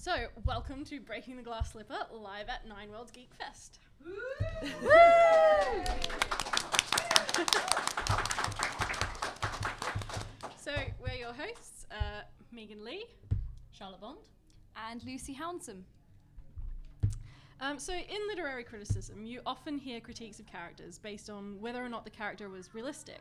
So, 0.00 0.12
welcome 0.44 0.84
to 0.84 1.00
Breaking 1.00 1.36
the 1.36 1.42
Glass 1.42 1.72
Slipper 1.72 1.98
live 2.12 2.48
at 2.48 2.68
Nine 2.68 2.88
Worlds 2.88 3.10
Geek 3.10 3.30
Fest. 3.34 3.80
so, 10.56 10.70
we're 11.00 11.14
your 11.18 11.32
hosts, 11.32 11.86
uh, 11.90 12.22
Megan 12.52 12.84
Leigh, 12.84 13.06
Charlotte 13.72 14.00
Bond. 14.00 14.18
and 14.88 15.02
Lucy 15.02 15.34
Hounsom. 15.34 15.82
Um, 17.60 17.80
so, 17.80 17.92
in 17.92 18.28
literary 18.28 18.62
criticism, 18.62 19.24
you 19.24 19.40
often 19.44 19.78
hear 19.78 19.98
critiques 19.98 20.38
of 20.38 20.46
characters 20.46 20.96
based 20.96 21.28
on 21.28 21.60
whether 21.60 21.84
or 21.84 21.88
not 21.88 22.04
the 22.04 22.10
character 22.10 22.48
was 22.48 22.72
realistic. 22.72 23.20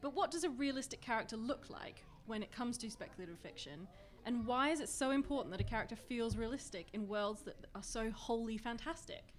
But 0.00 0.14
what 0.14 0.30
does 0.30 0.44
a 0.44 0.48
realistic 0.48 1.02
character 1.02 1.36
look 1.36 1.68
like 1.68 2.02
when 2.24 2.42
it 2.42 2.50
comes 2.50 2.78
to 2.78 2.90
speculative 2.90 3.38
fiction? 3.40 3.86
And 4.28 4.44
why 4.44 4.68
is 4.68 4.80
it 4.80 4.90
so 4.90 5.12
important 5.12 5.50
that 5.52 5.60
a 5.62 5.64
character 5.64 5.96
feels 5.96 6.36
realistic 6.36 6.88
in 6.92 7.08
worlds 7.08 7.40
that 7.44 7.56
are 7.74 7.82
so 7.82 8.10
wholly 8.10 8.58
fantastic? 8.58 9.32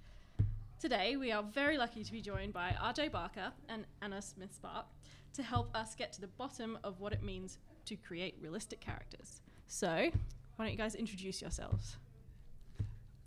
Today, 0.80 1.16
we 1.16 1.32
are 1.32 1.44
very 1.44 1.77
lucky 1.77 2.04
to 2.04 2.12
be 2.12 2.23
joined 2.23 2.54
by 2.54 2.76
RJ 2.82 3.12
Barker 3.12 3.52
and 3.68 3.86
Anna 4.02 4.20
Smith 4.20 4.52
Spark 4.52 4.88
to 5.36 5.44
help 5.44 5.70
us 5.76 5.94
get 5.94 6.12
to 6.13 6.22
the 6.22 6.27
bottom 6.27 6.80
of 6.84 6.99
what 6.99 7.13
it 7.13 7.22
means 7.22 7.60
to 7.86 7.96
create 7.96 8.36
realistic 8.41 8.80
characters. 8.80 9.41
So, 9.68 10.10
why 10.55 10.66
don't 10.66 10.72
you 10.72 10.77
guys 10.80 10.96
introduce 10.96 11.40
yourselves? 11.40 11.98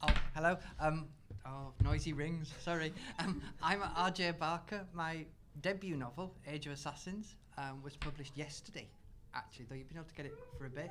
Oh, 0.02 0.14
hello. 0.34 0.58
Um, 0.80 1.06
oh, 1.47 1.72
noisy 1.84 2.12
rings. 2.12 2.52
Sorry. 2.64 2.92
Um, 3.20 3.41
I'm 3.62 3.83
R.J. 3.94 4.33
Barker. 4.33 4.84
My 4.92 5.27
debut 5.60 5.94
novel, 5.94 6.34
Age 6.44 6.66
of 6.66 6.72
Assassins, 6.72 7.36
um, 7.56 7.80
was 7.84 7.94
published 7.94 8.36
yesterday. 8.36 8.88
Actually, 9.34 9.66
though 9.68 9.74
you've 9.74 9.88
been 9.88 9.96
able 9.96 10.09
to 10.09 10.14
get 10.14 10.27
it 10.27 10.38
for 10.59 10.66
a 10.66 10.70
bit. 10.70 10.91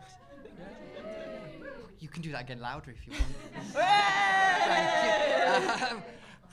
You 1.99 2.07
can 2.07 2.21
do 2.21 2.31
that 2.31 2.41
again 2.41 2.59
louder 2.59 2.91
if 2.91 3.05
you 3.05 3.13
want. 3.13 3.25
Thank 4.65 5.81
you. 5.81 5.95
Um, 5.97 6.03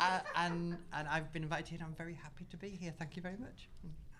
uh, 0.00 0.20
and 0.36 0.76
and 0.92 1.08
I've 1.08 1.32
been 1.32 1.42
invited 1.42 1.68
here. 1.68 1.78
and 1.78 1.86
I'm 1.88 1.94
very 1.94 2.14
happy 2.14 2.46
to 2.50 2.56
be 2.56 2.68
here. 2.68 2.92
Thank 2.98 3.16
you 3.16 3.22
very 3.22 3.36
much. 3.38 3.68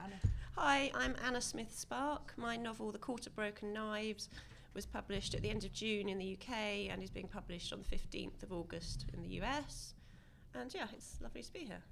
Anna. 0.03 0.15
Hi, 0.57 0.91
I'm 0.95 1.15
Anna 1.25 1.41
Smith 1.41 1.73
Spark. 1.77 2.33
My 2.37 2.57
novel, 2.57 2.91
The 2.91 2.99
Court 2.99 3.27
of 3.27 3.35
Broken 3.35 3.73
Knives, 3.73 4.29
was 4.75 4.87
published 4.87 5.35
at 5.35 5.43
the 5.43 5.51
end 5.51 5.65
of 5.65 5.73
June 5.73 6.09
in 6.09 6.19
the 6.19 6.39
UK 6.41 6.91
and 6.91 7.03
is 7.03 7.11
being 7.11 7.29
published 7.29 7.73
on 7.73 7.83
the 7.83 7.97
15th 7.97 8.43
of 8.43 8.53
August 8.53 9.07
in 9.13 9.23
the 9.23 9.41
US. 9.41 9.95
And 10.55 10.73
yeah, 10.75 10.87
it's 10.93 11.19
lovely 11.21 11.43
to 11.43 11.53
be 11.53 11.61
here. 11.61 11.83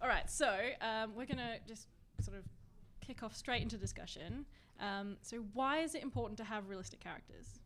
All 0.00 0.08
right, 0.08 0.28
so 0.28 0.48
um, 0.80 1.14
we're 1.14 1.26
going 1.26 1.38
to 1.38 1.58
just 1.66 1.86
sort 2.20 2.36
of 2.36 2.44
kick 3.00 3.22
off 3.22 3.36
straight 3.36 3.62
into 3.62 3.76
discussion. 3.76 4.46
Um, 4.82 5.16
so, 5.22 5.44
why 5.54 5.78
is 5.78 5.94
it 5.94 6.02
important 6.02 6.36
to 6.38 6.44
have 6.44 6.68
realistic 6.68 7.00
characters? 7.00 7.60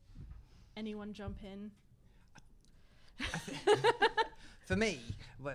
Anyone 0.77 1.15
jump 1.15 1.39
in? 1.43 1.71
For 4.67 4.77
me, 4.77 5.01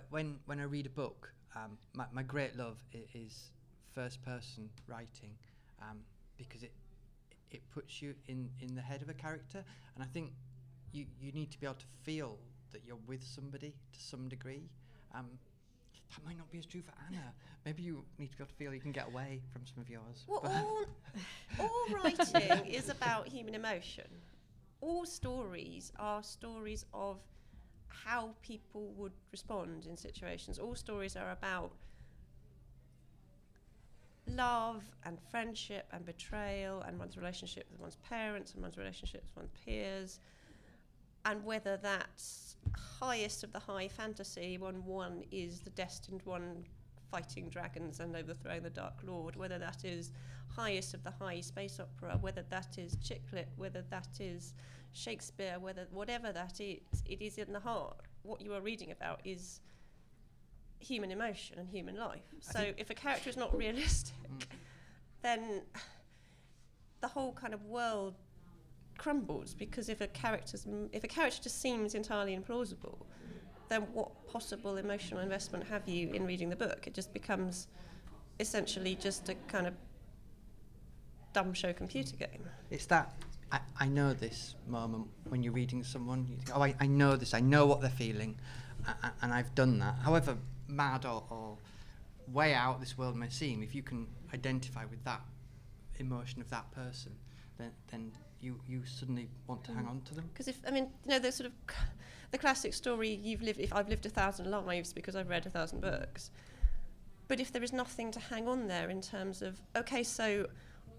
when 0.09 0.39
when 0.45 0.59
I 0.59 0.63
read 0.63 0.87
a 0.87 0.89
book, 0.89 1.31
um, 1.55 1.77
my, 1.93 2.05
my 2.11 2.23
great 2.23 2.57
love 2.57 2.83
is 3.13 3.51
first 3.93 4.23
person 4.23 4.69
writing 4.87 5.31
um, 5.81 5.99
because 6.37 6.63
it 6.63 6.71
it 7.51 7.61
puts 7.69 8.01
you 8.01 8.15
in, 8.27 8.49
in 8.61 8.75
the 8.75 8.81
head 8.81 9.01
of 9.01 9.09
a 9.09 9.13
character, 9.13 9.63
and 9.95 10.03
I 10.03 10.07
think 10.07 10.31
you 10.91 11.05
you 11.19 11.31
need 11.31 11.51
to 11.51 11.59
be 11.59 11.67
able 11.67 11.75
to 11.75 11.85
feel 12.03 12.39
that 12.71 12.81
you're 12.87 13.03
with 13.05 13.23
somebody 13.23 13.75
to 13.93 13.99
some 13.99 14.29
degree. 14.29 14.63
Um, 15.13 15.27
that 16.15 16.25
might 16.25 16.37
not 16.37 16.51
be 16.51 16.57
as 16.57 16.65
true 16.65 16.81
for 16.81 16.93
Anna. 17.07 17.33
Maybe 17.65 17.83
you 17.83 18.03
need 18.17 18.31
to 18.31 18.37
be 18.37 18.43
able 18.43 18.49
to 18.49 18.55
feel 18.55 18.73
you 18.73 18.79
can 18.79 18.91
get 18.91 19.07
away 19.07 19.41
from 19.51 19.61
some 19.65 19.81
of 19.81 19.89
yours. 19.89 20.25
Well, 20.27 20.41
all, 20.45 20.85
all 21.59 21.85
writing 22.03 22.65
is 22.65 22.89
about 22.89 23.27
human 23.27 23.55
emotion. 23.55 24.07
All 24.81 25.05
stories 25.05 25.91
are 25.99 26.23
stories 26.23 26.85
of 26.93 27.17
how 27.87 28.31
people 28.41 28.91
would 28.97 29.11
respond 29.31 29.85
in 29.87 29.95
situations. 29.95 30.57
All 30.57 30.75
stories 30.75 31.15
are 31.15 31.31
about 31.31 31.71
love 34.27 34.83
and 35.05 35.17
friendship 35.29 35.87
and 35.91 36.05
betrayal 36.05 36.81
and 36.81 36.97
one's 36.97 37.17
relationship 37.17 37.67
with 37.71 37.81
one's 37.81 37.97
parents 37.97 38.53
and 38.53 38.61
one's 38.61 38.77
relationship 38.77 39.23
with 39.23 39.35
one's 39.35 39.51
peers 39.65 40.19
and 41.25 41.43
whether 41.43 41.77
that's 41.77 42.55
highest 42.99 43.43
of 43.43 43.51
the 43.51 43.59
high 43.59 43.87
fantasy 43.87 44.57
when 44.57 44.83
one 44.85 45.23
is 45.31 45.59
the 45.61 45.69
destined 45.71 46.21
one 46.23 46.63
fighting 47.09 47.49
dragons 47.49 47.99
and 47.99 48.15
overthrowing 48.15 48.63
the 48.63 48.69
Dark 48.69 48.99
Lord, 49.03 49.35
whether 49.35 49.59
that 49.59 49.83
is 49.83 50.11
highest 50.47 50.93
of 50.93 51.03
the 51.03 51.11
high 51.11 51.41
space 51.41 51.79
opera, 51.79 52.17
whether 52.21 52.43
that 52.49 52.77
is 52.77 52.95
chick 53.03 53.21
lit, 53.33 53.49
whether 53.55 53.81
that 53.89 54.07
is 54.19 54.53
Shakespeare, 54.93 55.57
whether 55.59 55.87
whatever 55.91 56.31
that 56.31 56.59
is, 56.59 56.79
it 57.05 57.21
is 57.21 57.37
in 57.37 57.53
the 57.53 57.59
heart. 57.59 57.97
What 58.23 58.41
you 58.41 58.53
are 58.53 58.61
reading 58.61 58.91
about 58.91 59.21
is 59.25 59.61
human 60.79 61.11
emotion 61.11 61.59
and 61.59 61.69
human 61.69 61.95
life. 61.97 62.23
I 62.49 62.51
So 62.53 62.73
if 62.77 62.89
a 62.89 62.93
character 62.93 63.29
is 63.29 63.37
not 63.37 63.55
realistic, 63.57 64.15
Mm. 64.27 64.43
then 65.21 65.61
the 67.01 67.07
whole 67.07 67.33
kind 67.33 67.53
of 67.53 67.63
world 67.65 68.15
crumbles 68.97 69.53
because 69.53 69.89
if 69.89 70.01
a 70.01 70.07
character's 70.07 70.65
if 70.91 71.03
a 71.03 71.07
character 71.07 71.41
just 71.43 71.61
seems 71.61 71.95
entirely 71.95 72.37
implausible, 72.37 72.97
then 73.69 73.81
what 73.93 74.27
possible 74.27 74.77
emotional 74.77 75.21
investment 75.21 75.65
have 75.67 75.87
you 75.87 76.11
in 76.11 76.25
reading 76.25 76.49
the 76.49 76.55
book? 76.55 76.85
It 76.87 76.93
just 76.93 77.13
becomes 77.13 77.67
essentially 78.39 78.95
just 78.95 79.29
a 79.29 79.35
kind 79.47 79.67
of 79.67 79.73
dumb 81.33 81.53
show 81.53 81.73
computer 81.73 82.15
game. 82.15 82.43
It's 82.69 82.85
that 82.87 83.13
I, 83.51 83.59
I 83.79 83.87
know 83.87 84.13
this 84.13 84.55
moment 84.67 85.07
when 85.29 85.43
you're 85.43 85.53
reading 85.53 85.83
someone. 85.83 86.27
You 86.29 86.37
think, 86.37 86.49
oh, 86.55 86.61
I, 86.63 86.75
I 86.79 86.87
know 86.87 87.15
this. 87.15 87.33
I 87.33 87.39
know 87.39 87.65
what 87.65 87.81
they're 87.81 87.89
feeling, 87.89 88.37
a- 88.87 89.07
a- 89.07 89.13
and 89.21 89.33
I've 89.33 89.53
done 89.55 89.79
that. 89.79 89.95
However 90.03 90.37
mad 90.67 91.05
or, 91.05 91.23
or 91.29 91.57
way 92.27 92.53
out 92.53 92.79
this 92.79 92.97
world 92.97 93.15
may 93.15 93.29
seem, 93.29 93.61
if 93.61 93.75
you 93.75 93.83
can 93.83 94.07
identify 94.33 94.85
with 94.85 95.03
that 95.03 95.21
emotion 95.99 96.41
of 96.41 96.49
that 96.49 96.71
person, 96.71 97.13
then 97.57 97.71
then 97.89 98.11
you 98.41 98.59
you 98.67 98.83
suddenly 98.85 99.29
want 99.47 99.63
to 99.65 99.73
hang 99.73 99.85
Mm. 99.85 99.89
on 99.89 100.01
to 100.01 100.15
them. 100.15 100.29
Because 100.33 100.47
if 100.47 100.59
I 100.67 100.71
mean, 100.71 100.87
you 101.05 101.11
know, 101.11 101.19
the 101.19 101.31
sort 101.31 101.47
of 101.47 101.53
the 102.31 102.37
classic 102.37 102.73
story 102.73 103.09
you've 103.09 103.41
lived. 103.41 103.59
If 103.59 103.73
I've 103.73 103.89
lived 103.89 104.05
a 104.05 104.09
thousand 104.09 104.49
lives 104.49 104.93
because 104.93 105.15
I've 105.15 105.29
read 105.29 105.45
a 105.45 105.49
thousand 105.49 105.81
books, 105.81 106.31
but 107.27 107.39
if 107.39 107.51
there 107.51 107.63
is 107.63 107.73
nothing 107.73 108.11
to 108.11 108.19
hang 108.19 108.47
on 108.47 108.67
there 108.67 108.89
in 108.89 109.01
terms 109.01 109.41
of 109.41 109.61
okay, 109.75 110.03
so 110.03 110.47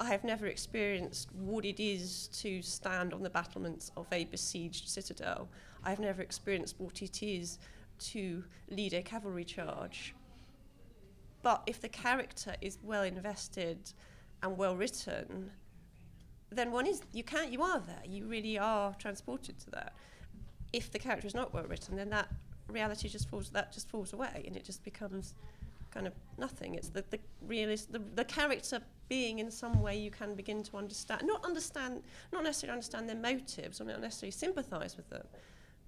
I 0.01 0.07
have 0.11 0.25
never 0.25 0.47
experienced 0.47 1.33
what 1.35 1.65
it 1.65 1.81
is 1.81 2.29
to 2.43 2.63
stand 2.63 3.13
on 3.15 3.23
the 3.23 3.31
battlements 3.31 3.91
of 3.97 4.07
a 4.13 4.25
besieged 4.25 4.89
citadel. 4.89 5.49
I've 5.85 6.01
never 6.01 6.23
experienced 6.23 6.77
what 6.79 7.03
it 7.03 7.23
is 7.23 7.59
to 8.11 8.45
lead 8.71 8.95
a 8.95 9.03
cavalry 9.03 9.45
charge. 9.45 10.15
But 11.43 11.63
if 11.67 11.81
the 11.81 11.89
character 11.89 12.55
is 12.61 12.79
well 12.83 13.03
invested 13.03 13.93
and 14.43 14.57
well 14.57 14.77
written, 14.77 15.51
then 16.57 16.73
one 16.73 16.87
is 16.87 17.03
you 17.13 17.25
can't 17.25 17.53
you 17.53 17.63
are 17.63 17.81
there. 17.81 18.03
You 18.07 18.27
really 18.27 18.59
are 18.59 18.95
transported 18.95 19.59
to 19.61 19.71
that. 19.71 19.95
If 20.73 20.91
the 20.91 20.99
character 20.99 21.27
is 21.27 21.35
not 21.35 21.53
well 21.53 21.65
written 21.65 21.97
then 21.97 22.11
that 22.11 22.29
reality 22.69 23.09
just 23.09 23.29
falls 23.29 23.51
that 23.51 23.73
just 23.73 23.89
falls 23.89 24.13
away 24.13 24.45
and 24.47 24.57
it 24.57 24.65
just 24.65 24.83
becomes 24.85 25.35
kind 25.91 26.07
of 26.07 26.15
nothing. 26.39 26.75
It's 26.75 26.89
the 26.89 27.05
the 27.11 27.19
realist 27.47 27.93
the, 27.93 28.01
the 28.15 28.25
character 28.25 28.81
being 29.09 29.41
in 29.41 29.51
some 29.51 29.83
way 29.83 29.99
you 29.99 30.11
can 30.11 30.35
begin 30.35 30.63
to 30.63 30.77
understand 30.77 31.23
not 31.27 31.45
understand 31.45 32.03
not 32.33 32.43
necessarily 32.43 32.73
understand 32.73 33.09
their 33.09 33.17
motives 33.17 33.79
or 33.81 33.85
not 33.85 34.01
necessarily 34.01 34.31
sympathize 34.31 34.97
with 34.97 35.07
them 35.11 35.27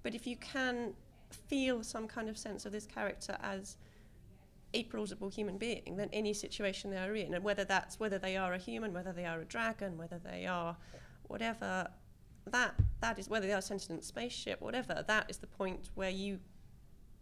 but 0.03 0.13
if 0.13 0.27
you 0.27 0.35
can 0.37 0.93
feel 1.31 1.81
some 1.81 2.07
kind 2.07 2.29
of 2.29 2.37
sense 2.37 2.67
of 2.67 2.71
this 2.71 2.85
character 2.85 3.35
as 3.41 3.77
a 4.75 4.83
plausible 4.83 5.29
human 5.29 5.57
being 5.57 5.95
than 5.95 6.09
any 6.11 6.33
situation 6.33 6.91
they 6.91 6.97
are 6.97 7.15
in, 7.15 7.33
and 7.33 7.43
whether 7.43 7.63
that's 7.63 7.99
whether 7.99 8.19
they 8.19 8.35
are 8.35 8.53
a 8.53 8.57
human, 8.57 8.93
whether 8.93 9.13
they 9.13 9.25
are 9.25 9.39
a 9.39 9.45
dragon, 9.45 9.97
whether 9.97 10.19
they 10.19 10.45
are 10.45 10.75
whatever, 11.27 11.87
that 12.45 12.75
that 12.99 13.17
is 13.17 13.29
whether 13.29 13.47
they 13.47 13.53
are 13.53 13.59
a 13.59 13.61
sentient 13.61 14.03
spaceship, 14.03 14.61
whatever. 14.61 15.03
That 15.07 15.29
is 15.29 15.37
the 15.37 15.47
point 15.47 15.89
where 15.95 16.09
you 16.09 16.39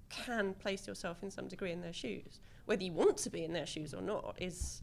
can 0.10 0.56
place 0.56 0.88
yourself 0.88 1.22
in 1.22 1.30
some 1.30 1.48
degree 1.48 1.72
in 1.72 1.82
their 1.82 1.94
shoes. 1.94 2.40
Whether 2.66 2.84
you 2.84 2.94
want 2.94 3.18
to 3.18 3.30
be 3.30 3.44
in 3.44 3.54
their 3.54 3.68
shoes 3.68 3.94
or 3.94 4.02
not 4.02 4.36
is 4.40 4.82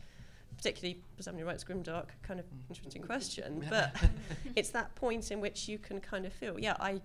particularly 0.57 1.03
for 1.17 1.23
somebody 1.23 1.43
who 1.43 1.49
writes 1.49 1.65
grimdark, 1.65 2.09
kind 2.23 2.39
of 2.39 2.47
interesting 2.69 3.03
question. 3.13 3.67
But 3.69 3.97
it's 4.57 4.71
that 4.71 4.95
point 4.95 5.33
in 5.33 5.41
which 5.41 5.69
you 5.69 5.79
can 5.79 6.01
kind 6.01 6.25
of 6.25 6.33
feel, 6.33 6.59
yeah, 6.59 6.77
I 6.79 7.01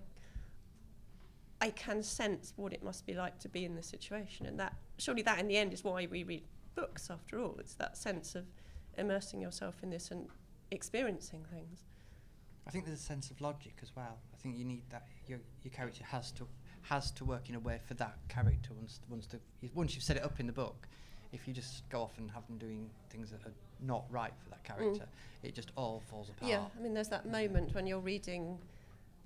I 1.60 1.70
can 1.70 2.02
sense 2.02 2.52
what 2.56 2.72
it 2.72 2.82
must 2.82 3.06
be 3.06 3.14
like 3.14 3.38
to 3.40 3.48
be 3.48 3.64
in 3.64 3.74
this 3.74 3.86
situation, 3.86 4.46
and 4.46 4.58
that 4.60 4.74
surely 4.98 5.22
that 5.22 5.38
in 5.38 5.48
the 5.48 5.56
end 5.56 5.72
is 5.72 5.82
why 5.84 6.06
we 6.10 6.22
read 6.24 6.42
books. 6.74 7.10
After 7.10 7.40
all, 7.40 7.56
it's 7.58 7.74
that 7.74 7.96
sense 7.96 8.34
of 8.34 8.44
immersing 8.98 9.40
yourself 9.40 9.76
in 9.82 9.90
this 9.90 10.10
and 10.10 10.28
experiencing 10.70 11.44
things. 11.52 11.84
I 12.66 12.70
think 12.70 12.84
there's 12.84 12.98
a 12.98 13.02
sense 13.02 13.30
of 13.30 13.40
logic 13.40 13.74
as 13.82 13.94
well. 13.94 14.18
I 14.34 14.36
think 14.36 14.58
you 14.58 14.64
need 14.64 14.82
that. 14.90 15.06
Your 15.26 15.38
your 15.62 15.72
character 15.72 16.04
has 16.04 16.30
to 16.32 16.46
has 16.82 17.10
to 17.12 17.24
work 17.24 17.48
in 17.48 17.54
a 17.54 17.60
way 17.60 17.80
for 17.84 17.94
that 17.94 18.16
character 18.28 18.70
once 18.74 19.00
once 19.08 19.26
the 19.26 19.38
once 19.74 19.94
you've 19.94 20.04
set 20.04 20.16
it 20.16 20.24
up 20.24 20.40
in 20.40 20.46
the 20.46 20.52
book. 20.52 20.88
If 21.32 21.48
you 21.48 21.54
just 21.54 21.88
go 21.90 22.02
off 22.02 22.16
and 22.18 22.30
have 22.30 22.46
them 22.46 22.56
doing 22.56 22.88
things 23.10 23.30
that 23.30 23.44
are 23.44 23.52
not 23.80 24.04
right 24.10 24.32
for 24.42 24.50
that 24.50 24.62
mm. 24.62 24.76
character, 24.76 25.06
it 25.42 25.54
just 25.54 25.72
all 25.76 26.02
falls 26.08 26.28
apart. 26.28 26.50
Yeah, 26.50 26.64
I 26.78 26.82
mean, 26.82 26.94
there's 26.94 27.08
that 27.08 27.26
moment 27.26 27.74
when 27.74 27.86
you're 27.86 28.00
reading 28.00 28.58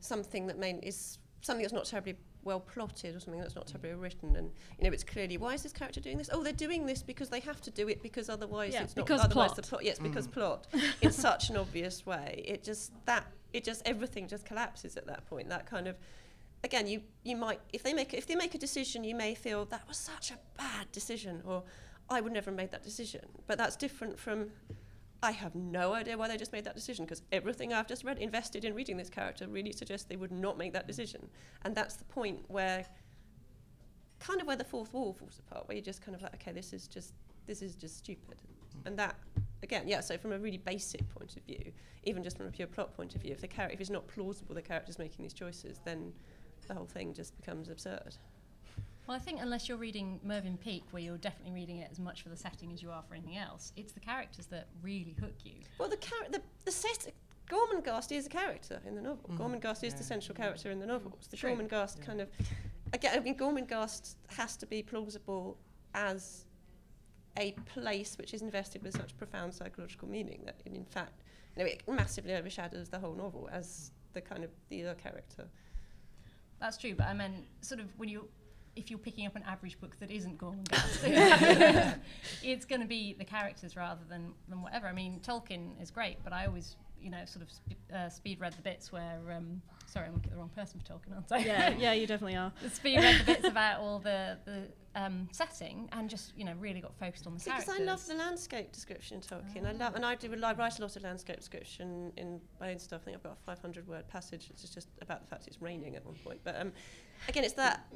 something 0.00 0.46
that 0.46 0.58
main 0.58 0.78
is 0.78 1.18
something 1.40 1.62
that's 1.62 1.72
not 1.72 1.84
terribly 1.84 2.16
well 2.42 2.60
plotted 2.60 3.14
or 3.14 3.20
something 3.20 3.40
that's 3.40 3.54
not 3.54 3.66
terribly 3.66 3.92
written 3.92 4.34
and 4.36 4.50
you 4.78 4.84
know 4.86 4.92
it's 4.92 5.04
clearly 5.04 5.36
why 5.36 5.52
is 5.54 5.62
this 5.62 5.72
character 5.72 6.00
doing 6.00 6.16
this? 6.18 6.30
Oh 6.32 6.42
they're 6.42 6.52
doing 6.52 6.86
this 6.86 7.02
because 7.02 7.28
they 7.28 7.40
have 7.40 7.60
to 7.62 7.70
do 7.70 7.88
it 7.88 8.02
because 8.02 8.28
otherwise 8.28 8.72
Yeah, 8.72 8.82
it's 8.82 8.96
not 8.96 9.06
because 9.06 9.20
otherwise 9.20 9.48
plot. 9.52 9.56
the 9.56 9.62
plot 9.62 9.84
yes 9.84 9.98
because 9.98 10.26
Mm. 10.26 10.32
plot 10.32 10.66
in 11.02 11.12
such 11.12 11.50
an 11.50 11.56
obvious 11.56 12.06
way. 12.06 12.42
It 12.46 12.64
just 12.64 12.92
that 13.06 13.26
it 13.52 13.64
just 13.64 13.82
everything 13.84 14.26
just 14.28 14.46
collapses 14.46 14.96
at 14.96 15.06
that 15.06 15.26
point. 15.26 15.48
That 15.48 15.66
kind 15.66 15.86
of 15.86 15.98
again 16.64 16.86
you 16.86 17.02
you 17.24 17.36
might 17.36 17.60
if 17.72 17.82
they 17.82 17.92
make 17.92 18.14
if 18.14 18.26
they 18.26 18.34
make 18.34 18.54
a 18.54 18.58
decision 18.58 19.02
you 19.04 19.14
may 19.14 19.34
feel 19.34 19.64
that 19.66 19.86
was 19.88 19.96
such 19.96 20.30
a 20.30 20.38
bad 20.56 20.90
decision 20.92 21.42
or 21.44 21.62
I 22.08 22.20
would 22.20 22.32
never 22.32 22.50
have 22.50 22.56
made 22.56 22.70
that 22.72 22.82
decision. 22.82 23.24
But 23.46 23.56
that's 23.58 23.76
different 23.76 24.18
from 24.18 24.50
I 25.22 25.32
have 25.32 25.54
no 25.54 25.92
idea 25.92 26.16
why 26.16 26.28
they 26.28 26.36
just 26.36 26.52
made 26.52 26.64
that 26.64 26.74
decision 26.74 27.04
because 27.04 27.22
everything 27.30 27.72
I've 27.72 27.86
just 27.86 28.04
read 28.04 28.18
invested 28.18 28.64
in 28.64 28.74
reading 28.74 28.96
this 28.96 29.10
character 29.10 29.46
really 29.48 29.72
suggests 29.72 30.06
they 30.06 30.16
would 30.16 30.32
not 30.32 30.56
make 30.56 30.72
that 30.72 30.86
decision. 30.86 31.28
And 31.62 31.74
that's 31.74 31.96
the 31.96 32.04
point 32.04 32.40
where 32.48 32.86
kind 34.18 34.40
of 34.40 34.46
where 34.46 34.56
the 34.56 34.64
fourth 34.64 34.92
wall 34.92 35.14
falls 35.14 35.38
apart 35.38 35.66
where 35.66 35.76
you're 35.76 35.84
just 35.84 36.02
kind 36.02 36.14
of 36.14 36.20
like 36.22 36.34
okay 36.34 36.52
this 36.52 36.74
is 36.74 36.86
just 36.86 37.14
this 37.46 37.62
is 37.62 37.74
just 37.74 37.98
stupid. 37.98 38.36
And 38.86 38.98
that 38.98 39.16
again 39.62 39.86
yeah 39.86 40.00
so 40.00 40.16
from 40.16 40.32
a 40.32 40.38
really 40.38 40.58
basic 40.58 41.06
point 41.10 41.36
of 41.36 41.42
view 41.44 41.72
even 42.04 42.22
just 42.22 42.36
from 42.38 42.46
a 42.46 42.50
pure 42.50 42.66
plot 42.66 42.94
point 42.94 43.14
of 43.14 43.20
view 43.20 43.32
if 43.32 43.40
the 43.40 43.48
character 43.48 43.74
if 43.74 43.80
it's 43.80 43.90
not 43.90 44.06
plausible 44.08 44.54
the 44.54 44.62
character's 44.62 44.98
making 44.98 45.22
these 45.22 45.34
choices 45.34 45.80
then 45.84 46.12
the 46.66 46.74
whole 46.74 46.86
thing 46.86 47.12
just 47.12 47.36
becomes 47.36 47.68
absurd 47.68 48.16
Well, 49.10 49.16
I 49.16 49.20
think 49.20 49.40
unless 49.42 49.68
you're 49.68 49.76
reading 49.76 50.20
Mervyn 50.22 50.56
Peake, 50.56 50.84
where 50.92 51.02
you're 51.02 51.18
definitely 51.18 51.52
reading 51.52 51.78
it 51.78 51.88
as 51.90 51.98
much 51.98 52.22
for 52.22 52.28
the 52.28 52.36
setting 52.36 52.72
as 52.72 52.80
you 52.80 52.92
are 52.92 53.02
for 53.02 53.14
anything 53.16 53.38
else, 53.38 53.72
it's 53.74 53.92
the 53.92 53.98
characters 53.98 54.46
that 54.46 54.68
really 54.82 55.16
hook 55.20 55.34
you. 55.42 55.54
well 55.78 55.88
the 55.88 55.96
char- 55.96 56.28
the, 56.30 56.40
the 56.64 56.70
set 56.70 57.12
Gormenghast 57.48 58.12
is 58.12 58.26
a 58.26 58.28
character 58.28 58.80
in 58.86 58.94
the 58.94 59.02
novel. 59.02 59.28
Mhm. 59.28 59.36
Gormenghast 59.36 59.82
is 59.82 59.94
Yeah. 59.94 59.98
the 59.98 60.04
central 60.04 60.36
character 60.36 60.70
in 60.70 60.78
the 60.78 60.86
novel. 60.86 61.10
It's 61.18 61.26
The 61.26 61.36
True. 61.36 61.56
Gormenghast 61.56 61.98
Yeah. 61.98 62.04
kind 62.04 62.20
of 62.20 62.28
again. 62.92 63.18
I 63.18 63.18
mean, 63.18 63.36
Gormenghast 63.36 64.14
has 64.28 64.56
to 64.58 64.66
be 64.66 64.80
plausible 64.80 65.58
as 65.92 66.46
a 67.36 67.50
place 67.66 68.16
which 68.16 68.32
is 68.32 68.42
invested 68.42 68.84
with 68.84 68.96
such 68.96 69.18
profound 69.18 69.52
psychological 69.52 70.06
meaning 70.06 70.42
that, 70.44 70.60
in 70.66 70.84
fact, 70.84 71.24
you 71.56 71.64
know, 71.64 71.68
it 71.68 71.82
massively 71.88 72.34
overshadows 72.34 72.88
the 72.90 73.00
whole 73.00 73.14
novel 73.14 73.48
as 73.50 73.90
the 74.12 74.20
kind 74.20 74.44
of 74.44 74.50
the 74.68 74.84
other 74.84 74.94
character. 74.94 75.48
That's 76.60 76.76
true, 76.76 76.94
but 76.94 77.08
I 77.08 77.14
meant 77.14 77.46
sort 77.62 77.80
of 77.80 77.98
when 77.98 78.08
you, 78.08 78.28
if 78.80 78.90
you're 78.90 78.98
picking 78.98 79.26
up 79.26 79.36
an 79.36 79.44
average 79.46 79.78
book 79.80 79.94
that 80.00 80.10
isn't 80.10 80.38
Gormenghast, 80.38 81.98
it's 82.42 82.64
going 82.64 82.80
to 82.80 82.86
be 82.86 83.14
the 83.18 83.24
characters 83.24 83.76
rather 83.76 84.00
than, 84.08 84.32
than 84.48 84.62
whatever. 84.62 84.86
I 84.86 84.92
mean, 84.92 85.20
Tolkien 85.20 85.80
is 85.80 85.90
great, 85.90 86.16
but 86.24 86.32
I 86.32 86.46
always, 86.46 86.76
you 87.00 87.10
know, 87.10 87.24
sort 87.26 87.44
of 87.44 87.52
sp- 87.52 87.78
uh, 87.94 88.08
speed 88.08 88.40
read 88.40 88.54
the 88.54 88.62
bits 88.62 88.90
where, 88.90 89.20
um, 89.36 89.60
sorry, 89.86 90.06
I'm 90.06 90.14
looking 90.14 90.30
at 90.30 90.32
the 90.32 90.38
wrong 90.38 90.50
person 90.56 90.80
for 90.80 90.92
Tolkien, 90.94 91.14
aren't 91.14 91.30
I? 91.30 91.38
yeah, 91.38 91.74
yeah, 91.78 91.92
you 91.92 92.06
definitely 92.06 92.36
are. 92.36 92.52
speed 92.72 92.98
read 92.98 93.20
the 93.20 93.24
bits 93.24 93.46
about 93.46 93.80
all 93.80 93.98
the 93.98 94.38
the 94.46 94.62
um, 94.96 95.28
setting 95.30 95.88
and 95.92 96.10
just 96.10 96.36
you 96.36 96.44
know 96.44 96.54
really 96.58 96.80
got 96.80 96.92
focused 96.98 97.26
on 97.26 97.34
the 97.34 97.38
Because 97.44 97.64
characters. 97.64 97.86
I 97.86 97.90
love 97.90 98.06
the 98.06 98.14
landscape 98.14 98.72
description 98.72 99.18
in 99.18 99.22
Tolkien. 99.22 99.66
I 99.66 99.72
love, 99.72 99.94
and 99.94 100.04
I 100.04 100.14
do 100.16 100.32
I 100.32 100.52
write 100.54 100.78
a 100.78 100.82
lot 100.82 100.96
of 100.96 101.02
landscape 101.02 101.36
description 101.36 102.12
in 102.16 102.40
my 102.60 102.72
own 102.72 102.78
stuff. 102.78 103.02
I 103.02 103.04
think 103.04 103.16
I've 103.18 103.22
got 103.22 103.38
a 103.40 103.44
500 103.44 103.86
word 103.86 104.08
passage. 104.08 104.48
It's 104.50 104.68
just 104.68 104.88
about 105.00 105.20
the 105.20 105.28
fact 105.28 105.46
it's 105.46 105.62
raining 105.62 105.94
at 105.96 106.04
one 106.04 106.16
point. 106.24 106.40
But 106.42 106.60
um, 106.60 106.72
again, 107.28 107.44
it's 107.44 107.54
that 107.54 107.86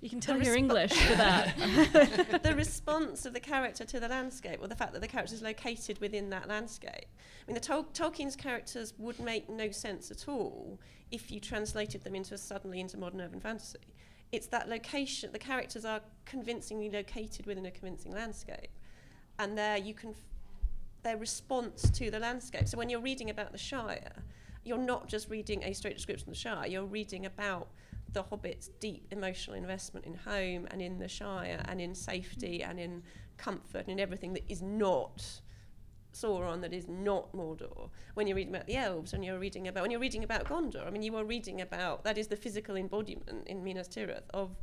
You 0.00 0.10
can 0.10 0.20
tell 0.20 0.38
The 0.38 0.44
you're 0.44 0.54
respo- 0.54 0.58
English 0.58 0.92
for 0.92 1.14
that. 1.16 2.40
the 2.42 2.54
response 2.54 3.26
of 3.26 3.32
the 3.32 3.40
character 3.40 3.84
to 3.84 4.00
the 4.00 4.08
landscape, 4.08 4.58
or 4.60 4.68
the 4.68 4.76
fact 4.76 4.92
that 4.92 5.00
the 5.00 5.08
character 5.08 5.34
is 5.34 5.42
located 5.42 6.00
within 6.00 6.30
that 6.30 6.48
landscape. 6.48 7.06
I 7.06 7.46
mean, 7.46 7.54
the 7.54 7.60
Tol- 7.60 7.84
Tolkien's 7.92 8.36
characters 8.36 8.92
would 8.98 9.18
make 9.20 9.48
no 9.48 9.70
sense 9.70 10.10
at 10.10 10.28
all 10.28 10.78
if 11.10 11.30
you 11.30 11.40
translated 11.40 12.02
them 12.04 12.14
into 12.14 12.36
suddenly 12.36 12.80
into 12.80 12.98
modern 12.98 13.20
urban 13.20 13.40
fantasy. 13.40 13.78
It's 14.32 14.48
that 14.48 14.68
location. 14.68 15.30
The 15.32 15.38
characters 15.38 15.84
are 15.84 16.00
convincingly 16.24 16.90
located 16.90 17.46
within 17.46 17.64
a 17.66 17.70
convincing 17.70 18.12
landscape, 18.12 18.70
and 19.38 19.56
there 19.56 19.76
you 19.76 19.94
can. 19.94 20.10
F- 20.10 20.16
their 21.02 21.16
response 21.16 21.88
to 21.90 22.10
the 22.10 22.18
landscape. 22.18 22.66
So 22.66 22.76
when 22.76 22.88
you're 22.90 23.00
reading 23.00 23.30
about 23.30 23.52
the 23.52 23.58
Shire, 23.58 24.24
you're 24.64 24.76
not 24.76 25.06
just 25.06 25.30
reading 25.30 25.62
a 25.62 25.72
straight 25.72 25.94
description 25.94 26.28
of 26.28 26.34
the 26.34 26.40
Shire. 26.40 26.66
You're 26.66 26.84
reading 26.84 27.26
about 27.26 27.68
the 28.12 28.22
Hobbit's 28.22 28.68
deep 28.80 29.06
emotional 29.10 29.56
investment 29.56 30.06
in 30.06 30.14
home 30.14 30.66
and 30.70 30.80
in 30.80 30.98
the 30.98 31.08
Shire 31.08 31.62
and 31.66 31.80
in 31.80 31.94
safety 31.94 32.62
and 32.62 32.78
in 32.78 33.02
comfort 33.36 33.82
and 33.82 33.90
in 33.90 34.00
everything 34.00 34.32
that 34.34 34.44
is 34.48 34.62
not 34.62 35.40
Sauron, 36.12 36.62
that 36.62 36.72
is 36.72 36.88
not 36.88 37.32
Mordor. 37.34 37.90
When 38.14 38.26
you're 38.26 38.36
reading 38.36 38.54
about 38.54 38.66
the 38.66 38.76
elves, 38.76 39.12
when 39.12 39.22
you're 39.22 39.38
reading 39.38 39.68
about 39.68 39.82
when 39.82 39.90
you're 39.90 40.00
reading 40.00 40.24
about 40.24 40.46
Gondor, 40.46 40.86
I 40.86 40.90
mean, 40.90 41.02
you 41.02 41.14
are 41.16 41.24
reading 41.24 41.60
about 41.60 42.04
that 42.04 42.16
is 42.16 42.28
the 42.28 42.36
physical 42.36 42.76
embodiment 42.76 43.46
in 43.46 43.62
Minas 43.62 43.88
Tirith 43.88 44.28
of 44.32 44.56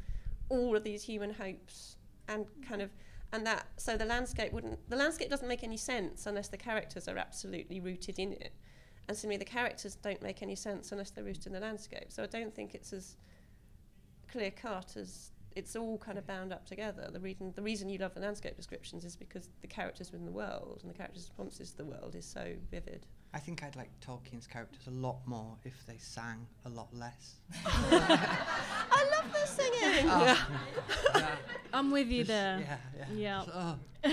all 0.50 0.76
of 0.76 0.84
these 0.84 1.04
human 1.04 1.34
hopes 1.34 1.98
and 2.28 2.46
kind 2.68 2.82
of 2.82 2.90
and 3.32 3.46
that 3.46 3.66
so 3.78 3.98
the 3.98 4.06
landscape 4.06 4.54
wouldn't 4.54 4.78
the 4.90 4.96
landscape 4.96 5.30
doesn't 5.30 5.48
make 5.48 5.64
any 5.64 5.78
sense 5.78 6.26
unless 6.26 6.48
the 6.48 6.58
characters 6.58 7.08
are 7.08 7.18
absolutely 7.18 7.80
rooted 7.80 8.20
in 8.20 8.34
it 8.34 8.54
and 9.08 9.18
similarly 9.18 9.38
the 9.38 9.46
characters 9.46 9.96
don't 9.96 10.22
make 10.22 10.42
any 10.42 10.56
sense 10.56 10.92
unless 10.92 11.10
they're 11.10 11.24
rooted 11.24 11.48
in 11.48 11.54
the 11.54 11.60
landscape 11.60 12.06
so 12.10 12.24
i 12.24 12.28
don't 12.28 12.54
think 12.54 12.76
it's 12.76 12.94
as 12.94 13.18
clear 14.34 14.52
cut 14.52 14.98
as 14.98 15.30
it's 15.56 15.76
all 15.76 16.00
kind 16.00 16.18
of 16.18 16.26
bound 16.26 16.52
up 16.52 16.66
together 16.66 17.08
the 17.14 17.20
reason 17.20 17.54
the 17.56 17.62
reason 17.62 17.88
you 17.88 18.00
love 18.00 18.14
the 18.16 18.20
landscape 18.20 18.56
descriptions 18.58 19.06
is 19.06 19.16
because 19.16 19.48
the 19.62 19.68
characters 19.68 20.12
within 20.12 20.26
the 20.26 20.32
world 20.32 20.80
and 20.82 20.90
the 20.92 20.98
characters 20.98 21.22
responses 21.30 21.70
to 21.70 21.78
the 21.78 21.86
world 21.86 22.16
is 22.16 22.26
so 22.26 22.54
vivid 22.72 23.06
I 23.36 23.40
think 23.40 23.64
I'd 23.64 23.76
like 23.76 23.90
Tolkien's 24.00 24.46
characters 24.46 24.86
a 24.88 24.92
lot 24.92 25.18
more 25.26 25.58
if 25.64 25.84
they 25.88 25.98
sang 25.98 26.46
a 26.66 26.70
lot 26.70 26.94
less. 26.94 27.38
i 27.66 29.08
love 29.16 29.34
the 29.34 29.48
singing 29.48 30.08
Oh, 30.08 30.38
yeah, 31.16 31.28
I'm 31.74 31.90
with 31.90 32.10
you 32.10 32.20
just- 32.20 32.28
there. 32.28 32.60
Yeah, 32.60 33.06
yeah. 33.16 33.42
Yeah. 33.48 33.76
So, 34.06 34.12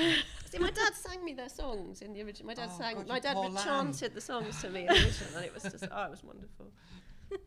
See, 0.51 0.59
my 0.59 0.71
dad 0.71 0.95
sang 0.95 1.23
me 1.23 1.35
their 1.35 1.51
songs 1.51 2.01
in 2.01 2.15
the 2.15 2.23
original. 2.23 2.47
My 2.47 2.55
dad 2.55 2.71
Oh, 2.73 2.79
sang. 2.79 2.97
God, 2.97 3.09
my 3.09 3.21
dad 3.21 3.35
poor 3.35 3.51
lamb. 3.51 3.63
chanted 3.63 4.15
the 4.15 4.23
songs 4.23 4.59
to 4.63 4.71
me 4.71 4.81
in 4.81 4.87
the 4.87 4.93
original, 4.95 5.37
and 5.37 5.45
it 5.45 5.53
was 5.53 5.65
just, 5.65 5.85
oh, 5.93 6.05
it 6.05 6.11
was 6.11 6.25
wonderful. 6.25 6.73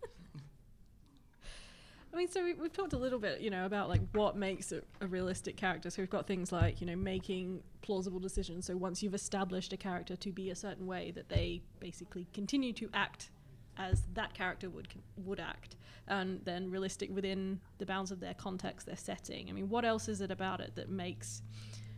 I 2.14 2.16
mean, 2.16 2.30
so 2.30 2.44
we, 2.44 2.54
we've 2.54 2.72
talked 2.72 2.94
a 2.94 2.98
little 2.98 3.18
bit, 3.18 3.42
you 3.42 3.50
know, 3.50 3.66
about 3.66 3.90
like 3.90 4.02
what 4.12 4.38
makes 4.38 4.72
a, 4.72 4.82
a 5.02 5.08
realistic 5.08 5.58
character. 5.58 5.90
So 5.90 6.02
we've 6.02 6.10
got 6.10 6.28
things 6.28 6.52
like, 6.52 6.80
you 6.80 6.86
know, 6.86 6.96
making 6.96 7.64
plausible 7.82 8.20
decisions. 8.20 8.68
So 8.68 8.78
once 8.78 9.02
you've 9.02 9.16
established 9.16 9.74
a 9.74 9.78
character 9.78 10.16
to 10.16 10.32
be 10.32 10.52
a 10.52 10.56
certain 10.56 10.86
way, 10.86 11.12
that 11.12 11.28
they 11.28 11.64
basically 11.80 12.28
continue 12.32 12.72
to 12.74 12.90
act 12.94 13.32
as 13.78 14.04
that 14.14 14.36
character 14.36 14.70
would 14.70 14.88
would 15.26 15.40
act, 15.40 15.78
and 16.08 16.40
then 16.46 16.70
realistic 16.70 17.10
within 17.10 17.60
the 17.80 17.86
bounds 17.88 18.12
of 18.12 18.20
their 18.20 18.36
context, 18.36 18.86
their 18.86 18.96
setting. 18.96 19.50
I 19.50 19.52
mean, 19.52 19.68
what 19.68 19.84
else 19.84 20.08
is 20.08 20.22
it 20.22 20.30
about 20.30 20.62
it 20.62 20.76
that 20.76 20.90
makes 20.90 21.42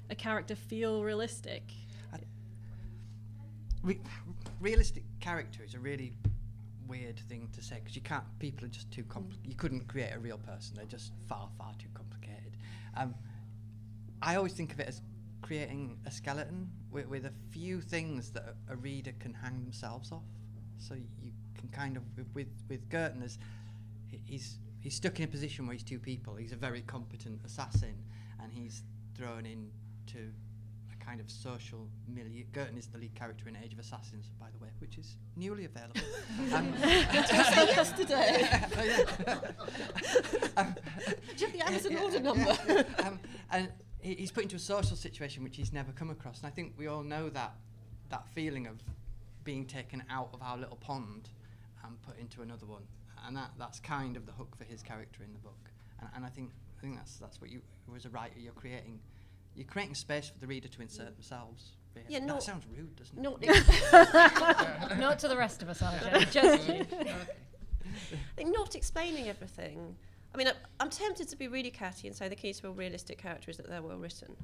a 0.10 0.16
character 0.16 0.56
feel 0.56 1.04
realistic? 1.04 1.64
Re- 3.84 4.00
realistic 4.62 5.04
character 5.20 5.64
is 5.64 5.74
a 5.74 5.80
really 5.80 6.14
weird 6.88 7.20
thing 7.30 7.50
to 7.54 7.62
say 7.62 7.76
because 7.80 7.96
you 7.96 8.02
can't. 8.02 8.24
People 8.40 8.66
are 8.66 8.70
just 8.70 8.92
too 8.92 9.04
compl- 9.04 9.38
You 9.44 9.56
couldn't 9.56 9.88
create 9.88 10.14
a 10.14 10.20
real 10.20 10.38
person. 10.38 10.76
They're 10.76 10.86
just 10.86 11.12
far, 11.28 11.50
far 11.58 11.74
too 11.78 11.90
complicated. 11.94 12.58
Um, 12.96 13.16
I 14.22 14.36
always 14.36 14.54
think 14.54 14.74
of 14.74 14.80
it 14.80 14.88
as 14.88 15.02
creating 15.42 15.98
a 16.06 16.12
skeleton 16.12 16.70
with, 16.92 17.08
with 17.08 17.26
a 17.26 17.34
few 17.52 17.82
things 17.82 18.32
that 18.32 18.56
a, 18.70 18.74
a 18.74 18.76
reader 18.76 19.14
can 19.20 19.34
hang 19.34 19.62
themselves 19.64 20.12
off. 20.12 20.24
So 20.78 20.96
you 20.96 21.32
can 21.58 21.70
kind 21.70 21.98
of 21.98 22.04
with 22.34 22.50
with, 22.70 22.82
as 23.24 23.38
he's 24.26 24.58
he's 24.82 24.96
stuck 24.96 25.20
in 25.20 25.26
a 25.26 25.28
position 25.28 25.66
where 25.66 25.74
he's 25.74 25.84
two 25.84 26.00
people. 26.00 26.36
He's 26.36 26.52
a 26.52 26.58
very 26.58 26.82
competent 26.82 27.42
assassin, 27.46 27.96
and 28.42 28.52
he's 28.52 28.84
thrown 29.16 29.46
into 29.46 30.32
kind 31.06 31.20
of 31.20 31.30
social 31.30 31.88
milieu. 32.08 32.44
Girton 32.52 32.78
is 32.78 32.88
the 32.88 32.98
lead 32.98 33.14
character 33.16 33.48
in 33.48 33.56
Age 33.56 33.74
of 33.74 33.80
Assassins, 33.80 34.32
by 34.40 34.48
the 34.52 34.64
way, 34.64 34.70
which 34.80 34.98
is 34.98 35.18
newly 35.36 35.66
available. 35.66 36.02
um, 36.54 36.74
yesterday. 36.82 38.48
um, 40.58 40.76
Do 41.36 41.38
you 41.38 41.48
have 41.48 41.54
the 41.54 41.68
Amazon 41.68 41.92
yeah, 41.92 42.02
order 42.02 42.16
yeah, 42.16 42.22
number? 42.22 42.58
yeah. 42.68 43.08
um, 43.08 43.20
and 43.52 43.70
he, 44.02 44.16
he's 44.16 44.32
put 44.32 44.44
into 44.44 44.56
a 44.56 44.60
social 44.60 44.98
situation 44.98 45.44
which 45.44 45.58
he's 45.58 45.74
never 45.74 45.92
come 45.92 46.10
across. 46.10 46.40
And 46.40 46.48
I 46.48 46.52
think 46.52 46.74
we 46.78 46.88
all 46.88 47.04
know 47.04 47.30
that 47.30 47.54
that 48.10 48.28
feeling 48.30 48.68
of 48.68 48.82
being 49.44 49.66
taken 49.66 50.04
out 50.10 50.30
of 50.34 50.42
our 50.42 50.58
little 50.58 50.78
pond 50.78 51.30
and 51.86 52.02
put 52.02 52.18
into 52.20 52.42
another 52.42 52.66
one. 52.66 52.84
And 53.28 53.36
that, 53.38 53.52
that's 53.58 53.80
kind 53.80 54.18
of 54.18 54.26
the 54.26 54.32
hook 54.32 54.56
for 54.58 54.64
his 54.64 54.82
character 54.82 55.24
in 55.24 55.34
the 55.34 55.40
book. 55.40 55.70
And, 56.00 56.10
and 56.16 56.26
I 56.26 56.30
think 56.30 56.52
I 56.78 56.82
think 56.82 56.98
that's 56.98 57.18
that's 57.18 57.40
what 57.40 57.50
you 57.50 57.62
as 57.96 58.06
a 58.06 58.10
writer 58.10 58.40
you're 58.40 58.54
creating. 58.54 59.00
You're 59.56 59.68
creating 59.68 59.96
space 59.96 60.30
for 60.30 60.40
the 60.40 60.48
reader 60.48 60.68
to 60.68 60.82
insert 60.82 61.14
themselves. 61.16 61.72
really. 61.96 62.08
Yeah, 62.10 62.20
that 62.20 62.26
not- 62.28 62.44
sounds 62.44 62.66
rude, 62.76 62.96
doesn't 62.96 63.18
it? 63.18 63.22
Not, 63.22 63.42
Not 65.00 65.20
to 65.20 65.28
the 65.28 65.38
rest 65.38 65.62
of 65.62 65.70
us, 65.70 65.82
RJ. 65.82 66.32
Just 66.32 66.68
you. 66.68 66.86
like, 68.38 68.48
not 68.48 68.76
explaining 68.76 69.30
everything. 69.30 69.96
I 70.34 70.38
mean, 70.38 70.48
I, 70.48 70.54
I'm 70.80 70.90
tempted 70.90 71.30
to 71.30 71.36
be 71.38 71.48
really 71.48 71.72
catty 71.72 72.08
and 72.08 72.16
say 72.16 72.28
the 72.28 72.36
key 72.36 72.52
to 72.54 72.68
a 72.68 72.72
realistic 72.72 73.18
character 73.18 73.50
is 73.52 73.58
that 73.58 73.70
they're 73.70 73.82
well 73.82 73.98
written. 73.98 74.36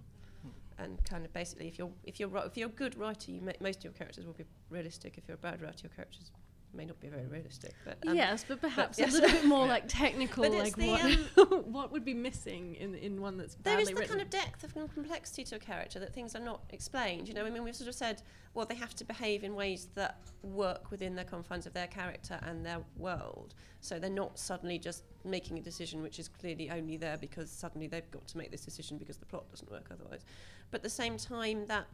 And 0.78 1.04
kind 1.04 1.26
of 1.26 1.34
basically, 1.34 1.68
if 1.68 1.78
you're 1.78 1.92
if 2.06 2.20
you're 2.20 2.36
if 2.38 2.58
you're 2.58 2.70
a 2.70 2.72
good 2.72 2.98
writer, 2.98 3.30
you 3.32 3.42
ma- 3.42 3.52
most 3.60 3.80
of 3.80 3.84
your 3.84 3.94
characters 3.94 4.26
will 4.26 4.34
be 4.34 4.46
realistic. 4.70 5.16
If 5.18 5.28
you're 5.28 5.36
a 5.36 5.38
bad 5.38 5.62
writer, 5.62 5.82
your 5.84 5.92
characters 5.92 6.32
may 6.74 6.86
not 6.86 7.00
be 7.00 7.08
very 7.08 7.26
realistic, 7.28 7.74
but 7.86 7.98
um, 8.08 8.16
yes, 8.16 8.46
but 8.48 8.62
perhaps 8.62 8.98
yes. 8.98 9.12
a 9.12 9.22
little 9.22 9.30
bit 9.30 9.46
more 9.46 9.66
like 9.76 9.86
technical, 9.88 10.44
But 10.44 10.54
like 10.54 10.76
the, 10.76 11.28
what, 11.36 11.68
what 11.68 11.92
would 11.92 12.06
be 12.06 12.14
missing 12.14 12.76
in 12.76 12.96
in 12.96 13.22
one 13.22 13.38
that's 13.38 13.56
there 13.56 13.78
badly 13.78 13.94
the 13.94 14.00
written. 14.00 14.18
kind 14.18 14.22
of 14.22 14.30
depth 14.30 14.64
of 14.64 14.74
complexity 14.94 15.44
to 15.46 15.56
a 15.56 15.60
character 15.60 16.00
that 16.00 16.14
things 16.14 16.36
are 16.36 16.42
not 16.42 16.62
explained. 16.70 17.28
You 17.28 17.34
know, 17.34 17.46
I 17.46 17.50
mean, 17.50 17.64
we've 17.64 17.76
sort 17.76 17.88
of 17.88 17.96
said, 17.96 18.22
well, 18.54 18.66
they 18.66 18.76
have 18.76 18.96
to 18.96 19.06
behave 19.06 19.44
in 19.44 19.56
ways 19.56 19.88
that 19.96 20.20
work 20.44 20.92
within 20.92 21.16
the 21.16 21.24
confines 21.24 21.66
of 21.66 21.74
their 21.74 21.88
character 21.88 22.40
and 22.44 22.66
their 22.66 22.80
world. 22.98 23.54
So 23.82 23.98
they're 24.00 24.10
not 24.10 24.38
suddenly 24.38 24.78
just 24.78 25.04
making 25.24 25.58
a 25.58 25.62
decision 25.62 26.02
which 26.02 26.20
is 26.20 26.28
clearly 26.28 26.70
only 26.70 26.98
there 26.98 27.18
because 27.18 27.50
suddenly 27.50 27.88
they've 27.88 28.10
got 28.12 28.28
to 28.28 28.38
make 28.38 28.52
this 28.52 28.66
decision 28.66 28.98
because 28.98 29.18
the 29.18 29.26
plot 29.26 29.50
doesn't 29.50 29.72
work 29.72 29.86
otherwise. 29.92 30.26
But 30.70 30.80
at 30.80 30.84
the 30.84 30.90
same 30.90 31.18
time, 31.18 31.66
that 31.68 31.88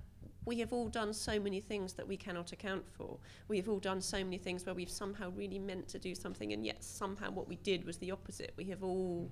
we 0.45 0.59
have 0.59 0.73
all 0.73 0.87
done 0.87 1.13
so 1.13 1.39
many 1.39 1.59
things 1.59 1.93
that 1.93 2.07
we 2.07 2.17
cannot 2.17 2.51
account 2.51 2.85
for. 2.89 3.17
We 3.47 3.57
have 3.57 3.69
all 3.69 3.79
done 3.79 4.01
so 4.01 4.23
many 4.23 4.37
things 4.37 4.65
where 4.65 4.75
we've 4.75 4.89
somehow 4.89 5.31
really 5.31 5.59
meant 5.59 5.87
to 5.89 5.99
do 5.99 6.15
something, 6.15 6.53
and 6.53 6.65
yet 6.65 6.83
somehow 6.83 7.31
what 7.31 7.47
we 7.47 7.55
did 7.57 7.85
was 7.85 7.97
the 7.97 8.11
opposite. 8.11 8.53
We 8.57 8.65
have 8.65 8.83
all 8.83 9.29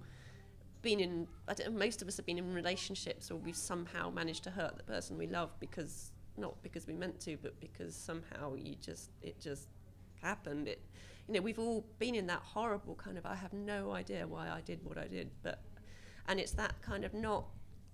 been 0.86 1.00
in, 1.00 1.28
I 1.48 1.56
don't 1.56 1.74
know, 1.74 1.80
most 1.80 2.04
of 2.04 2.08
us 2.08 2.16
have 2.18 2.28
been 2.28 2.38
in 2.38 2.54
relationships 2.54 3.32
or 3.32 3.38
we've 3.38 3.58
somehow 3.58 4.12
managed 4.12 4.44
to 4.44 4.52
hurt 4.52 4.78
the 4.78 4.84
person 4.84 5.18
we 5.18 5.26
love 5.26 5.50
because, 5.60 6.12
not 6.38 6.62
because 6.62 6.86
we 6.86 6.94
meant 6.94 7.20
to, 7.22 7.38
but 7.42 7.60
because 7.60 7.96
somehow 7.96 8.54
you 8.54 8.76
just, 8.76 9.10
it 9.24 9.42
just 9.42 9.68
happened. 10.22 10.68
It, 10.68 10.80
you 11.28 11.34
know, 11.34 11.42
we've 11.42 11.58
all 11.58 11.84
been 11.98 12.14
in 12.14 12.28
that 12.28 12.42
horrible 12.44 12.94
kind 12.94 13.18
of, 13.18 13.26
I 13.26 13.34
have 13.34 13.52
no 13.52 13.94
idea 13.94 14.28
why 14.28 14.48
I 14.48 14.62
did 14.62 14.80
what 14.84 15.00
I 15.00 15.08
did, 15.08 15.32
but, 15.42 15.60
and 16.28 16.40
it's 16.40 16.52
that 16.52 16.80
kind 16.84 17.04
of 17.04 17.16
not, 17.16 17.46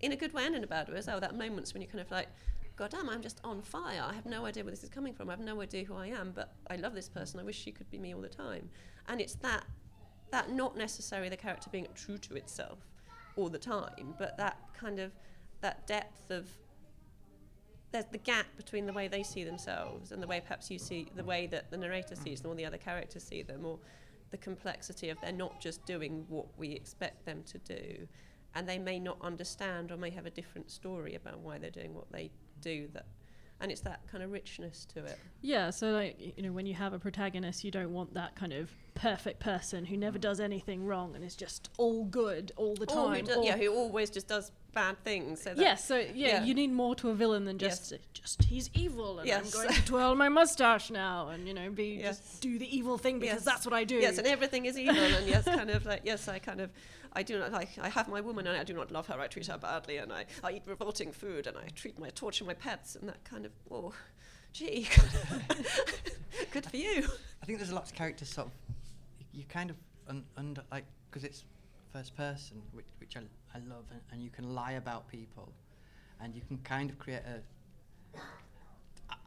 in 0.01 0.11
a 0.11 0.17
good 0.17 0.33
way 0.33 0.45
and 0.45 0.53
in 0.53 0.63
a 0.65 0.67
bad 0.67 0.89
way 0.89 0.97
as 0.97 1.07
well, 1.07 1.21
that 1.21 1.37
moments 1.37 1.73
when 1.73 1.81
you're 1.81 1.89
kind 1.89 2.01
of 2.01 2.11
like, 2.11 2.27
God 2.75 2.91
damn, 2.91 3.09
I'm 3.09 3.21
just 3.21 3.39
on 3.43 3.61
fire. 3.61 4.03
I 4.03 4.13
have 4.13 4.25
no 4.25 4.45
idea 4.45 4.63
where 4.63 4.71
this 4.71 4.83
is 4.83 4.89
coming 4.89 5.13
from. 5.13 5.29
I 5.29 5.33
have 5.33 5.39
no 5.39 5.61
idea 5.61 5.83
who 5.83 5.95
I 5.95 6.07
am, 6.07 6.31
but 6.33 6.53
I 6.69 6.77
love 6.77 6.95
this 6.95 7.09
person. 7.09 7.39
I 7.39 7.43
wish 7.43 7.61
she 7.61 7.71
could 7.71 7.89
be 7.91 7.99
me 7.99 8.13
all 8.15 8.21
the 8.21 8.29
time. 8.29 8.69
And 9.07 9.21
it's 9.21 9.35
that 9.35 9.65
that 10.31 10.49
not 10.49 10.77
necessarily 10.77 11.27
the 11.27 11.37
character 11.37 11.69
being 11.69 11.87
true 11.93 12.17
to 12.17 12.35
itself 12.35 12.79
all 13.35 13.49
the 13.49 13.59
time, 13.59 14.15
but 14.17 14.37
that 14.37 14.57
kind 14.73 14.99
of 14.99 15.11
that 15.59 15.85
depth 15.87 16.31
of 16.31 16.47
there's 17.91 18.05
the 18.11 18.17
gap 18.17 18.45
between 18.55 18.85
the 18.85 18.93
way 18.93 19.07
they 19.07 19.23
see 19.23 19.43
themselves 19.43 20.11
and 20.11 20.23
the 20.23 20.27
way 20.27 20.39
perhaps 20.39 20.71
you 20.71 20.79
see 20.79 21.07
the 21.15 21.23
way 21.23 21.45
that 21.47 21.69
the 21.71 21.77
narrator 21.77 22.15
sees 22.15 22.41
them 22.41 22.51
or 22.51 22.55
the 22.55 22.65
other 22.65 22.77
characters 22.77 23.23
see 23.23 23.43
them 23.43 23.65
or 23.65 23.77
the 24.31 24.37
complexity 24.37 25.09
of 25.09 25.19
they're 25.19 25.33
not 25.33 25.59
just 25.59 25.85
doing 25.85 26.25
what 26.29 26.45
we 26.57 26.69
expect 26.71 27.25
them 27.25 27.43
to 27.43 27.57
do 27.59 28.07
and 28.55 28.67
they 28.67 28.79
may 28.79 28.97
not 28.97 29.17
understand 29.21 29.91
or 29.91 29.97
may 29.97 30.09
have 30.09 30.25
a 30.25 30.29
different 30.29 30.71
story 30.71 31.15
about 31.15 31.39
why 31.39 31.57
they're 31.57 31.69
doing 31.69 31.93
what 31.93 32.09
they 32.11 32.31
do 32.61 32.87
that 32.93 33.05
and 33.59 33.71
it's 33.71 33.81
that 33.81 33.99
kind 34.11 34.23
of 34.23 34.31
richness 34.31 34.85
to 34.85 35.05
it 35.05 35.19
Yeah, 35.41 35.69
so 35.69 35.91
like 35.91 36.17
you 36.37 36.43
know, 36.43 36.51
when 36.51 36.65
you 36.65 36.73
have 36.73 36.93
a 36.93 36.99
protagonist, 36.99 37.63
you 37.63 37.71
don't 37.71 37.93
want 37.93 38.13
that 38.15 38.35
kind 38.35 38.53
of 38.53 38.69
perfect 38.95 39.39
person 39.39 39.85
who 39.85 39.95
never 39.97 40.17
mm. 40.17 40.21
does 40.21 40.39
anything 40.39 40.85
wrong 40.85 41.15
and 41.15 41.23
is 41.23 41.35
just 41.35 41.69
all 41.77 42.03
good 42.05 42.51
all 42.57 42.75
the 42.75 42.85
or 42.91 43.09
who 43.09 43.15
time. 43.15 43.25
do- 43.25 43.33
or- 43.35 43.43
yeah 43.43 43.57
who 43.57 43.73
always 43.73 44.09
just 44.09 44.27
does 44.27 44.51
bad 44.73 44.95
things 45.03 45.41
so 45.41 45.53
Yes, 45.55 45.85
so 45.85 45.97
yeah, 45.97 46.07
yeah. 46.13 46.43
you 46.43 46.53
need 46.53 46.71
more 46.71 46.95
to 46.95 47.09
a 47.09 47.13
villain 47.13 47.45
than 47.45 47.57
just 47.57 47.93
just 48.13 48.43
he's 48.43 48.69
evil 48.73 49.19
and 49.19 49.27
Yes. 49.27 49.45
I'm 49.45 49.51
going 49.63 49.73
to 49.75 49.85
twirl 49.85 50.15
my 50.15 50.29
mustache 50.29 50.89
now 50.91 51.29
and 51.29 51.47
you 51.47 51.53
know 51.53 51.69
be 51.69 51.99
Yes. 52.01 52.17
just 52.19 52.41
do 52.41 52.57
the 52.57 52.75
evil 52.77 52.97
thing 52.97 53.19
because 53.19 53.35
Yes. 53.37 53.45
that's 53.45 53.65
what 53.65 53.73
I 53.73 53.83
do. 53.83 53.95
Yes, 53.95 54.17
and 54.17 54.27
everything 54.27 54.65
is 54.65 54.77
evil, 54.77 54.95
and 54.95 55.27
yes, 55.27 55.43
kind 55.45 55.69
of 55.69 55.85
like 55.85 56.01
yes, 56.03 56.27
I 56.27 56.39
kind 56.39 56.61
of, 56.61 56.71
I 57.13 57.23
do 57.23 57.37
not 57.39 57.51
like. 57.51 57.69
I 57.81 57.89
have 57.89 58.07
my 58.07 58.21
woman, 58.21 58.47
and 58.47 58.57
I 58.57 58.63
do 58.63 58.73
not 58.73 58.91
love 58.91 59.07
her. 59.07 59.19
I 59.19 59.27
treat 59.27 59.47
her 59.47 59.57
badly, 59.57 59.97
and 59.97 60.13
I, 60.13 60.25
I 60.43 60.51
eat 60.53 60.63
revolting 60.65 61.11
food, 61.11 61.45
and 61.47 61.57
I 61.57 61.67
treat 61.75 61.99
my 61.99 62.09
torture 62.09 62.45
my 62.45 62.53
pets, 62.53 62.95
and 62.95 63.07
that 63.09 63.23
kind 63.25 63.45
of. 63.45 63.51
Oh, 63.69 63.93
gee, 64.53 64.87
good 66.51 66.65
for 66.65 66.77
you. 66.77 67.07
I 67.41 67.45
think 67.45 67.57
there's 67.59 67.71
a 67.71 67.75
lot 67.75 67.83
of 67.85 67.93
characters 67.93 68.29
sort 68.29 68.47
of 68.47 68.53
you 69.33 69.43
kind 69.49 69.69
of 69.69 69.75
un, 70.07 70.23
under 70.37 70.61
like 70.71 70.85
because 71.09 71.23
it's 71.23 71.43
first 71.93 72.15
person, 72.15 72.61
which, 72.73 72.85
which 72.99 73.17
I, 73.17 73.21
I 73.55 73.59
love, 73.69 73.85
and, 73.91 73.99
and 74.11 74.23
you 74.23 74.29
can 74.29 74.53
lie 74.55 74.73
about 74.73 75.07
people, 75.09 75.51
and 76.21 76.33
you 76.35 76.41
can 76.47 76.57
kind 76.59 76.89
of 76.89 76.97
create 76.99 77.21
a 77.25 77.41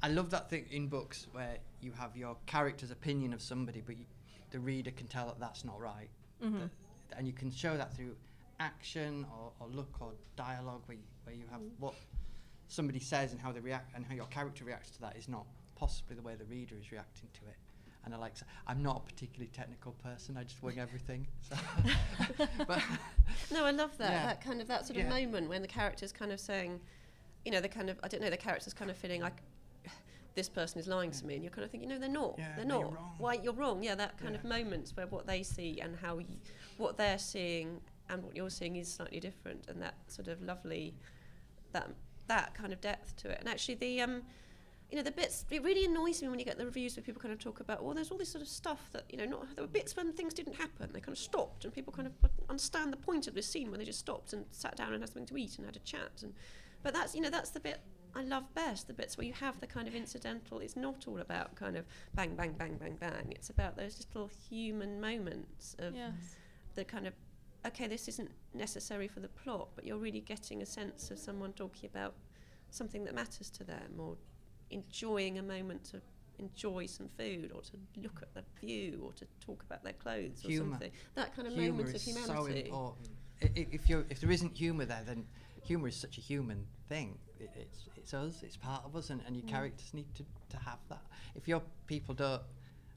I 0.02 0.08
love 0.08 0.30
that 0.30 0.50
thing 0.50 0.66
in 0.70 0.88
books 0.88 1.26
where 1.32 1.56
you 1.80 1.92
have 1.92 2.16
your 2.16 2.36
character's 2.46 2.90
opinion 2.90 3.32
of 3.32 3.40
somebody, 3.42 3.82
but 3.84 3.96
you, 3.96 4.04
the 4.50 4.58
reader 4.60 4.90
can 4.90 5.06
tell 5.06 5.26
that 5.26 5.38
that's 5.40 5.64
not 5.64 5.80
right, 5.80 6.08
Mhm. 6.42 6.60
That- 6.60 6.70
and 7.16 7.26
you 7.26 7.32
can 7.32 7.50
show 7.50 7.76
that 7.76 7.94
through 7.94 8.14
action 8.60 9.26
or, 9.32 9.52
or 9.60 9.68
look 9.68 9.94
or 10.00 10.12
dialogue, 10.36 10.82
where 10.86 10.96
you, 10.96 11.04
where 11.24 11.34
you 11.34 11.44
have 11.50 11.60
mm. 11.60 11.70
what 11.78 11.94
somebody 12.68 13.00
says 13.00 13.32
and 13.32 13.40
how 13.40 13.52
they 13.52 13.60
react 13.60 13.94
and 13.94 14.04
how 14.04 14.14
your 14.14 14.26
character 14.26 14.64
reacts 14.64 14.90
to 14.90 15.00
that 15.00 15.16
is 15.16 15.28
not 15.28 15.46
possibly 15.74 16.16
the 16.16 16.22
way 16.22 16.34
the 16.34 16.44
reader 16.44 16.74
is 16.80 16.90
reacting 16.92 17.28
to 17.34 17.40
it. 17.48 17.56
And 18.04 18.14
I 18.14 18.18
like, 18.18 18.32
s- 18.32 18.44
I'm 18.66 18.82
not 18.82 18.96
a 18.98 19.00
particularly 19.00 19.50
technical 19.52 19.92
person. 19.92 20.36
I 20.36 20.44
just 20.44 20.62
wing 20.62 20.78
everything. 20.78 21.26
So 21.40 21.56
but 22.66 22.82
No, 23.50 23.64
I 23.64 23.70
love 23.70 23.96
that. 23.98 24.10
Yeah. 24.10 24.26
That 24.26 24.44
kind 24.44 24.60
of 24.60 24.68
that 24.68 24.86
sort 24.86 24.98
of 24.98 25.08
moment 25.08 25.48
when 25.48 25.62
the 25.62 25.68
character's 25.68 26.12
kind 26.12 26.32
of 26.32 26.40
saying, 26.40 26.80
you 27.44 27.52
know, 27.52 27.60
the 27.60 27.68
kind 27.68 27.90
of 27.90 27.98
I 28.02 28.08
don't 28.08 28.22
know, 28.22 28.30
the 28.30 28.36
character's 28.36 28.74
kind 28.74 28.90
of 28.90 28.96
feeling 28.96 29.22
like 29.22 29.40
this 30.34 30.48
person 30.48 30.80
is 30.80 30.88
lying 30.88 31.10
to 31.12 31.26
me, 31.26 31.34
and 31.34 31.44
you're 31.44 31.50
kind 31.52 31.64
of 31.64 31.70
thinking, 31.70 31.88
no, 31.88 31.98
they're 31.98 32.08
not. 32.08 32.34
Yeah, 32.38 32.52
they're 32.56 32.64
no, 32.64 32.74
not. 32.74 32.80
you're 32.80 32.96
wrong. 32.96 33.14
Why 33.18 33.34
you're 33.34 33.52
wrong? 33.52 33.82
Yeah, 33.82 33.94
that 33.94 34.18
kind 34.18 34.34
of 34.34 34.44
moments 34.44 34.96
where 34.96 35.06
what 35.06 35.26
they 35.26 35.42
see 35.42 35.80
and 35.80 35.96
how 35.96 36.18
you, 36.18 36.36
what 36.78 36.96
they're 36.96 37.18
seeing 37.18 37.80
and 38.08 38.22
what 38.22 38.36
you're 38.36 38.50
seeing 38.50 38.76
is 38.76 38.92
slightly 38.92 39.20
different, 39.20 39.66
and 39.68 39.80
that 39.82 39.94
sort 40.08 40.28
of 40.28 40.42
lovely, 40.42 40.94
that 41.72 41.88
that 42.26 42.54
kind 42.54 42.72
of 42.72 42.80
depth 42.80 43.16
to 43.16 43.30
it. 43.30 43.38
And 43.40 43.48
actually, 43.48 43.74
the 43.76 44.00
um, 44.00 44.22
you 44.90 44.96
know, 44.96 45.02
the 45.02 45.10
bits 45.12 45.44
it 45.50 45.62
really 45.62 45.84
annoys 45.84 46.22
me 46.22 46.28
when 46.28 46.38
you 46.38 46.44
get 46.44 46.58
the 46.58 46.64
reviews 46.64 46.96
where 46.96 47.02
people 47.02 47.20
kind 47.20 47.32
of 47.32 47.38
talk 47.40 47.60
about, 47.60 47.82
well, 47.82 47.94
there's 47.94 48.10
all 48.10 48.18
this 48.18 48.28
sort 48.28 48.42
of 48.42 48.48
stuff 48.48 48.90
that 48.92 49.04
you 49.10 49.18
know, 49.18 49.24
not 49.24 49.54
there 49.56 49.64
were 49.64 49.70
bits 49.70 49.96
when 49.96 50.12
things 50.12 50.34
didn't 50.34 50.54
happen. 50.54 50.90
They 50.92 51.00
kind 51.00 51.16
of 51.16 51.18
stopped, 51.18 51.64
and 51.64 51.72
people 51.72 51.92
kind 51.92 52.08
of 52.08 52.30
understand 52.48 52.92
the 52.92 52.98
point 52.98 53.26
of 53.26 53.34
this 53.34 53.46
scene 53.46 53.70
where 53.70 53.78
they 53.78 53.84
just 53.84 54.00
stopped 54.00 54.32
and 54.32 54.44
sat 54.50 54.76
down 54.76 54.92
and 54.92 55.02
had 55.02 55.08
something 55.08 55.26
to 55.26 55.36
eat 55.36 55.56
and 55.56 55.66
had 55.66 55.76
a 55.76 55.80
chat. 55.80 56.22
And 56.22 56.34
but 56.82 56.92
that's 56.92 57.14
you 57.14 57.20
know 57.20 57.30
that's 57.30 57.50
the 57.50 57.60
bit 57.60 57.80
I 58.16 58.22
love 58.22 58.54
best, 58.54 58.86
the 58.86 58.92
bits 58.92 59.18
where 59.18 59.26
you 59.26 59.32
have 59.32 59.60
the 59.60 59.66
kind 59.66 59.88
of 59.88 59.94
incidental. 59.94 60.60
It's 60.60 60.76
not 60.76 61.08
all 61.08 61.18
about 61.18 61.56
kind 61.56 61.76
of 61.76 61.84
bang, 62.14 62.36
bang, 62.36 62.52
bang, 62.52 62.76
bang, 62.76 62.96
bang. 63.00 63.32
It's 63.34 63.50
about 63.50 63.76
those 63.76 64.06
little 64.06 64.30
human 64.48 65.00
moments 65.00 65.74
of 65.78 65.96
Yes. 65.96 66.36
The 66.74 66.84
kind 66.84 67.06
of 67.06 67.14
okay, 67.66 67.86
this 67.86 68.08
isn't 68.08 68.30
necessary 68.52 69.08
for 69.08 69.20
the 69.20 69.28
plot, 69.28 69.68
but 69.74 69.86
you're 69.86 69.96
really 69.96 70.20
getting 70.20 70.60
a 70.60 70.66
sense 70.66 71.10
of 71.10 71.18
someone 71.18 71.50
talking 71.54 71.88
about 71.88 72.12
something 72.70 73.04
that 73.04 73.14
matters 73.14 73.48
to 73.48 73.64
them 73.64 73.94
or 73.98 74.16
enjoying 74.70 75.38
a 75.38 75.42
moment 75.42 75.82
to 75.84 76.00
enjoy 76.38 76.84
some 76.84 77.08
food 77.16 77.52
or 77.54 77.62
to 77.62 77.72
look 78.02 78.18
at 78.20 78.34
the 78.34 78.42
view 78.60 79.00
or 79.02 79.12
to 79.12 79.24
talk 79.40 79.62
about 79.62 79.82
their 79.82 79.92
clothes 79.94 80.44
or 80.44 80.48
Humour. 80.48 80.72
something. 80.72 80.90
That 81.14 81.34
kind 81.34 81.48
of 81.48 81.54
humour 81.54 81.70
moment 81.70 81.88
of 81.90 81.94
is 81.94 82.02
so 82.04 82.10
humanity. 82.10 82.60
important. 82.68 83.08
I- 83.42 83.46
i- 83.46 83.68
If 83.72 83.88
you 83.88 84.04
if 84.10 84.20
there 84.20 84.30
isn't 84.30 84.56
humour 84.56 84.84
there, 84.84 85.02
then 85.06 85.26
humour 85.62 85.88
is 85.88 85.96
such 85.96 86.18
a 86.18 86.20
human 86.20 86.66
thing. 86.88 87.18
It, 87.40 87.50
it's 87.56 87.88
it's 87.96 88.12
us. 88.12 88.42
It's 88.42 88.56
part 88.58 88.84
of 88.84 88.94
us, 88.96 89.08
and, 89.10 89.22
and 89.26 89.34
your 89.36 89.44
Mm. 89.46 89.48
characters 89.50 89.94
need 89.94 90.14
to, 90.16 90.24
to 90.50 90.56
have 90.58 90.80
that. 90.90 91.02
If 91.34 91.48
your 91.48 91.62
people 91.86 92.14
don't 92.14 92.42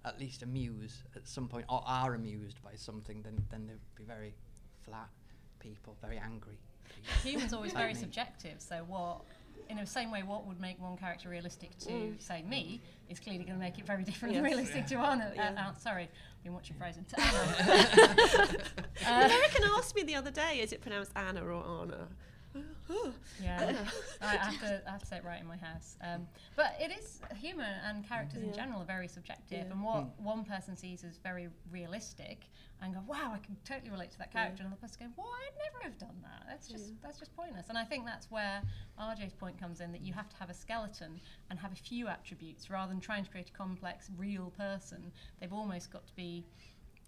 at 0.07 0.19
least 0.19 0.43
amuse 0.43 1.03
at 1.15 1.27
some 1.27 1.47
point 1.47 1.65
or 1.69 1.81
are 1.85 2.13
amused 2.15 2.61
by 2.63 2.73
something, 2.75 3.21
then 3.21 3.37
then 3.51 3.67
they'd 3.67 3.95
be 3.95 4.03
very 4.03 4.33
flat 4.85 5.09
people, 5.59 5.95
very 6.01 6.17
angry. 6.17 6.57
people. 6.87 7.11
Humor's 7.31 7.53
always 7.53 7.73
Like 7.73 7.83
very 7.83 7.93
me. 7.93 7.99
subjective. 7.99 8.61
So 8.61 8.77
what, 8.87 9.21
in 9.69 9.77
the 9.77 9.85
same 9.85 10.11
way, 10.11 10.23
what 10.23 10.45
would 10.47 10.59
make 10.61 10.79
one 10.81 10.95
character 10.97 11.27
realistic 11.29 11.77
to 11.79 11.89
Mm. 11.89 12.21
say 12.21 12.41
me 12.43 12.81
is 13.09 13.19
clearly 13.19 13.43
going 13.43 13.57
to 13.59 13.63
make 13.67 13.77
it 13.79 13.85
very 13.85 14.03
different 14.03 14.33
Yes. 14.35 14.39
and 14.39 14.45
realistic 14.45 14.85
to 14.87 14.95
Anna. 14.99 15.31
Yeah. 15.35 15.49
Uh, 15.57 15.69
uh, 15.69 15.73
sorry, 15.75 16.03
I've 16.03 16.43
been 16.43 16.53
watching 16.53 16.75
Frozen. 16.77 17.03
To 17.05 17.19
Anna. 17.21 18.57
Uh, 19.05 19.29
Eric 19.31 19.59
asked 19.77 19.95
me 19.95 20.03
the 20.03 20.15
other 20.15 20.31
day, 20.31 20.59
is 20.59 20.71
it 20.73 20.81
pronounced 20.81 21.11
Anna 21.15 21.43
or 21.45 21.53
Anna? 21.81 22.07
Yeah, 23.39 23.73
I 24.21 24.25
I 24.25 24.35
have 24.37 24.59
to 24.59 24.81
I 24.87 24.91
have 24.91 25.01
to 25.01 25.05
say 25.07 25.17
it 25.17 25.23
right 25.23 25.39
in 25.39 25.47
my 25.47 25.57
house. 25.57 25.95
Um, 26.01 26.27
but 26.55 26.75
it 26.79 26.91
is 26.91 27.21
humour 27.35 27.63
and 27.85 28.07
characters 28.07 28.41
in 28.43 28.53
general 28.53 28.81
are 28.81 28.85
very 28.85 29.07
subjective, 29.07 29.65
Yeah. 29.67 29.71
and 29.71 29.83
what 29.83 30.03
Mm. 30.05 30.19
one 30.23 30.43
person 30.45 30.75
sees 30.75 31.03
as 31.03 31.17
very 31.17 31.49
realistic 31.69 32.49
and 32.81 32.93
go, 32.93 33.01
"Wow, 33.07 33.31
I 33.33 33.39
can 33.39 33.55
totally 33.63 33.89
relate 33.91 34.11
to 34.11 34.17
that 34.19 34.29
Yeah. 34.33 34.41
character," 34.43 34.63
and 34.63 34.67
another 34.71 34.81
person 34.81 35.07
go, 35.07 35.13
"Well, 35.23 35.31
I'd 35.31 35.57
never 35.65 35.83
have 35.83 35.97
done 35.97 36.21
that. 36.23 36.45
That's 36.47 36.67
just 36.67 36.89
Yeah. 36.89 36.95
that's 37.01 37.19
just 37.19 37.35
pointless." 37.35 37.69
And 37.69 37.77
I 37.77 37.83
think 37.85 38.05
that's 38.05 38.29
where 38.31 38.61
RJ's 38.97 39.33
point 39.33 39.57
comes 39.59 39.81
in 39.81 39.91
that 39.91 40.01
you 40.01 40.13
have 40.13 40.29
to 40.29 40.35
have 40.37 40.49
a 40.49 40.53
skeleton 40.53 41.19
and 41.49 41.59
have 41.59 41.71
a 41.71 41.75
few 41.75 42.07
attributes 42.07 42.69
rather 42.69 42.91
than 42.91 43.01
trying 43.01 43.23
to 43.23 43.29
create 43.31 43.49
a 43.49 43.53
complex, 43.53 44.09
real 44.11 44.51
person. 44.51 45.11
They've 45.39 45.53
almost 45.53 45.91
got 45.91 46.07
to 46.07 46.15
be 46.15 46.45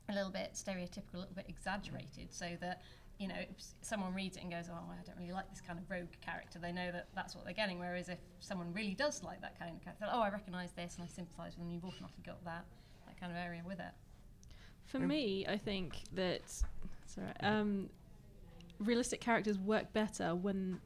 a 0.09 0.13
little 0.13 0.31
bit 0.31 0.53
stereotypical, 0.53 1.13
a 1.13 1.17
little 1.17 1.35
bit 1.35 1.45
exaggerated, 1.47 2.33
so 2.33 2.57
that 2.61 2.81
you 3.19 3.27
know 3.27 3.35
if 3.37 3.49
someone 3.81 4.13
reads 4.15 4.37
it 4.37 4.43
and 4.43 4.51
goes, 4.51 4.69
"Oh, 4.71 4.75
I 4.89 5.03
don't 5.05 5.17
really 5.17 5.33
like 5.33 5.49
this 5.49 5.61
kind 5.61 5.77
of 5.77 5.89
rogue 5.91 6.07
character," 6.21 6.57
they 6.57 6.71
know 6.71 6.91
that 6.91 7.07
that's 7.13 7.35
what 7.35 7.43
they're 7.45 7.53
getting. 7.53 7.77
Whereas 7.77 8.09
if 8.09 8.17
someone 8.39 8.73
really 8.73 8.95
does 8.95 9.23
like 9.23 9.41
that 9.41 9.59
kind 9.59 9.75
of 9.75 9.81
character, 9.83 10.07
"Oh, 10.11 10.21
I 10.21 10.29
recognise 10.29 10.71
this 10.71 10.95
and 10.95 11.03
I 11.03 11.07
sympathise 11.07 11.55
with 11.57 11.65
them," 11.65 11.69
you've 11.73 11.85
automatically 11.85 12.23
got 12.25 12.43
that 12.45 12.65
that 13.05 13.19
kind 13.19 13.31
of 13.31 13.37
area 13.37 13.61
with 13.65 13.79
it. 13.79 13.93
For 14.85 14.99
me, 14.99 15.45
I 15.47 15.57
think 15.57 15.97
that 16.13 16.41
sorry, 17.05 17.27
um, 17.41 17.89
realistic 18.79 19.19
characters 19.21 19.59
work 19.59 19.91
better 19.93 20.33
when 20.35 20.79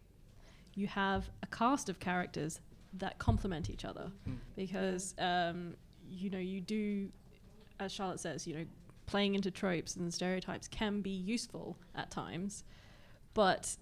you 0.76 0.88
have 0.88 1.30
a 1.44 1.48
cast 1.48 1.88
of 1.88 2.00
characters 2.00 2.60
that 2.94 3.18
complement 3.20 3.70
each 3.70 3.86
other, 3.86 4.12
Mm. 4.28 4.38
because 4.56 5.14
um, 5.20 5.76
you 6.10 6.30
know 6.30 6.40
you 6.40 6.60
do 6.62 7.12
as 7.80 7.92
Charlotte 7.92 8.20
says, 8.20 8.46
you 8.48 8.56
know, 8.56 8.66
playing 9.06 9.36
into 9.36 9.52
tropes 9.52 9.96
and 9.96 10.14
stereotypes 10.14 10.68
can 10.68 11.02
be 11.02 11.10
useful 11.10 11.78
at 11.96 12.12
times, 12.12 12.64
but 13.34 13.76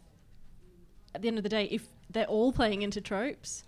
at 1.13 1.21
the 1.21 1.27
end 1.27 1.37
of 1.37 1.43
the 1.43 1.49
day, 1.49 1.65
if 1.65 1.87
they're 2.09 2.25
all 2.25 2.51
playing 2.51 2.81
into 2.81 3.01
tropes, 3.01 3.63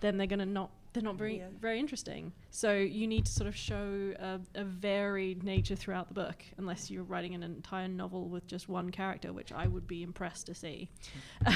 then 0.00 0.16
they're 0.16 0.26
gonna 0.26 0.46
not 0.46 0.70
they're 0.98 1.04
not 1.04 1.16
very 1.16 1.38
Yeah. 1.38 1.46
very 1.60 1.78
interesting. 1.78 2.32
So 2.50 2.74
you 2.74 3.06
need 3.06 3.26
to 3.26 3.32
sort 3.32 3.46
of 3.46 3.54
show 3.56 4.14
a, 4.18 4.40
a 4.54 4.64
varied 4.64 5.44
nature 5.44 5.76
throughout 5.76 6.08
the 6.08 6.14
book, 6.14 6.42
unless 6.56 6.90
you're 6.90 7.04
writing 7.04 7.34
an 7.34 7.42
entire 7.42 7.86
novel 7.88 8.28
with 8.28 8.46
just 8.46 8.68
one 8.68 8.90
character, 8.90 9.32
which 9.32 9.52
I 9.52 9.66
would 9.68 9.86
be 9.86 10.02
impressed 10.02 10.46
to 10.46 10.54
see. 10.54 10.88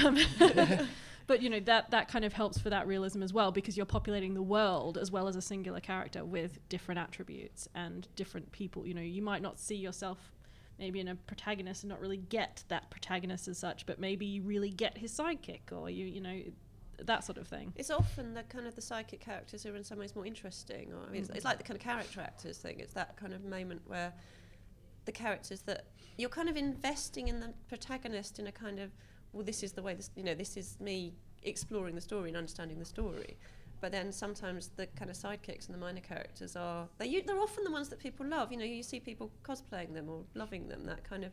Um, 0.04 0.16
but 1.26 1.42
you 1.42 1.50
know 1.50 1.60
that 1.60 1.90
that 1.90 2.08
kind 2.08 2.24
of 2.24 2.32
helps 2.32 2.58
for 2.58 2.70
that 2.70 2.86
realism 2.86 3.22
as 3.22 3.32
well, 3.32 3.50
because 3.52 3.76
you're 3.76 3.86
populating 3.86 4.34
the 4.34 4.42
world 4.42 4.96
as 4.98 5.10
well 5.10 5.26
as 5.28 5.34
a 5.36 5.42
singular 5.42 5.80
character 5.80 6.24
with 6.24 6.58
different 6.68 7.00
attributes 7.00 7.68
and 7.74 8.06
different 8.16 8.52
people. 8.52 8.86
You 8.86 8.94
know, 8.94 9.02
you 9.02 9.22
might 9.22 9.42
not 9.42 9.58
see 9.58 9.76
yourself 9.76 10.18
maybe 10.78 11.00
in 11.00 11.08
a 11.08 11.14
protagonist 11.14 11.82
and 11.84 11.90
not 11.90 12.00
really 12.00 12.16
get 12.16 12.64
that 12.68 12.90
protagonist 12.90 13.46
as 13.48 13.58
such, 13.58 13.86
but 13.86 13.98
maybe 14.00 14.24
you 14.26 14.42
really 14.42 14.70
get 14.70 14.98
his 14.98 15.12
sidekick 15.12 15.72
or 15.72 15.90
you 15.90 16.06
you 16.06 16.20
know 16.20 16.40
that 16.98 17.24
sort 17.24 17.38
of 17.38 17.48
thing. 17.48 17.72
It's 17.76 17.90
often 17.90 18.34
the 18.34 18.42
kind 18.44 18.66
of 18.66 18.74
the 18.74 18.82
psychic 18.82 19.20
characters 19.20 19.62
who 19.62 19.72
are 19.72 19.76
in 19.76 19.84
some 19.84 19.98
ways 19.98 20.14
more 20.14 20.26
interesting, 20.26 20.92
or 20.92 21.06
I 21.06 21.10
mean, 21.10 21.22
it's, 21.22 21.30
it's 21.30 21.40
mm. 21.40 21.44
like 21.44 21.58
the 21.58 21.64
kind 21.64 21.76
of 21.76 21.82
character 21.82 22.20
actors 22.20 22.58
thing. 22.58 22.80
It's 22.80 22.94
that 22.94 23.16
kind 23.16 23.32
of 23.32 23.44
moment 23.44 23.82
where 23.86 24.12
the 25.04 25.12
characters 25.12 25.62
that 25.62 25.86
you're 26.16 26.28
kind 26.28 26.48
of 26.48 26.56
investing 26.56 27.28
in 27.28 27.40
the 27.40 27.52
protagonist 27.68 28.38
in 28.38 28.46
a 28.46 28.52
kind 28.52 28.78
of 28.78 28.90
well, 29.32 29.44
this 29.44 29.62
is 29.62 29.72
the 29.72 29.82
way 29.82 29.94
this 29.94 30.10
you 30.14 30.22
know 30.22 30.34
this 30.34 30.56
is 30.56 30.78
me 30.80 31.14
exploring 31.42 31.94
the 31.94 32.00
story 32.00 32.28
and 32.28 32.36
understanding 32.36 32.78
the 32.78 32.84
story. 32.84 33.36
But 33.80 33.90
then 33.90 34.12
sometimes 34.12 34.70
the 34.76 34.86
kind 34.86 35.10
of 35.10 35.16
sidekicks 35.16 35.66
and 35.66 35.74
the 35.74 35.78
minor 35.78 36.00
characters 36.00 36.54
are 36.54 36.88
they 36.98 37.20
they're 37.20 37.40
often 37.40 37.64
the 37.64 37.70
ones 37.70 37.88
that 37.88 37.98
people 37.98 38.26
love. 38.26 38.52
You 38.52 38.58
know, 38.58 38.64
you 38.64 38.82
see 38.82 39.00
people 39.00 39.32
cosplaying 39.42 39.92
them 39.94 40.08
or 40.08 40.22
loving 40.34 40.68
them. 40.68 40.84
That 40.84 41.02
kind 41.02 41.24
of 41.24 41.32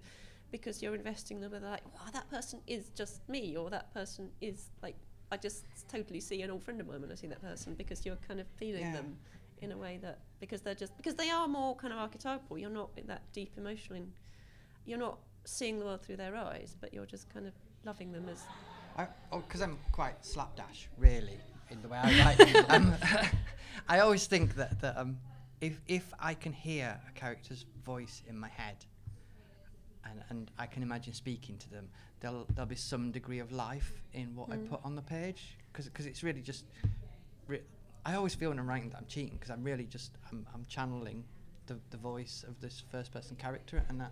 because 0.52 0.82
you're 0.82 0.96
investing 0.96 1.42
them 1.42 1.52
with 1.52 1.64
like, 1.64 1.86
wow, 1.94 2.10
that 2.12 2.28
person 2.30 2.60
is 2.66 2.90
just 2.96 3.28
me, 3.30 3.56
or 3.56 3.70
that 3.70 3.94
person 3.94 4.32
is 4.42 4.72
like 4.82 4.96
I 5.32 5.38
just 5.38 5.64
totally 5.88 6.20
see 6.20 6.42
an 6.42 6.50
old 6.52 6.64
friend 6.64 6.80
of 6.82 6.88
mine 6.88 7.02
when 7.02 7.12
I 7.12 7.16
see 7.16 7.28
that 7.28 7.42
person 7.42 7.76
because 7.76 8.06
you're 8.06 8.18
kind 8.28 8.40
of 8.40 8.48
feeling 8.58 8.82
Yeah. 8.82 8.94
them 8.94 9.18
in 9.62 9.72
a 9.72 9.78
way 9.78 10.00
that 10.02 10.20
because 10.40 10.62
they're 10.62 10.74
just 10.76 10.96
because 10.98 11.16
they 11.16 11.30
are 11.30 11.48
more 11.48 11.76
kind 11.76 11.94
of 11.94 12.00
archetypal. 12.00 12.58
You're 12.58 12.70
not 12.70 12.90
that 13.08 13.22
deep 13.34 13.52
emotional. 13.58 13.98
In, 13.98 14.12
you're 14.86 14.98
not 14.98 15.20
seeing 15.46 15.80
the 15.80 15.86
world 15.86 16.02
through 16.02 16.18
their 16.18 16.36
eyes, 16.36 16.76
but 16.80 16.94
you're 16.94 17.06
just 17.06 17.30
kind 17.34 17.46
of 17.46 17.54
loving 17.86 18.12
them 18.12 18.28
as 18.30 18.44
I, 18.98 19.08
oh, 19.32 19.40
because 19.40 19.62
I'm 19.62 19.78
quite 19.92 20.26
slapdash, 20.26 20.90
really, 20.98 21.40
in 21.70 21.82
the 21.82 21.88
way 21.88 21.98
I 21.98 22.12
write. 22.20 22.40
um, 22.70 22.94
I 23.88 24.00
always 24.00 24.26
think 24.28 24.56
that, 24.56 24.82
that 24.82 24.98
um, 24.98 25.18
if, 25.62 25.80
if 25.88 26.14
I 26.20 26.34
can 26.34 26.52
hear 26.52 27.00
a 27.08 27.12
character's 27.18 27.66
voice 27.86 28.24
in 28.28 28.38
my 28.38 28.50
head 28.50 28.76
and, 30.04 30.22
and 30.30 30.52
I 30.58 30.66
can 30.66 30.84
imagine 30.84 31.14
speaking 31.14 31.58
to 31.60 31.70
them, 31.70 31.88
there'll, 32.20 32.46
there'll 32.54 32.68
be 32.70 32.76
some 32.76 33.12
degree 33.12 33.40
of 33.40 33.52
life 33.52 33.94
in 34.14 34.36
what 34.36 34.50
I 34.52 34.58
Mm. 34.58 34.70
put 34.70 34.80
on 34.84 34.96
the 34.96 35.02
page. 35.02 35.58
Because 35.72 36.06
it's 36.06 36.24
really 36.24 36.42
just. 36.42 36.66
Re- 37.48 37.62
I 38.06 38.16
always 38.16 38.34
feel 38.36 38.50
when 38.50 38.60
I'm 38.60 38.68
writing 38.68 38.90
that 38.90 38.98
I'm 38.98 39.06
cheating 39.08 39.34
because 39.34 39.50
I'm 39.52 39.64
really 39.64 39.86
just 39.86 40.12
I'm, 40.32 40.46
I'm 40.54 40.66
channeling 40.68 41.24
the, 41.68 41.78
the 41.92 41.98
voice 41.98 42.44
of 42.48 42.60
this 42.62 42.84
first 42.92 43.12
person 43.12 43.36
character 43.36 43.84
and 43.90 44.00
that 44.02 44.12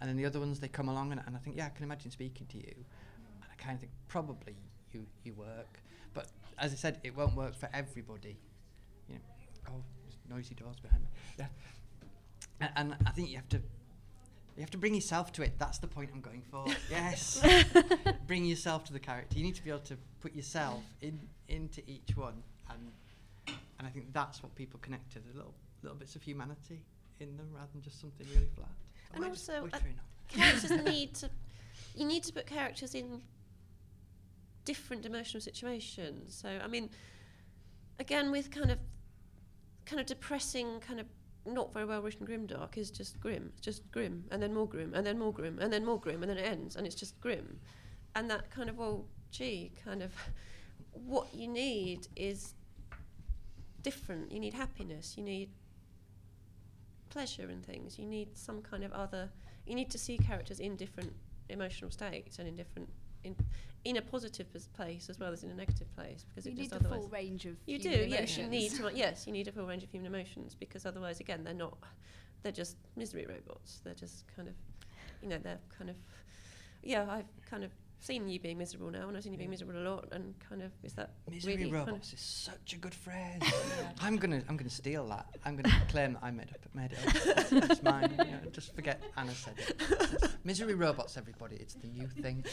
and 0.00 0.08
then 0.08 0.16
the 0.16 0.24
other 0.24 0.38
ones 0.40 0.60
they 0.60 0.68
come 0.68 0.88
along 0.88 1.12
and, 1.12 1.20
and 1.26 1.34
I 1.36 1.38
think 1.40 1.56
yeah 1.56 1.66
I 1.66 1.70
can 1.70 1.84
imagine 1.84 2.10
speaking 2.10 2.46
to 2.46 2.56
you 2.56 2.72
and 3.42 3.50
I 3.50 3.54
kind 3.62 3.74
of 3.74 3.80
think 3.80 3.92
probably 4.08 4.54
you 4.92 5.04
you 5.24 5.34
work 5.34 5.80
but 6.14 6.28
as 6.58 6.72
I 6.72 6.76
said 6.76 7.00
it 7.02 7.16
won't 7.16 7.34
work 7.34 7.54
for 7.56 7.68
everybody 7.74 8.38
you 9.08 9.16
know 9.16 9.20
oh 9.70 9.82
there's 10.04 10.18
noisy 10.30 10.54
doors 10.54 10.76
behind 10.80 11.02
me 11.02 11.08
yeah 11.38 11.46
and, 12.60 12.70
and 12.76 12.96
I 13.06 13.10
think 13.10 13.28
you 13.28 13.36
have 13.36 13.48
to 13.50 13.60
you 14.56 14.62
have 14.62 14.70
to 14.70 14.78
bring 14.78 14.94
yourself 14.94 15.32
to 15.32 15.42
it. 15.42 15.58
That's 15.58 15.78
the 15.78 15.86
point 15.86 16.10
I'm 16.12 16.20
going 16.20 16.42
for. 16.50 16.64
Yes. 16.90 17.42
Bring 18.26 18.44
yourself 18.44 18.84
to 18.84 18.92
the 18.92 18.98
character. 18.98 19.36
You 19.36 19.44
need 19.44 19.54
to 19.56 19.62
be 19.62 19.70
able 19.70 19.80
to 19.80 19.96
put 20.20 20.34
yourself 20.34 20.82
in 21.00 21.20
into 21.48 21.82
each 21.86 22.16
one 22.16 22.42
and 22.70 22.90
and 23.78 23.86
I 23.86 23.90
think 23.90 24.12
that's 24.12 24.42
what 24.42 24.54
people 24.54 24.80
connect 24.82 25.12
to 25.12 25.20
the 25.20 25.36
little 25.36 25.54
little 25.82 25.96
bits 25.96 26.16
of 26.16 26.22
humanity 26.22 26.82
in 27.20 27.36
them 27.36 27.48
rather 27.52 27.68
than 27.72 27.82
just 27.82 28.00
something 28.00 28.26
really 28.34 28.48
flat. 28.56 28.70
And 29.14 29.24
Am 29.24 29.30
I 29.30 29.34
just 29.34 29.48
also, 29.48 29.68
uh, 29.72 29.78
characters 30.28 30.70
need 30.84 31.14
to 31.14 31.30
you 31.94 32.06
need 32.06 32.24
to 32.24 32.32
put 32.32 32.46
characters 32.46 32.94
in 32.94 33.20
different 34.64 35.06
emotional 35.06 35.40
situations. 35.40 36.34
So 36.34 36.48
i 36.64 36.66
mean 36.66 36.88
again 37.98 38.30
with 38.30 38.50
kind 38.50 38.70
of 38.70 38.78
kind 39.84 40.00
of 40.00 40.06
depressing 40.06 40.80
kind 40.80 40.98
of 40.98 41.06
not 41.46 41.72
very 41.72 41.84
well 41.84 42.02
written 42.02 42.26
grimdark 42.26 42.76
is 42.76 42.90
just 42.90 43.20
grim 43.20 43.52
just 43.60 43.90
grim 43.92 44.24
and 44.30 44.42
then 44.42 44.52
more 44.52 44.66
grim 44.66 44.92
and 44.94 45.06
then 45.06 45.18
more 45.18 45.32
grim 45.32 45.58
and 45.60 45.72
then 45.72 45.84
more 45.84 46.00
grim 46.00 46.22
and 46.22 46.30
then 46.30 46.38
it 46.38 46.46
ends 46.46 46.76
and 46.76 46.86
it's 46.86 46.96
just 46.96 47.20
grim 47.20 47.58
and 48.14 48.30
that 48.30 48.50
kind 48.50 48.68
of 48.68 48.76
well 48.76 49.04
gee 49.30 49.72
kind 49.84 50.02
of 50.02 50.12
what 50.92 51.32
you 51.34 51.46
need 51.46 52.08
is 52.16 52.54
different 53.82 54.32
you 54.32 54.40
need 54.40 54.54
happiness 54.54 55.14
you 55.16 55.22
need 55.22 55.50
pleasure 57.16 57.48
and 57.48 57.64
things. 57.64 57.98
You 57.98 58.04
need 58.04 58.36
some 58.36 58.60
kind 58.60 58.84
of 58.84 58.92
other. 58.92 59.30
You 59.66 59.74
need 59.74 59.90
to 59.90 59.98
see 59.98 60.18
characters 60.18 60.60
in 60.60 60.76
different 60.76 61.14
emotional 61.48 61.90
states 61.90 62.38
and 62.38 62.46
in 62.46 62.54
different 62.56 62.90
in 63.26 63.36
in 63.84 63.98
a 63.98 64.02
positive 64.02 64.46
place 64.74 65.08
as 65.08 65.20
well 65.20 65.32
as 65.32 65.44
in 65.44 65.50
a 65.50 65.54
negative 65.54 65.86
place 65.94 66.24
because 66.28 66.44
You 66.44 66.52
it 66.52 66.54
need 66.56 66.70
just 66.70 66.70
the 66.70 66.76
otherwise 66.76 67.00
full 67.00 67.08
range 67.08 67.44
of 67.46 67.56
you 67.66 67.78
do 67.78 67.88
human 67.88 68.08
yes 68.10 68.36
you 68.36 68.46
need 68.48 68.70
to 68.72 68.90
yes 68.94 69.26
you 69.26 69.32
need 69.32 69.46
a 69.48 69.52
full 69.52 69.66
range 69.66 69.84
of 69.84 69.90
human 69.90 70.12
emotions 70.12 70.56
because 70.58 70.86
otherwise 70.86 71.20
again 71.20 71.44
they're 71.44 71.54
not 71.54 71.78
they're 72.46 72.52
just 72.52 72.76
misery 72.96 73.26
robots. 73.28 73.80
They're 73.82 73.94
just 73.94 74.24
kind 74.36 74.46
of 74.46 74.54
you 75.20 75.28
know 75.28 75.38
they're 75.38 75.58
kind 75.76 75.90
of 75.90 75.96
yeah 76.84 77.04
I've 77.10 77.26
kind 77.50 77.64
of 77.64 77.72
seen 78.06 78.28
you 78.28 78.38
being 78.38 78.58
miserable 78.58 78.90
now 78.90 79.08
and 79.08 79.16
I've 79.16 79.22
seen 79.24 79.32
you 79.32 79.38
being 79.38 79.50
miserable 79.50 79.76
a 79.76 79.86
lot 79.88 80.08
and 80.12 80.34
kind 80.48 80.62
of 80.62 80.70
is 80.82 80.92
that 80.94 81.10
Misery 81.30 81.56
really 81.56 81.70
kind 81.70 81.82
of- 81.82 81.86
robots 81.88 82.12
is 82.12 82.20
such 82.20 82.72
a 82.74 82.78
good 82.78 82.94
phrase. 82.94 83.42
I'm 84.00 84.16
gonna 84.16 84.42
I'm 84.48 84.56
gonna 84.56 84.70
steal 84.70 85.06
that. 85.08 85.26
I'm 85.44 85.56
gonna 85.56 85.74
claim 85.88 86.14
that 86.14 86.22
I 86.22 86.30
made 86.30 86.50
it 86.50 86.60
made 86.74 86.92
it 86.92 87.72
up. 87.72 87.82
Mine. 87.82 88.14
You 88.18 88.24
know, 88.24 88.50
just 88.52 88.74
forget 88.74 89.02
Anna 89.16 89.34
said 89.34 89.54
it. 89.58 90.36
Misery 90.44 90.74
robots, 90.74 91.16
everybody. 91.16 91.56
It's 91.56 91.74
the 91.74 91.88
new 91.88 92.06
thing. 92.06 92.44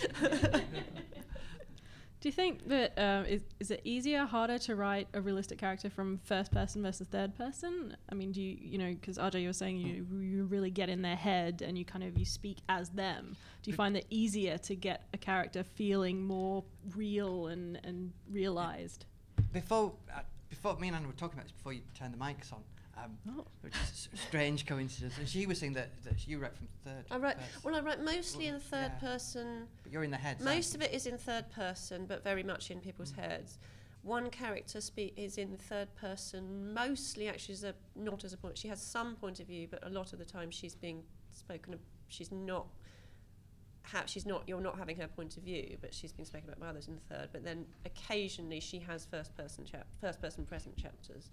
Do 2.23 2.29
you 2.29 2.33
think 2.33 2.69
that 2.69 2.97
um, 2.97 3.25
is 3.25 3.41
is 3.59 3.69
it 3.69 3.81
easier, 3.83 4.23
harder 4.23 4.57
to 4.59 4.77
write 4.77 5.09
a 5.13 5.19
realistic 5.19 5.57
character 5.57 5.89
from 5.89 6.19
first 6.23 6.53
person 6.53 6.81
versus 6.81 7.05
third 7.09 7.35
person? 7.37 7.97
I 8.09 8.15
mean, 8.15 8.31
do 8.31 8.41
you 8.41 8.57
you 8.61 8.77
know 8.77 8.93
because 8.93 9.17
RJ 9.17 9.41
you 9.41 9.49
were 9.49 9.51
saying 9.51 9.75
you 9.75 10.07
you 10.21 10.45
really 10.45 10.71
get 10.71 10.87
in 10.87 11.01
their 11.01 11.17
head 11.17 11.61
and 11.61 11.77
you 11.77 11.83
kind 11.83 12.01
of 12.01 12.17
you 12.17 12.23
speak 12.23 12.59
as 12.69 12.87
them. 12.91 13.35
Do 13.61 13.71
you 13.71 13.75
find 13.75 13.93
that 13.97 14.05
easier 14.09 14.57
to 14.59 14.73
get 14.73 15.03
a 15.13 15.17
character 15.17 15.65
feeling 15.65 16.25
more 16.25 16.63
real 16.95 17.47
and 17.47 17.77
and 17.83 18.13
realized? 18.31 19.03
Before 19.51 19.91
uh, 20.09 20.21
before 20.49 20.77
me 20.77 20.87
and 20.87 20.95
Anna 20.95 21.07
were 21.07 21.13
talking 21.13 21.37
about 21.37 21.47
this 21.47 21.51
before 21.51 21.73
you 21.73 21.81
turned 21.93 22.13
the 22.13 22.17
mics 22.17 22.53
on. 22.53 22.63
Um, 23.03 23.17
Oh. 23.27 23.45
which 23.61 23.73
is 23.91 24.09
a 24.13 24.17
strange 24.17 24.65
coincidence. 24.65 25.17
And 25.17 25.27
she 25.27 25.45
was 25.45 25.59
saying 25.59 25.73
that, 25.73 25.89
that 26.03 26.27
you 26.27 26.39
write 26.39 26.55
from 26.55 26.67
third. 26.85 27.05
I 27.11 27.17
write 27.17 27.37
person, 27.37 27.61
well 27.63 27.75
I 27.75 27.79
write 27.81 28.01
mostly 28.03 28.47
in 28.47 28.53
Well, 28.55 28.61
third 28.61 28.91
yeah. 28.95 28.99
person 28.99 29.67
but 29.83 29.91
you're 29.91 30.03
in 30.03 30.11
the 30.11 30.17
head. 30.17 30.41
Most 30.41 30.75
of 30.75 30.81
it 30.81 30.93
is 30.93 31.05
in 31.05 31.17
third 31.17 31.49
person, 31.51 32.05
but 32.05 32.23
very 32.23 32.43
much 32.43 32.71
in 32.71 32.79
people's 32.79 33.11
Mm. 33.13 33.17
heads. 33.17 33.59
One 34.03 34.29
character 34.29 34.81
spe- 34.81 35.15
is 35.17 35.37
in 35.37 35.57
third 35.57 35.93
person, 35.95 36.73
mostly 36.73 37.29
actually 37.29 37.53
as 37.53 37.63
a 37.63 37.75
not 37.95 38.23
as 38.23 38.33
a 38.33 38.37
point. 38.37 38.57
She 38.57 38.67
has 38.67 38.81
some 38.81 39.15
point 39.15 39.39
of 39.39 39.47
view, 39.47 39.67
but 39.69 39.85
a 39.85 39.89
lot 39.89 40.13
of 40.13 40.19
the 40.19 40.25
time 40.25 40.51
she's 40.51 40.75
being 40.75 41.03
spoken. 41.31 41.73
Of, 41.73 41.79
she's 42.09 42.31
not. 42.31 42.67
Ha- 43.87 44.03
she's 44.05 44.25
not. 44.25 44.43
You're 44.47 44.61
not 44.61 44.77
having 44.77 44.97
her 44.97 45.07
point 45.07 45.37
of 45.37 45.43
view, 45.43 45.77
but 45.81 45.93
she's 45.93 46.11
being 46.13 46.25
spoken 46.25 46.47
about 46.49 46.59
by 46.59 46.67
others 46.67 46.87
in 46.87 46.95
the 46.95 47.01
third. 47.15 47.29
But 47.31 47.43
then 47.43 47.65
occasionally 47.85 48.59
she 48.59 48.79
has 48.79 49.05
first 49.05 49.35
person 49.35 49.65
chap, 49.65 49.87
first 50.01 50.21
person 50.21 50.45
present 50.45 50.75
chapters, 50.77 51.29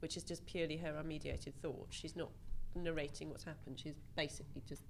which 0.00 0.16
is 0.16 0.22
just 0.22 0.44
purely 0.46 0.76
her 0.78 0.92
unmediated 1.02 1.54
thought. 1.62 1.86
She's 1.90 2.16
not 2.16 2.30
narrating 2.74 3.30
what's 3.30 3.44
happened. 3.44 3.78
She's 3.78 3.94
basically 4.16 4.62
just 4.68 4.82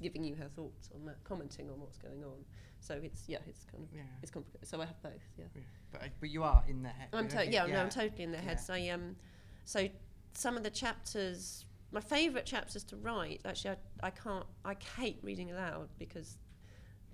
giving 0.00 0.22
you 0.22 0.36
her 0.36 0.48
thoughts 0.54 0.90
on 0.94 1.04
that, 1.06 1.22
commenting 1.24 1.68
on 1.68 1.80
what's 1.80 1.98
going 1.98 2.22
on. 2.22 2.44
So 2.80 2.94
it's 3.02 3.24
yeah, 3.26 3.38
it's 3.48 3.64
kind 3.64 3.82
of 3.82 3.90
Yeah. 3.92 4.02
it's 4.22 4.30
complicated. 4.30 4.68
So 4.68 4.80
I 4.80 4.86
have 4.86 5.02
both. 5.02 5.12
Yeah. 5.36 5.46
yeah. 5.54 5.62
But, 5.90 6.02
I- 6.02 6.12
but 6.20 6.30
you 6.30 6.44
are 6.44 6.62
in 6.68 6.82
the 6.82 6.90
head. 6.90 7.08
I'm 7.12 7.28
to- 7.28 7.36
know, 7.36 7.42
yeah, 7.42 7.66
no, 7.66 7.80
I'm 7.82 7.88
totally 7.90 8.22
in 8.22 8.30
their 8.30 8.40
Yeah. 8.42 8.48
heads. 8.48 8.70
I 8.70 8.88
um, 8.88 9.16
so 9.64 9.88
some 10.34 10.56
of 10.56 10.62
the 10.62 10.70
chapters, 10.70 11.64
my 11.90 12.00
favourite 12.00 12.46
chapters 12.46 12.84
to 12.84 12.96
write. 12.96 13.40
Actually, 13.44 13.76
I, 14.02 14.06
I 14.06 14.10
can't. 14.10 14.46
I 14.64 14.76
hate 14.96 15.18
reading 15.22 15.50
aloud 15.50 15.88
because 15.98 16.38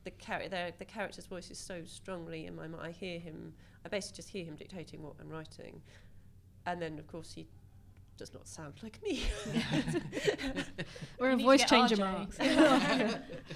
the 0.04 0.10
char- 0.12 0.46
the, 0.48 0.74
the 0.78 0.84
character's 0.84 1.24
voice 1.26 1.50
is 1.50 1.58
so 1.58 1.82
strongly 1.84 2.44
in 2.46 2.54
my 2.54 2.66
mind. 2.66 2.82
I 2.86 2.90
hear 2.90 3.18
him. 3.18 3.54
I 3.86 3.88
basically 3.88 4.16
just 4.16 4.28
hear 4.28 4.44
him 4.44 4.56
dictating 4.56 5.02
what 5.02 5.14
I'm 5.20 5.28
writing, 5.30 5.80
and 6.66 6.80
then 6.80 6.98
of 6.98 7.06
course 7.06 7.32
he 7.32 7.46
does 8.16 8.32
not 8.32 8.46
sound 8.46 8.74
like 8.82 9.02
me. 9.02 9.24
We're 11.18 11.30
a 11.30 11.36
voice 11.36 11.64
changer, 11.64 11.96
RJ, 11.96 11.98
Mark. 11.98 12.32
so 12.32 12.44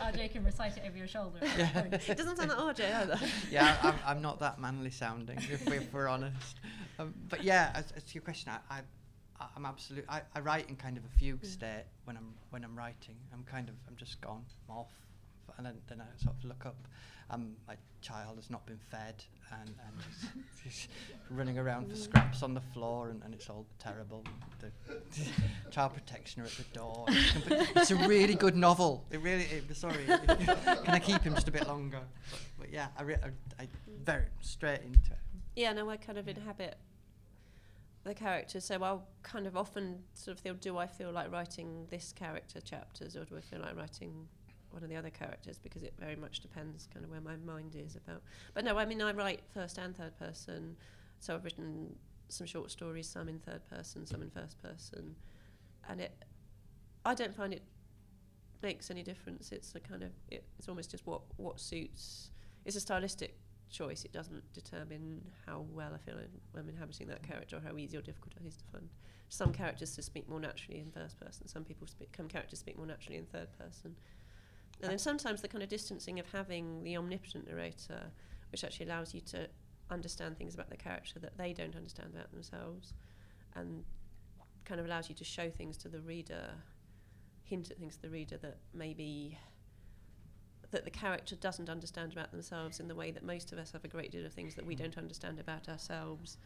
RJ 0.05 0.33
can 0.33 0.45
recite 0.45 0.77
it 0.77 0.83
over 0.87 0.97
your 0.99 1.07
shoulder. 1.07 1.39
Yeah. 1.43 1.85
it 1.93 2.17
doesn't 2.17 2.37
sound 2.37 2.49
like 2.51 2.59
RJ 2.77 2.93
either. 2.95 3.19
yeah, 3.53 3.77
I'm, 3.83 3.95
I'm 4.05 4.21
not 4.23 4.41
that 4.41 4.59
manly 4.61 4.91
sounding, 4.91 5.39
if, 5.39 5.65
we, 5.69 5.77
if 5.77 5.93
we're 5.93 6.09
honest. 6.09 6.57
Um, 6.99 7.15
but 7.29 7.45
yeah, 7.45 7.71
as, 7.75 7.93
as 7.93 8.03
to 8.03 8.15
your 8.15 8.23
question, 8.23 8.51
I, 8.51 8.75
I, 8.75 8.81
I, 9.41 9.47
I'm 9.57 9.65
absolute. 9.65 10.05
I, 10.09 10.23
I 10.35 10.41
write 10.41 10.69
in 10.69 10.75
kind 10.75 10.97
of 10.97 11.05
a 11.05 11.19
fugue 11.19 11.43
Mm. 11.43 11.47
state 11.47 11.85
when 12.05 12.17
I'm 12.17 12.35
when 12.51 12.65
I'm 12.65 12.77
writing. 12.77 13.15
I'm 13.33 13.45
kind 13.45 13.69
of 13.69 13.77
I'm 13.89 13.95
just 13.95 14.21
gone 14.21 14.45
I'm 14.69 14.77
off, 14.77 14.91
and 15.57 15.67
then, 15.67 15.75
then 15.89 16.01
I 16.01 16.23
sort 16.23 16.37
of 16.37 16.45
look 16.45 16.67
up. 16.67 16.77
Um, 17.31 17.57
my 17.67 17.75
child 18.01 18.37
has 18.37 18.49
not 18.49 18.65
been 18.67 18.79
fed, 18.79 19.23
and 19.53 19.69
and 19.69 19.97
he's, 20.65 20.89
running 21.31 21.59
around 21.59 21.91
for 21.91 21.97
scraps 21.97 22.43
on 22.43 22.55
the 22.55 22.61
floor, 22.61 23.11
and, 23.11 23.23
and 23.23 23.35
it's 23.35 23.51
all 23.51 23.67
terrible. 23.79 24.25
The 24.61 24.71
child 25.71 25.95
protection 25.95 26.43
are 26.43 26.47
at 26.47 26.53
the 26.53 26.65
door. 26.73 27.05
It's, 27.09 27.91
a 27.91 27.97
really 27.97 28.35
good 28.35 28.57
novel. 28.57 29.05
It 29.11 29.21
really. 29.21 29.45
It, 29.45 29.77
sorry, 29.77 30.05
can 30.07 30.89
I 30.89 30.99
keep 30.99 31.23
him 31.23 31.35
just 31.35 31.49
a 31.49 31.53
bit 31.53 31.67
longer? 31.67 32.01
But, 32.31 32.41
but 32.59 32.73
yeah, 32.73 32.89
I, 32.97 33.03
re- 33.03 33.17
I, 33.23 33.63
I 33.63 33.69
very 34.05 34.27
straight 34.41 34.81
into 34.83 35.11
it. 35.11 35.19
Yeah, 35.55 35.73
no, 35.73 35.91
I 35.91 35.97
kind 35.97 36.19
of 36.19 36.29
inhabit 36.29 36.77
the 38.05 38.15
characters, 38.15 38.65
so 38.65 38.83
I'll 38.83 39.07
kind 39.23 39.47
of 39.47 39.57
often 39.57 40.03
sort 40.15 40.37
of 40.37 40.43
feel, 40.43 40.55
do 40.55 40.79
I 40.79 40.87
feel 40.87 41.13
like 41.13 41.31
writing 41.31 41.87
this 41.91 42.13
character 42.13 42.61
chapters, 42.61 43.17
or 43.17 43.25
do 43.25 43.37
I 43.37 43.41
feel 43.41 43.61
like 43.61 43.77
writing 43.77 44.29
one 44.71 44.83
of 44.83 44.89
the 44.89 44.97
other 44.97 45.11
characters? 45.11 45.59
Because 45.59 45.83
it 45.83 45.95
very 45.99 46.17
much 46.17 46.41
depends 46.41 46.89
kind 46.93 47.05
of 47.05 47.11
where 47.11 47.21
my 47.21 47.37
mind 47.37 47.75
is 47.77 47.97
about. 47.97 48.23
But 48.55 48.65
no, 48.65 48.79
I 48.79 48.85
mean, 48.85 49.03
I 49.03 49.13
write 49.13 49.41
first 49.53 49.79
and 49.79 49.97
third 49.97 50.19
person, 50.19 50.77
so 51.21 51.35
I've 51.35 51.45
written 51.45 51.95
some 52.29 52.47
short 52.47 52.71
stories, 52.71 53.09
some 53.09 53.29
in 53.29 53.39
third 53.39 53.63
person, 53.69 54.07
some 54.07 54.23
in 54.23 54.31
first 54.31 54.61
person, 54.63 55.15
and 55.89 56.01
it, 56.01 56.13
I 57.05 57.15
don't 57.15 57.35
find 57.35 57.53
it 57.53 57.63
makes 58.63 58.91
any 58.91 59.03
difference. 59.03 59.53
It's 59.53 59.75
a 59.75 59.81
kind 59.81 60.03
of, 60.03 60.11
it, 60.31 60.45
it's 60.59 60.69
almost 60.69 60.91
just 60.91 61.07
what 61.07 61.23
what 61.37 61.61
suits. 61.61 62.31
It's 62.65 62.77
a 62.77 62.81
stylistic 62.81 63.37
choice. 63.71 64.05
It 64.05 64.13
doesn't 64.13 64.53
determine 64.53 65.23
how 65.47 65.65
well 65.73 65.93
I 65.95 65.99
feel 65.99 66.19
I'm, 66.57 66.69
inhabiting 66.69 67.09
that 67.09 67.23
character 67.23 67.57
or 67.57 67.61
how 67.61 67.77
easy 67.77 67.97
or 67.97 68.03
difficult 68.03 68.35
it 68.41 68.47
is 68.47 68.57
to 68.57 68.65
find. 68.73 68.89
Some 69.29 69.53
characters 69.53 69.95
just 69.95 70.07
speak 70.07 70.29
more 70.29 70.41
naturally 70.41 70.81
in 70.81 70.91
first 70.91 71.21
person. 71.21 71.47
Some 71.49 71.65
people 71.65 71.87
speak, 71.87 72.15
some 72.17 72.29
characters 72.29 72.59
speak 72.59 72.77
more 72.77 72.87
naturally 72.87 73.19
in 73.19 73.27
third 73.27 73.49
person. 73.59 73.95
And 74.83 74.91
then 74.91 74.99
sometimes 74.99 75.43
the 75.43 75.49
kind 75.49 75.63
of 75.63 75.69
distancing 75.69 76.21
of 76.21 76.27
having 76.31 76.85
the 76.85 76.97
omnipotent 76.97 77.49
narrator, 77.49 78.13
which 78.53 78.65
actually 78.65 78.87
allows 78.87 79.13
you 79.13 79.21
to 79.23 79.49
understand 79.91 80.37
things 80.39 80.55
about 80.55 80.71
the 80.71 80.77
character 80.77 81.19
that 81.19 81.37
they 81.37 81.53
don't 81.53 81.75
understand 81.75 82.11
about 82.15 82.31
themselves, 82.31 82.95
and 83.57 83.85
kind 84.65 84.81
of 84.81 84.87
allows 84.87 85.09
you 85.09 85.15
to 85.17 85.25
show 85.25 85.51
things 85.51 85.77
to 85.79 85.89
the 85.89 86.01
reader, 86.01 86.51
hint 87.43 87.71
at 87.71 87.79
things 87.79 87.97
to 87.97 88.03
the 88.03 88.11
reader 88.11 88.37
that 88.37 88.59
maybe 88.73 89.39
that 90.71 90.85
the 90.85 90.91
character 90.91 91.35
doesn't 91.37 91.71
understand 91.71 92.13
about 92.13 92.31
themselves 92.31 92.79
in 92.79 92.89
the 92.89 92.95
way 92.95 93.11
that 93.11 93.25
most 93.25 93.53
of 93.53 93.59
us 93.59 93.73
have 93.73 93.85
a 93.85 93.89
great 93.89 94.13
deal 94.13 94.27
of 94.27 94.33
things 94.33 94.55
that 94.55 94.67
we 94.67 94.75
mm. 94.75 94.81
don't 94.81 94.99
understand 94.99 95.41
about 95.41 95.69
ourselves, 95.69 96.37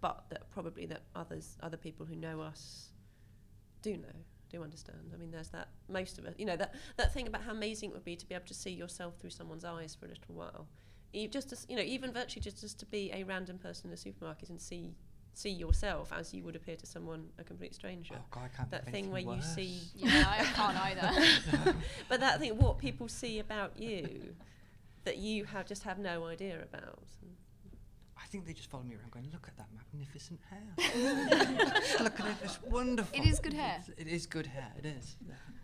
but 0.00 0.24
that 0.30 0.48
probably 0.50 0.86
that 0.86 1.02
others, 1.16 1.56
other 1.60 1.76
people 1.76 2.06
who 2.06 2.14
know 2.14 2.40
us, 2.40 2.90
do 3.82 3.96
know, 3.96 4.24
do 4.48 4.62
understand. 4.62 5.12
I 5.14 5.16
mean, 5.16 5.30
there's 5.30 5.48
that 5.50 5.68
most 5.88 6.18
of 6.18 6.24
it, 6.24 6.34
you 6.38 6.46
know, 6.46 6.56
that 6.56 6.74
that 6.96 7.12
thing 7.12 7.26
about 7.26 7.42
how 7.42 7.52
amazing 7.52 7.90
it 7.90 7.94
would 7.94 8.04
be 8.04 8.16
to 8.16 8.26
be 8.26 8.34
able 8.34 8.46
to 8.46 8.54
see 8.54 8.70
yourself 8.70 9.14
through 9.18 9.30
someone's 9.30 9.64
eyes 9.64 9.94
for 9.94 10.06
a 10.06 10.08
little 10.08 10.34
while, 10.34 10.66
you 11.12 11.28
just 11.28 11.52
as, 11.52 11.66
you 11.68 11.76
know, 11.76 11.82
even 11.82 12.12
virtually 12.12 12.42
just 12.42 12.60
just 12.60 12.78
to 12.80 12.86
be 12.86 13.10
a 13.12 13.24
random 13.24 13.58
person 13.58 13.90
in 13.90 13.94
a 13.94 13.96
supermarket 13.96 14.50
and 14.50 14.60
see 14.60 14.94
see 15.34 15.50
yourself 15.50 16.12
as 16.12 16.34
you 16.34 16.42
would 16.42 16.56
appear 16.56 16.74
to 16.74 16.86
someone 16.86 17.28
a 17.38 17.44
complete 17.44 17.74
stranger. 17.74 18.14
Oh 18.16 18.24
God, 18.30 18.50
I 18.52 18.56
can't. 18.56 18.70
that 18.72 18.90
thing 18.90 19.10
where 19.10 19.20
anything 19.20 19.36
you 19.36 19.42
see 19.42 19.80
Yeah, 19.94 20.24
I 20.26 20.44
can't 20.44 20.76
either. 20.76 21.76
but 22.08 22.20
that 22.20 22.40
thing, 22.40 22.58
what 22.58 22.78
people 22.78 23.06
see 23.06 23.38
about 23.38 23.78
you, 23.78 24.34
that 25.04 25.18
you 25.18 25.44
have 25.44 25.66
just 25.66 25.84
have 25.84 25.98
no 25.98 26.26
idea 26.26 26.60
about. 26.60 27.04
I 28.22 28.26
think 28.26 28.46
they 28.46 28.52
just 28.52 28.70
follow 28.70 28.82
me 28.82 28.94
around, 28.94 29.10
going, 29.10 29.28
"Look 29.32 29.48
at 29.48 29.56
that 29.56 29.68
magnificent 29.74 30.40
hair! 30.50 30.74
Look 32.00 32.20
at 32.20 32.26
it; 32.26 32.36
it's 32.42 32.60
wonderful." 32.62 33.18
It 33.18 33.26
is 33.26 33.38
good 33.38 33.52
hair. 33.54 33.76
It's, 33.80 34.00
it 34.00 34.08
is 34.08 34.26
good 34.26 34.46
hair. 34.46 34.70
It 34.78 34.86
is. 34.86 35.16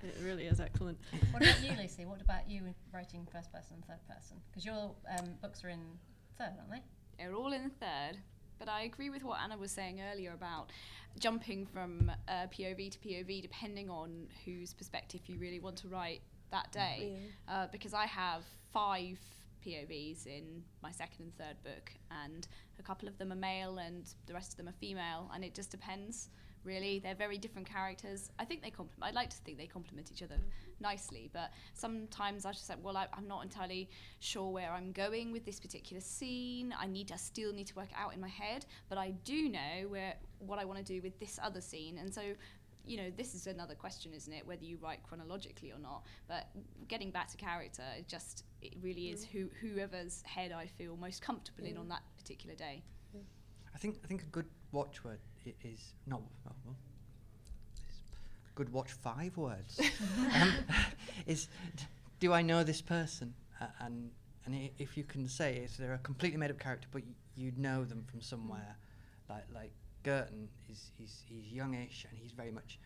It 0.02 0.16
really 0.22 0.44
is 0.44 0.60
excellent. 0.60 0.98
what 1.30 1.42
about 1.42 1.62
you, 1.62 1.72
Lucy? 1.80 2.04
What 2.04 2.20
about 2.20 2.48
you 2.48 2.74
writing 2.92 3.26
first 3.32 3.52
person 3.52 3.76
and 3.76 3.84
third 3.86 4.06
person? 4.08 4.36
Because 4.50 4.64
your 4.64 4.94
um, 5.18 5.34
books 5.42 5.64
are 5.64 5.68
in 5.68 5.80
third, 6.38 6.52
aren't 6.58 6.70
they? 6.70 6.82
They're 7.18 7.34
all 7.34 7.52
in 7.52 7.70
third. 7.70 8.18
But 8.58 8.68
I 8.68 8.82
agree 8.82 9.10
with 9.10 9.24
what 9.24 9.40
Anna 9.42 9.56
was 9.58 9.72
saying 9.72 10.00
earlier 10.12 10.32
about 10.32 10.70
jumping 11.18 11.66
from 11.66 12.10
uh, 12.28 12.46
POV 12.56 12.90
to 12.92 12.98
POV 12.98 13.42
depending 13.42 13.90
on 13.90 14.26
whose 14.44 14.72
perspective 14.74 15.20
you 15.26 15.38
really 15.38 15.58
want 15.58 15.76
to 15.78 15.88
write 15.88 16.20
that 16.50 16.70
day. 16.72 17.16
Uh, 17.48 17.66
because 17.72 17.94
I 17.94 18.06
have 18.06 18.44
five 18.72 19.18
POVs 19.64 20.26
in 20.26 20.62
my 20.82 20.90
second 20.90 21.24
and 21.24 21.36
third 21.36 21.56
book, 21.62 21.92
and 22.10 22.46
a 22.78 22.82
couple 22.82 23.08
of 23.08 23.16
them 23.18 23.32
are 23.32 23.36
male 23.36 23.78
and 23.78 24.12
the 24.26 24.34
rest 24.34 24.52
of 24.52 24.56
them 24.56 24.68
are 24.68 24.78
female, 24.80 25.30
and 25.34 25.44
it 25.44 25.54
just 25.54 25.70
depends. 25.70 26.28
Really, 26.64 26.98
they're 26.98 27.14
very 27.14 27.36
different 27.36 27.68
characters. 27.68 28.30
I 28.38 28.46
think 28.46 28.62
they 28.62 28.70
complement. 28.70 29.04
I'd 29.04 29.14
like 29.14 29.28
to 29.30 29.36
think 29.38 29.58
they 29.58 29.66
complement 29.66 30.10
each 30.10 30.22
other 30.22 30.36
nicely, 30.80 31.28
but 31.32 31.50
sometimes 31.74 32.46
I 32.46 32.52
just 32.52 32.70
like, 32.70 32.78
well, 32.82 32.96
I, 32.96 33.06
I'm 33.12 33.28
not 33.28 33.42
entirely 33.42 33.90
sure 34.20 34.50
where 34.50 34.72
I'm 34.72 34.90
going 34.92 35.30
with 35.30 35.44
this 35.44 35.60
particular 35.60 36.00
scene. 36.00 36.74
I 36.78 36.86
need 36.86 37.08
to 37.08 37.18
still 37.18 37.52
need 37.52 37.66
to 37.66 37.74
work 37.74 37.90
it 37.90 37.96
out 37.98 38.14
in 38.14 38.20
my 38.20 38.28
head, 38.28 38.64
but 38.88 38.96
I 38.96 39.10
do 39.24 39.50
know 39.50 39.88
where 39.88 40.14
what 40.38 40.58
I 40.58 40.64
want 40.64 40.78
to 40.78 40.84
do 40.84 41.02
with 41.02 41.18
this 41.20 41.38
other 41.42 41.60
scene, 41.60 41.98
and 41.98 42.12
so. 42.12 42.22
You 42.86 42.98
know, 42.98 43.10
this 43.16 43.34
is 43.34 43.46
another 43.46 43.74
question, 43.74 44.12
isn't 44.12 44.30
it? 44.30 44.46
Whether 44.46 44.66
you 44.66 44.76
write 44.76 45.02
chronologically 45.04 45.72
or 45.72 45.78
not. 45.78 46.04
But 46.28 46.48
getting 46.86 47.10
back 47.10 47.28
to 47.30 47.38
character, 47.38 47.82
just 48.06 48.44
it 48.64 48.74
really 48.82 49.10
is 49.10 49.24
who 49.24 49.48
whoever's 49.60 50.22
head 50.22 50.50
I 50.52 50.66
feel 50.66 50.96
most 50.96 51.20
comfortable 51.22 51.64
in 51.64 51.74
Mm. 51.76 51.80
on 51.80 51.88
that 51.88 52.02
particular 52.16 52.54
day. 52.56 52.82
I 53.74 53.78
think. 53.78 53.96
I 54.04 54.06
think 54.06 54.22
a 54.22 54.26
good 54.26 54.46
watchword 54.72 55.18
is 55.62 55.94
not. 56.06 56.22
Oh, 56.48 56.52
well, 56.64 56.76
good 58.54 58.72
watch 58.72 58.92
five 58.92 59.36
words. 59.36 59.80
um, 60.40 60.52
is 61.26 61.48
do 62.20 62.32
I 62.32 62.42
know 62.42 62.62
this 62.64 62.80
person? 62.80 63.34
Uh, 63.60 63.66
and 63.80 64.10
and 64.46 64.54
i- 64.54 64.70
if 64.78 64.96
you 64.96 65.04
can 65.04 65.26
say 65.28 65.56
if 65.56 65.76
they're 65.76 65.94
a 65.94 65.98
completely 65.98 66.38
made 66.38 66.50
up 66.50 66.58
character, 66.58 66.88
but 66.92 67.02
y- 67.02 67.12
you 67.36 67.52
know 67.56 67.84
them 67.84 68.04
from 68.10 68.20
somewhere, 68.20 68.76
like 69.28 69.44
like 69.52 69.72
Girton 70.04 70.48
is 70.70 70.92
he's 70.96 71.22
he's 71.28 71.46
youngish 71.52 72.06
and 72.08 72.18
he's 72.18 72.32
very 72.32 72.50
much 72.52 72.78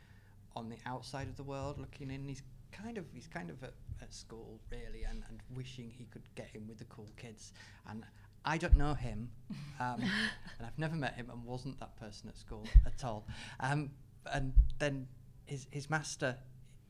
on 0.56 0.68
the 0.70 0.76
outside 0.86 1.28
of 1.28 1.36
the 1.36 1.42
world 1.44 1.78
looking 1.78 2.10
in. 2.10 2.26
He's 2.28 2.42
kind 2.72 2.98
of 2.98 3.04
he's 3.12 3.26
kind 3.26 3.50
of 3.50 3.62
at, 3.62 3.74
at 4.02 4.12
school 4.14 4.60
really 4.70 5.04
and, 5.04 5.22
and 5.28 5.40
wishing 5.54 5.90
he 5.90 6.04
could 6.06 6.22
get 6.34 6.48
in 6.54 6.66
with 6.66 6.78
the 6.78 6.84
cool 6.84 7.08
kids. 7.16 7.52
And 7.88 8.04
I 8.44 8.56
don't 8.58 8.76
know 8.76 8.94
him, 8.94 9.30
um, 9.80 10.00
and 10.00 10.66
I've 10.66 10.78
never 10.78 10.96
met 10.96 11.14
him 11.14 11.28
and 11.30 11.44
wasn't 11.44 11.78
that 11.80 11.96
person 11.98 12.28
at 12.28 12.36
school 12.38 12.66
at 12.86 13.04
all. 13.04 13.26
Um, 13.60 13.90
and 14.32 14.52
then 14.78 15.06
his 15.46 15.66
his 15.70 15.88
master 15.90 16.36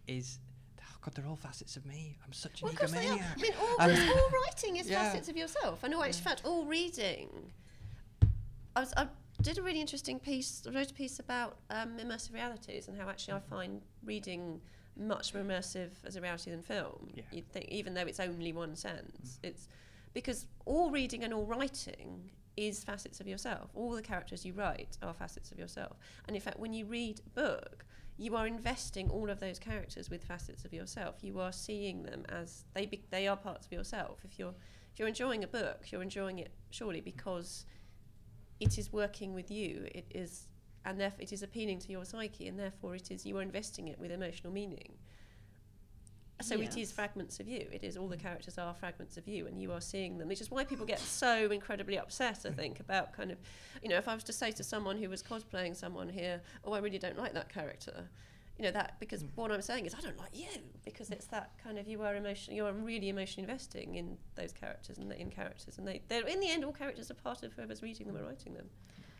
is. 0.06 0.38
Oh 0.80 0.96
God, 1.02 1.14
they're 1.14 1.26
all 1.26 1.36
facets 1.36 1.76
of 1.76 1.84
me. 1.86 2.16
I'm 2.24 2.32
such 2.32 2.62
an 2.62 2.68
Well, 2.68 2.84
of 2.84 2.90
they 2.92 3.06
are. 3.06 3.14
egomaniac. 3.16 3.36
I 3.36 3.40
mean, 3.42 3.52
all, 3.60 3.76
Um, 3.80 4.08
all 4.18 4.30
writing 4.30 4.76
is 4.76 4.86
yeah. 4.90 5.02
facets 5.02 5.28
of 5.28 5.36
yourself. 5.36 5.84
And 5.84 5.94
all, 5.94 6.02
in 6.02 6.12
fact, 6.12 6.42
all 6.44 6.64
reading. 6.64 7.52
I, 8.74 8.80
was, 8.80 8.94
I 8.96 9.06
did 9.42 9.58
a 9.58 9.62
really 9.62 9.80
interesting 9.80 10.18
piece, 10.18 10.62
I 10.66 10.70
wrote 10.70 10.90
a 10.90 10.94
piece 10.94 11.18
about 11.18 11.58
um, 11.70 11.98
immersive 11.98 12.32
realities 12.34 12.88
and 12.88 12.98
how 12.98 13.08
actually 13.08 13.34
I 13.34 13.40
find 13.40 13.82
reading 14.04 14.60
much 14.98 15.34
more 15.34 15.42
immersive 15.42 15.90
as 16.04 16.16
a 16.16 16.20
reality 16.20 16.50
than 16.50 16.62
film. 16.62 17.10
Yeah. 17.14 17.22
You'd 17.30 17.48
think, 17.50 17.68
even 17.68 17.94
though 17.94 18.02
it's 18.02 18.20
only 18.20 18.52
one 18.52 18.76
sense, 18.76 19.38
mm. 19.42 19.48
it's 19.48 19.68
because 20.14 20.46
all 20.64 20.90
reading 20.90 21.24
and 21.24 21.32
all 21.32 21.44
writing 21.44 22.30
is 22.56 22.82
facets 22.82 23.20
of 23.20 23.28
yourself. 23.28 23.70
All 23.74 23.92
the 23.92 24.02
characters 24.02 24.44
you 24.44 24.52
write 24.52 24.98
are 25.02 25.14
facets 25.14 25.52
of 25.52 25.58
yourself. 25.58 25.96
And 26.26 26.34
in 26.34 26.42
fact, 26.42 26.58
when 26.58 26.72
you 26.72 26.86
read 26.86 27.20
a 27.24 27.30
book, 27.30 27.84
you 28.16 28.34
are 28.34 28.46
investing 28.48 29.08
all 29.10 29.30
of 29.30 29.38
those 29.38 29.60
characters 29.60 30.10
with 30.10 30.24
facets 30.24 30.64
of 30.64 30.72
yourself. 30.72 31.16
You 31.22 31.38
are 31.38 31.52
seeing 31.52 32.02
them 32.02 32.24
as 32.28 32.64
they 32.74 32.86
be, 32.86 33.00
they 33.10 33.28
are 33.28 33.36
parts 33.36 33.66
of 33.66 33.72
yourself. 33.72 34.18
If 34.24 34.38
you're 34.38 34.54
if 34.92 34.98
you're 34.98 35.06
enjoying 35.06 35.44
a 35.44 35.46
book, 35.46 35.84
you're 35.92 36.02
enjoying 36.02 36.40
it 36.40 36.50
surely 36.70 37.00
because 37.00 37.64
it 38.58 38.76
is 38.76 38.92
working 38.92 39.32
with 39.32 39.48
you. 39.48 39.86
It 39.94 40.06
is 40.10 40.48
and 40.88 40.98
therefore 40.98 41.20
it 41.20 41.32
is 41.32 41.42
appealing 41.42 41.78
to 41.80 41.92
your 41.92 42.04
psyche, 42.04 42.48
and 42.48 42.58
therefore 42.58 42.94
it 42.94 43.10
is 43.10 43.26
you 43.26 43.36
are 43.36 43.42
investing 43.42 43.88
it 43.88 43.98
with 43.98 44.10
emotional 44.10 44.52
meaning. 44.52 44.94
So 46.40 46.60
it 46.60 46.76
is 46.76 46.92
fragments 46.92 47.40
of 47.40 47.48
you. 47.48 47.66
It 47.72 47.82
is 47.82 47.96
all 47.96 48.06
the 48.06 48.16
mm. 48.16 48.22
characters 48.22 48.58
are 48.58 48.72
fragments 48.72 49.16
of 49.16 49.26
you, 49.26 49.48
and 49.48 49.60
you 49.60 49.72
are 49.72 49.80
seeing 49.80 50.18
them. 50.18 50.28
Which 50.28 50.40
is 50.40 50.50
why 50.50 50.64
people 50.64 50.86
get 50.86 51.00
so 51.00 51.50
incredibly 51.50 51.98
upset. 51.98 52.46
I 52.46 52.50
think 52.50 52.78
about 52.78 53.12
kind 53.12 53.32
of, 53.32 53.38
you 53.82 53.88
know, 53.88 53.96
if 53.96 54.06
I 54.06 54.14
was 54.14 54.22
to 54.24 54.32
say 54.32 54.52
to 54.52 54.62
someone 54.62 54.96
who 54.96 55.10
was 55.10 55.22
cosplaying 55.22 55.76
someone 55.76 56.08
here, 56.08 56.40
"Oh, 56.64 56.72
I 56.72 56.78
really 56.78 56.98
don't 56.98 57.18
like 57.18 57.34
that 57.34 57.52
character," 57.52 58.08
you 58.56 58.64
know 58.64 58.70
that 58.70 58.98
because 59.00 59.24
mm. 59.24 59.28
what 59.34 59.50
I'm 59.50 59.60
saying 59.62 59.84
is 59.84 59.94
I 59.94 60.00
don't 60.00 60.16
like 60.16 60.30
you 60.32 60.48
because 60.84 61.10
it's 61.10 61.26
that 61.26 61.50
kind 61.62 61.76
of 61.78 61.86
you 61.86 62.02
are 62.02 62.14
emotional 62.14 62.56
you 62.56 62.66
are 62.66 62.72
really 62.72 63.08
emotionally 63.08 63.48
investing 63.48 63.96
in 63.96 64.16
those 64.36 64.52
characters 64.52 64.98
and 64.98 65.12
in 65.12 65.30
characters 65.30 65.78
and 65.78 65.86
they 65.86 66.02
they're 66.08 66.26
in 66.26 66.40
the 66.40 66.50
end 66.50 66.64
all 66.64 66.72
characters 66.72 67.10
are 67.10 67.14
part 67.14 67.42
of 67.42 67.52
whoever's 67.52 67.82
reading 67.82 68.06
them 68.06 68.16
or 68.16 68.24
writing 68.24 68.54
them. 68.54 68.68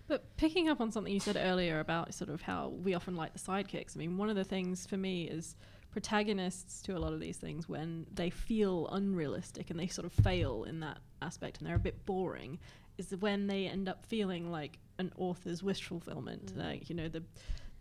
But 0.09 0.37
picking 0.39 0.69
up 0.69 0.81
on 0.81 0.91
something 0.91 1.13
you 1.13 1.21
said 1.21 1.37
earlier 1.37 1.81
about 1.81 2.15
sort 2.15 2.31
of 2.31 2.41
how 2.41 2.69
we 2.69 2.95
often 2.95 3.15
like 3.15 3.35
the 3.35 3.39
sidekicks, 3.39 3.95
I 3.95 3.99
mean, 3.99 4.17
one 4.17 4.31
of 4.31 4.37
the 4.37 4.45
things 4.45 4.87
for 4.87 4.97
me 4.97 5.25
is 5.25 5.55
protagonists 5.91 6.81
to 6.83 6.97
a 6.97 6.99
lot 6.99 7.13
of 7.13 7.21
these 7.21 7.37
things 7.37 7.69
when 7.69 8.07
they 8.13 8.31
feel 8.31 8.89
unrealistic 8.89 9.71
and 9.71 9.79
they 9.79 9.87
sort 9.87 10.07
of 10.07 10.13
fail 10.13 10.65
in 10.65 10.81
that 10.81 10.99
aspect 11.21 11.59
and 11.59 11.67
they're 11.67 11.77
a 11.77 11.79
bit 11.79 12.07
boring. 12.07 12.59
is 12.97 13.15
when 13.17 13.47
they 13.47 13.67
end 13.67 13.89
up 13.89 14.05
feeling 14.07 14.51
like 14.51 14.79
an 14.99 15.13
author's 15.17 15.63
wish 15.63 15.85
fulfillment. 15.85 16.55
Mm. 16.55 16.65
Like 16.65 16.89
you 16.89 16.97
know, 16.97 17.09
the 17.09 17.23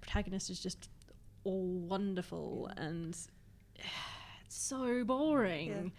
protagonist 0.01 0.49
is 0.49 0.59
just 0.59 0.89
all 1.45 1.79
wonderful 1.79 2.69
and 2.75 3.17
it's 4.45 4.57
so 4.57 5.05
boring. 5.05 5.93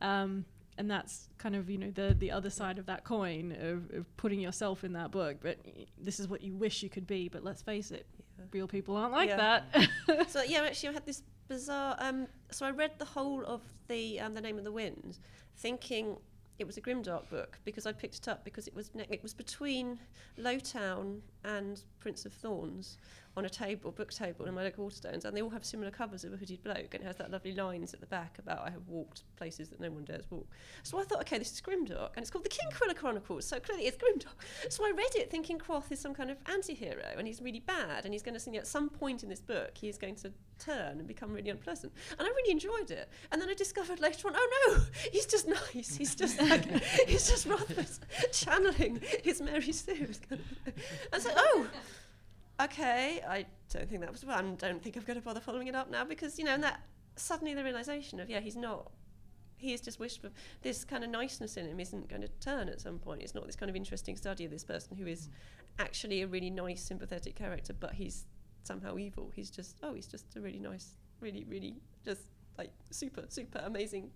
Um, 0.00 0.44
and 0.78 0.90
that's 0.90 1.28
kind 1.38 1.54
of 1.56 1.70
you 1.70 1.78
know 1.78 1.90
the 1.90 2.14
the 2.18 2.30
other 2.30 2.50
side 2.50 2.78
of 2.78 2.86
that 2.86 3.04
coin 3.04 3.52
of, 3.60 3.90
of 3.96 4.16
putting 4.16 4.40
yourself 4.40 4.84
in 4.84 4.92
that 4.94 5.10
book. 5.10 5.36
But 5.42 5.58
this 5.98 6.18
is 6.20 6.28
what 6.28 6.42
you 6.42 6.54
wish 6.54 6.82
you 6.82 6.88
could 6.90 7.06
be. 7.06 7.28
But 7.28 7.44
let's 7.44 7.62
face 7.62 7.90
it, 7.90 8.06
Yeah. 8.38 8.44
real 8.52 8.66
people 8.68 8.96
aren't 8.96 9.12
like 9.12 9.28
Yeah. 9.28 9.60
that. 9.72 10.28
so 10.30 10.42
yeah, 10.42 10.62
actually, 10.62 10.90
I 10.90 10.92
had 10.92 11.06
this 11.06 11.22
bizarre. 11.48 11.96
Um, 11.98 12.26
so 12.50 12.66
I 12.66 12.70
read 12.70 12.92
the 12.98 13.04
whole 13.04 13.44
of 13.44 13.60
the 13.88 14.18
um, 14.20 14.34
the 14.34 14.40
Name 14.40 14.58
of 14.58 14.64
the 14.64 14.72
Wind, 14.72 15.18
thinking 15.56 16.16
it 16.58 16.66
was 16.66 16.76
a 16.76 16.80
grimdark 16.80 17.28
book 17.30 17.58
because 17.64 17.84
I 17.84 17.92
picked 17.92 18.16
it 18.16 18.28
up 18.28 18.44
because 18.44 18.66
it 18.68 18.74
was 18.74 18.94
ne- 18.94 19.06
it 19.10 19.22
was 19.22 19.34
between 19.34 19.98
Lowtown 20.38 21.20
and 21.44 21.82
Prince 21.98 22.24
of 22.26 22.32
Thorns 22.32 22.98
on 23.36 23.44
a 23.44 23.48
table, 23.48 23.90
book 23.90 24.12
table 24.12 24.46
in 24.46 24.54
my 24.54 24.62
local 24.62 24.86
Waterstones, 24.86 25.24
and 25.24 25.36
they 25.36 25.42
all 25.42 25.50
have 25.50 25.64
similar 25.64 25.90
covers 25.90 26.24
of 26.24 26.32
a 26.32 26.36
hooded 26.36 26.62
bloke, 26.62 26.94
and 26.94 27.02
it 27.02 27.06
has 27.06 27.16
that 27.16 27.30
lovely 27.30 27.52
lines 27.52 27.92
at 27.92 28.00
the 28.00 28.06
back 28.06 28.38
about 28.38 28.60
I 28.60 28.70
have 28.70 28.86
walked 28.86 29.22
places 29.36 29.68
that 29.70 29.80
no 29.80 29.90
one 29.90 30.04
dares 30.04 30.24
walk. 30.30 30.46
So 30.82 31.00
I 31.00 31.04
thought, 31.04 31.20
okay, 31.20 31.38
this 31.38 31.52
is 31.52 31.60
grimdark, 31.60 32.10
and 32.16 32.22
it's 32.22 32.30
called 32.30 32.44
the 32.44 32.50
Kingkiller 32.50 32.94
Chronicles, 32.94 33.46
so 33.46 33.58
clearly 33.58 33.86
it's 33.86 33.96
grimdark. 33.96 34.70
So 34.70 34.84
I 34.84 34.92
read 34.96 35.14
it 35.16 35.30
thinking 35.30 35.58
Kvothe 35.58 35.90
is 35.90 36.00
some 36.00 36.14
kind 36.14 36.30
of 36.30 36.38
anti-hero, 36.46 37.14
and 37.16 37.26
he's 37.26 37.40
really 37.42 37.60
bad, 37.60 38.04
and 38.04 38.14
he's 38.14 38.22
going 38.22 38.38
to, 38.38 38.50
know, 38.50 38.58
at 38.58 38.66
some 38.66 38.88
point 38.88 39.22
in 39.22 39.28
this 39.28 39.40
book, 39.40 39.72
he's 39.76 39.98
going 39.98 40.14
to 40.16 40.32
turn 40.58 40.98
and 40.98 41.06
become 41.06 41.32
really 41.32 41.50
unpleasant. 41.50 41.92
And 42.18 42.26
I 42.26 42.30
really 42.30 42.52
enjoyed 42.52 42.90
it. 42.90 43.08
And 43.32 43.40
then 43.40 43.48
I 43.48 43.54
discovered 43.54 44.00
later 44.00 44.28
on, 44.28 44.34
oh 44.36 44.68
no, 44.68 44.82
he's 45.10 45.26
just 45.26 45.48
nice. 45.48 45.96
He's 45.96 46.14
just 46.14 46.40
like, 46.40 46.64
he's 47.06 47.28
just 47.28 47.46
rather 47.46 47.84
channeling 48.32 49.00
his 49.22 49.40
Mary 49.40 49.72
Sue. 49.72 50.08
And 51.12 51.22
so, 51.22 51.30
oh, 51.36 51.66
okay, 52.60 53.20
I 53.28 53.46
don't 53.72 53.88
think 53.88 54.00
that 54.00 54.12
was. 54.12 54.24
I 54.28 54.42
don't 54.42 54.82
think 54.82 54.96
I'm 54.96 55.02
going 55.02 55.18
to 55.18 55.24
bother 55.24 55.40
following 55.40 55.66
it 55.66 55.74
up 55.74 55.90
now 55.90 56.04
because, 56.04 56.38
you 56.38 56.44
know, 56.44 56.52
and 56.52 56.62
that 56.62 56.80
suddenly 57.16 57.54
the 57.54 57.64
realization 57.64 58.20
of, 58.20 58.30
yeah, 58.30 58.40
he's 58.40 58.56
not. 58.56 58.90
He 59.56 59.72
is 59.72 59.80
just 59.80 59.98
wished 59.98 60.20
for 60.20 60.30
this 60.62 60.84
kind 60.84 61.04
of 61.04 61.10
niceness 61.10 61.56
in 61.56 61.66
him 61.66 61.80
isn't 61.80 62.08
going 62.08 62.22
to 62.22 62.28
turn 62.40 62.68
at 62.68 62.80
some 62.80 62.98
point. 62.98 63.22
It's 63.22 63.34
not 63.34 63.46
this 63.46 63.56
kind 63.56 63.70
of 63.70 63.76
interesting 63.76 64.16
study 64.16 64.44
of 64.44 64.50
this 64.50 64.64
person 64.64 64.96
who 64.96 65.06
is 65.06 65.28
mm. 65.28 65.30
actually 65.78 66.22
a 66.22 66.26
really 66.26 66.50
nice, 66.50 66.82
sympathetic 66.82 67.34
character, 67.34 67.72
but 67.72 67.94
he's 67.94 68.26
somehow 68.62 68.98
evil. 68.98 69.30
He's 69.34 69.50
just 69.50 69.78
oh, 69.82 69.94
he's 69.94 70.06
just 70.06 70.36
a 70.36 70.40
really 70.40 70.58
nice, 70.58 70.96
really, 71.20 71.44
really 71.48 71.76
just 72.04 72.22
like 72.58 72.70
super, 72.90 73.24
super 73.28 73.62
amazing, 73.64 74.10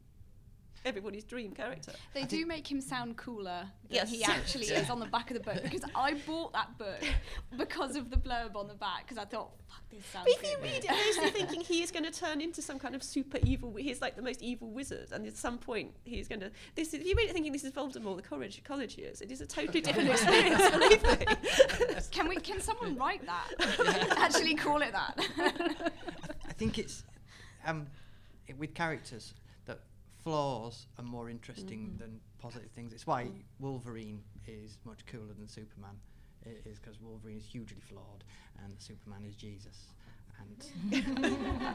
everybody's 0.84 1.24
dream 1.24 1.52
character. 1.52 1.92
They 2.14 2.22
I 2.22 2.24
do 2.24 2.46
make 2.46 2.70
him 2.70 2.80
sound 2.80 3.16
cooler 3.16 3.66
than 3.88 3.94
Yes. 3.96 4.10
he 4.10 4.24
actually 4.24 4.66
is 4.80 4.88
on 4.88 5.00
the 5.00 5.06
back 5.06 5.30
of 5.30 5.36
the 5.36 5.42
book 5.42 5.62
because 5.62 5.82
I 5.94 6.14
bought 6.26 6.52
that 6.54 6.78
book 6.78 7.02
because 7.58 7.96
of 7.96 8.10
the 8.10 8.16
blurb 8.16 8.54
on 8.56 8.68
the 8.68 8.74
back 8.74 9.02
because 9.04 9.18
I 9.18 9.24
thought, 9.24 9.50
fuck, 9.68 9.82
this 9.90 10.06
sounds 10.06 10.26
But 10.26 10.44
if 10.44 10.50
you 10.50 10.56
read 10.62 10.84
it, 10.84 10.88
basically 10.88 11.30
thinking 11.42 11.60
he 11.60 11.82
is 11.82 11.90
going 11.90 12.04
to 12.04 12.10
turn 12.12 12.40
into 12.40 12.62
some 12.62 12.78
kind 12.78 12.94
of 12.94 13.02
super 13.02 13.38
evil. 13.44 13.74
He's 13.76 14.00
like 14.00 14.16
the 14.16 14.22
most 14.22 14.40
evil 14.40 14.70
wizard, 14.70 15.08
and 15.12 15.26
at 15.26 15.36
some 15.36 15.58
point 15.58 15.90
he's 16.04 16.28
going 16.28 16.40
to. 16.40 16.50
This 16.74 16.88
is, 16.94 17.00
if 17.00 17.06
you 17.06 17.14
read 17.16 17.28
it 17.28 17.32
thinking 17.32 17.52
this 17.52 17.64
is 17.64 17.72
Voldemort, 17.72 18.16
the 18.16 18.22
college 18.22 18.62
college 18.64 18.96
years, 18.96 19.20
it 19.20 19.30
is 19.32 19.40
a 19.40 19.46
totally 19.46 19.80
different 19.80 20.08
experience. 20.16 20.70
believe 20.70 21.02
me. 21.02 21.26
Can 22.12 22.28
we? 22.28 22.36
Can 22.36 22.60
someone 22.60 22.96
write 22.96 23.26
that? 23.26 24.16
Actually, 24.16 24.54
call 24.54 24.80
it 24.82 24.92
that. 24.92 25.18
I 26.48 26.52
think 26.52 26.78
it's 26.78 27.04
um, 27.66 27.86
with 28.58 28.74
characters 28.74 29.34
that 29.34 29.47
flaws 30.28 30.86
are 30.98 31.04
more 31.04 31.30
interesting 31.30 31.96
than 31.98 32.20
positive 32.38 32.70
things. 32.72 32.92
It's 32.92 33.06
why 33.06 33.28
Wolverine 33.60 34.20
is 34.46 34.76
much 34.84 35.06
cooler 35.06 35.32
than 35.38 35.48
Superman. 35.48 35.96
It 36.44 36.62
is 36.66 36.78
because 36.78 37.00
Wolverine 37.00 37.38
is 37.38 37.46
hugely 37.46 37.80
flawed 37.80 38.24
and 38.62 38.74
Superman 38.78 39.24
is 39.26 39.34
Jesus. 39.34 39.86
And 40.40 41.02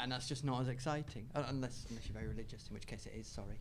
and 0.00 0.10
that's 0.10 0.28
just 0.28 0.44
not 0.44 0.60
as 0.60 0.68
exciting 0.68 1.28
uh, 1.34 1.44
unless 1.48 1.86
unless 1.88 2.06
you're 2.06 2.14
very 2.14 2.26
religious, 2.26 2.66
in 2.68 2.74
which 2.74 2.86
case 2.86 3.06
it 3.06 3.18
is. 3.18 3.26
Sorry. 3.26 3.56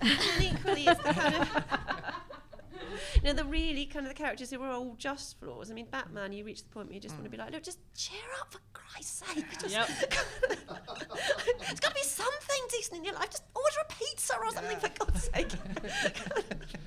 And 0.02 0.44
equally, 0.44 0.86
it's 0.86 1.02
the 1.02 1.12
kind 1.12 1.34
of. 1.34 1.48
You 3.16 3.22
know, 3.24 3.32
the 3.32 3.44
really 3.44 3.86
kind 3.86 4.06
of 4.06 4.10
the 4.12 4.16
characters 4.16 4.50
who 4.50 4.58
were 4.58 4.68
all 4.68 4.94
just 4.96 5.38
flaws. 5.40 5.70
I 5.70 5.74
mean, 5.74 5.86
Batman, 5.90 6.32
you 6.32 6.44
reach 6.44 6.62
the 6.62 6.68
point 6.70 6.86
where 6.88 6.94
you 6.94 7.00
just 7.00 7.14
want 7.14 7.24
to 7.24 7.30
be 7.30 7.36
like, 7.36 7.52
look, 7.52 7.62
just 7.62 7.78
cheer 7.94 8.18
up 8.40 8.52
for 8.52 8.60
Christ's 8.72 9.24
sake. 9.26 9.44
Just 9.60 9.74
Yep. 9.74 9.88
it's 11.70 11.80
got 11.80 11.88
to 11.88 11.94
be 11.94 12.02
something 12.02 12.62
decent 12.70 12.98
in 12.98 13.04
your 13.04 13.14
life. 13.14 13.30
Just 13.30 13.44
order 13.54 13.76
a 13.82 13.92
pizza 13.92 14.34
or 14.38 14.50
something, 14.52 14.78
for 14.78 15.04
God's 15.04 15.24
sake. 15.24 15.48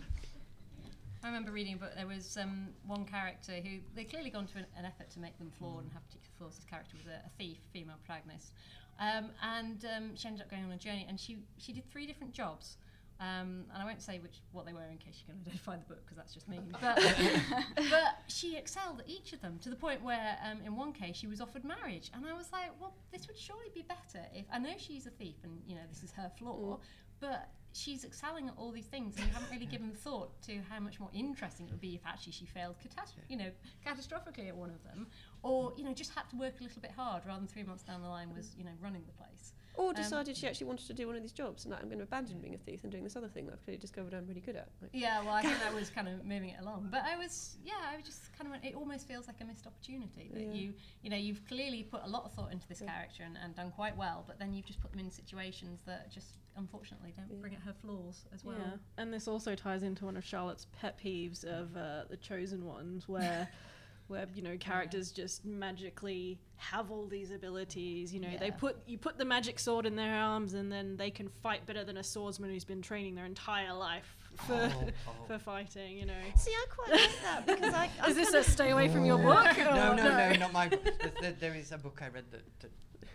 I 1.24 1.28
remember 1.28 1.52
reading 1.52 1.76
a 1.76 1.78
book. 1.78 1.92
There 1.96 2.08
was 2.08 2.38
um, 2.38 2.70
one 2.86 3.06
character 3.06 3.54
who 3.54 3.78
they 3.96 4.04
clearly 4.04 4.30
gone 4.30 4.46
to 4.48 4.58
an, 4.58 4.66
an 4.78 4.86
effort 4.86 5.10
to 5.12 5.20
make 5.20 5.38
them 5.38 5.52
flawed 5.58 5.84
and 5.84 5.94
have 5.94 6.06
particular 6.08 6.34
flaws. 6.38 6.56
This 6.56 6.66
character 6.66 6.96
was 6.98 7.06
a, 7.08 7.26
a 7.26 7.30
thief, 7.38 7.60
female 7.72 7.96
protagonist, 8.06 8.52
um, 9.00 9.30
and 9.42 9.86
um, 9.96 10.16
she 10.16 10.28
ended 10.28 10.42
up 10.44 10.50
going 10.52 10.64
on 10.66 10.72
a 10.72 10.78
journey. 10.78 11.06
And 11.08 11.18
she 11.20 11.38
she 11.58 11.72
did 11.72 11.90
three 11.90 12.06
different 12.06 12.34
jobs. 12.34 12.78
Um, 13.24 13.64
and 13.74 13.82
I 13.82 13.86
won't 13.86 14.02
say 14.02 14.20
which 14.20 14.42
what 14.52 14.66
they 14.66 14.74
were 14.74 14.88
in 14.92 14.98
case 14.98 15.24
you 15.26 15.34
can 15.34 15.42
identify 15.46 15.78
the 15.78 15.86
book 15.86 16.04
because 16.04 16.18
that's 16.18 16.34
just 16.34 16.50
mean. 16.50 16.76
But 16.82 16.98
but 17.90 18.20
she 18.28 18.58
excelled 18.58 19.00
at 19.00 19.08
each 19.08 19.32
of 19.32 19.42
them 19.42 19.60
to 19.64 19.70
the 19.70 19.76
point 19.76 20.04
where 20.04 20.38
um, 20.46 20.60
in 20.66 20.76
one 20.76 20.92
case 20.92 21.16
she 21.16 21.28
was 21.28 21.40
offered 21.40 21.64
marriage, 21.64 22.12
and 22.14 22.26
I 22.26 22.34
was 22.34 22.52
like, 22.52 22.72
well, 22.82 22.96
this 23.12 23.28
would 23.28 23.38
surely 23.38 23.70
be 23.74 23.84
better 23.84 24.26
if 24.34 24.46
I 24.52 24.60
know 24.60 24.74
she's 24.78 25.06
a 25.06 25.12
thief 25.12 25.36
and 25.44 25.62
you 25.66 25.76
know 25.76 25.82
this 25.90 26.04
is 26.04 26.12
her 26.12 26.30
flaw, 26.38 26.80
but 27.22 27.50
she's 27.72 28.04
excelling 28.04 28.48
at 28.50 28.54
all 28.58 28.72
these 28.72 28.86
things, 28.86 29.16
and 29.16 29.26
you 29.26 29.34
haven't 29.34 29.52
really 29.52 29.66
given 29.66 29.92
thought 29.92 30.42
to 30.44 30.60
how 30.70 30.80
much 30.80 31.00
more 31.00 31.10
interesting 31.14 31.68
it 31.68 31.72
would 31.72 31.82
be 31.82 31.96
if 31.96 32.02
actually 32.06 32.34
she 32.34 32.46
failed 32.46 32.76
catastrophe, 32.80 33.26
you 33.30 33.38
know, 33.38 33.52
catastrophically 33.86 34.48
at 34.50 34.56
one 34.56 34.70
of 34.70 34.84
them, 34.84 35.08
or 35.44 35.74
you 35.78 35.84
know 35.84 35.94
just 35.94 36.14
had 36.14 36.30
to 36.30 36.36
work 36.36 36.60
a 36.60 36.64
little 36.64 36.82
bit 36.82 36.92
hard 36.92 37.24
rather 37.26 37.40
than 37.40 37.48
three 37.48 37.64
months 37.64 37.84
down 37.84 38.02
the 38.02 38.10
line 38.10 38.34
was 38.36 38.54
you 38.58 38.66
know 38.66 38.76
running 38.82 39.04
the 39.06 39.14
place. 39.14 39.54
Or 39.76 39.92
decided 39.94 40.38
she 40.38 40.48
actually 40.48 40.68
wanted 40.68 40.86
to 40.88 40.94
do 40.94 41.08
one 41.08 41.16
of 41.16 41.24
these 41.24 41.32
jobs 41.32 41.66
and 41.66 41.72
like, 41.72 41.82
I'm 41.82 41.88
going 41.88 41.98
to 41.98 42.04
abandon 42.04 42.40
being 42.40 42.54
a 42.54 42.60
thief 42.60 42.84
and 42.84 42.92
doing 42.92 43.04
this 43.04 43.16
other 43.16 43.28
thing 43.28 43.48
that 43.48 43.54
I've 43.54 43.64
clearly 43.64 43.80
discovered 43.80 44.14
I'm 44.14 44.28
really 44.28 44.40
good 44.40 44.56
at. 44.56 44.70
Like, 44.82 44.92
Yeah, 44.94 45.22
well, 45.24 45.34
I 45.34 45.42
think 45.42 45.58
that 45.60 45.74
was 45.82 45.90
kind 45.90 46.08
of 46.08 46.24
moving 46.24 46.50
it 46.50 46.60
along. 46.62 46.90
But 46.92 47.02
I 47.06 47.18
was, 47.18 47.58
yeah, 47.66 47.74
I 47.92 47.96
was 47.96 48.06
just 48.06 48.38
kind 48.38 48.54
of, 48.54 48.64
it 48.64 48.76
almost 48.76 49.08
feels 49.08 49.26
like 49.26 49.38
a 49.42 49.46
missed 49.46 49.66
opportunity 49.66 50.30
that 50.34 50.42
Yeah. 50.44 50.52
you, 50.54 50.74
you 51.02 51.10
know, 51.10 51.18
you've 51.18 51.44
clearly 51.48 51.82
put 51.84 52.02
a 52.04 52.08
lot 52.08 52.24
of 52.24 52.34
thought 52.34 52.52
into 52.52 52.68
this 52.68 52.82
character 52.82 53.24
and, 53.24 53.36
and 53.44 53.56
done 53.56 53.72
quite 53.72 53.98
well, 53.98 54.24
but 54.28 54.38
then 54.38 54.54
you've 54.54 54.66
just 54.68 54.80
put 54.80 54.92
them 54.92 55.00
in 55.00 55.10
situations 55.10 55.82
that 55.88 56.12
just 56.12 56.38
unfortunately 56.56 57.12
don't 57.18 57.26
Yeah. 57.32 57.38
bring 57.42 57.56
out 57.56 57.62
her 57.64 57.74
flaws 57.74 58.26
as 58.32 58.46
well. 58.46 58.56
Yeah, 58.60 58.78
and 59.00 59.12
this 59.12 59.28
also 59.28 59.56
ties 59.56 59.82
into 59.82 60.06
one 60.06 60.16
of 60.18 60.24
Charlotte's 60.24 60.68
pet 60.80 61.00
peeves 61.04 61.44
of 61.44 61.76
uh, 61.76 62.04
the 62.10 62.18
Chosen 62.18 62.66
Ones, 62.66 63.08
where, 63.10 63.50
where 64.08 64.26
you 64.36 64.42
know 64.42 64.58
characters 64.58 65.12
just 65.12 65.46
magically 65.46 66.40
have 66.58 66.92
all 66.92 67.08
these 67.08 67.32
abilities. 67.32 68.14
You 68.14 68.20
know, 68.22 68.30
they 68.40 68.52
put 68.52 68.78
you 68.86 68.98
put 68.98 69.18
the 69.18 69.26
magic 69.26 69.60
sword 69.60 69.86
in 69.86 69.96
their 69.96 70.14
arms, 70.14 70.54
and 70.54 70.72
then 70.72 70.98
they 70.98 71.10
can 71.12 71.30
fight 71.30 71.66
better 71.66 71.84
than 71.84 71.98
a 71.98 72.04
swordsman 72.04 72.50
who's 72.50 72.64
been 72.66 72.82
training 72.82 73.16
their 73.16 73.26
entire 73.26 73.74
life 73.74 74.16
for 74.48 74.54
Oh, 74.54 74.86
oh. 75.08 75.12
for 75.28 75.38
fighting. 75.40 75.98
You 75.98 76.06
know, 76.06 76.22
See, 76.36 76.52
I 76.52 76.66
quite 76.70 77.00
like 77.02 77.22
that 77.24 77.46
because 77.46 77.74
I. 77.74 77.90
Is 78.08 78.16
this 78.16 78.34
a 78.34 78.44
stay 78.44 78.72
away 78.72 78.88
from 78.90 79.06
your 79.06 79.18
book? 79.18 79.58
no, 79.58 79.92
or- 79.92 79.96
no, 79.96 79.96
no, 79.96 80.34
not 80.38 80.54
my. 80.54 80.68
There, 80.84 81.12
there- 81.22 81.32
there 81.40 81.56
is 81.56 81.72
a 81.72 81.78
book 81.78 82.00
I 82.02 82.10
read 82.10 82.26
that. 82.32 82.44
that 82.62 82.72
oh, 83.04 83.08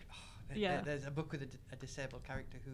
there- 0.49 0.59
Yeah. 0.59 0.75
there- 0.77 0.85
there's 0.87 1.07
a 1.07 1.11
book 1.11 1.33
with 1.33 1.43
a, 1.43 1.47
d- 1.47 1.59
a 1.73 1.77
disabled 1.77 2.25
character 2.25 2.59
who, 2.65 2.73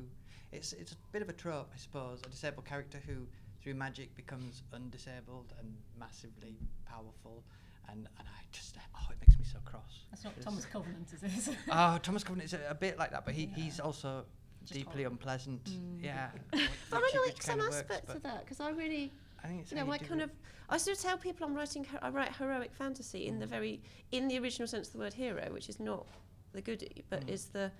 it's 0.52 0.72
it's 0.72 0.92
a 0.92 0.96
bit 1.12 1.22
of 1.22 1.28
a 1.28 1.32
trope, 1.32 1.70
I 1.74 1.78
suppose. 1.78 2.20
A 2.26 2.28
disabled 2.30 2.64
character 2.66 2.98
who, 3.06 3.26
through 3.62 3.74
magic, 3.74 4.14
becomes 4.14 4.62
undisabled 4.72 5.52
and 5.58 5.74
massively 5.98 6.56
powerful, 6.86 7.42
and 7.90 8.08
and 8.18 8.28
I 8.28 8.40
just 8.52 8.76
oh, 8.96 9.06
it 9.10 9.16
makes 9.20 9.38
me 9.38 9.44
so 9.44 9.58
cross. 9.64 10.04
That's 10.10 10.24
not 10.24 10.40
Thomas 10.40 10.64
Covenant, 10.66 11.08
is 11.12 11.48
it? 11.48 11.56
Oh, 11.70 11.98
Thomas 12.02 12.22
Covenant 12.24 12.52
is 12.52 12.54
a, 12.54 12.70
a 12.70 12.74
bit 12.74 12.98
like 12.98 13.10
that, 13.10 13.24
but 13.24 13.34
he, 13.34 13.44
Yeah. 13.44 13.54
he's 13.64 13.80
also 13.80 14.24
Just 14.62 14.74
deeply 14.74 15.02
horrible. 15.02 15.12
unpleasant. 15.12 15.64
Mm. 15.64 16.02
Yeah. 16.04 16.30
But 16.52 17.02
which- 17.02 17.14
I 17.14 17.18
which 17.26 17.34
like 17.34 17.42
some 17.42 17.54
kinda 17.58 17.64
works, 17.64 17.76
aspects 17.76 18.14
of 18.14 18.22
that 18.22 18.40
because 18.44 18.60
I 18.60 18.70
really, 18.70 19.12
I 19.42 19.48
think 19.48 19.62
it's 19.62 19.72
you 19.72 19.78
how 19.78 19.84
know, 19.84 19.92
I 19.92 19.98
kind 19.98 20.20
it. 20.20 20.24
of, 20.24 20.30
I 20.68 20.76
sort 20.78 20.96
of 20.96 21.02
tell 21.02 21.18
people 21.18 21.46
I'm 21.46 21.54
writing, 21.54 21.84
her- 21.84 21.98
I 22.02 22.08
write 22.10 22.34
heroic 22.36 22.72
fantasy 22.74 23.26
in 23.26 23.38
the 23.38 23.46
very, 23.46 23.82
in 24.12 24.28
the 24.28 24.38
original 24.38 24.68
sense 24.68 24.86
of 24.88 24.92
the 24.94 24.98
word 25.00 25.14
hero, 25.14 25.52
which 25.52 25.68
is 25.68 25.80
not 25.80 26.06
the 26.52 26.62
goody, 26.62 27.04
but 27.10 27.26
Mm. 27.26 27.30
is 27.30 27.46
the, 27.46 27.70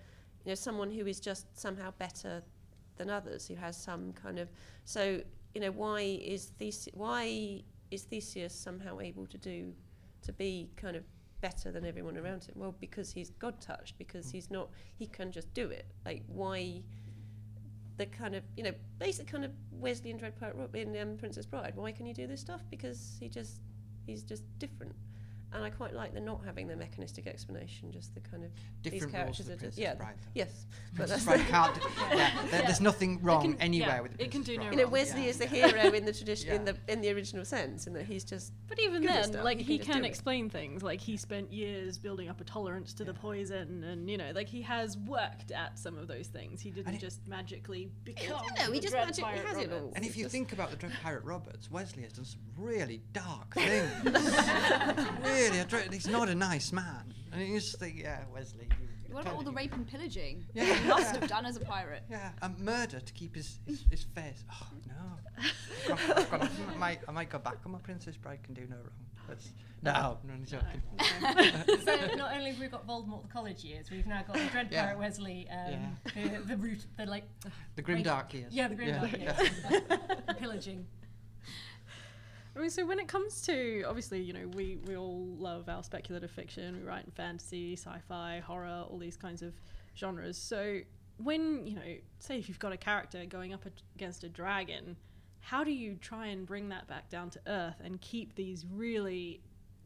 you 0.44 0.50
know, 0.50 0.54
someone 0.56 0.90
who 0.90 1.06
is 1.06 1.20
just 1.20 1.46
somehow 1.58 1.90
better 1.92 2.42
than 2.96 3.08
others, 3.10 3.46
who 3.48 3.54
has 3.54 3.76
some 3.76 4.12
kind 4.12 4.38
of, 4.38 4.48
so 4.84 5.20
you 5.54 5.60
know, 5.60 5.70
why 5.70 6.00
is 6.00 6.46
Theseus, 6.58 6.88
why 6.94 7.62
is 7.92 8.02
Theseus 8.02 8.52
somehow 8.54 8.98
able 8.98 9.26
to 9.28 9.38
do, 9.38 9.72
to 10.24 10.32
be 10.32 10.70
kind 10.76 10.96
of 10.96 11.04
better 11.40 11.70
than 11.70 11.84
everyone 11.84 12.16
around 12.16 12.44
him? 12.44 12.54
Well, 12.56 12.74
because 12.80 13.10
he's 13.12 13.30
God 13.30 13.60
touched, 13.60 13.96
because 13.98 14.26
Mm. 14.26 14.32
he's 14.32 14.50
not, 14.50 14.70
he 14.96 15.06
can 15.06 15.30
just 15.32 15.52
do 15.54 15.68
it. 15.68 15.86
Like 16.04 16.22
why? 16.26 16.82
the 17.96 18.06
kind 18.06 18.34
of 18.34 18.42
you 18.56 18.64
know 18.64 18.72
basic 18.98 19.26
kind 19.28 19.44
of 19.44 19.52
Westley 19.70 20.10
and 20.10 20.18
Dread 20.18 20.34
Pirate 20.38 20.74
in 20.74 20.96
um, 21.00 21.16
Princess 21.16 21.46
Bride. 21.46 21.74
Why 21.76 21.92
can 21.92 22.06
he 22.06 22.12
do 22.12 22.26
this 22.26 22.40
stuff? 22.40 22.60
Because 22.68 23.16
he 23.20 23.28
just 23.28 23.60
he's 24.06 24.22
just 24.24 24.42
different. 24.58 24.94
And 25.54 25.62
I 25.62 25.70
quite 25.70 25.94
like 25.94 26.12
the 26.12 26.20
not 26.20 26.40
having 26.44 26.66
the 26.66 26.74
mechanistic 26.76 27.26
explanation, 27.28 27.92
just 27.92 28.12
the 28.14 28.20
kind 28.20 28.42
of 28.44 28.50
Different 28.82 29.04
rules 29.04 29.12
characters 29.12 29.46
for 29.46 29.52
are 29.52 29.54
just- 29.54 29.60
Princess 29.60 29.78
yeah, 29.78 29.94
Bride. 29.94 30.14
yes, 30.34 30.66
but 30.96 31.08
that's 31.08 31.24
Bride 31.24 31.40
can't. 31.48 31.74
do- 31.76 31.80
yeah, 32.16 32.30
there- 32.50 32.62
there's 32.62 32.80
nothing 32.80 33.22
wrong 33.22 33.52
can- 33.52 33.60
anywhere 33.60 33.88
yeah, 33.96 34.00
with 34.00 34.16
the 34.16 34.24
it 34.24 34.30
can 34.32 34.42
do 34.42 34.56
no 34.56 34.62
Bride. 34.64 34.72
you 34.72 34.76
know. 34.84 34.88
Westley 34.88 35.22
Yeah. 35.24 35.28
is 35.28 35.38
the 35.38 35.46
hero 35.46 35.92
in 35.92 36.04
the 36.04 36.12
tradition 36.12 36.50
in 36.50 36.64
the 36.64 36.76
in 36.88 37.00
the 37.00 37.10
original 37.12 37.44
sense, 37.44 37.86
in 37.86 37.92
that 37.92 38.04
he's 38.04 38.24
just 38.24 38.52
But 38.66 38.80
even 38.80 39.02
then, 39.04 39.24
stuff, 39.24 39.44
like 39.44 39.58
he 39.58 39.64
he 39.64 39.78
can 39.78 39.86
can 39.86 39.96
do 39.98 40.04
it. 40.04 40.08
explain 40.08 40.50
things. 40.50 40.82
Like 40.82 41.00
he 41.00 41.16
spent 41.16 41.52
years 41.52 41.98
building 41.98 42.28
up 42.28 42.40
a 42.40 42.44
tolerance 42.44 42.92
to 42.94 43.04
the 43.04 43.14
poison, 43.14 43.84
and 43.84 44.10
you 44.10 44.18
know, 44.18 44.32
like 44.34 44.48
he 44.48 44.60
has 44.62 44.98
worked 44.98 45.52
at 45.52 45.78
some 45.78 45.96
of 45.96 46.08
those 46.08 46.26
things. 46.26 46.60
He 46.60 46.70
didn't 46.72 46.94
it- 46.94 47.00
just 47.00 47.26
magically 47.28 47.90
become. 48.02 48.42
no, 48.58 48.72
he 48.72 48.80
just 48.80 48.92
magically 48.92 49.22
Pirate 49.22 49.46
has 49.46 49.58
it 49.58 49.72
all. 49.72 49.92
And 49.94 50.04
if 50.04 50.16
you 50.16 50.28
think 50.28 50.52
about 50.52 50.70
the 50.72 50.76
Dread 50.76 50.92
Pirate 51.00 51.22
Roberts, 51.24 51.70
Westley 51.70 52.02
has 52.02 52.12
done 52.12 52.24
some 52.24 52.40
really 52.58 53.02
dark 53.12 53.54
things. 53.54 53.90
really, 55.50 55.60
a 55.60 55.64
dread, 55.64 55.92
he's 55.92 56.06
not 56.08 56.28
a 56.28 56.34
nice 56.34 56.72
man. 56.72 57.14
And 57.32 57.46
you 57.46 57.58
just 57.58 57.78
think, 57.78 57.98
yeah, 57.98 58.20
Westley. 58.32 58.68
What 59.10 59.22
about 59.22 59.36
all 59.36 59.42
the 59.42 59.52
rape 59.52 59.72
and 59.74 59.86
pillaging? 59.86 60.44
Yeah. 60.54 60.64
He 60.74 60.88
must 60.88 61.14
have 61.16 61.28
done 61.28 61.46
as 61.46 61.56
a 61.56 61.60
pirate. 61.60 62.02
Yeah, 62.10 62.30
and 62.42 62.58
murder 62.58 62.98
to 63.00 63.12
keep 63.12 63.36
his, 63.36 63.60
his, 63.66 63.84
his 63.90 64.02
face. 64.14 64.42
Oh, 64.50 64.66
no. 64.88 65.44
I've 65.94 66.08
got- 66.08 66.18
I've 66.18 66.30
got- 66.30 66.42
I, 66.42 66.76
might, 66.78 67.00
I 67.06 67.12
might 67.12 67.30
go 67.30 67.38
back 67.38 67.58
on 67.64 67.72
my 67.72 67.78
Princess 67.78 68.16
Bride 68.16 68.42
can 68.42 68.54
do 68.54 68.62
no 68.68 68.76
wrong. 68.76 68.90
That's, 69.28 69.50
no, 69.82 69.92
no, 69.92 70.32
I'm 70.32 70.44
joking. 70.44 70.82
so 71.84 72.16
not 72.16 72.34
only 72.36 72.50
have 72.50 72.60
we 72.60 72.66
got 72.66 72.86
Voldemort 72.86 73.22
the 73.22 73.32
college 73.32 73.64
years, 73.64 73.90
we've 73.90 74.06
now 74.06 74.22
got 74.26 74.36
the 74.36 74.46
Dread 74.46 74.68
Yeah. 74.70 74.84
Pirate 74.86 74.98
Westley, 74.98 75.46
um, 75.50 75.96
the, 76.14 76.38
the 76.46 76.56
root, 76.56 76.84
the 76.98 77.06
like, 77.06 77.24
The 77.76 77.82
grim 77.82 78.02
dark 78.02 78.34
years. 78.34 78.52
yeah, 78.52 78.68
the 78.68 78.74
grim 78.74 78.94
dark 78.94 79.12
yeah. 79.12 79.40
years, 79.40 79.50
the 80.26 80.34
pillaging. 80.34 80.86
I 82.56 82.60
mean, 82.60 82.70
so 82.70 82.86
when 82.86 83.00
it 83.00 83.08
comes 83.08 83.42
to 83.42 83.82
obviously, 83.86 84.20
you 84.20 84.32
know, 84.32 84.46
we 84.54 84.78
we 84.86 84.96
all 84.96 85.26
love 85.38 85.68
our 85.68 85.82
speculative 85.82 86.30
fiction. 86.30 86.76
We 86.76 86.82
write 86.82 87.04
in 87.04 87.10
fantasy, 87.10 87.74
sci-fi, 87.74 88.42
horror, 88.46 88.84
all 88.88 88.98
these 88.98 89.16
kinds 89.16 89.42
of 89.42 89.52
genres. 89.96 90.38
So 90.38 90.80
when 91.18 91.66
you 91.66 91.74
know, 91.74 91.82
say 92.18 92.38
if 92.38 92.48
you've 92.48 92.58
got 92.58 92.72
a 92.72 92.76
character 92.76 93.24
going 93.26 93.52
up 93.52 93.64
against 93.96 94.24
a 94.24 94.28
dragon, 94.28 94.96
how 95.40 95.64
do 95.64 95.72
you 95.72 95.96
try 96.00 96.28
and 96.28 96.46
bring 96.46 96.68
that 96.68 96.86
back 96.86 97.08
down 97.10 97.30
to 97.30 97.40
earth 97.46 97.80
and 97.84 98.00
keep 98.00 98.34
these 98.34 98.64
really 98.72 99.40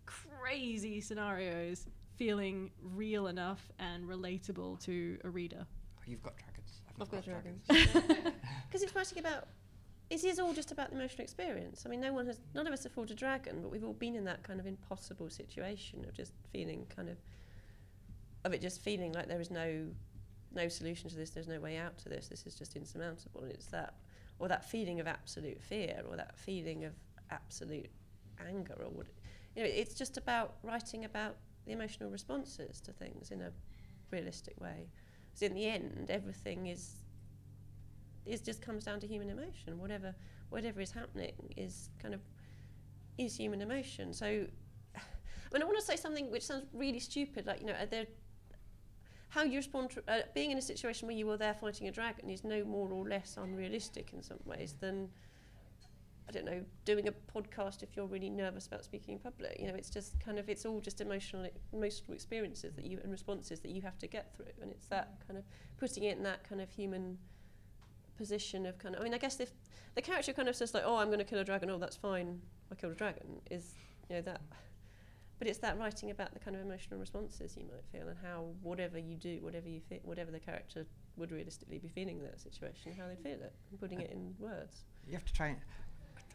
crazy 0.07 1.01
scenarios 1.01 1.87
feeling 2.17 2.71
real 2.95 3.27
enough 3.29 3.71
and 3.79 4.07
relatable 4.07 4.79
to 4.85 5.19
a 5.25 5.31
reader? 5.31 5.67
Oh, 5.67 6.03
you've 6.07 6.23
got 6.23 6.35
dragons. 6.37 6.83
I've, 6.89 7.03
I've 7.03 7.11
got 7.11 7.25
dragons. 7.25 7.65
because 7.67 8.83
it's 8.83 8.95
writing 8.95 9.19
about. 9.19 9.49
It 10.11 10.25
is 10.25 10.39
all 10.39 10.55
just 10.55 10.73
about 10.73 10.91
the 10.91 10.97
emotional 10.97 11.23
experience. 11.23 11.83
I 11.85 11.91
mean, 11.91 12.01
no 12.01 12.13
one 12.15 12.27
has, 12.27 12.41
none 12.55 12.67
of 12.67 12.73
us 12.73 12.83
have 12.85 12.93
fought 12.93 13.11
a 13.11 13.15
dragon, 13.15 13.61
but 13.61 13.71
we've 13.71 13.85
all 13.85 13.93
been 13.93 14.15
in 14.15 14.25
that 14.25 14.43
kind 14.43 14.59
of 14.59 14.67
impossible 14.67 15.29
situation 15.29 16.05
of 16.09 16.15
just 16.15 16.33
feeling 16.51 16.87
kind 16.95 17.11
of, 17.11 17.19
of 18.45 18.55
it 18.55 18.63
just 18.63 18.81
feeling 18.81 19.13
like 19.13 19.29
there 19.29 19.41
is 19.41 19.51
no, 19.51 19.87
no 20.55 20.69
solution 20.69 21.11
to 21.11 21.17
this. 21.17 21.31
There's 21.31 21.49
no 21.49 21.61
way 21.61 21.77
out 21.77 21.99
to 21.99 22.09
this. 22.09 22.29
This 22.29 22.47
is 22.47 22.55
just 22.55 22.75
insurmountable, 22.75 23.43
and 23.43 23.53
it's 23.53 23.67
that, 23.67 23.95
or 24.39 24.49
that 24.49 24.65
feeling 24.65 24.99
of 24.99 25.07
absolute 25.07 25.63
fear, 25.63 26.03
or 26.09 26.17
that 26.17 26.39
feeling 26.39 26.85
of 26.85 26.95
absolute 27.31 27.91
anger, 28.47 28.77
or 28.81 28.89
what, 28.89 29.07
you 29.55 29.63
know, 29.63 29.69
it's 29.69 29.95
just 29.95 30.17
about 30.17 30.55
writing 30.63 31.05
about 31.05 31.37
the 31.67 31.73
emotional 31.73 32.11
responses 32.11 32.81
to 32.81 32.93
things 32.93 33.31
in 33.31 33.43
a 33.43 33.53
realistic 34.11 34.59
way. 34.59 34.89
So 35.35 35.45
in 35.45 35.55
the 35.55 35.67
end, 35.67 36.07
everything 36.09 36.69
is 36.69 36.95
it 38.29 38.45
just 38.45 38.63
comes 38.63 38.85
down 38.85 39.01
to 39.01 39.07
human 39.07 39.31
emotion. 39.31 39.79
Whatever 39.79 40.15
whatever 40.51 40.81
is 40.81 40.91
happening 40.91 41.35
is 41.57 41.91
kind 42.01 42.15
of 42.15 42.21
is 43.17 43.37
human 43.37 43.61
emotion. 43.61 44.13
So 44.13 44.27
I 44.97 45.01
mean, 45.53 45.63
I 45.63 45.65
want 45.65 45.79
to 45.79 45.85
say 45.85 45.97
something 45.97 46.31
which 46.31 46.47
sounds 46.47 46.67
really 46.73 47.01
stupid, 47.01 47.47
like 47.47 47.61
you 47.61 47.67
know, 47.67 47.75
there 47.91 48.07
how 49.31 49.43
you 49.43 49.57
respond 49.57 49.91
to 49.91 50.03
uh, 50.09 50.21
being 50.35 50.51
in 50.51 50.59
a 50.59 50.63
situation 50.63 51.07
where 51.07 51.17
you 51.17 51.31
are 51.31 51.37
there 51.37 51.55
fighting 51.55 51.87
a 51.87 51.93
dragon 51.93 52.31
is 52.31 52.45
no 52.45 52.65
more 52.65 52.91
or 52.91 53.07
less 53.07 53.37
unrealistic 53.37 54.13
in 54.15 54.23
some 54.23 54.39
ways 54.47 54.75
than 54.81 55.11
I 56.29 56.33
don't 56.33 56.45
know 56.45 56.63
doing 56.85 57.09
a 57.09 57.13
podcast 57.13 57.83
if 57.83 57.97
you're 57.97 58.07
really 58.07 58.29
nervous 58.29 58.67
about 58.67 58.85
speaking 58.85 59.15
in 59.15 59.21
public. 59.21 59.57
You 59.59 59.69
know, 59.69 59.75
it's 59.75 59.91
just 59.91 60.19
kind 60.21 60.39
of 60.39 60.49
it's 60.49 60.67
all 60.67 60.81
just 60.81 61.01
emotional 61.01 61.47
emotional 61.73 62.15
experiences 62.15 62.75
that 62.75 62.85
you 62.85 63.01
and 63.03 63.11
responses 63.11 63.61
that 63.61 63.71
you 63.71 63.81
have 63.83 63.99
to 63.99 64.07
get 64.07 64.35
through, 64.35 64.53
and 64.61 64.71
it's 64.71 64.87
that 64.87 65.23
kind 65.27 65.39
of 65.39 65.45
putting 65.79 66.05
it 66.05 66.17
in 66.19 66.23
that 66.25 66.47
kind 66.47 66.61
of 66.61 66.71
human 66.71 67.19
position 68.19 68.67
of 68.67 68.79
kind 68.79 68.95
of 68.95 69.01
I 69.01 69.05
mean 69.05 69.15
I 69.15 69.19
guess 69.19 69.41
if 69.41 69.53
the 69.95 70.03
character 70.03 70.33
kind 70.33 70.49
of 70.49 70.57
says 70.57 70.75
like 70.75 70.83
oh 70.85 70.97
I'm 70.97 71.07
going 71.07 71.19
to 71.21 71.25
kill 71.25 71.39
a 71.39 71.45
dragon 71.45 71.71
oh 71.71 71.79
that's 71.79 71.97
fine 71.97 72.41
I 72.71 72.75
killed 72.75 72.93
a 72.93 72.97
dragon 72.97 73.41
is 73.51 73.75
you 74.11 74.17
know 74.17 74.23
that 74.23 74.43
but 75.39 75.47
it's 75.47 75.59
that 75.61 75.79
writing 75.79 76.11
about 76.11 76.35
the 76.35 76.41
kind 76.41 76.57
of 76.57 76.63
emotional 76.63 76.99
responses 76.99 77.57
you 77.57 77.65
might 77.65 77.85
feel 77.93 78.09
and 78.09 78.19
how 78.23 78.47
whatever 78.63 78.99
you 78.99 79.17
do 79.17 79.39
whatever 79.41 79.69
you 79.69 79.81
feel 79.89 80.01
whatever 80.03 80.31
the 80.31 80.41
character 80.41 80.85
would 81.17 81.31
realistically 81.31 81.79
be 81.79 81.89
feeling 81.89 82.19
in 82.19 82.25
that 82.25 82.41
situation 82.41 82.93
how 82.99 83.07
they'd 83.09 83.23
feel 83.23 83.41
it 83.41 83.55
and 83.71 83.81
putting 83.81 83.99
uh, 83.99 84.03
it 84.03 84.11
in 84.11 84.35
words 84.39 84.85
You 85.07 85.15
have 85.15 85.25
to 85.25 85.33
try. 85.33 85.57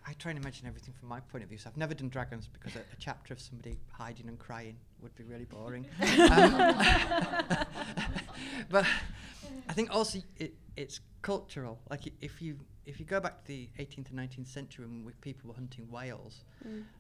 I 0.06 0.14
try 0.14 0.32
and 0.32 0.40
imagine 0.40 0.68
everything 0.68 0.94
from 1.00 1.10
my 1.10 1.20
point 1.20 1.44
of 1.44 1.50
view. 1.50 1.58
So 1.58 1.70
I've 1.70 1.78
never 1.78 1.94
done 1.94 2.10
dragons 2.10 2.48
because 2.52 2.76
a, 2.76 2.80
a 2.80 2.98
chapter 3.00 3.34
of 3.34 3.40
somebody 3.40 3.80
hiding 3.92 4.28
and 4.28 4.38
crying 4.38 4.76
would 5.02 5.16
be 5.16 5.24
really 5.24 5.46
boring. 5.46 5.86
um, 6.32 6.76
but 8.70 8.86
I 9.70 9.74
think 9.74 9.94
also 9.96 10.20
it, 10.38 10.54
it's 10.76 11.00
cultural. 11.22 11.80
Like 11.90 12.02
if 12.22 12.42
you 12.42 12.58
if 12.86 13.00
you 13.00 13.06
go 13.06 13.20
back 13.20 13.44
to 13.44 13.48
the 13.48 13.70
18th 13.80 14.10
and 14.10 14.20
19th 14.20 14.48
century 14.48 14.86
when 14.86 15.14
people 15.22 15.50
were 15.50 15.56
hunting 15.56 15.90
whales, 15.90 16.44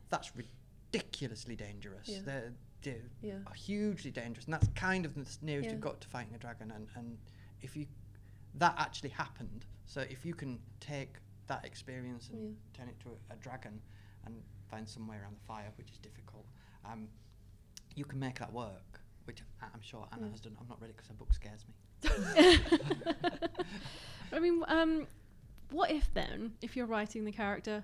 that's 0.09 0.31
ridiculously 0.35 1.55
dangerous. 1.55 2.07
Yeah. 2.07 2.19
They're, 2.25 2.53
they're 2.83 2.95
yeah 3.21 3.37
hugely 3.55 4.11
dangerous, 4.11 4.45
and 4.45 4.53
that's 4.53 4.67
kind 4.75 5.05
of 5.05 5.13
the 5.15 5.25
nearest 5.41 5.67
Yeah. 5.67 5.73
you've 5.73 5.81
got 5.81 6.01
to 6.01 6.07
fighting 6.07 6.33
a 6.35 6.37
dragon. 6.37 6.71
And, 6.71 6.87
and 6.95 7.17
if 7.61 7.75
you 7.75 7.85
that 8.55 8.75
actually 8.77 9.09
happened, 9.09 9.65
so 9.85 10.01
if 10.01 10.25
you 10.25 10.33
can 10.33 10.59
take 10.79 11.15
that 11.47 11.65
experience 11.65 12.29
and 12.29 12.41
Yeah. 12.41 12.49
turn 12.77 12.87
it 12.89 12.99
to 13.01 13.09
a, 13.09 13.33
a 13.33 13.37
dragon 13.37 13.81
and 14.25 14.35
find 14.69 14.87
some 14.87 15.07
way 15.07 15.17
around 15.17 15.35
the 15.35 15.45
fire, 15.45 15.71
which 15.77 15.91
is 15.91 15.97
difficult, 15.97 16.45
um, 16.85 17.07
you 17.95 18.05
can 18.05 18.19
make 18.19 18.39
that 18.39 18.51
work. 18.53 18.99
Which 19.25 19.41
I- 19.61 19.67
I'm 19.73 19.81
sure 19.81 20.07
Anna 20.11 20.25
Yeah. 20.25 20.31
has 20.31 20.41
done. 20.41 20.57
I'm 20.59 20.67
not 20.67 20.81
ready 20.81 20.93
because 20.93 21.07
her 21.07 21.13
book 21.13 21.33
scares 21.33 21.65
me. 21.67 21.73
I 24.33 24.39
mean, 24.39 24.63
um, 24.67 25.07
what 25.71 25.91
if 25.91 26.13
then, 26.13 26.53
if 26.61 26.75
you're 26.75 26.85
writing 26.85 27.25
the 27.25 27.31
character 27.31 27.83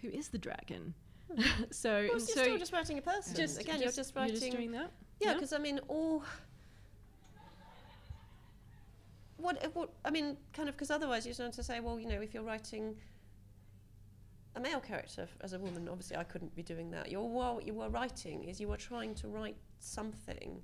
who 0.00 0.08
is 0.08 0.28
the 0.28 0.38
dragon? 0.38 0.94
so, 1.70 1.90
well, 1.90 2.00
and 2.00 2.10
it's 2.20 2.34
so 2.34 2.42
still 2.42 2.58
just 2.58 2.72
writing 2.72 2.98
a 2.98 3.02
person 3.02 3.36
just- 3.36 3.60
again 3.60 3.80
you're 3.80 3.92
just 3.92 4.14
writing 4.14 4.34
You're 4.34 4.40
just 4.40 4.52
doing 4.56 4.72
that. 4.72 4.90
Yeah, 5.20 5.28
Yeah. 5.28 5.34
because 5.34 5.52
I 5.52 5.58
mean, 5.58 5.78
all. 5.88 6.24
What, 9.42 9.64
uh, 9.64 9.68
what 9.74 9.90
I 10.04 10.10
mean, 10.10 10.36
kind 10.52 10.68
of, 10.68 10.76
because 10.76 10.90
otherwise 10.90 11.26
you're 11.26 11.34
going 11.34 11.52
to 11.52 11.62
say, 11.62 11.80
well, 11.80 11.98
you 11.98 12.06
know, 12.06 12.20
if 12.20 12.32
you're 12.32 12.44
writing 12.44 12.96
a 14.54 14.60
male 14.60 14.80
character 14.80 15.28
as 15.40 15.52
a 15.52 15.58
woman, 15.58 15.88
obviously 15.88 16.16
I 16.16 16.24
couldn't 16.24 16.54
be 16.54 16.62
doing 16.62 16.90
that. 16.92 17.10
You're, 17.10 17.26
what 17.26 17.66
you 17.66 17.80
are 17.80 17.90
writing 17.90 18.44
is 18.44 18.60
you 18.60 18.70
are 18.72 18.76
trying 18.76 19.14
to 19.16 19.28
write 19.28 19.56
something 19.80 20.62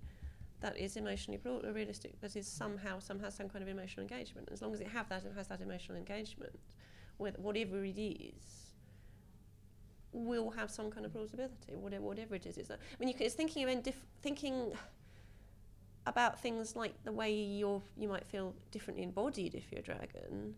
that 0.60 0.76
is 0.76 0.96
emotionally 0.96 1.38
pro- 1.38 1.60
uh, 1.60 1.72
realistic, 1.72 2.20
that 2.20 2.36
is 2.36 2.46
somehow, 2.46 2.98
some 2.98 3.18
has 3.20 3.34
some 3.34 3.48
kind 3.48 3.62
of 3.62 3.68
emotional 3.68 4.02
engagement. 4.02 4.48
As 4.52 4.60
long 4.62 4.74
as 4.74 4.80
it 4.80 4.88
have 4.88 5.08
that, 5.08 5.24
it 5.24 5.32
has 5.36 5.48
that 5.48 5.60
emotional 5.60 5.96
engagement, 5.96 6.58
with 7.18 7.38
whatever 7.38 7.84
it 7.84 7.98
is, 7.98 8.74
will 10.12 10.50
have 10.50 10.70
some 10.70 10.90
kind 10.90 11.04
of 11.06 11.12
plausibility, 11.12 11.74
whatever, 11.74 12.02
whatever 12.02 12.34
it 12.34 12.46
is. 12.46 12.58
It's, 12.58 12.68
that, 12.68 12.78
I 12.78 12.96
mean, 12.98 13.08
you 13.08 13.14
can, 13.14 13.26
it's 13.26 13.34
thinking 13.34 13.68
of 13.68 13.94
thinking 14.22 14.72
about 16.08 16.40
things 16.40 16.74
like 16.76 16.92
the 17.04 17.12
way 17.12 17.32
you're, 17.32 17.82
you 17.96 18.08
might 18.08 18.26
feel 18.26 18.54
differently 18.70 19.02
embodied 19.04 19.54
if 19.54 19.70
you're 19.70 19.80
a 19.80 19.82
dragon. 19.82 20.54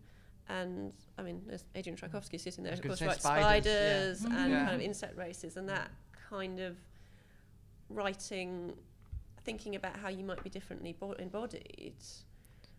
And 0.49 0.93
I 1.17 1.21
mean, 1.21 1.41
there's 1.47 1.63
Adrian 1.75 1.95
mm. 1.97 2.01
Tchaikovsky 2.01 2.37
sitting 2.37 2.63
there, 2.63 2.73
I 2.73 2.75
was 2.75 2.79
of 2.79 2.85
course, 2.87 2.99
say 2.99 3.07
writes 3.07 3.19
spiders, 3.23 4.19
spiders, 4.19 4.21
mm-hmm. 4.21 4.33
yeah. 4.33 4.43
and 4.43 4.51
Yeah. 4.51 4.65
kind 4.65 4.75
of 4.75 4.81
insect 4.81 5.17
races, 5.17 5.57
and 5.57 5.69
that 5.69 5.89
kind 6.29 6.59
of 6.59 6.77
writing, 7.89 8.73
thinking 9.43 9.75
about 9.75 9.97
how 9.97 10.09
you 10.09 10.23
might 10.23 10.43
be 10.43 10.49
differently 10.49 10.95
bo- 10.99 11.13
embodied. 11.13 11.95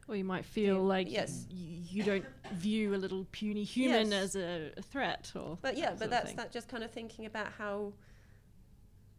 Or 0.09 0.17
you 0.17 0.25
might 0.25 0.45
feel 0.45 0.77
Yeah, 0.77 0.81
like 0.81 1.11
yes. 1.11 1.47
y- 1.51 1.57
you 1.91 2.03
don't 2.03 2.25
view 2.53 2.95
a 2.95 2.97
little 2.97 3.27
puny 3.33 3.63
human 3.65 4.11
Yes. 4.11 4.35
as 4.35 4.37
a, 4.37 4.73
a 4.77 4.83
threat, 4.83 5.33
or 5.35 5.59
But 5.63 5.77
yeah, 5.77 5.89
sort 5.89 5.99
but 6.01 6.05
of 6.07 6.11
that's 6.11 6.33
that 6.35 6.53
just 6.53 6.69
kind 6.69 6.83
of 6.83 6.91
thinking 6.91 7.25
about 7.27 7.53
how, 7.57 7.93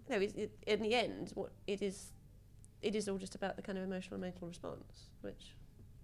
you 0.10 0.16
know, 0.16 0.22
it, 0.22 0.36
it, 0.38 0.52
in 0.68 0.82
the 0.82 0.94
end, 0.94 1.32
what 1.36 1.52
it 1.68 1.82
is, 1.82 2.12
it 2.84 2.96
is 2.96 3.08
all 3.08 3.18
just 3.18 3.36
about 3.36 3.56
the 3.56 3.62
kind 3.62 3.78
of 3.78 3.84
emotional 3.84 4.16
and 4.16 4.22
mental 4.22 4.48
response, 4.48 5.08
which, 5.22 5.56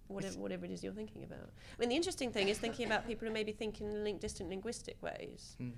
whatever, 0.08 0.38
whatever 0.38 0.64
it 0.64 0.70
is 0.70 0.82
you're 0.82 0.92
thinking 0.92 1.22
about. 1.24 1.50
I 1.76 1.78
mean, 1.78 1.90
the 1.90 1.96
interesting 1.96 2.32
thing 2.32 2.48
is 2.48 2.58
thinking 2.58 2.86
about 2.86 3.06
people 3.06 3.28
who 3.28 3.34
maybe 3.34 3.52
think 3.52 3.80
in 3.80 4.02
link, 4.02 4.20
distant 4.20 4.48
linguistic 4.48 5.00
ways. 5.02 5.56
Mm. 5.60 5.72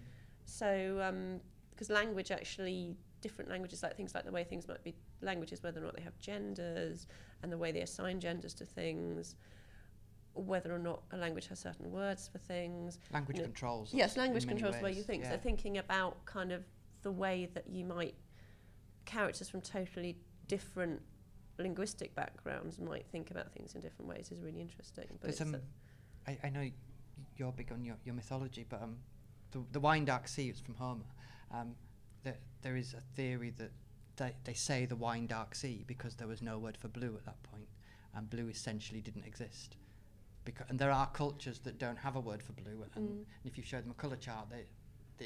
So, 0.45 1.41
because 1.71 1.91
language 1.91 2.31
actually, 2.31 2.97
different 3.21 3.51
languages, 3.51 3.83
like 3.83 3.97
things 3.97 4.15
like 4.15 4.25
the 4.25 4.33
way 4.33 4.45
things 4.45 4.69
might 4.69 4.83
be 4.83 4.95
languages, 5.21 5.63
whether 5.63 5.81
or 5.81 5.85
not 5.85 5.97
they 5.97 6.03
have 6.03 6.19
genders, 6.19 7.07
and 7.43 7.53
the 7.53 7.59
way 7.59 7.73
they 7.73 7.81
assign 7.81 8.21
genders 8.21 8.55
to 8.55 8.65
things, 8.65 9.35
whether 10.35 10.75
or 10.75 10.79
not 10.79 11.03
a 11.13 11.17
language 11.17 11.49
has 11.49 11.59
certain 11.59 11.91
words 11.91 12.29
for 12.29 12.39
things. 12.39 12.99
Language 13.13 13.39
No. 13.39 13.45
controls. 13.45 13.93
Yes, 13.93 14.17
language 14.17 14.47
controls 14.47 14.77
the 14.77 14.83
way 14.83 14.93
you 14.93 15.03
think. 15.03 15.25
yeah. 15.25 15.33
So 15.33 15.37
thinking 15.39 15.79
about 15.79 16.25
kind 16.25 16.53
of 16.53 16.65
the 17.03 17.13
way 17.13 17.49
that 17.55 17.69
you 17.69 17.85
might 17.85 18.15
characters 19.05 19.49
from 19.49 19.61
totally 19.61 20.17
different 20.53 21.01
linguistic 21.59 22.15
backgrounds 22.15 22.79
might 22.79 23.07
think 23.07 23.31
about 23.31 23.51
things 23.53 23.75
in 23.75 23.81
different 23.81 24.07
ways 24.07 24.31
is 24.31 24.41
really 24.41 24.61
interesting. 24.61 25.07
But 25.21 25.41
um, 25.41 25.57
I, 26.27 26.39
I 26.45 26.51
know 26.51 26.69
you're 27.39 27.53
big 27.53 27.73
on 27.73 27.83
your, 27.85 27.97
your 28.05 28.15
mythology, 28.15 28.67
but 28.69 28.83
um, 28.83 28.97
the, 29.53 29.61
the 29.73 29.81
Wine 29.81 30.05
Dark 30.05 30.29
Sea 30.29 30.49
is 30.51 30.61
from 30.61 30.75
Homer. 30.75 31.11
Um, 31.51 31.75
there, 32.23 32.37
there 32.61 32.77
is 32.77 32.93
a 32.93 33.01
theory 33.17 33.51
that 33.57 33.71
they, 34.17 34.35
they 34.45 34.53
say 34.53 34.85
the 34.85 34.97
Wine 34.97 35.27
Dark 35.27 35.55
Sea 35.55 35.85
because 35.87 36.17
there 36.17 36.29
was 36.29 36.43
no 36.43 36.59
word 36.59 36.77
for 36.77 36.89
blue 36.89 37.15
at 37.17 37.25
that 37.25 37.43
point, 37.45 37.69
and 38.15 38.29
blue 38.29 38.49
essentially 38.49 39.01
didn't 39.01 39.25
exist. 39.25 39.77
Because, 40.45 40.67
and 40.69 40.79
there 40.79 40.91
are 40.91 41.07
cultures 41.07 41.61
that 41.61 41.79
don't 41.79 41.97
have 41.99 42.17
a 42.17 42.21
word 42.21 42.43
for 42.43 42.53
blue, 42.53 42.85
and, 42.95 43.09
Mm. 43.09 43.13
and 43.13 43.27
if 43.45 43.57
you 43.57 43.65
show 43.65 43.81
them 43.81 43.91
a 43.91 43.95
colour 43.95 44.17
chart, 44.17 44.51
they, 44.51 44.65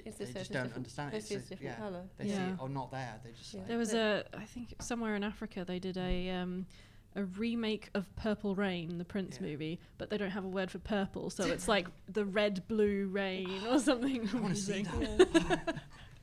they, 0.04 0.10
they 0.10 0.32
just 0.32 0.50
a 0.50 0.52
don't 0.52 0.62
different- 0.64 0.74
understand 0.76 1.14
it. 1.14 1.16
this 1.16 1.30
is 1.30 1.46
a- 1.46 1.48
different 1.50 1.62
yeah, 1.62 1.74
colour? 1.76 2.02
They 2.18 2.24
see 2.24 2.30
Yeah. 2.30 2.52
it 2.52 2.60
or 2.60 2.68
not 2.68 2.90
there. 2.90 3.20
They 3.24 3.32
just 3.32 3.52
Yeah. 3.54 3.60
like, 3.60 3.68
There 3.68 3.78
was 3.78 3.94
a, 3.94 4.24
I 4.36 4.44
think 4.44 4.74
somewhere 4.80 5.14
in 5.16 5.24
Africa 5.24 5.64
they 5.66 5.78
did 5.78 5.96
a 5.96 6.30
um, 6.30 6.66
a 7.14 7.24
remake 7.24 7.88
of 7.94 8.04
Purple 8.16 8.54
Rain, 8.54 8.98
the 8.98 9.04
Prince 9.04 9.38
Yeah. 9.40 9.46
movie, 9.48 9.80
but 9.96 10.10
they 10.10 10.18
don't 10.18 10.30
have 10.32 10.44
a 10.44 10.48
word 10.48 10.70
for 10.70 10.78
purple, 10.80 11.30
so 11.30 11.46
it's 11.46 11.66
like 11.66 11.86
the 12.12 12.26
red 12.26 12.66
blue 12.68 13.08
rain 13.08 13.62
or 13.68 13.78
something. 13.78 14.28
I 14.34 14.40
want 14.40 14.54
to 14.54 14.60
see 14.60 14.82
that. 14.82 15.76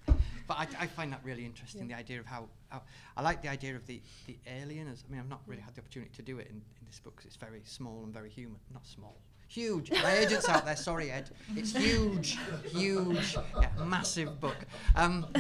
but 0.47 0.57
I, 0.57 0.67
I 0.82 0.88
find 0.88 1.11
that 1.11 1.21
really 1.24 1.45
interesting. 1.45 1.88
The 1.88 1.95
idea 1.95 2.19
of 2.19 2.26
how, 2.28 2.47
how 2.69 2.84
I 3.17 3.21
like 3.24 3.41
the 3.41 3.49
idea 3.49 3.76
of 3.76 3.86
the 3.88 4.01
the 4.28 4.38
alien. 4.45 4.88
As 4.88 5.03
I 5.07 5.11
mean, 5.11 5.19
I've 5.21 5.30
not 5.30 5.41
really 5.47 5.61
had 5.61 5.74
the 5.74 5.82
opportunity 5.82 6.11
to 6.15 6.21
do 6.21 6.38
it 6.39 6.47
in, 6.47 6.57
in 6.57 6.86
this 6.86 6.99
book 6.99 7.15
'cause 7.15 7.26
it's 7.26 7.38
very 7.38 7.61
small 7.65 8.03
and 8.03 8.13
very 8.13 8.30
human. 8.30 8.59
Not 8.71 8.86
small, 8.86 9.17
huge. 9.54 9.91
My 9.91 10.14
agents 10.18 10.49
out 10.49 10.66
there, 10.66 10.76
sorry 10.76 11.12
Ed. 11.12 11.30
It's 11.56 11.76
huge, 11.76 12.38
huge, 12.66 13.38
yeah, 13.60 13.70
massive 13.86 14.39
book. 14.39 14.56
Um, 14.95 15.28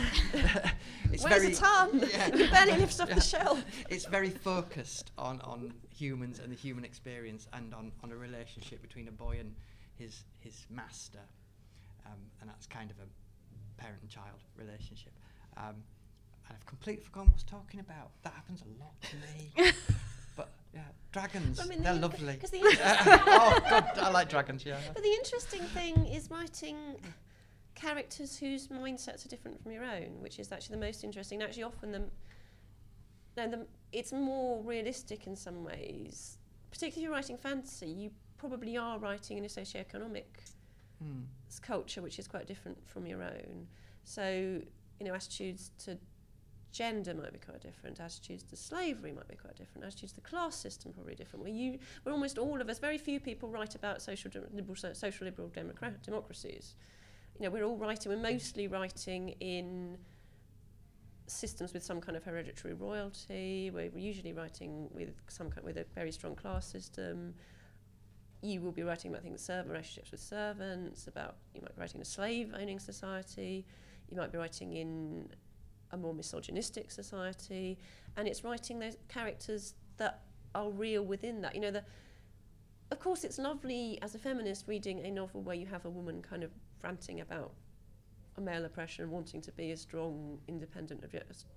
it's 1.11 1.23
Where's 1.23 1.41
very 1.41 1.49
the 1.49 1.55
Tom? 1.55 1.89
yeah. 2.11 2.27
It 2.27 2.51
barely 2.51 2.77
lifts 2.77 2.99
off 2.99 3.09
Yeah. 3.09 3.15
the 3.15 3.21
shelf. 3.21 3.63
It's 3.89 4.05
very 4.05 4.29
focused 4.29 5.11
on, 5.17 5.41
on 5.41 5.73
humans 5.89 6.39
and 6.39 6.51
the 6.51 6.55
human 6.55 6.85
experience 6.85 7.47
and 7.53 7.73
on, 7.73 7.91
on 8.03 8.11
a 8.11 8.15
relationship 8.15 8.81
between 8.81 9.07
a 9.07 9.11
boy 9.11 9.37
and 9.39 9.55
his 9.97 10.23
his 10.39 10.65
master. 10.69 11.19
Um, 12.05 12.19
and 12.41 12.49
that's 12.49 12.67
kind 12.67 12.91
of 12.91 12.97
a 12.97 13.81
parent 13.81 14.01
and 14.01 14.09
child 14.09 14.39
relationship. 14.57 15.13
Um, 15.57 15.75
and 16.47 16.57
I've 16.57 16.65
completely 16.65 17.03
forgotten 17.03 17.29
what 17.31 17.33
I 17.33 17.35
was 17.35 17.43
talking 17.43 17.79
about. 17.79 18.11
That 18.23 18.33
happens 18.33 18.61
a 18.61 18.83
lot 18.83 18.93
to 19.01 19.15
me. 19.15 19.71
yeah, 20.73 20.81
dragons, 21.11 21.59
I 21.59 21.65
mean, 21.65 21.83
they're 21.83 21.93
the- 21.93 21.99
lovely. 22.01 22.35
the 22.37 22.59
oh 23.27 23.59
god, 23.69 23.91
I 23.97 24.09
like 24.11 24.29
dragons. 24.29 24.65
Yeah. 24.65 24.77
But 24.93 25.03
the 25.03 25.09
interesting 25.11 25.61
thing 25.61 26.05
is 26.07 26.29
writing 26.31 26.77
characters 27.75 28.37
whose 28.37 28.67
mindsets 28.67 29.25
are 29.25 29.29
different 29.29 29.61
from 29.61 29.71
your 29.71 29.83
own, 29.83 30.19
which 30.21 30.39
is 30.39 30.51
actually 30.51 30.75
the 30.77 30.85
most 30.85 31.03
interesting. 31.03 31.41
Actually, 31.41 31.63
often 31.63 31.91
the, 31.91 32.03
no, 33.37 33.49
the 33.49 33.67
it's 33.91 34.11
more 34.11 34.61
realistic 34.63 35.27
in 35.27 35.35
some 35.35 35.63
ways. 35.63 36.37
Particularly 36.71 37.03
if 37.03 37.03
you're 37.03 37.11
writing 37.11 37.37
fantasy, 37.37 37.87
you 37.87 38.11
probably 38.37 38.77
are 38.77 38.97
writing 38.99 39.37
in 39.37 39.45
a 39.45 39.47
socioeconomic 39.47 40.25
Hmm. 41.01 41.23
culture 41.61 42.01
which 42.01 42.17
is 42.17 42.27
quite 42.27 42.47
different 42.47 42.77
from 42.87 43.05
your 43.05 43.21
own. 43.23 43.67
So, 44.05 44.61
you 44.99 45.05
know, 45.05 45.13
attitudes 45.13 45.71
to 45.85 45.97
gender 46.73 47.13
might 47.13 47.31
be 47.31 47.39
quite 47.39 47.61
different, 47.61 47.99
attitudes 47.99 48.43
to 48.43 48.55
slavery 48.55 49.11
might 49.11 49.27
be 49.27 49.35
quite 49.35 49.55
different, 49.55 49.85
attitudes 49.85 50.11
to 50.13 50.21
the 50.21 50.27
class 50.27 50.55
system 50.55 50.91
probably 50.91 51.15
different. 51.15 51.45
Where 51.45 51.53
you, 51.53 51.79
where 52.01 52.11
almost 52.11 52.37
all 52.37 52.59
of 52.59 52.67
us, 52.67 52.79
very 52.79 52.97
few 52.97 53.19
people 53.19 53.47
write 53.47 53.75
about 53.75 54.01
social 54.01 54.29
de- 54.29 54.41
liberal, 54.51 54.75
social 54.75 55.25
liberal 55.25 55.49
democra- 55.49 56.01
democracies. 56.01 56.75
You 57.39 57.45
know, 57.45 57.51
we're 57.51 57.63
all 57.63 57.77
writing, 57.77 58.11
we're 58.11 58.17
mostly 58.17 58.67
writing 58.67 59.29
in 59.39 59.97
systems 61.27 61.73
with 61.73 61.83
some 61.83 62.01
kind 62.01 62.17
of 62.17 62.23
hereditary 62.23 62.73
royalty. 62.73 63.71
We're 63.73 63.91
usually 63.95 64.33
writing 64.33 64.89
with 64.93 65.13
some 65.27 65.49
kind, 65.49 65.63
with 65.65 65.77
a 65.77 65.85
very 65.95 66.11
strong 66.11 66.35
class 66.35 66.65
system. 66.65 67.35
You 68.41 68.61
will 68.61 68.71
be 68.73 68.83
writing 68.83 69.11
about 69.11 69.23
things, 69.23 69.41
servant 69.41 69.69
relationships 69.69 70.11
with 70.11 70.19
servants. 70.19 71.07
About 71.07 71.35
you 71.53 71.61
might 71.61 71.75
be 71.75 71.81
writing 71.81 71.97
in 71.97 72.01
a 72.01 72.05
slave 72.05 72.53
owning 72.59 72.79
society. 72.79 73.65
You 74.09 74.17
might 74.17 74.31
be 74.31 74.37
writing 74.37 74.73
in 74.73 75.29
a 75.93 75.97
more 75.97 76.13
misogynistic 76.13 76.91
society. 76.91 77.77
And 78.17 78.27
it's 78.27 78.43
writing 78.43 78.79
those 78.79 78.97
characters 79.07 79.75
that 79.97 80.21
are 80.53 80.69
real 80.69 81.03
within 81.03 81.41
that. 81.41 81.55
You 81.55 81.61
know, 81.61 81.71
the, 81.71 81.83
of 82.91 82.99
course, 82.99 83.23
it's 83.23 83.37
lovely 83.37 83.99
as 84.01 84.15
a 84.15 84.19
feminist 84.19 84.67
reading 84.67 85.05
a 85.05 85.11
novel 85.11 85.41
where 85.41 85.55
you 85.55 85.67
have 85.67 85.85
a 85.85 85.89
woman 85.89 86.21
kind 86.21 86.43
of 86.43 86.51
ranting 86.83 87.21
about 87.21 87.51
a 88.37 88.41
male 88.41 88.65
oppression 88.65 89.09
wanting 89.11 89.41
to 89.41 89.51
be 89.51 89.71
a 89.71 89.77
strong, 89.77 90.39
independent, 90.47 91.03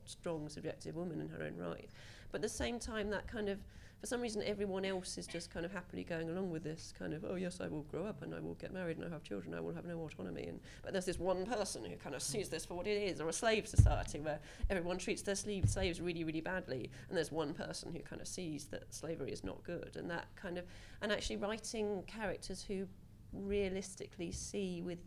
strong, 0.05 0.49
subjective 0.49 0.97
woman 0.97 1.20
in 1.20 1.29
her 1.29 1.43
own 1.43 1.57
right. 1.57 1.91
But 2.31 2.39
at 2.39 2.43
the 2.43 2.49
same 2.49 2.79
time, 2.79 3.11
that 3.11 3.27
kind 3.29 3.49
of, 3.49 3.59
for 4.01 4.07
some 4.07 4.20
reason, 4.20 4.43
everyone 4.45 4.85
else 4.85 5.16
is 5.16 5.27
just 5.27 5.51
kind 5.51 5.64
of 5.64 5.72
happily 5.72 6.05
going 6.05 6.29
along 6.29 6.51
with 6.51 6.62
this 6.62 6.93
kind 6.99 7.14
of, 7.14 7.24
oh 7.24 7.37
yes, 7.37 7.61
I 7.62 7.68
will 7.68 7.85
grow 7.85 8.05
up 8.05 8.22
and 8.22 8.35
I 8.35 8.41
will 8.41 8.55
get 8.55 8.74
married 8.74 8.99
and 8.99 9.07
I 9.07 9.09
have 9.09 9.22
children, 9.22 9.55
I 9.55 9.61
will 9.61 9.72
have 9.74 9.87
no 9.87 9.99
autonomy. 10.01 10.45
And 10.45 10.61
but 10.83 10.93
there's 10.93 11.07
this 11.07 11.18
one 11.18 11.47
person 11.47 11.83
who 11.85 11.97
kind 11.97 12.14
of 12.14 12.22
sees 12.22 12.51
this 12.51 12.66
for 12.66 12.74
what 12.74 12.87
it 12.87 13.03
is, 13.03 13.20
or 13.20 13.29
a 13.29 13.33
slave 13.33 13.66
society 13.66 14.20
where 14.20 14.39
everyone 14.68 14.99
treats 14.99 15.22
their 15.22 15.35
slave 15.35 15.70
slaves 15.70 16.01
really, 16.01 16.24
really 16.24 16.43
badly, 16.43 16.91
and 17.09 17.16
there's 17.16 17.33
one 17.33 17.55
person 17.55 17.91
who 17.91 18.01
kind 18.01 18.20
of 18.20 18.29
sees 18.29 18.66
that 18.66 18.93
slavery 18.95 19.33
is 19.33 19.43
not 19.43 19.62
good, 19.64 19.97
and 19.97 20.11
that 20.11 20.27
kind 20.37 20.59
of, 20.59 20.66
and 21.01 21.11
actually 21.11 21.39
writing 21.39 22.03
characters 22.07 22.62
who 22.62 22.87
realistically 23.33 24.31
see 24.31 24.83
with 24.83 24.99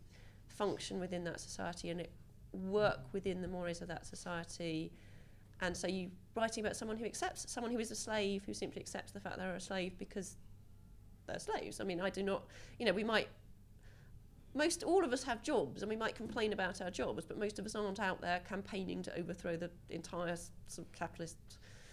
function 0.50 1.00
within 1.00 1.24
that 1.24 1.40
society 1.40 1.90
and 1.90 2.00
it 2.00 2.10
work 2.52 3.00
within 3.12 3.40
the 3.40 3.48
mores 3.48 3.80
of 3.80 3.88
that 3.88 4.06
society. 4.06 4.92
And 5.60 5.76
so 5.76 5.86
you 5.86 6.10
writing 6.36 6.64
about 6.64 6.76
someone 6.76 6.96
who 6.96 7.04
accepts 7.04 7.50
someone 7.50 7.72
who 7.72 7.78
is 7.78 7.90
a 7.90 7.96
slave 7.96 8.42
who 8.44 8.54
simply 8.54 8.80
accepts 8.80 9.12
the 9.12 9.20
fact 9.20 9.38
they're 9.38 9.54
a 9.54 9.60
slave 9.60 9.98
because 9.98 10.36
they're 11.26 11.38
slaves. 11.38 11.80
I 11.80 11.84
mean, 11.84 12.00
I 12.00 12.10
do 12.10 12.22
not, 12.22 12.44
you 12.78 12.86
know, 12.86 12.92
we 12.92 13.04
might 13.04 13.28
most 14.52 14.82
all 14.82 15.04
of 15.04 15.12
us 15.12 15.22
have 15.22 15.42
jobs 15.42 15.82
and 15.82 15.88
we 15.88 15.96
might 15.96 16.14
complain 16.14 16.52
about 16.52 16.80
our 16.80 16.90
jobs, 16.90 17.24
but 17.24 17.38
most 17.38 17.58
of 17.58 17.66
us 17.66 17.74
aren't 17.74 18.00
out 18.00 18.20
there 18.20 18.40
campaigning 18.48 19.02
to 19.02 19.16
overthrow 19.16 19.56
the 19.56 19.70
entire 19.90 20.36
sort 20.66 20.86
of 20.86 20.92
capitalist 20.92 21.36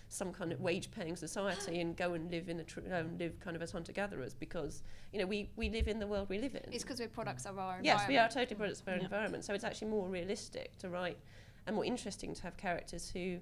some 0.10 0.32
kind 0.32 0.52
of 0.52 0.60
wage 0.62 0.90
paying 0.92 1.16
society 1.16 1.80
and 1.82 1.96
go 1.96 2.14
and 2.14 2.32
live 2.32 2.50
in 2.50 2.58
the 2.58 2.64
tr- 2.64 2.80
uh, 2.92 3.04
live 3.20 3.40
kind 3.40 3.56
of 3.56 3.62
as 3.62 3.72
hunter 3.72 3.92
gatherers 3.92 4.34
because 4.34 4.84
you 5.12 5.20
know 5.20 5.26
we, 5.26 5.50
we 5.56 5.70
live 5.70 5.88
in 5.88 6.00
the 6.00 6.08
world 6.08 6.30
we 6.30 6.38
live 6.38 6.56
in. 6.56 6.64
It's 6.72 6.84
because 6.84 7.00
we're 7.00 7.08
products 7.10 7.46
of 7.46 7.60
our 7.60 7.80
Yes, 7.84 8.08
we 8.08 8.18
are 8.18 8.30
totally 8.30 8.56
products 8.56 8.82
of 8.82 8.88
our 8.88 8.96
Yeah. 8.98 9.04
environment. 9.04 9.44
So 9.46 9.54
it's 9.54 9.64
actually 9.64 9.90
more 9.90 10.08
realistic 10.08 10.78
to 10.80 10.90
write 10.90 11.18
and 11.66 11.76
more 11.76 11.86
interesting 11.86 12.34
to 12.34 12.44
have 12.44 12.56
characters 12.58 13.10
who 13.10 13.40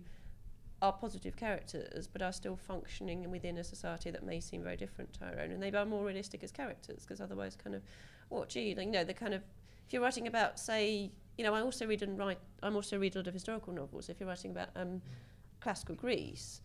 are 0.82 0.92
positive 0.92 1.36
characters 1.36 2.08
but 2.08 2.22
are 2.22 2.34
still 2.34 2.56
functioning 2.56 3.30
within 3.32 3.58
a 3.58 3.64
society 3.64 4.12
that 4.12 4.24
may 4.24 4.40
seem 4.40 4.62
very 4.64 4.76
different 4.76 5.14
to 5.14 5.26
our 5.26 5.40
own. 5.40 5.52
And 5.52 5.62
they 5.62 5.72
are 5.72 5.86
more 5.86 6.04
realistic 6.06 6.44
as 6.44 6.52
characters 6.52 7.04
because 7.04 7.22
otherwise, 7.22 7.56
kind 7.56 7.76
of, 7.76 7.82
what, 8.30 8.50
gee, 8.50 8.76
like, 8.76 8.88
you 8.88 8.92
know, 8.92 9.04
the 9.04 9.14
kind 9.14 9.34
of, 9.34 9.42
if 9.88 9.94
you're 9.94 10.02
writing 10.02 10.28
about, 10.28 10.60
say, 10.60 11.12
you 11.38 11.44
know, 11.46 11.54
I 11.54 11.62
also 11.62 11.86
read 11.88 12.02
and 12.02 12.18
write, 12.18 12.40
I'm 12.62 12.76
also 12.76 12.98
read 12.98 13.16
a 13.16 13.20
lot 13.20 13.28
of 13.28 13.34
historical 13.34 13.72
novels. 13.74 14.10
If 14.10 14.20
you're 14.20 14.28
writing 14.28 14.52
about 14.52 14.70
um, 14.76 15.02
classical 15.66 15.96
Greece, 15.96 16.62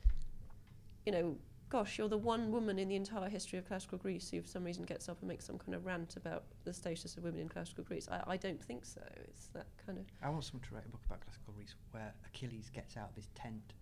you 1.07 1.13
know, 1.13 1.35
gosh, 1.71 1.97
you're 1.97 2.07
the 2.11 2.19
one 2.19 2.53
woman 2.53 2.79
in 2.79 2.87
the 2.87 2.97
entire 2.97 3.31
history 3.31 3.59
of 3.59 3.67
classical 3.67 3.97
Greece 3.97 4.29
who, 4.31 4.43
for 4.43 4.49
some 4.49 4.63
reason, 4.63 4.85
gets 4.85 5.09
up 5.09 5.17
and 5.21 5.29
makes 5.29 5.47
some 5.47 5.57
kind 5.57 5.75
of 5.75 5.87
rant 5.87 6.17
about 6.19 6.45
the 6.65 6.73
status 6.75 7.17
of 7.17 7.25
women 7.25 7.41
in 7.41 7.49
classical 7.49 7.83
Greece. 7.83 8.09
I, 8.13 8.33
I 8.33 8.37
don't 8.37 8.63
think 8.63 8.85
so. 8.85 9.01
It's 9.25 9.47
that 9.55 9.69
kind 9.87 9.99
of. 9.99 10.05
I 10.23 10.29
want 10.29 10.45
someone 10.45 10.69
to 10.69 10.75
write 10.75 10.85
a 10.85 10.91
book 10.91 11.01
about 11.07 11.23
classical 11.23 11.55
Greece 11.55 11.75
where 11.93 12.13
Achilles 12.27 12.69
gets 12.75 12.99
out 12.99 13.09
of 13.09 13.17
his 13.17 13.29
tent. 13.35 13.73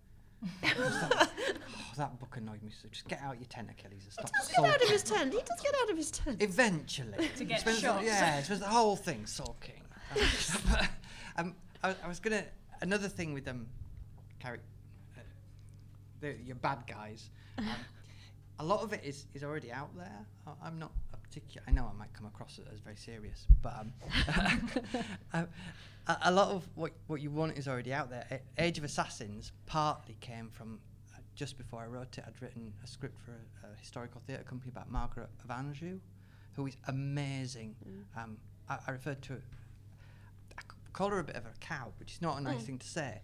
That, 0.61 0.77
oh, 1.69 1.93
that 1.97 2.17
book 2.17 2.37
annoyed 2.37 2.63
me. 2.63 2.71
So 2.81 2.87
just 2.89 3.05
get 3.09 3.21
out 3.21 3.33
of 3.33 3.41
your 3.41 3.49
tent, 3.49 3.67
Achilles, 3.71 4.05
and 4.05 4.13
stop 4.13 4.29
He 4.29 4.39
does 4.39 4.51
get 4.55 4.73
out 4.73 4.81
of 4.81 4.89
his 4.89 5.03
tent. 5.03 5.33
He 5.33 5.39
does 5.39 5.61
get 5.61 5.75
out 5.83 5.89
of 5.89 5.97
his 5.97 6.11
tent. 6.11 6.41
Eventually. 6.41 7.29
To 7.35 7.43
get 7.43 7.59
Spends 7.59 7.81
the- 7.81 7.87
shot. 7.87 8.05
Yeah, 8.05 8.39
it 8.39 8.49
was 8.49 8.59
the 8.61 8.67
whole 8.67 8.95
thing 8.95 9.25
sulking. 9.25 9.81
Um, 10.15 10.21
um, 11.35 11.55
I, 11.83 11.93
I 12.05 12.07
was 12.07 12.21
gonna 12.21 12.45
another 12.81 13.09
thing 13.09 13.33
with 13.33 13.43
them, 13.43 13.67
character, 14.39 14.63
uh, 16.23 16.27
the, 16.27 16.35
your 16.43 16.55
bad 16.55 16.79
guys. 16.87 17.29
Um, 17.57 17.65
a 18.61 18.65
lot 18.65 18.81
of 18.83 18.91
it 18.91 19.01
is, 19.05 19.25
is 19.33 19.41
already 19.41 19.71
out 19.71 19.89
there. 19.97 20.25
I, 20.45 20.51
I'm 20.67 20.77
not 20.79 20.91
a 21.13 21.17
particular. 21.17 21.63
I 21.65 21.71
know 21.71 21.89
I 21.93 21.97
might 21.97 22.11
come 22.11 22.25
across 22.27 22.57
it 22.59 22.67
as 22.73 22.79
very 22.79 22.97
serious, 22.97 23.47
but 23.61 23.73
um, 23.79 23.93
um, 25.33 25.47
a, 26.07 26.17
a 26.23 26.31
lot 26.31 26.49
of 26.49 26.67
what 26.75 26.91
what 27.07 27.21
you 27.21 27.31
want 27.31 27.57
is 27.57 27.69
already 27.69 27.93
out 27.93 28.09
there. 28.09 28.25
A- 28.31 28.61
Age 28.65 28.77
of 28.77 28.83
Assassins 28.83 29.53
partly 29.65 30.17
came 30.19 30.49
from 30.49 30.79
uh, 31.15 31.19
just 31.35 31.57
before 31.57 31.81
I 31.81 31.85
wrote 31.87 32.17
it. 32.17 32.25
I'd 32.27 32.41
written 32.41 32.73
a 32.83 32.87
script 32.87 33.17
for 33.23 33.31
a, 33.31 33.67
a 33.73 33.75
historical 33.79 34.21
theatre 34.27 34.43
company 34.43 34.71
about 34.75 34.91
Margaret 34.91 35.29
of 35.41 35.49
Anjou, 35.51 35.99
who 36.57 36.67
is 36.67 36.75
amazing. 36.89 37.75
Mm. 37.87 38.21
Um, 38.23 38.37
I, 38.67 38.77
I 38.87 38.91
referred 38.91 39.21
to. 39.23 39.33
I 40.57 40.61
c- 40.61 40.67
call 40.91 41.11
her 41.11 41.19
a 41.19 41.23
bit 41.23 41.37
of 41.37 41.45
a 41.45 41.53
cow, 41.61 41.93
which 41.97 42.11
is 42.11 42.21
not 42.21 42.37
a 42.37 42.41
nice 42.41 42.63
Mm. 42.63 42.65
thing 42.65 42.77
to 42.79 42.87
say, 42.87 43.21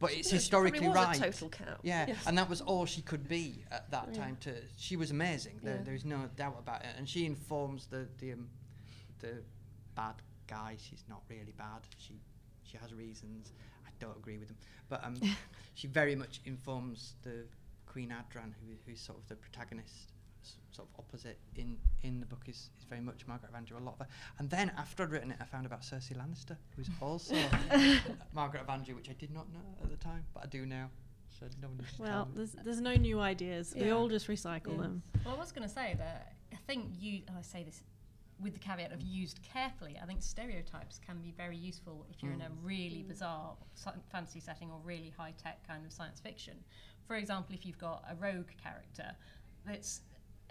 but 0.00 0.12
it's 0.12 0.28
she 0.30 0.36
historically 0.36 0.88
right. 0.88 1.16
Total 1.16 1.48
cow. 1.48 1.76
Yeah, 1.82 2.06
Yes. 2.08 2.26
and 2.26 2.36
that 2.38 2.48
was 2.48 2.60
all 2.62 2.86
she 2.86 3.02
could 3.02 3.28
be 3.28 3.64
at 3.70 3.90
that 3.90 4.08
Yeah. 4.12 4.20
time. 4.22 4.36
To 4.40 4.54
she 4.76 4.96
was 4.96 5.10
amazing. 5.10 5.60
There, 5.62 5.76
Yeah. 5.76 5.82
there 5.82 5.94
is 5.94 6.04
no 6.04 6.28
doubt 6.36 6.56
about 6.58 6.82
it. 6.84 6.94
And 6.96 7.08
she 7.08 7.26
informs 7.26 7.86
the 7.86 8.08
the 8.18 8.32
um, 8.32 8.48
the 9.20 9.42
bad 9.94 10.14
guy. 10.46 10.76
She's 10.80 11.04
not 11.08 11.22
really 11.28 11.52
bad. 11.52 11.82
She 11.98 12.20
she 12.64 12.76
has 12.78 12.92
reasons. 12.94 13.52
I 13.86 13.90
don't 14.00 14.16
agree 14.16 14.38
with 14.38 14.48
them, 14.48 14.56
but 14.88 15.04
um, 15.04 15.20
she 15.74 15.86
very 15.86 16.14
much 16.16 16.40
informs 16.46 17.14
the 17.22 17.44
Queen 17.86 18.08
Adran, 18.10 18.52
who, 18.60 18.74
who's 18.86 19.00
sort 19.00 19.18
of 19.18 19.26
the 19.28 19.34
protagonist, 19.36 20.12
sort 20.70 20.88
of 20.88 21.04
opposite 21.04 21.38
in 21.56 21.76
in 22.02 22.20
the 22.20 22.26
book 22.26 22.44
is, 22.46 22.70
is 22.78 22.84
very 22.88 23.00
much 23.00 23.26
Margaret 23.26 23.50
of 23.50 23.56
Anjou. 23.56 23.76
A 23.76 23.78
lot 23.78 23.94
of 23.94 24.06
her. 24.06 24.12
And 24.38 24.48
then 24.48 24.72
after 24.76 25.02
I'd 25.02 25.10
written 25.10 25.30
it, 25.30 25.38
I 25.40 25.44
found 25.44 25.66
about 25.66 25.82
Cersei 25.82 26.16
Lannister, 26.16 26.56
who's 26.76 26.88
also 27.00 27.36
Margaret 28.32 28.62
of 28.62 28.70
Anjou, 28.70 28.94
which 28.94 29.10
I 29.10 29.14
did 29.14 29.30
not 29.30 29.52
know 29.52 29.60
at 29.82 29.90
the 29.90 29.96
time, 29.96 30.24
but 30.34 30.44
I 30.44 30.46
do 30.46 30.66
now. 30.66 30.90
So 31.38 31.46
no 31.62 31.68
one 31.68 31.78
needs 31.78 31.92
to 31.92 31.96
tell 31.98 32.06
Well, 32.06 32.28
there's, 32.34 32.52
there's 32.64 32.80
no 32.80 32.94
new 32.94 33.20
ideas. 33.20 33.74
We 33.78 33.90
all 33.90 34.08
just 34.08 34.28
recycle 34.28 34.76
Yeah. 34.76 34.82
them. 34.82 35.02
Well, 35.24 35.36
I 35.36 35.38
was 35.38 35.52
going 35.52 35.66
to 35.66 35.72
say 35.72 35.94
that 35.96 36.34
I 36.52 36.56
think 36.66 36.92
you, 36.98 37.22
and 37.28 37.38
I 37.38 37.42
say 37.42 37.62
this 37.62 37.82
with 38.42 38.52
the 38.54 38.58
caveat 38.58 38.92
of 38.92 39.00
used 39.00 39.40
carefully, 39.42 39.98
I 40.02 40.06
think 40.06 40.22
stereotypes 40.22 40.98
can 40.98 41.20
be 41.20 41.32
very 41.36 41.56
useful 41.56 42.06
if 42.10 42.22
you're 42.22 42.32
in 42.32 42.40
a 42.40 42.46
mm. 42.46 42.56
really 42.62 43.04
bizarre 43.06 43.54
sci- 43.74 43.98
fantasy 44.10 44.40
setting 44.40 44.70
or 44.70 44.80
really 44.84 45.12
high 45.16 45.34
tech 45.42 45.66
kind 45.66 45.84
of 45.84 45.92
science 45.92 46.20
fiction. 46.20 46.54
For 47.06 47.16
example, 47.16 47.54
if 47.54 47.66
you've 47.66 47.78
got 47.78 48.04
a 48.10 48.14
rogue 48.14 48.50
character 48.62 49.14
that's 49.66 50.00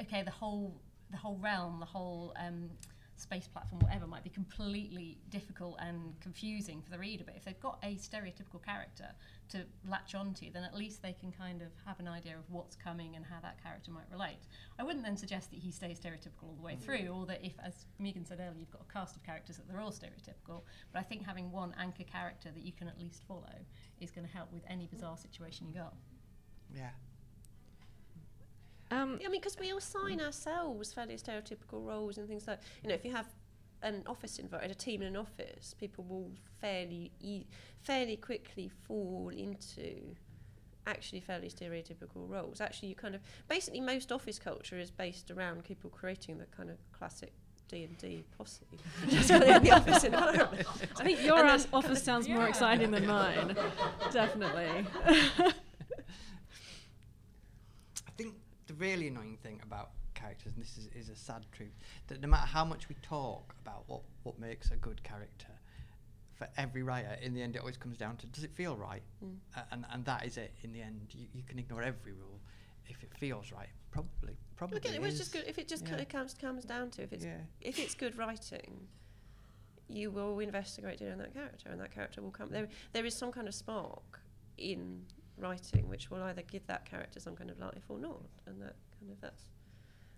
okay, 0.01 0.23
the 0.23 0.31
whole 0.31 0.81
the 1.11 1.17
whole 1.17 1.37
realm, 1.37 1.79
the 1.79 1.85
whole 1.87 2.33
um, 2.37 2.69
space 3.15 3.47
platform, 3.47 3.81
whatever, 3.81 4.07
might 4.07 4.23
be 4.23 4.29
completely 4.29 5.17
difficult 5.29 5.75
and 5.79 6.13
confusing 6.21 6.81
for 6.81 6.91
the 6.91 6.99
reader. 6.99 7.23
But 7.25 7.35
if 7.35 7.43
they've 7.43 7.59
got 7.59 7.79
a 7.83 7.95
stereotypical 7.95 8.63
character 8.63 9.07
to 9.49 9.65
latch 9.87 10.13
onto, 10.15 10.51
then 10.51 10.63
at 10.63 10.75
least 10.75 11.01
they 11.01 11.13
can 11.13 11.31
kind 11.31 11.61
of 11.61 11.69
have 11.85 11.99
an 11.99 12.07
idea 12.07 12.35
of 12.37 12.43
what's 12.49 12.75
coming 12.75 13.15
and 13.15 13.25
how 13.25 13.39
that 13.41 13.61
character 13.61 13.91
might 13.91 14.05
relate. 14.11 14.39
I 14.77 14.83
wouldn't 14.83 15.03
then 15.03 15.17
suggest 15.17 15.49
that 15.49 15.59
he 15.59 15.71
stays 15.71 15.99
stereotypical 15.99 16.43
all 16.43 16.55
the 16.55 16.61
way 16.63 16.75
through, 16.75 17.07
or 17.07 17.25
that 17.25 17.43
if, 17.43 17.53
as 17.63 17.85
Megan 17.97 18.25
said 18.25 18.39
earlier, 18.39 18.59
you've 18.59 18.71
got 18.71 18.85
a 18.87 18.93
cast 18.93 19.15
of 19.15 19.23
characters 19.23 19.57
that 19.57 19.67
they're 19.67 19.81
all 19.81 19.91
stereotypical. 19.91 20.61
But 20.93 20.99
I 20.99 21.03
think 21.03 21.25
having 21.25 21.51
one 21.51 21.73
anchor 21.79 22.03
character 22.03 22.49
that 22.53 22.63
you 22.63 22.71
can 22.71 22.87
at 22.87 22.99
least 22.99 23.23
follow 23.27 23.55
is 23.99 24.11
going 24.11 24.27
to 24.27 24.33
help 24.33 24.53
with 24.53 24.63
any 24.69 24.85
bizarre 24.85 25.17
situation 25.17 25.67
you 25.67 25.73
got. 25.73 25.95
yeah. 26.73 26.91
Um, 28.91 29.19
I 29.23 29.29
mean, 29.29 29.39
because 29.41 29.57
we 29.59 29.71
assign 29.71 30.19
ourselves 30.19 30.91
fairly 30.93 31.15
stereotypical 31.15 31.85
roles 31.85 32.17
and 32.17 32.27
things 32.27 32.47
like, 32.47 32.59
you 32.83 32.89
know, 32.89 32.95
if 32.95 33.05
you 33.05 33.11
have 33.11 33.27
an 33.83 34.03
office 34.07 34.39
environment, 34.39 34.71
a 34.73 34.75
team 34.85 35.01
in 35.01 35.07
an 35.09 35.15
office, 35.15 35.75
people 35.79 36.03
will 36.05 36.31
fairly 36.59 37.11
e- 37.21 37.45
fairly 37.83 38.17
quickly 38.17 38.69
fall 38.87 39.29
into 39.35 40.15
actually 40.87 41.19
fairly 41.21 41.49
stereotypical 41.49 42.27
roles. 42.27 42.59
Actually, 42.61 42.89
you 42.89 42.95
kind 42.95 43.13
of 43.13 43.21
basically 43.47 43.79
most 43.79 44.11
office 44.11 44.39
culture 44.39 44.79
is 44.79 44.89
based 44.89 45.29
around 45.29 45.63
people 45.63 45.89
creating 45.91 46.39
the 46.39 46.45
kind 46.47 46.69
of 46.71 46.77
classic 46.91 47.31
D 47.67 47.83
and 47.83 47.95
D 47.99 48.23
posse, 48.35 48.65
just 49.09 49.29
in 49.29 49.39
the 49.41 49.71
office 49.71 50.03
environment. 50.03 50.65
I 50.99 51.03
think 51.03 51.23
your 51.23 51.37
And 51.37 51.47
ass 51.49 51.65
then- 51.65 51.73
office 51.75 52.01
sounds 52.03 52.27
more 52.27 52.47
exciting 52.47 52.89
than 52.89 53.05
mine. 53.05 53.55
Definitely. 54.11 54.87
I 58.07 58.11
think 58.17 58.33
the 58.69 58.75
really 58.75 59.07
annoying 59.07 59.37
thing 59.41 59.59
about 59.63 59.89
characters, 60.13 60.53
and 60.55 60.63
this 60.63 60.77
is, 60.77 60.87
is 60.95 61.09
a 61.09 61.15
sad 61.15 61.45
truth, 61.51 61.73
that 62.07 62.21
no 62.21 62.27
matter 62.27 62.45
how 62.47 62.63
much 62.63 62.87
we 62.87 62.95
talk 63.01 63.55
about 63.61 63.83
what, 63.87 64.01
what 64.23 64.39
makes 64.39 64.71
a 64.71 64.75
good 64.75 65.03
character, 65.03 65.47
for 66.35 66.47
every 66.55 66.83
writer, 66.83 67.17
in 67.21 67.33
the 67.33 67.41
end, 67.41 67.55
it 67.55 67.59
always 67.59 67.77
comes 67.77 67.97
down 67.97 68.15
to 68.17 68.27
does 68.27 68.45
it 68.45 68.51
feel 68.53 68.77
right? 68.77 69.01
Mm. 69.23 69.35
Uh, 69.57 69.61
and, 69.71 69.85
and 69.91 70.05
that 70.05 70.25
is 70.25 70.37
it 70.37 70.53
in 70.63 70.71
the 70.71 70.81
end. 70.81 71.07
You, 71.11 71.27
you 71.33 71.43
can 71.43 71.59
ignore 71.59 71.81
every 71.81 72.13
rule. 72.13 72.39
If 72.87 73.03
it 73.03 73.09
feels 73.19 73.51
right, 73.51 73.67
probably. 73.91 74.37
Probably. 74.55 74.75
Look 74.75 74.85
at 74.85 74.95
it, 74.95 75.01
is. 75.01 75.09
it's 75.09 75.17
just 75.19 75.33
good. 75.33 75.43
If 75.47 75.59
it 75.59 75.67
just 75.67 75.83
Yeah. 75.83 75.89
kind 75.89 76.01
of 76.01 76.07
comes 76.07 76.33
comes 76.33 76.63
down 76.63 76.91
to 76.91 77.03
if 77.03 77.11
it's 77.11 77.25
Yeah. 77.25 77.41
if 77.61 77.77
it's 77.77 77.93
good 77.93 78.17
writing, 78.17 78.87
you 79.89 80.11
will 80.11 80.39
invest 80.39 80.77
a 80.77 80.81
great 80.81 80.97
deal 80.97 81.09
in 81.09 81.17
that 81.19 81.33
character, 81.33 81.69
and 81.69 81.79
that 81.81 81.91
character 81.93 82.21
will 82.21 82.31
come. 82.31 82.49
There, 82.49 82.67
there 82.93 83.05
is 83.05 83.15
some 83.15 83.31
kind 83.31 83.47
of 83.47 83.53
spark 83.53 84.21
in 84.57 85.05
writing 85.39 85.87
which 85.87 86.09
will 86.11 86.23
either 86.23 86.41
give 86.43 86.65
that 86.67 86.85
character 86.85 87.19
some 87.19 87.35
kind 87.35 87.49
of 87.49 87.59
life 87.59 87.83
or 87.89 87.97
not, 87.99 88.21
and 88.45 88.61
that 88.61 88.75
kind 88.99 89.11
of 89.11 89.19
that's. 89.21 89.43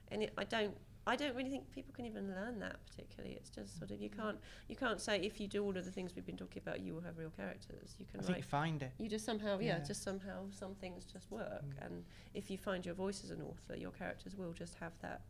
And 0.09 0.23
it, 0.23 0.33
I 0.37 0.43
don't, 0.43 0.75
I 1.07 1.15
don't 1.15 1.35
really 1.35 1.49
think 1.49 1.71
people 1.71 1.93
can 1.95 2.05
even 2.05 2.29
learn 2.29 2.59
that 2.59 2.77
particularly. 2.85 3.35
It's 3.35 3.49
just 3.49 3.77
sort 3.79 3.91
of 3.91 4.01
you 4.01 4.09
can't, 4.09 4.37
you 4.67 4.75
can't 4.75 4.99
say 4.99 5.19
if 5.21 5.39
you 5.39 5.47
do 5.47 5.63
all 5.63 5.75
of 5.75 5.85
the 5.85 5.91
things 5.91 6.13
we've 6.15 6.25
been 6.25 6.37
talking 6.37 6.61
about, 6.65 6.81
you 6.81 6.93
will 6.93 7.01
have 7.01 7.17
real 7.17 7.31
characters. 7.35 7.95
You 7.97 8.05
can 8.05 8.19
I 8.27 8.33
write 8.33 8.45
find 8.45 8.83
it. 8.83 8.91
you 8.99 9.07
just 9.09 9.25
somehow, 9.25 9.57
yeah, 9.59 9.77
Yeah. 9.77 9.83
just 9.83 10.03
somehow 10.03 10.45
some 10.51 10.75
things 10.75 11.05
just 11.05 11.31
work. 11.31 11.63
Mm. 11.79 11.85
And 11.85 12.03
if 12.33 12.51
you 12.51 12.57
find 12.57 12.85
your 12.85 12.95
voice 12.95 13.23
as 13.23 13.31
an 13.31 13.41
author, 13.41 13.75
your 13.77 13.91
characters 13.91 14.35
will 14.35 14.51
just 14.53 14.75
have 14.75 14.91
that, 15.01 15.21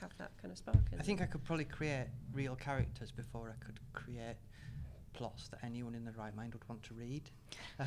have 0.00 0.10
that 0.18 0.32
kind 0.42 0.50
of 0.52 0.58
spark 0.58 0.76
in 0.92 0.98
I 0.98 1.02
think 1.02 1.22
I 1.22 1.26
could 1.26 1.44
probably 1.44 1.64
create 1.64 2.08
real 2.34 2.56
characters 2.56 3.10
before 3.12 3.54
I 3.58 3.64
could 3.64 3.78
create 3.92 4.36
plots 5.12 5.48
that 5.48 5.60
anyone 5.64 5.94
in 5.94 6.04
their 6.04 6.14
right 6.18 6.34
mind 6.34 6.52
would 6.54 6.68
want 6.68 6.82
to 6.84 6.94
read. 6.94 7.30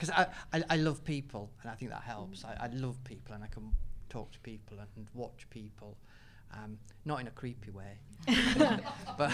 Because 0.00 0.14
I, 0.16 0.58
I, 0.58 0.64
I 0.70 0.76
love 0.76 1.04
people, 1.04 1.50
and 1.60 1.70
I 1.70 1.74
think 1.74 1.90
that 1.90 2.00
helps. 2.00 2.42
I, 2.42 2.56
I 2.58 2.68
love 2.68 2.96
people, 3.04 3.34
and 3.34 3.44
I 3.44 3.48
can 3.48 3.70
talk 4.08 4.32
to 4.32 4.38
people 4.40 4.78
and, 4.78 5.06
watch 5.14 5.46
people. 5.50 5.98
Um, 6.52 6.78
not 7.04 7.20
in 7.20 7.28
a 7.28 7.30
creepy 7.30 7.70
way, 7.70 7.98
but 9.18 9.30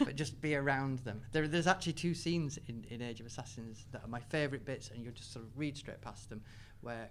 but 0.00 0.16
just 0.16 0.40
be 0.42 0.56
around 0.56 0.98
them. 0.98 1.22
There, 1.32 1.46
there's 1.46 1.68
actually 1.68 1.94
two 1.94 2.14
scenes 2.14 2.58
in, 2.68 2.84
in 2.90 3.00
Age 3.00 3.20
of 3.20 3.26
Assassins 3.26 3.86
that 3.92 4.02
are 4.02 4.08
my 4.08 4.20
favourite 4.20 4.64
bits, 4.64 4.90
and 4.90 5.02
you'll 5.02 5.14
just 5.14 5.32
sort 5.32 5.44
of 5.44 5.56
read 5.56 5.78
straight 5.78 6.02
past 6.02 6.28
them, 6.28 6.42
where 6.80 7.08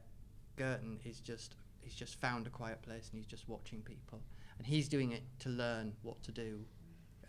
Girton 0.58 1.00
is 1.06 1.22
just 1.22 1.56
he's 1.82 1.96
just 1.96 2.20
found 2.20 2.46
a 2.46 2.50
quiet 2.50 2.82
place 2.82 3.10
and 3.10 3.18
he's 3.18 3.26
just 3.26 3.48
watching 3.48 3.82
people, 3.82 4.20
and 4.58 4.68
he's 4.68 4.90
doing 4.90 5.14
it 5.14 5.24
to 5.40 5.50
learn 5.50 5.94
what 6.04 6.22
to 6.24 6.32
do, 6.32 6.60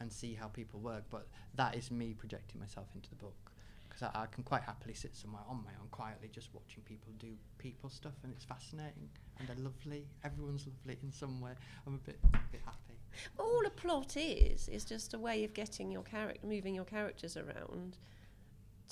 and 0.01 0.13
see 0.13 0.35
how 0.35 0.49
people 0.49 0.81
work. 0.81 1.05
But 1.11 1.29
that 1.55 1.77
is 1.77 1.91
me 1.91 2.15
projecting 2.15 2.61
myself 2.61 2.89
into 2.95 3.11
the 3.11 3.17
book 3.17 3.53
because 3.89 4.03
I, 4.03 4.23
I 4.23 4.27
can 4.27 4.45
quite 4.45 4.63
happily 4.63 4.95
sit 4.95 5.17
somewhere 5.17 5.43
on 5.49 5.57
my 5.65 5.71
own 5.81 5.89
quietly, 5.91 6.31
just 6.33 6.49
watching 6.55 6.83
people 6.85 7.13
do 7.19 7.29
people 7.59 7.91
stuff, 7.91 8.15
and 8.23 8.33
it's 8.33 8.45
fascinating 8.45 9.09
and 9.39 9.49
they're 9.49 9.65
lovely. 9.65 10.07
Everyone's 10.25 10.67
lovely 10.67 10.99
in 11.03 11.13
some 11.13 11.41
way. 11.41 11.53
I'm 11.87 11.95
a 11.95 11.99
bit, 11.99 12.19
a 12.35 12.39
bit 12.53 12.61
happy. 12.65 12.99
all 13.39 13.67
a 13.67 13.71
plot 13.71 14.17
is 14.17 14.69
is 14.69 14.85
just 14.85 15.15
a 15.15 15.19
way 15.19 15.45
of 15.45 15.55
getting 15.55 15.91
your 15.91 16.03
character, 16.03 16.47
moving 16.47 16.75
your 16.75 16.85
characters 16.85 17.37
around, 17.37 17.99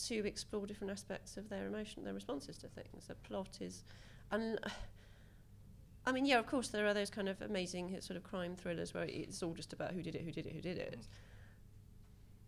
to 0.07 0.27
explore 0.27 0.67
different 0.67 0.93
aspects 0.93 1.37
of 1.37 1.49
their 1.49 1.67
emotion, 1.67 2.05
their 2.05 2.15
responses 2.15 2.57
to 2.59 2.69
things. 2.69 3.09
A 3.11 3.15
plot 3.15 3.59
is, 3.61 3.85
and 4.31 4.59
I 6.09 6.13
mean, 6.13 6.25
yeah, 6.25 6.39
of 6.39 6.47
course, 6.47 6.69
there 6.69 6.87
are 6.87 6.95
those 6.95 7.11
kind 7.11 7.29
of 7.29 7.43
amazing 7.43 7.95
sort 8.01 8.17
of 8.17 8.25
crime 8.25 8.57
thrillers 8.57 8.95
where 8.95 9.05
it's 9.05 9.43
all 9.43 9.53
just 9.53 9.75
about 9.75 9.93
who 9.93 10.01
did 10.01 10.15
it, 10.15 10.23
who 10.23 10.33
did 10.33 10.47
it, 10.47 10.55
who 10.55 10.63
did 10.63 10.79
it. 10.79 10.99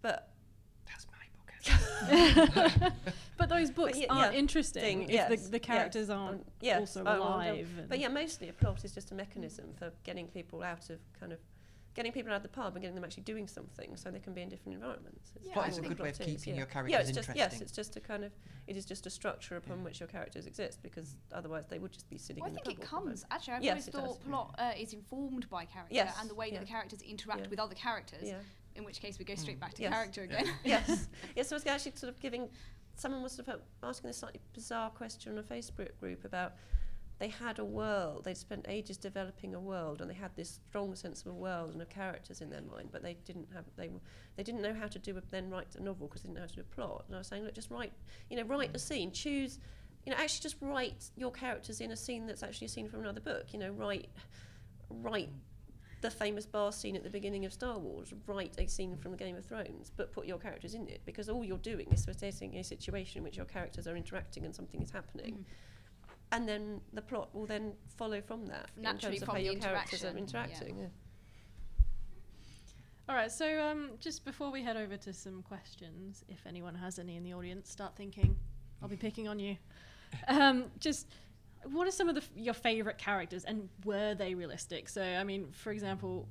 But 0.01 0.31
That's 0.87 1.07
my 1.13 2.79
book. 2.79 2.93
but 3.37 3.51
those 3.51 3.71
books 3.71 3.99
yeah, 3.99 4.07
aren't 4.09 4.33
yeah, 4.33 4.39
interesting 4.39 4.83
thing, 4.83 5.03
if 5.03 5.11
yes, 5.11 5.29
the, 5.29 5.51
the 5.51 5.59
yes, 5.59 5.67
characters 5.67 6.09
aren't 6.09 6.41
um, 6.41 6.45
yes, 6.63 6.81
also 6.81 7.01
oh, 7.01 7.05
well, 7.05 7.23
alive. 7.23 7.69
But 7.87 7.99
yeah, 7.99 8.09
mostly 8.09 8.49
a 8.49 8.55
plot 8.55 8.83
is 8.83 8.95
just 8.95 9.11
a 9.11 9.15
mechanism 9.15 9.67
for 9.79 9.93
getting 10.05 10.29
people 10.29 10.63
out 10.63 10.89
of 10.89 10.99
kind 11.19 11.31
of 11.31 11.39
getting 11.95 12.13
people 12.13 12.31
out 12.33 12.37
of 12.37 12.43
the 12.43 12.49
pub 12.49 12.75
and 12.75 12.83
getting 12.83 12.95
them 12.95 13.05
actually 13.05 13.25
doing 13.25 13.49
something 13.49 13.97
so 13.97 14.11
they 14.11 14.21
can 14.21 14.33
be 14.33 14.43
in 14.43 14.49
different 14.49 14.75
environments. 14.77 15.33
It's 15.37 15.47
Yeah, 15.49 15.55
Plot 15.55 15.69
is 15.71 15.79
a 15.79 15.81
good 15.83 15.99
way 15.99 16.11
of 16.11 16.17
plot 16.17 16.29
is, 16.29 16.43
keeping 16.43 16.55
yeah. 16.55 16.61
your 16.61 16.69
Yeah, 16.69 16.73
characters 16.73 17.09
it's 17.09 17.17
just 17.27 17.37
yes, 17.37 17.61
it's 17.61 17.73
just 17.73 17.97
a 17.97 18.01
kind 18.01 18.25
of 18.25 18.33
it 18.69 18.77
is 18.77 18.85
just 18.87 19.07
a 19.07 19.11
structure 19.11 19.57
upon 19.57 19.79
Yeah. 19.79 19.85
which 19.85 20.01
your 20.01 20.07
characters 20.09 20.47
exist 20.47 20.83
because 20.83 21.17
otherwise 21.33 21.67
they 21.67 21.79
would 21.81 21.91
just 21.93 22.09
be 22.09 22.17
sitting 22.17 22.43
Well, 22.43 22.49
I 22.49 22.51
in 22.51 22.55
the 22.55 22.61
think 22.61 22.79
it 22.79 22.85
pub 22.87 22.95
all 22.95 23.01
the 23.01 23.07
comes. 23.11 23.25
Actually, 23.31 23.55
I've 23.55 23.63
Yes, 23.65 23.71
always 23.73 23.89
it 23.89 23.93
does. 23.93 24.01
thought 24.03 24.25
plot 24.25 24.55
uh, 24.59 24.73
is 24.79 24.93
informed 24.93 25.51
by 25.51 25.65
character 25.65 25.95
Yes, 25.95 26.17
and 26.21 26.31
the 26.31 26.35
way 26.35 26.47
yeah. 26.49 26.55
that 26.55 26.61
the 26.61 26.71
characters 26.71 27.03
interact 27.03 27.43
Yeah. 27.43 27.49
with 27.49 27.59
other 27.59 27.75
characters. 27.75 28.23
Yeah. 28.23 28.39
In 28.77 28.85
which 28.85 29.01
case, 29.01 29.19
we 29.19 29.25
go 29.25 29.35
straight 29.35 29.59
back 29.59 29.75
to 29.75 29.83
Yes. 29.83 29.93
character 29.93 30.25
Yeah. 30.31 30.41
again. 30.41 30.55
yes. 30.65 31.09
Yes, 31.37 31.49
so 31.49 31.57
I 31.57 31.59
was 31.59 31.67
actually 31.67 31.93
sort 31.97 32.13
of 32.13 32.21
giving 32.21 32.49
someone 32.95 33.23
was 33.23 33.33
sort 33.33 33.49
of 33.49 33.61
asking 33.83 34.09
this 34.09 34.19
slightly 34.19 34.41
bizarre 34.53 34.91
question 34.91 35.33
on 35.33 35.39
a 35.39 35.43
Facebook 35.43 35.97
group 35.99 36.25
about 36.25 36.53
they 37.21 37.29
had 37.29 37.59
a 37.59 37.65
world, 37.65 38.25
they'd 38.25 38.37
spent 38.37 38.65
ages 38.67 38.97
developing 38.97 39.55
a 39.55 39.61
world 39.61 40.01
and 40.01 40.11
they 40.11 40.15
had 40.15 40.35
this 40.35 40.59
strong 40.69 40.97
sense 40.97 41.21
of 41.21 41.29
a 41.29 41.35
world 41.35 41.71
and 41.73 41.81
of 41.81 41.89
characters 41.91 42.41
in 42.41 42.51
their 42.51 42.63
mind, 42.63 42.89
but 42.91 43.03
they 43.03 43.15
didn't 43.27 43.47
have 43.55 43.65
they 43.77 43.91
they 44.37 44.43
didn't 44.43 44.63
know 44.63 44.75
how 44.75 44.87
to 44.89 44.99
do 44.99 45.17
a, 45.17 45.21
then 45.31 45.51
write 45.51 45.77
a 45.77 45.83
novel 45.83 46.09
because 46.09 46.23
they 46.23 46.29
didn't 46.29 46.37
know 46.37 46.41
how 46.41 46.49
to 46.49 46.55
do 46.57 46.61
a 46.63 46.75
plot. 46.75 47.05
And 47.07 47.15
I 47.15 47.19
was 47.19 47.29
saying, 47.29 47.45
look, 47.45 47.55
just 47.55 47.71
write, 47.71 47.93
you 48.31 48.37
know, 48.37 48.43
write 48.45 48.75
a 48.75 48.79
scene, 48.79 49.13
choose 49.13 49.61
you 50.07 50.13
know, 50.13 50.19
actually 50.19 50.41
just 50.41 50.57
write 50.63 51.11
your 51.17 51.31
characters 51.31 51.83
in 51.83 51.91
a 51.91 51.97
scene 51.97 52.27
that's 52.27 52.43
actually 52.43 52.65
a 52.65 52.71
scene 52.71 52.89
from 52.89 53.01
another 53.01 53.21
book. 53.21 53.53
You 53.53 53.59
know, 53.59 53.71
write 53.71 54.09
write 54.89 55.29
the 56.01 56.11
famous 56.11 56.47
bar 56.47 56.73
scene 56.73 56.97
at 56.97 57.05
the 57.05 57.11
beginning 57.11 57.45
of 57.45 57.53
Star 57.53 57.79
Wars, 57.79 58.15
write 58.27 58.55
a 58.59 58.67
scene 58.67 58.97
from 58.97 59.17
Game 59.17 59.37
of 59.37 59.45
Thrones, 59.45 59.93
but 59.95 60.13
put 60.13 60.27
your 60.27 60.39
characters 60.39 60.73
in 60.75 60.89
it 60.89 61.03
because 61.05 61.29
all 61.29 61.45
you're 61.45 61.59
doing 61.59 61.87
is 61.93 62.07
facilitating 62.07 62.57
a 62.57 62.65
situation 62.65 63.19
in 63.19 63.25
which 63.25 63.37
your 63.37 63.45
characters 63.45 63.87
are 63.87 63.95
interacting 63.95 64.47
and 64.47 64.55
something 64.55 64.81
is 64.81 64.91
happening. 64.91 65.35
Mhm. 65.35 65.45
And 66.33 66.49
then 66.49 66.81
the 66.93 67.03
plot 67.03 67.35
will 67.35 67.47
then 67.47 67.73
follow 67.97 68.21
from 68.21 68.47
that 68.47 68.71
Naturally 68.77 69.17
in 69.17 69.21
terms 69.21 69.29
of 69.29 69.35
how 69.35 69.41
your 69.41 69.55
characters 69.57 70.05
are 70.05 70.17
interaction, 70.17 70.69
yeah. 70.69 70.75
interacting. 70.75 70.79
Yeah. 70.79 70.87
All 73.09 73.17
right, 73.17 73.33
so 73.33 73.61
um, 73.61 73.91
just 73.99 74.25
before 74.25 74.53
we 74.53 74.63
head 74.63 74.77
over 74.77 74.97
to 74.97 75.13
some 75.13 75.43
questions, 75.43 76.25
if 76.29 76.47
anyone 76.47 76.77
has 76.77 77.01
any 77.01 77.17
in 77.17 77.25
the 77.25 77.35
audience, 77.35 77.69
start 77.69 77.97
thinking. 77.97 78.37
I'll 78.81 78.89
be 78.89 78.97
picking 78.97 79.29
on 79.29 79.39
you. 79.39 79.57
Um, 80.27 80.65
just 80.81 81.07
what 81.71 81.87
are 81.87 81.93
some 81.93 82.09
of 82.09 82.17
the 82.17 82.21
f- 82.21 82.31
your 82.35 82.55
favorite 82.55 82.99
characters, 82.99 83.45
and 83.45 83.69
were 83.85 84.17
they 84.17 84.35
realistic? 84.35 84.89
So, 84.89 85.01
I 85.01 85.23
mean, 85.23 85.53
for 85.53 85.71
example, 85.71 86.27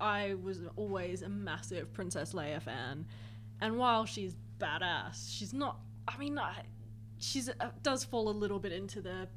I 0.00 0.32
was 0.42 0.60
always 0.76 1.20
a 1.20 1.28
massive 1.28 1.92
Princess 1.92 2.32
Leia 2.32 2.62
fan, 2.62 3.04
and 3.60 3.76
while 3.76 4.06
she's 4.06 4.34
badass. 4.62 5.36
She's 5.36 5.52
not. 5.52 5.78
I 6.08 6.16
mean, 6.16 6.38
I, 6.38 6.62
she's 7.22 7.48
uh, 7.48 7.70
does 7.82 8.04
fall 8.04 8.28
a 8.28 8.32
little 8.32 8.58
bit 8.58 8.72
into 8.72 9.00
the, 9.00 9.28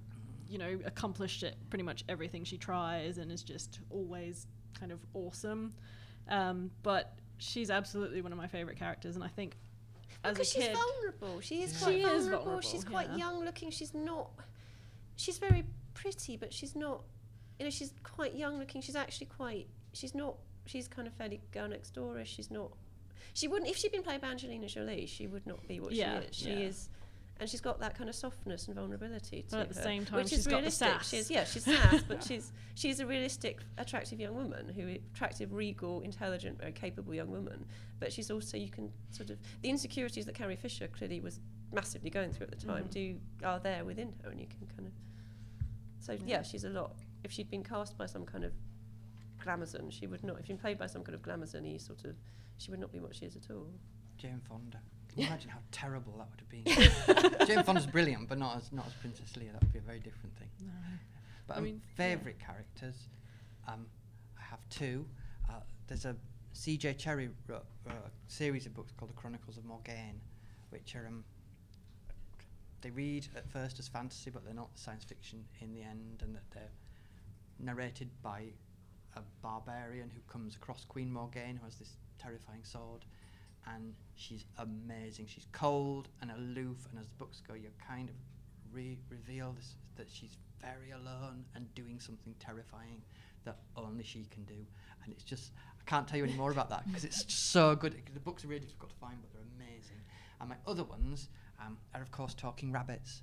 you 0.50 0.58
know, 0.58 0.80
accomplished 0.86 1.44
at 1.44 1.54
pretty 1.70 1.84
much 1.84 2.04
everything 2.10 2.44
she 2.44 2.58
tries 2.58 3.18
and 3.20 3.32
is 3.32 3.44
just 3.44 3.80
always 3.90 4.48
kind 4.78 4.92
of 4.92 5.00
awesome. 5.14 5.74
Um, 6.28 6.72
but 6.84 7.14
she's 7.38 7.70
absolutely 7.70 8.22
one 8.22 8.32
of 8.32 8.38
my 8.38 8.48
favorite 8.48 8.78
characters, 8.78 9.16
and 9.16 9.24
I 9.24 9.28
think 9.28 9.56
as 10.24 10.32
a 10.32 10.34
because 10.34 10.52
she's 10.52 10.64
kid, 10.64 10.76
vulnerable. 10.76 11.40
She 11.42 11.62
is 11.62 11.74
Yeah. 11.74 11.80
quite 11.80 11.92
She 11.94 11.98
is 12.00 12.06
vulnerable. 12.08 12.38
vulnerable, 12.46 12.62
She's 12.62 12.84
quite 12.84 13.10
yeah. 13.12 13.18
young 13.18 13.46
looking. 13.46 13.70
She's 13.70 13.94
not. 13.94 14.32
She's 15.16 15.38
very 15.38 15.64
pretty, 15.94 16.36
but 16.38 16.52
she's 16.52 16.76
not. 16.76 17.04
You 17.60 17.66
know, 17.66 17.70
she's 17.70 17.94
quite 18.04 18.36
young 18.36 18.58
looking. 18.60 18.82
She's 18.82 18.96
actually 18.96 19.28
quite. 19.28 19.68
She's 19.94 20.16
not. 20.16 20.36
She's 20.66 20.88
kind 20.88 21.08
of 21.08 21.14
fairly 21.14 21.40
girl 21.52 21.68
next 21.70 21.92
doorish. 21.94 22.34
She's 22.36 22.50
not. 22.50 22.72
She 23.34 23.48
wouldn't. 23.48 23.70
If 23.70 23.78
she'd 23.78 23.92
been 23.92 24.02
played 24.04 24.22
by 24.22 24.28
Angelina 24.30 24.68
Jolie, 24.68 25.06
she 25.06 25.28
would 25.28 25.46
not 25.46 25.66
be 25.68 25.80
what 25.80 25.92
Yeah, 25.94 26.22
she 26.22 26.26
is. 26.28 26.36
She 26.36 26.50
yeah. 26.50 26.56
is. 26.68 26.90
And 27.38 27.50
she's 27.50 27.60
got 27.60 27.80
that 27.82 27.98
kind 27.98 28.10
of 28.10 28.16
softness 28.16 28.68
and 28.68 28.76
vulnerability 28.76 29.42
to 29.44 29.52
But 29.52 29.60
at 29.60 29.70
the 29.70 29.76
her, 29.76 29.84
same 29.84 30.06
time, 30.06 30.18
which 30.20 30.30
she's 30.30 30.40
is 30.40 30.46
got 30.48 30.52
the 30.52 30.58
realistic. 30.58 30.88
sass. 30.88 31.10
She's 31.10 31.30
yeah, 31.30 31.44
she's 31.44 31.66
sass, 31.66 32.02
but 32.08 32.24
she's 32.28 32.54
she's 32.76 33.00
a 33.02 33.06
realistic, 33.06 33.60
attractive 33.78 34.20
young 34.22 34.36
woman 34.36 34.70
who 34.74 34.96
attractive, 35.14 35.52
regal, 35.52 36.00
intelligent, 36.02 36.58
very 36.60 36.72
capable 36.72 37.14
young 37.14 37.30
woman. 37.30 37.66
But 38.00 38.14
she's 38.14 38.32
also 38.32 38.56
you 38.56 38.70
can 38.70 38.90
sort 39.12 39.32
of 39.32 39.38
the 39.62 39.70
insecurities 39.70 40.26
that 40.28 40.36
Carrie 40.36 40.56
Fisher 40.56 40.88
clearly 40.88 41.20
was 41.20 41.42
massively 41.74 42.10
going 42.10 42.32
through 42.32 42.48
at 42.48 42.58
the 42.58 42.66
time 42.66 42.86
Mhm. 42.86 42.92
do 42.92 43.20
are 43.44 43.60
there 43.60 43.84
within 43.84 44.14
her, 44.24 44.30
and 44.30 44.40
you 44.40 44.48
can 44.48 44.66
kind 44.68 44.88
of. 44.88 44.94
So 46.00 46.18
yeah, 46.26 46.42
she's 46.42 46.64
a 46.64 46.70
lot. 46.70 46.96
If 47.26 47.34
she'd 47.34 47.50
been 47.50 47.64
cast 47.64 47.98
by 47.98 48.06
some 48.06 48.24
kind 48.26 48.46
of 48.46 48.54
glamazon, 49.44 49.92
she 49.92 50.08
would 50.08 50.24
not. 50.24 50.40
If 50.40 50.46
she'd 50.46 50.54
been 50.54 50.58
played 50.58 50.78
by 50.78 50.88
some 50.88 51.04
kind 51.04 51.16
of 51.16 51.22
glamazon-y 51.22 51.78
sort 51.78 52.06
of, 52.06 52.16
she 52.58 52.72
would 52.72 52.80
not 52.80 52.92
be 52.94 53.00
what 53.00 53.14
she 53.16 53.26
is 53.26 53.36
at 53.36 53.50
all. 53.52 53.68
Jane 54.18 54.40
Fonda. 54.48 54.80
Can 55.16 55.24
you 55.24 55.28
imagine 55.30 55.50
how 55.50 55.60
terrible 55.72 56.14
that 56.18 56.28
would 56.30 56.42
have 56.42 56.50
been? 56.50 57.48
Jane 57.48 57.64
Fonda's 57.64 57.86
brilliant, 57.86 58.28
but 58.28 58.38
not 58.38 58.58
as 58.58 58.72
not 58.74 58.86
as 58.86 58.94
Princess 58.94 59.32
Leia. 59.38 59.54
That 59.54 59.62
would 59.62 59.72
be 59.72 59.80
a 59.80 59.82
very 59.82 60.00
different 60.00 60.36
thing. 60.38 60.50
No. 60.62 60.74
But 61.48 61.54
I 61.54 61.58
um, 61.58 61.64
mean, 61.64 61.82
yeah. 61.84 61.96
favourite 61.96 62.40
characters, 62.40 62.96
um, 63.68 63.86
I 64.38 64.44
have 64.44 64.60
two. 64.70 65.06
Uh, 65.50 65.60
there's 65.88 66.06
a 66.06 66.16
C.J. 66.54 66.96
Cherryh 66.96 67.30
wrote, 67.48 67.66
wrote 67.86 67.96
a 67.96 68.32
series 68.32 68.66
of 68.66 68.74
books 68.74 68.92
called 68.98 69.12
The 69.12 69.16
Chronicles 69.16 69.58
of 69.58 69.66
Morgaine, 69.66 70.20
which 70.70 70.96
are 70.96 71.08
um, 71.08 71.24
they 72.82 72.90
read 72.90 73.28
at 73.36 73.50
first 73.50 73.80
as 73.80 73.88
fantasy, 73.88 74.30
but 74.30 74.44
they're 74.44 74.54
not 74.54 74.70
science 74.76 75.04
fiction 75.04 75.46
in 75.62 75.74
the 75.74 75.82
end, 75.82 76.22
and 76.22 76.36
that 76.36 76.44
they're 76.54 76.72
narrated 77.60 78.10
by 78.22 78.44
a 79.16 79.22
barbarian 79.42 80.10
who 80.14 80.20
comes 80.32 80.56
across 80.56 80.84
Queen 80.86 81.12
Morgaine, 81.12 81.56
who 81.56 81.66
has 81.66 81.76
this 81.76 81.96
terrifying 82.20 82.64
sword, 82.64 83.06
and 83.74 83.94
she's 84.16 84.46
amazing. 84.58 85.28
She's 85.28 85.48
cold 85.52 86.10
and 86.22 86.32
aloof, 86.32 86.88
and 86.90 87.00
as 87.00 87.08
the 87.08 87.16
books 87.16 87.42
go, 87.48 87.54
you 87.54 87.70
kind 87.86 88.10
of 88.10 88.16
re- 88.72 89.00
reveal 89.10 89.54
this, 89.54 89.76
that 89.96 90.08
she's 90.10 90.38
very 90.62 90.92
alone 90.92 91.46
and 91.56 91.74
doing 91.76 92.00
something 92.00 92.36
terrifying 92.40 93.02
that 93.46 93.60
only 93.76 94.04
she 94.04 94.26
can 94.32 94.44
do. 94.44 94.66
And 95.04 95.14
it's 95.14 95.24
just, 95.24 95.52
I 95.80 95.90
can't 95.90 96.08
tell 96.08 96.18
you 96.18 96.24
any 96.24 96.34
more 96.34 96.52
about 96.52 96.70
that 96.70 96.86
because 96.88 97.06
it's 97.06 97.34
so 97.34 97.76
good. 97.76 97.96
The 98.14 98.20
books 98.20 98.44
are 98.44 98.48
really 98.48 98.66
difficult 98.66 98.92
to 98.92 98.98
find, 98.98 99.18
but 99.22 99.32
they're 99.32 99.42
amazing. 99.56 99.98
And 100.40 100.50
my 100.50 100.56
other 100.68 100.84
ones 100.84 101.30
um, 101.64 101.78
are, 101.94 102.02
of 102.02 102.12
course, 102.12 102.34
Talking 102.34 102.72
Rabbits. 102.72 103.22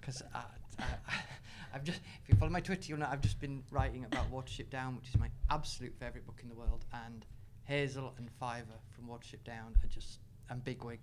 Because 0.00 0.22
uh, 0.34 0.40
I, 0.78 0.84
I've 1.74 1.84
just, 1.84 2.00
if 2.22 2.28
you 2.28 2.36
follow 2.36 2.50
my 2.50 2.60
Twitter, 2.60 2.84
you'll 2.88 2.98
know 2.98 3.08
I've 3.10 3.20
just 3.20 3.38
been 3.38 3.62
writing 3.70 4.04
about 4.04 4.30
Watership 4.32 4.70
Down, 4.70 4.96
which 4.96 5.08
is 5.08 5.18
my 5.18 5.28
absolute 5.50 5.94
favourite 5.98 6.26
book 6.26 6.40
in 6.42 6.48
the 6.48 6.54
world. 6.54 6.84
And 6.92 7.24
Hazel 7.66 8.14
and 8.16 8.30
Fiver 8.38 8.78
from 8.94 9.06
Watership 9.08 9.44
Down 9.44 9.74
are 9.82 9.88
just, 9.88 10.20
and 10.48 10.64
Bigwig 10.64 11.00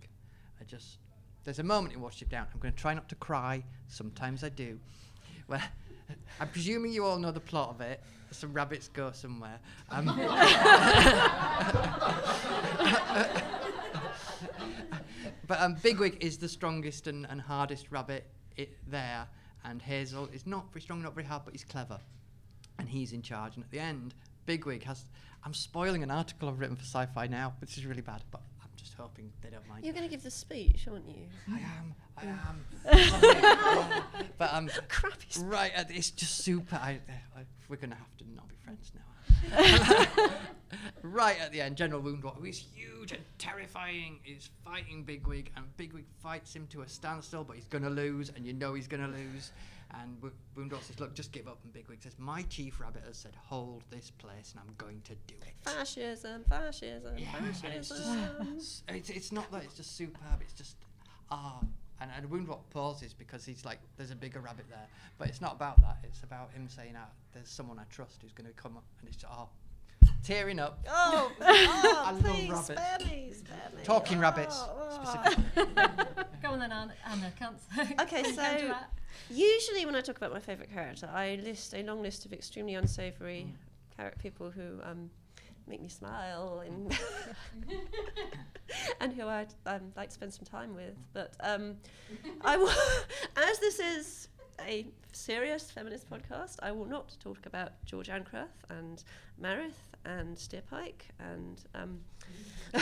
are 0.60 0.66
just. 0.66 0.98
There's 1.44 1.60
a 1.60 1.64
moment 1.64 1.94
in 1.94 2.02
Watership 2.02 2.30
Down. 2.30 2.48
I'm 2.54 2.60
going 2.60 2.74
to 2.74 2.80
try 2.80 2.94
not 2.94 3.10
to 3.10 3.16
cry. 3.16 3.64
Sometimes 3.88 4.44
I 4.46 4.50
do. 4.50 4.80
Well, 5.48 5.62
I'm 6.40 6.48
presuming 6.48 6.94
you 6.94 7.04
all 7.06 7.18
know 7.18 7.32
the 7.32 7.42
plot 7.42 7.70
of 7.70 7.82
it. 7.82 8.02
Some 8.32 8.54
rabbits 8.54 8.88
go 8.88 9.12
somewhere. 9.12 9.60
Um, 9.92 10.06
but 15.48 15.60
um, 15.60 15.76
Bigwig 15.84 16.18
is 16.24 16.38
the 16.38 16.48
strongest 16.50 17.08
and, 17.08 17.28
and 17.30 17.40
hardest 17.42 17.92
rabbit 17.92 18.26
there, 18.88 19.28
and 19.66 19.82
Hazel 19.82 20.30
is 20.34 20.48
not 20.48 20.72
very 20.72 20.82
strong, 20.82 21.04
not 21.04 21.14
very 21.14 21.28
hard, 21.28 21.44
but 21.46 21.54
he's 21.54 21.66
clever, 21.66 22.00
and 22.80 22.90
he's 22.90 23.12
in 23.14 23.22
charge. 23.22 23.56
And 23.56 23.64
at 23.64 23.70
the 23.70 23.80
end, 23.80 24.16
Bigwig 24.46 24.84
has. 24.84 25.06
I'm 25.46 25.54
spoiling 25.54 26.04
an 26.04 26.12
article 26.12 26.48
I've 26.50 26.60
written 26.60 26.76
for 26.76 26.84
SciFiNow, 26.84 27.54
which 27.60 27.78
is 27.78 27.86
really 27.86 28.02
bad, 28.02 28.22
but 28.32 28.42
I'm 28.62 28.70
just 28.78 28.94
hoping 28.94 29.30
they 29.42 29.50
don't 29.50 29.68
mind. 29.68 29.84
You're 29.84 29.94
going 29.94 30.06
to 30.06 30.10
give 30.10 30.24
the 30.24 30.32
speech, 30.32 30.88
aren't 30.90 31.08
you? 31.08 31.28
I 31.52 31.60
am. 31.60 31.96
I 32.18 32.26
am. 32.26 34.04
But 34.38 34.54
um, 34.54 34.70
Crappy 34.90 35.26
speech. 35.30 35.44
right, 35.46 35.72
uh, 35.78 35.84
it's 35.90 36.12
just 36.12 36.38
super. 36.40 36.76
I, 36.76 37.00
I, 37.36 37.42
we're 37.70 37.76
gonna 37.78 37.96
have 37.96 38.18
to 38.18 38.26
not 38.36 38.48
be 38.48 38.56
friends 38.64 38.92
now. 38.96 40.30
right 41.02 41.40
at 41.40 41.52
the 41.52 41.62
end, 41.62 41.76
General 41.78 42.02
Woundwort, 42.02 42.38
who 42.38 42.46
is 42.46 42.58
huge 42.58 43.12
and 43.12 43.22
terrifying, 43.38 44.20
is 44.26 44.50
fighting 44.66 45.04
Bigwig, 45.04 45.52
and 45.56 45.66
Bigwig 45.78 46.06
fights 46.22 46.56
him 46.56 46.68
to 46.68 46.82
a 46.82 46.88
standstill, 46.88 47.44
but 47.44 47.56
he's 47.56 47.68
gonna 47.68 47.90
lose, 47.90 48.30
and 48.36 48.46
you 48.46 48.54
know 48.54 48.74
he's 48.74 48.88
gonna 48.88 49.08
lose. 49.08 49.52
And 49.94 50.18
Woundwort 50.58 50.84
says, 50.84 51.00
"Look, 51.00 51.14
just 51.14 51.32
give 51.32 51.48
up." 51.48 51.60
And 51.64 51.72
Bigwig 51.72 52.02
says, 52.02 52.16
"My 52.18 52.42
chief 52.44 52.80
rabbit 52.80 53.04
has 53.06 53.18
said, 53.18 53.36
hold 53.36 53.84
this 53.92 54.10
place, 54.12 54.52
and 54.52 54.60
I'm 54.60 54.74
going 54.78 55.02
to 55.02 55.16
do 55.28 55.36
it." 55.46 55.54
Fascism, 55.62 56.44
fascism, 56.50 57.18
Yeah, 57.18 57.28
and 57.38 57.48
it's 57.48 57.62
fascism. 57.62 58.56
just, 58.56 58.84
it's, 58.90 59.10
it's 59.10 59.32
not 59.32 59.52
that 59.52 59.64
it's 59.64 59.76
just 59.76 59.96
superb. 59.96 60.42
It's 60.42 60.54
just 60.54 60.78
ah, 61.30 61.60
and 62.02 62.10
and 62.18 62.30
Woundwort 62.30 62.62
pauses 62.72 63.14
because 63.14 63.46
he's 63.46 63.66
like, 63.66 63.80
there's 63.98 64.12
a 64.12 64.16
bigger 64.16 64.40
rabbit 64.40 64.66
there, 64.70 64.88
but 65.20 65.28
it's 65.28 65.42
not 65.42 65.54
about 65.54 65.80
that. 65.82 65.98
It's 66.04 66.24
about 66.24 66.52
him 66.54 66.68
saying, 66.68 66.96
ah, 66.98 67.10
there's 67.32 67.50
someone 67.50 67.78
I 67.78 67.84
trust 67.90 68.22
who's 68.24 68.34
going 68.34 68.48
to 68.50 68.54
come 68.56 68.76
up, 68.78 68.86
and 69.00 69.08
it's 69.08 69.18
just 69.18 69.32
ah, 69.32 69.48
tearing 70.24 70.60
up. 70.60 70.80
Oh, 70.90 71.32
I 71.42 72.10
oh 72.12 72.14
love 72.14 72.24
please, 72.24 72.50
rabbits. 72.50 72.66
spare 72.68 72.98
me, 73.00 73.34
spare 73.34 73.70
me. 73.76 73.84
Talking 73.84 74.18
oh, 74.18 74.22
rabbits, 74.22 74.56
oh. 74.64 75.02
specifically. 75.04 75.64
Go 76.42 76.50
on 76.52 76.60
then, 76.60 76.72
Anna. 76.72 76.94
Anna 77.10 77.32
can't. 77.38 77.58
Okay, 78.02 78.24
so- 78.34 78.74
Usually, 79.30 79.86
when 79.86 79.96
I 79.96 80.02
talk 80.02 80.18
about 80.18 80.32
my 80.34 80.40
favourite 80.40 80.72
character, 80.74 81.10
I 81.14 81.40
list 81.44 81.74
a 81.74 81.84
long 81.84 82.02
list 82.02 82.26
of 82.26 82.34
extremely 82.34 82.76
unsavoury 82.76 83.48
Mm. 83.48 83.98
char- 83.98 84.14
people 84.22 84.50
who 84.50 84.80
um, 84.84 85.10
make 85.68 85.82
me 85.82 85.88
smile 85.88 86.64
and 86.66 86.98
and 89.00 89.14
who 89.14 89.28
I'd 89.28 89.54
um, 89.66 89.92
like 89.96 90.10
to 90.10 90.14
spend 90.14 90.34
some 90.34 90.46
time 90.46 90.76
with. 90.76 90.96
But 91.14 91.36
um, 91.42 91.76
I 92.42 92.58
will, 92.58 92.72
as 93.38 93.60
this 93.60 93.80
is 93.80 94.28
a 94.68 94.86
serious 95.12 95.72
feminist 95.72 96.10
podcast, 96.10 96.58
I 96.62 96.72
will 96.72 96.86
not 96.86 97.16
talk 97.24 97.46
about 97.46 97.72
Jorg 97.86 98.08
Ancrath 98.08 98.48
and 98.70 99.04
Marith 99.42 99.93
and 100.06 100.36
Steerpike 100.38 101.04
and. 101.20 101.62
Um, 101.76 102.00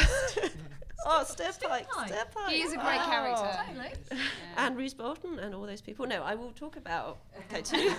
oh, 1.06 1.26
Steerpike, 1.26 1.88
Steerpike. 1.88 1.88
Steerpike. 1.88 2.50
He 2.50 2.62
is 2.62 2.74
a 2.74 2.78
great 2.78 3.00
oh. 3.02 3.10
character. 3.10 3.60
Totally. 3.68 3.94
Yeah. 4.12 4.18
And 4.58 4.78
Roose 4.78 4.94
Bolton 4.94 5.40
and 5.40 5.56
all 5.56 5.66
those 5.66 5.82
people. 5.82 6.06
No, 6.06 6.22
I 6.24 6.36
will 6.36 6.52
talk 6.52 6.76
about. 6.76 7.20
Okay, 7.52 7.64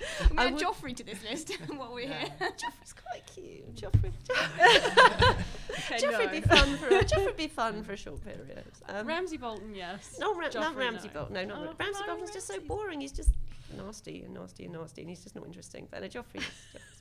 two. 0.18 0.28
we 0.30 0.38
I 0.38 0.46
add 0.46 0.54
would- 0.54 0.62
Joffrey 0.62 0.96
to 0.96 1.04
this 1.04 1.22
list 1.28 1.52
while 1.76 1.92
we're 1.94 2.06
here. 2.08 2.28
Joffrey's 2.40 2.92
quite 2.94 3.26
cute. 3.26 3.74
Joffrey. 3.74 4.12
Okay, 5.92 6.06
Joffrey'd 6.06 6.30
be 6.32 6.40
fun 6.40 6.76
for. 6.76 6.88
A, 6.88 7.04
Joffrey'd 7.04 7.36
be 7.36 7.48
fun 7.48 7.82
for 7.82 7.92
a 7.92 7.96
short 7.96 8.22
period. 8.24 8.64
Um, 8.88 9.06
Ramsay 9.06 9.38
Bolton, 9.38 9.74
yes. 9.74 10.16
not, 10.20 10.36
Ra- 10.36 10.42
not 10.42 10.52
Joffrey, 10.52 10.76
Ramsay 10.76 11.08
no. 11.08 11.14
Bolton. 11.14 11.34
No, 11.34 11.44
not 11.44 11.58
Oh, 11.58 11.64
Ra- 11.66 11.72
Ramsay 11.78 12.00
no, 12.00 12.06
Bolton's 12.06 12.30
just 12.32 12.46
so 12.46 12.60
boring. 12.60 13.00
He's 13.00 13.12
just 13.12 13.30
nasty 13.76 14.22
and 14.22 14.34
nasty 14.34 14.64
and 14.64 14.74
nasty, 14.74 15.00
and 15.02 15.10
he's 15.10 15.22
just 15.22 15.34
not 15.34 15.46
interesting. 15.46 15.88
But 15.90 16.02
no, 16.02 16.08
Joffrey. 16.08 16.42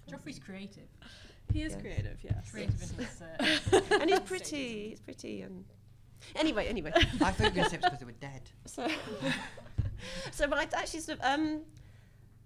Joffrey's 0.09 0.39
creative. 0.39 0.87
He 1.53 1.63
is 1.63 1.73
Yes. 1.73 1.81
creative, 1.81 2.17
yes. 2.23 2.51
Creative 2.51 2.81
in 2.81 3.05
his. 3.05 3.21
Uh, 3.21 3.81
and 4.01 4.09
he's 4.09 4.19
pretty. 4.21 4.89
He's 4.89 4.99
pretty. 5.01 5.41
And 5.41 5.65
anyway, 6.35 6.67
anyway. 6.67 6.91
I 6.95 6.99
thought 7.31 7.39
you 7.39 7.43
were 7.45 7.49
going 7.51 7.63
to 7.65 7.69
say 7.69 7.75
it 7.77 7.81
was 7.81 7.89
because 7.91 7.99
they 7.99 8.05
were 8.05 8.11
dead. 8.13 8.41
So, 8.65 8.87
so 10.31 10.47
but 10.47 10.57
I 10.59 10.63
actually 10.79 11.01
sort 11.01 11.19
of 11.19 11.25
um, 11.25 11.61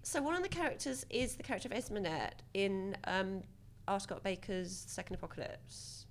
so 0.04 0.22
one 0.22 0.36
of 0.36 0.42
the 0.42 0.48
characters 0.48 1.04
is 1.10 1.34
the 1.34 1.42
character 1.42 1.68
of 1.68 1.74
Esmenet 1.76 2.32
in 2.52 2.96
um, 3.04 3.42
R. 3.88 3.98
Scott 3.98 4.22
Bakker's 4.22 4.84
Second 4.86 5.16
Apocalypse, 5.16 6.06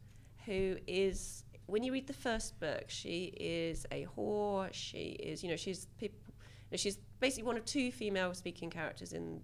who 0.46 0.78
is 0.88 1.46
when 1.68 1.84
you 1.84 1.94
read 1.94 2.08
the 2.08 2.14
first 2.14 2.60
book, 2.60 2.86
she 2.88 3.34
is 3.40 3.86
a 3.92 4.06
whore. 4.18 4.68
She 4.74 5.12
is, 5.12 5.44
you 5.44 5.50
know, 5.50 5.56
she's 5.56 5.88
people. 5.98 6.20
You 6.28 6.76
know, 6.76 6.78
she's 6.78 6.98
basically 7.20 7.44
one 7.44 7.56
of 7.56 7.66
two 7.66 7.92
female-speaking 7.92 8.70
characters 8.70 9.14
in 9.14 9.42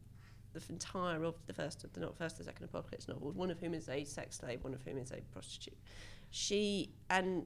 the 0.53 0.61
entire 0.69 1.23
of 1.23 1.35
the 1.45 1.53
first, 1.53 1.85
the 1.93 1.99
not 1.99 2.17
first, 2.17 2.37
the 2.37 2.43
second 2.43 2.65
Apocalypse 2.65 3.07
novels. 3.07 3.35
One 3.35 3.51
of 3.51 3.59
whom 3.59 3.73
is 3.73 3.87
a 3.87 4.03
sex 4.03 4.37
slave, 4.37 4.63
one 4.63 4.73
of 4.73 4.81
whom 4.81 4.97
is 4.97 5.11
a 5.11 5.21
prostitute. 5.31 5.77
She 6.31 6.91
and 7.09 7.45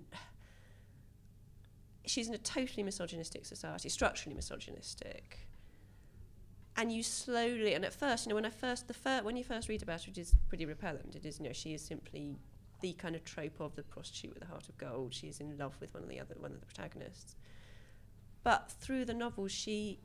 she's 2.06 2.28
in 2.28 2.34
a 2.34 2.40
totally 2.40 2.84
misogynistic 2.84 3.46
society, 3.46 3.90
structurally 3.90 4.36
misogynistic. 4.36 5.48
And 6.76 6.92
you 6.92 7.04
slowly 7.04 7.74
and 7.74 7.86
at 7.86 7.94
first 7.94 8.26
you 8.26 8.30
know 8.30 8.36
when 8.36 8.46
i 8.46 8.50
first 8.50 8.88
the 8.88 8.94
first 8.94 9.24
when 9.24 9.36
you 9.36 9.44
first 9.44 9.70
read 9.70 9.84
about 9.84 10.04
her 10.04 10.10
it 10.10 10.18
is 10.18 10.36
pretty 10.48 10.66
repellent. 10.66 11.16
It 11.16 11.26
is 11.26 11.40
you 11.40 11.46
know 11.46 11.54
she 11.54 11.74
is 11.74 11.82
simply 11.82 12.38
the 12.82 12.94
kind 12.94 13.16
of 13.16 13.24
trope 13.24 13.60
of 13.60 13.76
the 13.76 13.84
prostitute 13.84 14.34
with 14.34 14.44
a 14.44 14.48
heart 14.48 14.68
of 14.68 14.78
gold. 14.78 15.14
She 15.14 15.28
is 15.28 15.40
in 15.40 15.58
love 15.58 15.74
with 15.80 15.94
one 15.94 16.04
of 16.04 16.10
the 16.10 16.20
other 16.20 16.36
one 16.38 16.52
of 16.52 16.60
the 16.60 16.66
protagonists. 16.66 17.36
But 18.44 18.72
through 18.80 19.06
the 19.06 19.14
novel 19.14 19.48
she 19.48 20.00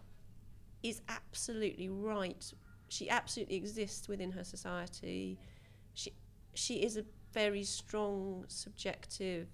is 0.82 1.02
absolutely 1.08 1.88
right. 1.88 2.52
She 2.88 3.10
absolutely 3.10 3.56
exists 3.56 4.08
within 4.08 4.32
her 4.32 4.44
society. 4.44 5.38
She 5.94 6.12
she 6.54 6.82
is 6.82 6.96
a 6.96 7.04
very 7.32 7.64
strong 7.64 8.44
subjective 8.48 9.48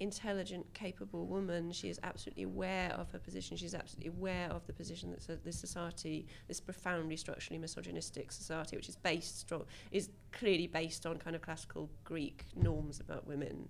intelligent, 0.00 0.72
capable 0.74 1.26
woman. 1.26 1.72
She 1.72 1.88
is 1.88 1.98
absolutely 2.02 2.44
aware 2.44 2.90
of 2.92 3.10
her 3.10 3.18
position. 3.18 3.56
She's 3.56 3.74
absolutely 3.74 4.10
aware 4.10 4.48
of 4.50 4.66
the 4.66 4.72
position 4.72 5.10
that 5.10 5.44
this 5.44 5.58
society, 5.58 6.26
this 6.46 6.60
profoundly 6.60 7.16
structurally 7.16 7.58
misogynistic 7.58 8.32
society, 8.32 8.76
which 8.76 8.88
is 8.88 8.96
based 8.96 9.40
strong, 9.40 9.64
is 9.90 10.10
clearly 10.32 10.66
based 10.66 11.06
on 11.06 11.16
kind 11.18 11.34
of 11.36 11.42
classical 11.42 11.88
Greek 12.04 12.44
norms 12.56 13.00
about 13.00 13.26
women, 13.26 13.68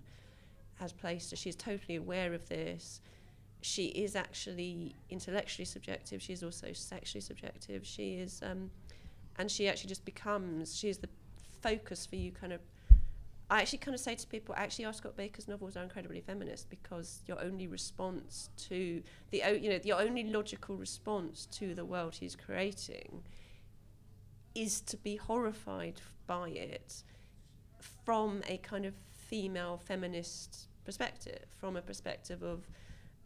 has 0.75 0.93
placed 0.93 1.31
her. 1.31 1.37
She's 1.37 1.55
totally 1.55 1.95
aware 1.95 2.33
of 2.33 2.47
this. 2.47 3.01
She 3.61 3.87
is 3.87 4.15
actually 4.15 4.95
intellectually 5.09 5.65
subjective. 5.65 6.21
She 6.21 6.33
is 6.33 6.43
also 6.43 6.71
sexually 6.73 7.21
subjective. 7.21 7.85
She 7.85 8.13
is, 8.13 8.41
um, 8.41 8.71
and 9.37 9.51
she 9.51 9.67
actually 9.67 9.89
just 9.89 10.05
becomes. 10.05 10.77
She 10.77 10.89
is 10.89 10.97
the 10.97 11.09
focus 11.61 12.05
for 12.05 12.15
you, 12.15 12.31
kind 12.31 12.53
of 12.53 12.61
I 13.49 13.61
actually 13.61 13.79
kind 13.79 13.95
of 13.95 14.01
say 14.01 14.13
to 14.13 14.27
people, 14.27 14.53
actually, 14.55 14.85
R. 14.85 14.93
Scott 14.93 15.17
Bakker's 15.17 15.47
novels 15.47 15.75
are 15.75 15.81
incredibly 15.81 16.21
feminist 16.21 16.69
because 16.69 17.21
your 17.25 17.41
only 17.41 17.65
response 17.65 18.49
to 18.69 19.01
the, 19.31 19.43
you 19.59 19.71
know, 19.71 19.79
your 19.83 19.99
only 19.99 20.23
logical 20.25 20.75
response 20.75 21.47
to 21.53 21.73
the 21.73 21.83
world 21.83 22.15
he's 22.15 22.35
creating 22.35 23.23
is 24.53 24.81
to 24.81 24.97
be 24.97 25.15
horrified 25.15 26.01
by 26.27 26.49
it 26.49 27.03
from 28.05 28.43
a 28.47 28.57
kind 28.57 28.85
of 28.85 28.93
female 29.09 29.81
feminist 29.83 30.67
perspective, 30.85 31.45
from 31.59 31.75
a 31.75 31.81
perspective 31.81 32.43
of, 32.43 32.67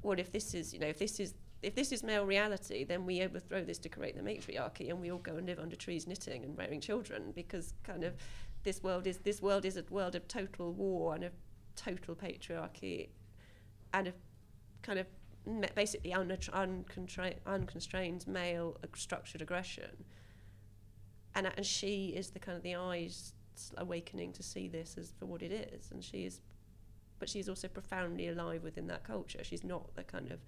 well, 0.03 0.17
if 0.17 0.31
this 0.31 0.53
is, 0.53 0.73
you 0.73 0.79
know, 0.79 0.87
if 0.87 0.99
this 0.99 1.19
is 1.19 1.33
if 1.61 1.75
this 1.75 1.93
is 1.93 2.03
male 2.03 2.25
reality, 2.25 2.83
then 2.83 3.05
we 3.05 3.21
overthrow 3.21 3.63
this 3.63 3.77
to 3.77 3.87
create 3.87 4.17
the 4.17 4.21
matriarchy, 4.21 4.89
and 4.89 4.99
we 4.99 5.09
all 5.09 5.19
go 5.19 5.37
and 5.37 5.47
live 5.47 5.59
under 5.59 5.77
trees 5.77 6.05
knitting 6.05 6.43
and 6.43 6.57
rearing 6.57 6.81
children 6.81 7.31
because 7.33 7.73
kind 7.83 8.03
of 8.03 8.15
this 8.63 8.81
world 8.81 9.07
is 9.07 9.19
this 9.19 9.41
world 9.41 9.65
is 9.65 9.77
a 9.77 9.83
world 9.89 10.15
of 10.15 10.27
total 10.27 10.73
war 10.73 11.15
and 11.15 11.23
of 11.23 11.33
total 11.75 12.15
patriarchy 12.15 13.09
and 13.93 14.07
of 14.07 14.13
kind 14.81 14.99
of 14.99 15.07
basically 15.75 16.13
unconstrained 16.13 18.27
male 18.27 18.77
structured 18.95 19.41
aggression. 19.41 20.05
And 21.35 21.51
and 21.55 21.65
she 21.65 22.13
is 22.15 22.29
the 22.29 22.39
kind 22.39 22.57
of 22.57 22.63
the 22.63 22.75
eyes 22.75 23.33
awakening 23.77 24.33
to 24.33 24.43
see 24.43 24.67
this 24.67 24.97
as 24.97 25.13
for 25.19 25.25
what 25.25 25.41
it 25.41 25.51
is. 25.51 25.91
And 25.91 26.03
she 26.03 26.25
is 26.25 26.41
but 27.19 27.29
she's 27.29 27.47
also 27.47 27.67
profoundly 27.67 28.27
alive 28.27 28.63
within 28.63 28.87
that 28.87 29.05
culture. 29.05 29.43
She's 29.43 29.63
not 29.63 29.95
the 29.95 30.03
kind 30.03 30.31
of 30.31 30.39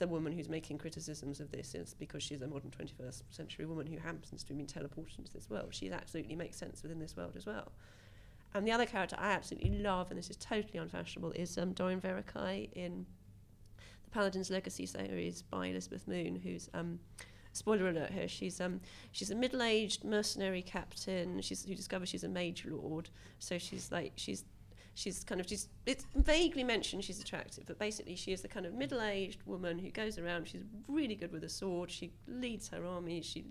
the 0.00 0.08
woman 0.08 0.32
who's 0.32 0.48
making 0.48 0.78
criticisms 0.78 1.40
of 1.40 1.52
this 1.52 1.74
is 1.74 1.94
because 1.94 2.22
she's 2.22 2.40
a 2.40 2.48
modern 2.48 2.70
21st 2.70 3.22
century 3.28 3.66
woman 3.66 3.86
who 3.86 3.98
happens 3.98 4.42
to 4.42 4.48
have 4.48 4.56
been 4.56 4.66
teleported 4.66 5.18
into 5.18 5.32
this 5.32 5.48
world. 5.48 5.68
She 5.70 5.92
absolutely 5.92 6.34
makes 6.34 6.56
sense 6.56 6.82
within 6.82 6.98
this 6.98 7.16
world 7.16 7.34
as 7.36 7.46
well. 7.46 7.70
And 8.54 8.66
the 8.66 8.72
other 8.72 8.86
character 8.86 9.14
I 9.18 9.32
absolutely 9.32 9.78
love, 9.78 10.10
and 10.10 10.18
this 10.18 10.30
is 10.30 10.36
totally 10.36 10.78
unfashionable, 10.78 11.32
is 11.32 11.56
um, 11.58 11.74
Dorrin 11.74 12.00
Verrakai 12.00 12.72
in 12.72 13.06
the 14.04 14.10
Paladin's 14.10 14.50
Legacy 14.50 14.86
series 14.86 15.42
by 15.42 15.66
Elizabeth 15.66 16.08
Moon, 16.08 16.40
who's 16.42 16.70
um, 16.72 16.98
spoiler 17.52 17.90
alert 17.90 18.10
here. 18.10 18.26
She's 18.26 18.58
um, 18.58 18.80
she's 19.12 19.30
a 19.30 19.36
middle-aged 19.36 20.02
mercenary 20.02 20.62
captain. 20.62 21.42
She's 21.42 21.64
who 21.64 21.74
discovers 21.74 22.08
she's 22.08 22.24
a 22.24 22.28
mage 22.28 22.64
lord. 22.66 23.10
So 23.38 23.58
she's 23.58 23.92
like 23.92 24.14
she's 24.16 24.44
she's 24.94 25.24
kind 25.24 25.40
of 25.40 25.48
she's 25.48 25.68
it's 25.86 26.06
vaguely 26.14 26.64
mentioned 26.64 27.04
she's 27.04 27.20
attractive, 27.20 27.64
but 27.66 27.78
basically 27.78 28.16
she 28.16 28.32
is 28.32 28.42
the 28.42 28.48
kind 28.48 28.66
of 28.66 28.74
middle-aged 28.74 29.40
woman 29.46 29.78
who 29.78 29.90
goes 29.90 30.18
around. 30.18 30.48
She's 30.48 30.62
really 30.88 31.14
good 31.14 31.32
with 31.32 31.44
a 31.44 31.48
sword. 31.48 31.90
She 31.90 32.12
leads 32.26 32.68
her 32.68 32.84
army. 32.84 33.22
She 33.22 33.44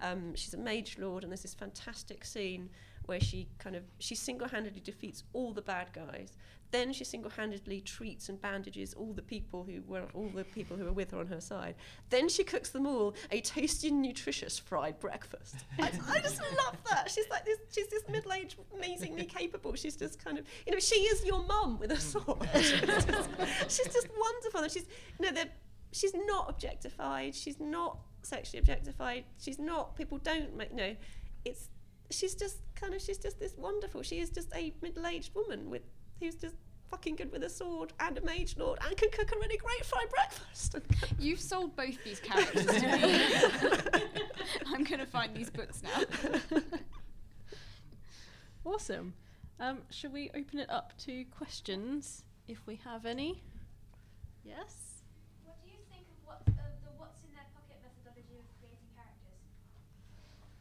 um, 0.00 0.34
she's 0.34 0.54
a 0.54 0.58
mage 0.58 0.98
lord, 0.98 1.22
and 1.22 1.32
there's 1.32 1.42
this 1.42 1.54
fantastic 1.54 2.24
scene 2.24 2.68
where 3.06 3.20
she 3.20 3.48
kind 3.58 3.76
of 3.76 3.82
she 3.98 4.14
single-handedly 4.14 4.80
defeats 4.80 5.24
all 5.32 5.52
the 5.52 5.62
bad 5.62 5.92
guys. 5.92 6.36
Then 6.72 6.92
she 6.92 7.04
single-handedly 7.04 7.82
treats 7.82 8.28
and 8.28 8.40
bandages 8.40 8.92
all 8.94 9.12
the 9.12 9.22
people 9.22 9.64
who 9.64 9.82
were 9.86 10.04
all 10.14 10.28
the 10.34 10.44
people 10.44 10.76
who 10.76 10.84
were 10.84 10.92
with 10.92 11.12
her 11.12 11.18
on 11.18 11.28
her 11.28 11.40
side. 11.40 11.76
Then 12.10 12.28
she 12.28 12.42
cooks 12.42 12.70
them 12.70 12.86
all 12.86 13.14
a 13.30 13.40
tasty 13.40 13.88
and 13.88 14.02
nutritious 14.02 14.58
fried 14.58 14.98
breakfast. 14.98 15.56
I, 15.78 15.90
I 16.08 16.20
just 16.20 16.40
love 16.40 16.76
that. 16.90 17.10
She's 17.10 17.28
like 17.30 17.44
this. 17.44 17.58
She's 17.72 17.86
this 17.88 18.02
middle-aged, 18.08 18.56
amazingly 18.74 19.24
capable. 19.38 19.74
She's 19.74 19.96
just 19.96 20.22
kind 20.22 20.38
of 20.38 20.46
you 20.66 20.72
know 20.72 20.78
she 20.78 20.96
is 20.96 21.24
your 21.24 21.42
mum 21.44 21.78
with 21.78 21.92
a 21.92 21.96
mm. 21.96 22.00
sword. 22.00 22.48
she's, 22.54 22.80
just, 22.80 23.28
she's 23.68 23.92
just 23.92 24.08
wonderful, 24.18 24.60
and 24.62 24.72
she's 24.72 24.86
you 25.20 25.32
know 25.32 25.42
she's 25.92 26.14
not 26.14 26.50
objectified. 26.50 27.34
She's 27.34 27.60
not 27.60 27.98
sexually 28.22 28.58
objectified. 28.58 29.24
She's 29.38 29.58
not. 29.58 29.96
People 29.96 30.18
don't 30.18 30.56
make 30.56 30.70
you 30.70 30.76
know. 30.76 30.96
It's 31.44 31.68
she's 32.10 32.34
just 32.34 32.58
kind 32.76 32.94
of 32.94 33.00
she's 33.00 33.18
just 33.18 33.40
this 33.40 33.54
wonderful. 33.56 34.02
She 34.02 34.20
is 34.20 34.30
just 34.30 34.54
a 34.54 34.72
middle-aged 34.82 35.34
woman 35.34 35.70
with 35.70 35.82
who's 36.20 36.36
just 36.36 36.56
fucking 36.90 37.16
good 37.16 37.32
with 37.32 37.42
a 37.42 37.50
sword 37.50 37.92
and 38.00 38.16
a 38.16 38.20
mage 38.20 38.56
lord 38.56 38.78
and 38.86 38.96
can 38.96 39.10
cook 39.10 39.32
a 39.32 39.38
really 39.38 39.56
great 39.56 39.84
fried 39.84 40.08
breakfast. 40.08 40.76
You've 41.18 41.40
sold 41.40 41.74
both 41.76 42.02
these 42.04 42.20
characters 42.20 42.66
to 42.66 42.96
me. 42.96 44.00
I'm 44.66 44.84
going 44.84 45.00
to 45.00 45.06
find 45.06 45.34
these 45.34 45.50
books 45.50 45.82
now. 45.82 46.60
awesome. 48.64 49.14
Um, 49.58 49.78
should 49.90 50.12
we 50.12 50.30
open 50.30 50.58
it 50.60 50.70
up 50.70 50.92
to 50.98 51.24
questions 51.36 52.24
if 52.46 52.66
we 52.66 52.76
have 52.84 53.06
any? 53.06 53.42
Yes? 54.44 54.85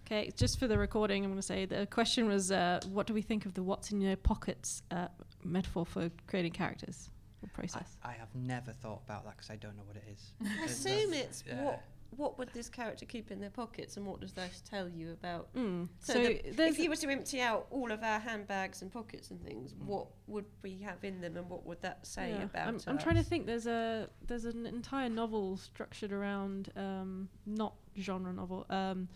Okay, 0.05 0.31
just 0.35 0.59
for 0.59 0.67
the 0.67 0.77
recording, 0.77 1.23
I'm 1.23 1.31
going 1.31 1.39
to 1.39 1.45
say 1.45 1.65
the 1.65 1.87
question 1.87 2.27
was, 2.27 2.51
uh, 2.51 2.79
what 2.91 3.07
do 3.07 3.13
we 3.13 3.23
think 3.23 3.47
of 3.47 3.55
the 3.55 3.63
"what's 3.63 3.91
in 3.91 4.01
your 4.01 4.15
pockets" 4.15 4.83
uh, 4.91 5.07
metaphor 5.43 5.83
for 5.83 6.11
creating 6.27 6.51
characters 6.51 7.09
or 7.41 7.49
process? 7.49 7.97
I, 8.03 8.09
I 8.09 8.13
have 8.13 8.33
never 8.35 8.71
thought 8.71 9.01
about 9.03 9.25
that 9.25 9.35
because 9.35 9.49
I 9.49 9.55
don't 9.55 9.75
know 9.75 9.83
what 9.83 9.95
it 9.95 10.03
is. 10.11 10.33
I 10.61 10.65
assume 10.65 11.13
it's 11.13 11.43
yeah. 11.47 11.63
what 11.63 11.81
what 12.11 12.37
would 12.37 12.49
this 12.53 12.69
character 12.69 13.05
keep 13.05 13.31
in 13.31 13.39
their 13.39 13.49
pockets, 13.49 13.97
and 13.97 14.05
what 14.05 14.21
does 14.21 14.31
that 14.33 14.51
tell 14.69 14.87
you 14.87 15.11
about? 15.11 15.53
Mm. 15.55 15.89
So, 15.99 16.13
so 16.13 16.21
the, 16.21 16.67
if 16.67 16.77
you 16.77 16.89
were 16.89 16.95
to 16.97 17.09
empty 17.09 17.41
out 17.41 17.65
all 17.71 17.91
of 17.91 18.03
our 18.03 18.19
handbags 18.19 18.83
and 18.83 18.91
pockets 18.91 19.31
and 19.31 19.41
things, 19.41 19.73
mm. 19.73 19.85
what 19.85 20.05
would 20.27 20.45
we 20.61 20.77
have 20.83 21.03
in 21.03 21.19
them, 21.19 21.35
and 21.35 21.49
what 21.49 21.65
would 21.65 21.81
that 21.81 22.05
say 22.05 22.29
yeah. 22.29 22.43
about 22.43 22.67
I'm, 22.67 22.75
us? 22.75 22.83
I'm 22.87 22.99
trying 22.99 23.15
to 23.15 23.23
think. 23.23 23.47
There's 23.47 23.65
a 23.65 24.07
there's 24.27 24.45
an 24.45 24.67
entire 24.67 25.09
novel 25.09 25.57
structured 25.57 26.11
around 26.11 26.71
um, 26.75 27.27
not 27.47 27.73
genre 27.99 28.31
novel. 28.31 28.67
Um, 28.69 29.07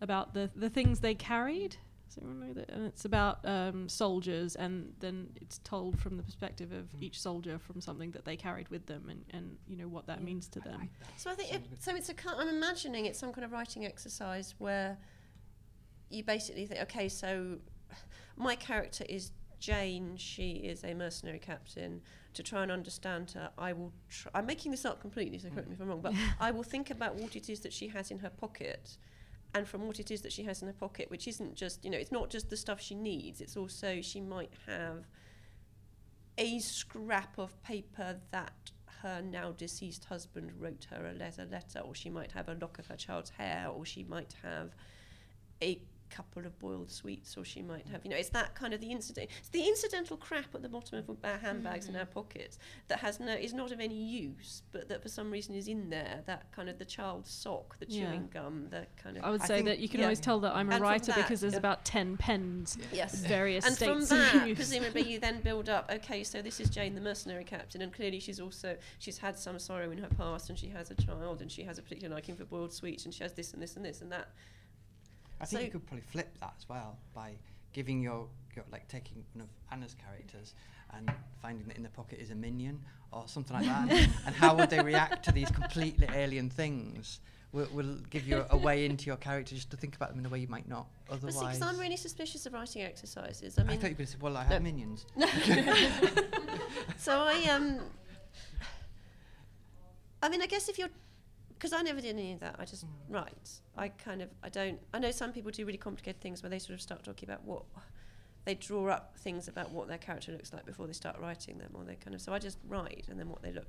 about 0.00 0.34
the 0.34 0.50
the 0.54 0.70
things 0.70 1.00
they 1.00 1.14
carried. 1.14 1.76
Does 2.08 2.18
anyone 2.18 2.40
know 2.40 2.52
that? 2.54 2.70
And 2.70 2.86
it's 2.86 3.04
about 3.04 3.40
um, 3.44 3.86
soldiers, 3.88 4.56
and 4.56 4.94
then 4.98 5.28
it's 5.42 5.58
told 5.58 5.98
from 5.98 6.16
the 6.16 6.22
perspective 6.22 6.72
of 6.72 6.86
mm. 6.86 7.02
each 7.02 7.20
soldier 7.20 7.58
from 7.58 7.82
something 7.82 8.12
that 8.12 8.24
they 8.24 8.34
carried 8.34 8.68
with 8.70 8.86
them, 8.86 9.08
and, 9.10 9.24
and 9.30 9.56
you 9.66 9.76
know 9.76 9.88
what 9.88 10.06
that 10.06 10.20
yeah. 10.20 10.24
means 10.24 10.48
to 10.48 10.60
them. 10.60 10.88
so 11.16 11.30
I 11.30 11.34
think 11.34 11.54
if, 11.54 11.60
so. 11.80 11.94
It's 11.94 12.08
a 12.08 12.14
I'm 12.36 12.48
imagining 12.48 13.04
it's 13.06 13.18
some 13.18 13.32
kind 13.32 13.44
of 13.44 13.52
writing 13.52 13.84
exercise 13.84 14.54
where 14.58 14.96
you 16.08 16.24
basically 16.24 16.64
think, 16.64 16.80
okay, 16.82 17.08
so 17.10 17.58
my 18.36 18.54
character 18.56 19.04
is 19.06 19.32
Jane. 19.60 20.16
She 20.16 20.52
is 20.52 20.84
a 20.84 20.94
mercenary 20.94 21.38
captain. 21.38 22.00
To 22.34 22.42
try 22.42 22.62
and 22.62 22.70
understand 22.70 23.32
her, 23.32 23.50
I 23.58 23.72
will. 23.72 23.92
Tr- 24.08 24.28
I'm 24.32 24.46
making 24.46 24.70
this 24.70 24.84
up 24.84 25.00
completely, 25.00 25.38
so 25.38 25.48
correct 25.50 25.68
me 25.68 25.74
if 25.74 25.80
I'm 25.80 25.88
wrong. 25.88 26.00
But 26.00 26.14
I 26.40 26.52
will 26.52 26.62
think 26.62 26.90
about 26.90 27.16
what 27.16 27.34
it 27.36 27.50
is 27.50 27.60
that 27.60 27.72
she 27.72 27.88
has 27.88 28.10
in 28.10 28.20
her 28.20 28.30
pocket 28.30 28.96
and 29.54 29.66
from 29.66 29.86
what 29.86 29.98
it 29.98 30.10
is 30.10 30.22
that 30.22 30.32
she 30.32 30.44
has 30.44 30.62
in 30.62 30.68
her 30.68 30.74
pocket, 30.74 31.10
which 31.10 31.26
isn't 31.26 31.54
just, 31.54 31.84
you 31.84 31.90
know, 31.90 31.98
it's 31.98 32.12
not 32.12 32.30
just 32.30 32.50
the 32.50 32.56
stuff 32.56 32.80
she 32.80 32.94
needs, 32.94 33.40
it's 33.40 33.56
also 33.56 34.00
she 34.00 34.20
might 34.20 34.52
have 34.66 35.06
a 36.36 36.58
scrap 36.60 37.38
of 37.38 37.60
paper 37.62 38.16
that 38.30 38.70
her 39.02 39.22
now 39.22 39.52
deceased 39.52 40.04
husband 40.04 40.52
wrote 40.58 40.86
her 40.90 41.06
a 41.06 41.12
letter 41.12 41.46
letter 41.50 41.80
or 41.80 41.94
she 41.94 42.10
might 42.10 42.32
have 42.32 42.48
a 42.48 42.54
lock 42.54 42.78
of 42.78 42.86
her 42.86 42.96
child's 42.96 43.30
hair 43.30 43.68
or 43.68 43.84
she 43.84 44.04
might 44.04 44.34
have 44.42 44.74
a 45.62 45.80
couple 46.10 46.44
of 46.44 46.58
boiled 46.58 46.90
sweets, 46.90 47.36
or 47.36 47.44
she 47.44 47.62
might 47.62 47.86
have, 47.88 48.00
you 48.04 48.10
know, 48.10 48.16
it's 48.16 48.28
that 48.30 48.54
kind 48.54 48.74
of 48.74 48.80
the 48.80 48.90
incident. 48.90 49.30
It's 49.38 49.48
the 49.50 49.66
incidental 49.66 50.16
crap 50.16 50.54
at 50.54 50.62
the 50.62 50.68
bottom 50.68 50.98
of 50.98 51.16
our 51.24 51.38
handbags 51.38 51.86
and 51.86 51.94
mm-hmm. 51.94 52.00
our 52.00 52.06
pockets 52.06 52.58
that 52.88 52.98
has 53.00 53.20
no 53.20 53.32
is 53.32 53.54
not 53.54 53.72
of 53.72 53.80
any 53.80 53.94
use, 53.94 54.62
but 54.72 54.88
that 54.88 55.02
for 55.02 55.08
some 55.08 55.30
reason 55.30 55.54
is 55.54 55.68
in 55.68 55.90
there. 55.90 56.22
That 56.26 56.50
kind 56.52 56.68
of 56.68 56.78
the 56.78 56.84
child's 56.84 57.30
sock, 57.30 57.78
the 57.78 57.86
Yeah. 57.88 58.06
chewing 58.06 58.28
gum, 58.32 58.68
the 58.70 58.86
kind 58.96 59.16
of. 59.16 59.24
I 59.24 59.30
would 59.30 59.42
I 59.42 59.46
say 59.46 59.54
think- 59.56 59.66
that 59.66 59.78
you 59.78 59.88
can 59.88 60.00
yeah. 60.00 60.06
always 60.06 60.20
tell 60.20 60.40
that 60.40 60.54
I'm 60.54 60.70
a 60.70 60.74
And 60.76 60.82
writer 60.82 61.06
that, 61.06 61.16
because 61.16 61.40
there's 61.40 61.52
yeah. 61.54 61.58
about 61.58 61.84
10 61.84 62.16
pens, 62.16 62.78
yes. 62.92 63.14
various 63.16 63.66
and 63.66 63.76
from 63.76 64.04
states 64.04 64.12
of 64.12 64.40
that, 64.40 64.48
use. 64.48 64.56
presumably, 64.56 65.02
you 65.02 65.18
then 65.18 65.40
build 65.48 65.68
up. 65.68 65.90
Okay, 65.92 66.24
so 66.24 66.42
this 66.42 66.60
is 66.60 66.70
Jane, 66.70 66.94
the 66.94 67.00
mercenary 67.00 67.44
captain, 67.44 67.82
and 67.82 67.92
clearly 67.92 68.20
she's 68.20 68.40
also 68.40 68.76
she's 68.98 69.18
had 69.18 69.38
some 69.38 69.58
sorrow 69.58 69.90
in 69.90 69.98
her 69.98 70.08
past, 70.08 70.48
and 70.50 70.58
she 70.58 70.68
has 70.68 70.90
a 70.90 70.94
child, 70.94 71.42
and 71.42 71.50
she 71.50 71.62
has 71.62 71.78
a 71.78 71.82
particular 71.82 72.14
liking 72.14 72.36
for 72.36 72.44
boiled 72.44 72.72
sweets, 72.72 73.04
and 73.04 73.14
she 73.14 73.22
has 73.22 73.32
this 73.32 73.52
and 73.52 73.62
this 73.62 73.76
and 73.76 73.84
this 73.84 74.00
and 74.00 74.12
that. 74.12 74.28
I 75.40 75.44
think 75.44 75.60
So- 75.60 75.64
you 75.64 75.70
could 75.70 75.86
probably 75.86 76.02
flip 76.02 76.36
that 76.40 76.54
as 76.58 76.68
well 76.68 76.98
by 77.14 77.32
giving 77.72 78.02
your, 78.02 78.28
your 78.56 78.64
like 78.72 78.88
taking 78.88 79.24
one 79.34 79.42
of 79.42 79.48
Anna's 79.70 79.94
characters 79.94 80.54
and 80.94 81.12
finding 81.42 81.66
that 81.68 81.76
in 81.76 81.82
the 81.82 81.88
pocket 81.90 82.18
is 82.20 82.30
a 82.30 82.34
minion 82.34 82.80
or 83.12 83.28
something 83.28 83.56
like 83.56 83.66
that. 83.66 83.90
and 84.26 84.34
how 84.34 84.54
would 84.54 84.70
they 84.70 84.80
react 84.80 85.24
to 85.24 85.32
these 85.32 85.50
completely 85.50 86.08
alien 86.14 86.50
things? 86.50 87.20
Will, 87.52 87.66
will 87.72 87.96
give 88.10 88.26
you 88.28 88.44
a, 88.50 88.56
way 88.56 88.84
into 88.84 89.06
your 89.06 89.16
character 89.16 89.54
just 89.54 89.70
to 89.70 89.76
think 89.78 89.96
about 89.96 90.10
them 90.10 90.18
in 90.18 90.26
a 90.26 90.28
way 90.28 90.38
you 90.38 90.48
might 90.48 90.68
not 90.68 90.86
But 91.06 91.14
otherwise. 91.14 91.34
see, 91.34 91.46
because 91.46 91.62
I'm 91.62 91.78
really 91.78 91.96
suspicious 91.96 92.44
of 92.44 92.52
writing 92.52 92.82
exercises. 92.82 93.58
I 93.58 93.62
mean, 93.62 93.70
I, 93.70 93.76
thought 93.76 93.84
you 93.84 93.90
were 93.90 93.94
going 93.94 94.06
to 94.06 94.12
say, 94.12 94.18
well, 94.20 94.36
I 94.36 94.44
have 94.44 94.62
minions. 94.62 95.06
so 96.98 97.12
I 97.22 97.44
um. 97.50 97.80
I 100.22 100.28
mean, 100.28 100.42
I 100.42 100.46
guess 100.46 100.68
if 100.68 100.78
you're, 100.78 100.90
because 101.58 101.72
I 101.72 101.82
never 101.82 102.00
did 102.00 102.10
any 102.16 102.32
of 102.32 102.40
that. 102.40 102.56
I 102.58 102.64
just 102.64 102.84
write. 103.08 103.50
I 103.76 103.88
kind 103.88 104.22
of, 104.22 104.28
I 104.42 104.48
don't. 104.48 104.78
I 104.94 104.98
know 104.98 105.10
some 105.10 105.32
people 105.32 105.50
do 105.50 105.64
really 105.66 105.78
complicated 105.78 106.20
things 106.20 106.42
where 106.42 106.50
they 106.50 106.58
sort 106.58 106.74
of 106.74 106.80
start 106.82 107.02
talking 107.02 107.28
about 107.28 107.44
what 107.44 107.62
they 108.44 108.54
draw 108.54 108.88
up 108.88 109.16
things 109.18 109.48
about 109.48 109.70
what 109.72 109.88
their 109.88 109.98
character 109.98 110.32
looks 110.32 110.52
like 110.52 110.64
before 110.64 110.86
they 110.86 110.92
start 110.92 111.18
writing 111.20 111.58
them, 111.58 111.70
or 111.74 111.84
they 111.84 111.96
kind 111.96 112.14
of. 112.14 112.20
So 112.20 112.32
I 112.32 112.38
just 112.38 112.58
write, 112.68 113.06
and 113.10 113.18
then 113.18 113.28
what 113.28 113.42
they 113.42 113.52
look, 113.52 113.66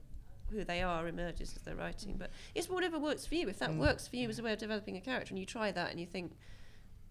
who 0.51 0.63
they 0.63 0.81
are, 0.83 1.07
emerges 1.07 1.53
as 1.55 1.63
they're 1.63 1.75
writing. 1.75 2.15
But 2.17 2.29
it's 2.55 2.69
whatever 2.69 2.99
works 2.99 3.25
for 3.25 3.35
you. 3.35 3.49
If 3.49 3.59
that 3.59 3.71
Mm. 3.71 3.77
works 3.79 4.07
for 4.07 4.15
you 4.17 4.29
as 4.29 4.37
a 4.39 4.43
way 4.43 4.53
of 4.53 4.59
developing 4.59 4.95
a 4.95 5.01
character, 5.01 5.31
and 5.31 5.39
you 5.39 5.45
try 5.45 5.71
that, 5.71 5.89
and 5.91 5.99
you 5.99 6.05
think. 6.05 6.33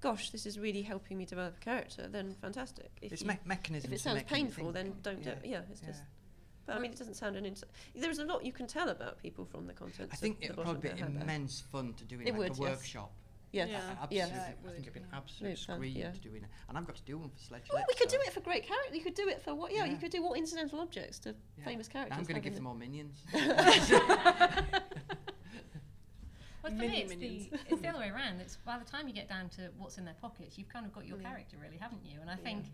Gosh, 0.01 0.31
this 0.31 0.47
is 0.47 0.61
really 0.61 0.83
helping 0.83 1.18
me 1.18 1.24
develop 1.24 1.57
a 1.57 1.61
character. 1.61 2.07
Then 2.07 2.37
fantastic. 2.41 2.93
If 3.03 3.12
it's 3.12 3.24
me- 3.24 3.37
mechanisms. 3.45 3.93
if 3.93 3.99
it 3.99 4.01
sounds 4.01 4.22
painful, 4.22 4.70
then 4.70 4.95
don't 5.03 5.24
do 5.24 5.31
it. 5.31 5.41
Yeah, 5.45 5.62
it's 5.72 5.81
just. 5.81 6.05
But 6.68 6.76
I 6.76 6.80
mean, 6.80 6.92
it 6.92 6.98
doesn't 6.98 7.14
sound 7.14 7.34
an. 7.34 7.46
Ins- 7.46 7.64
There's 7.96 8.18
a 8.18 8.26
lot 8.26 8.44
you 8.44 8.52
can 8.52 8.66
tell 8.66 8.90
about 8.90 9.16
people 9.22 9.46
from 9.46 9.66
the 9.66 9.72
content. 9.72 10.10
I 10.12 10.16
think 10.16 10.36
it 10.42 10.54
would 10.54 10.64
probably 10.66 10.90
be 10.90 11.00
immense 11.00 11.62
fun 11.72 11.94
to 11.94 12.04
do 12.04 12.16
in 12.20 12.26
It 12.28 12.32
like 12.32 12.38
would, 12.38 12.48
a 12.50 12.50
yes. 12.52 12.58
workshop. 12.60 13.10
Yes. 13.52 13.68
Yeah. 13.70 13.78
Yeah. 13.78 13.90
absolutely. 14.02 14.16
Yeah, 14.18 14.26
I 14.68 14.72
think 14.72 14.82
it'd 14.82 14.92
be 14.92 15.00
an 15.00 15.06
yeah. 15.10 15.16
absolute 15.16 15.44
Really 15.48 15.56
fun, 15.56 15.76
scream 15.76 15.96
yeah. 15.96 16.10
to 16.10 16.18
do 16.20 16.34
it. 16.34 16.42
And 16.68 16.76
I've 16.76 16.86
got 16.86 16.96
to 16.96 17.02
do 17.04 17.16
one 17.16 17.30
for 17.30 17.38
Sledge 17.38 17.62
Well, 17.72 17.82
we 17.88 17.94
could 17.94 18.10
so- 18.10 18.18
do 18.18 18.22
it 18.26 18.32
for 18.34 18.40
great 18.40 18.66
character. 18.66 18.94
You 18.94 19.00
could 19.02 19.14
do 19.14 19.28
it 19.30 19.40
for 19.40 19.54
what? 19.54 19.72
Yeah, 19.72 19.86
you 19.86 19.92
Yeah. 19.92 19.96
could 19.98 20.10
do 20.10 20.22
what 20.22 20.36
incidental 20.38 20.80
objects 20.80 21.18
to 21.20 21.34
Yeah. 21.56 21.64
famous 21.64 21.88
characters. 21.88 22.10
Now 22.10 22.18
I'm 22.20 22.24
going 22.24 22.34
to 22.42 22.46
give 22.46 22.54
them 22.54 22.66
all 22.66 22.74
minions. 22.74 23.22
Well, 26.60 26.72
for 26.72 26.78
me, 26.78 26.88
Mini 26.88 27.00
it's 27.02 27.10
minions. 27.14 27.46
the, 27.50 27.58
it's 27.70 27.80
the 27.82 27.88
other 27.88 28.00
way 28.00 28.08
around. 28.10 28.40
It's 28.40 28.56
by 28.56 28.78
the 28.78 28.84
time 28.84 29.06
you 29.06 29.14
get 29.14 29.28
down 29.28 29.48
to 29.50 29.70
what's 29.78 29.96
in 29.96 30.04
their 30.04 30.16
pockets, 30.20 30.58
you've 30.58 30.68
kind 30.68 30.84
of 30.84 30.92
got 30.92 31.06
your 31.06 31.16
character, 31.18 31.56
really, 31.62 31.76
haven't 31.76 32.04
you? 32.04 32.20
And 32.20 32.28
I 32.28 32.34
think, 32.34 32.64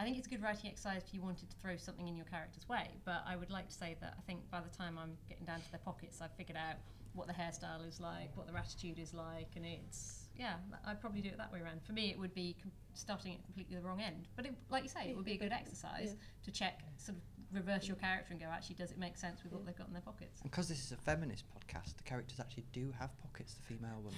I 0.00 0.02
think 0.02 0.16
it's 0.16 0.26
a 0.26 0.30
good 0.30 0.42
writing 0.42 0.70
exercise 0.70 1.02
if 1.06 1.12
you 1.12 1.20
wanted 1.20 1.50
to 1.50 1.56
throw 1.60 1.76
something 1.76 2.08
in 2.08 2.16
your 2.16 2.24
character's 2.24 2.66
way. 2.66 2.88
But 3.04 3.22
I 3.28 3.36
would 3.36 3.50
like 3.50 3.68
to 3.68 3.74
say 3.74 3.96
that 4.00 4.14
I 4.16 4.22
think 4.22 4.50
by 4.50 4.60
the 4.60 4.74
time 4.74 4.96
I'm 4.98 5.12
getting 5.28 5.44
down 5.44 5.60
to 5.60 5.70
their 5.70 5.80
pockets, 5.84 6.22
I've 6.22 6.32
figured 6.38 6.56
out 6.56 6.76
what 7.12 7.26
the 7.26 7.34
hairstyle 7.34 7.86
is 7.86 8.00
like, 8.00 8.34
what 8.34 8.46
their 8.46 8.56
attitude 8.56 8.98
is 8.98 9.12
like, 9.12 9.48
and 9.56 9.66
it's 9.66 10.28
yeah, 10.38 10.54
I'd 10.86 11.02
probably 11.02 11.20
do 11.20 11.28
it 11.28 11.36
that 11.36 11.52
way 11.52 11.60
around. 11.60 11.82
For 11.82 11.92
me, 11.92 12.10
it 12.10 12.18
would 12.18 12.32
be 12.32 12.56
com- 12.62 12.72
starting 12.94 13.34
at 13.34 13.44
completely 13.44 13.76
the 13.76 13.82
wrong 13.82 14.00
end. 14.00 14.26
But 14.36 14.46
it, 14.46 14.54
like 14.70 14.84
you 14.84 14.88
say, 14.88 15.10
it 15.10 15.16
would 15.16 15.26
be 15.26 15.34
a 15.34 15.36
good 15.36 15.52
exercise 15.52 16.16
to 16.44 16.50
check, 16.50 16.80
sort 16.96 17.18
of 17.18 17.22
reverse 17.52 17.86
your 17.86 17.96
character 17.98 18.32
and 18.32 18.40
go, 18.40 18.46
actually, 18.50 18.76
does 18.76 18.92
it 18.92 18.98
make 18.98 19.18
sense 19.18 19.44
with 19.44 19.52
what 19.52 19.66
they've 19.66 19.76
got 19.76 19.88
in 19.88 19.92
their 19.92 20.00
pockets? 20.00 20.40
And 20.40 20.50
because 20.50 20.66
this 20.66 20.82
is 20.82 20.92
a 20.92 20.96
feminist 20.96 21.44
podcast, 21.50 21.98
the 21.98 22.04
characters 22.04 22.40
actually 22.40 22.64
do 22.72 22.90
have 22.98 23.10
pockets, 23.20 23.54
the 23.54 23.62
female 23.74 24.00
ones. 24.00 24.16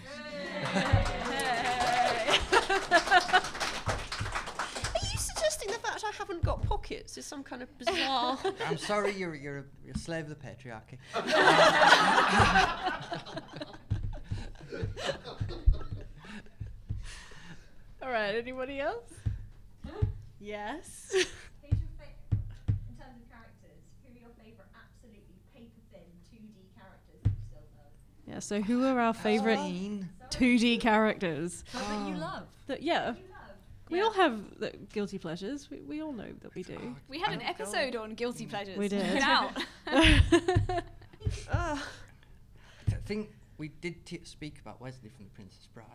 Are 6.03 6.07
you 6.07 6.13
suggesting 6.13 6.13
the 6.13 6.13
fact 6.13 6.13
I 6.15 6.19
haven't 6.19 6.43
got 6.45 6.63
pockets 6.69 7.17
is 7.19 7.25
some 7.27 7.43
kind 7.43 7.63
of 7.63 7.79
bizarre? 7.79 8.39
I'm 8.69 8.77
sorry, 8.79 9.13
you're, 9.15 9.35
you're, 9.35 9.59
a, 9.59 9.65
you're 9.85 9.95
a 9.95 9.99
slave 9.99 10.25
of 10.25 10.31
the 10.31 10.37
patriarchy. 10.37 10.99
All 18.03 18.11
right, 18.11 18.35
anybody 18.35 18.81
else? 18.81 19.13
Yes. 20.41 21.09
Who's 21.13 21.27
your 21.63 21.71
fa- 21.99 22.07
in 22.69 22.97
terms 22.99 23.23
of 23.23 23.31
characters, 23.31 23.79
who 24.03 24.11
are 24.11 24.19
your 24.21 24.31
favourite 24.37 24.67
absolutely 24.75 25.39
paper 25.55 25.79
thin 25.93 26.03
2D 26.27 26.75
characters 26.75 27.23
that 27.23 27.31
you 27.31 27.39
still 27.47 27.63
love? 27.79 27.95
yeah, 28.27 28.41
so 28.41 28.61
who 28.61 28.85
are 28.85 28.99
our 28.99 29.15
favourite 29.15 29.63
Mean. 29.63 30.09
2D 30.31 30.81
characters? 30.81 31.63
But 31.73 31.83
that 31.87 32.09
you 32.09 32.17
love. 32.17 32.49
That, 32.67 32.83
yeah, 32.83 33.01
You 33.01 33.07
love? 33.07 33.19
We 33.93 33.99
Yeah. 33.99 34.05
all 34.05 34.13
have 34.13 34.59
the 34.59 34.73
guilty 34.93 35.19
pleasures. 35.19 35.71
We, 35.71 35.81
we 35.81 36.03
all 36.03 36.13
know 36.13 36.29
that 36.41 36.55
we 36.55 36.63
do. 36.63 36.97
We 37.09 37.19
had 37.21 37.33
an 37.33 37.39
don't- 37.41 37.49
episode 37.49 37.95
on 37.97 38.15
guilty 38.15 38.47
pleasures. 38.47 38.77
We 38.79 38.89
Check 38.89 39.03
did. 39.03 39.17
it 39.17 39.23
out. 39.23 39.53
Ah, 41.53 41.89
I 42.89 42.95
think 43.07 43.31
we 43.57 43.69
did 43.81 44.05
t- 44.05 44.21
speak 44.25 44.59
about 44.61 44.81
Westley 44.81 45.09
from 45.09 45.25
The 45.27 45.31
Princess 45.31 45.69
Bride, 45.73 45.87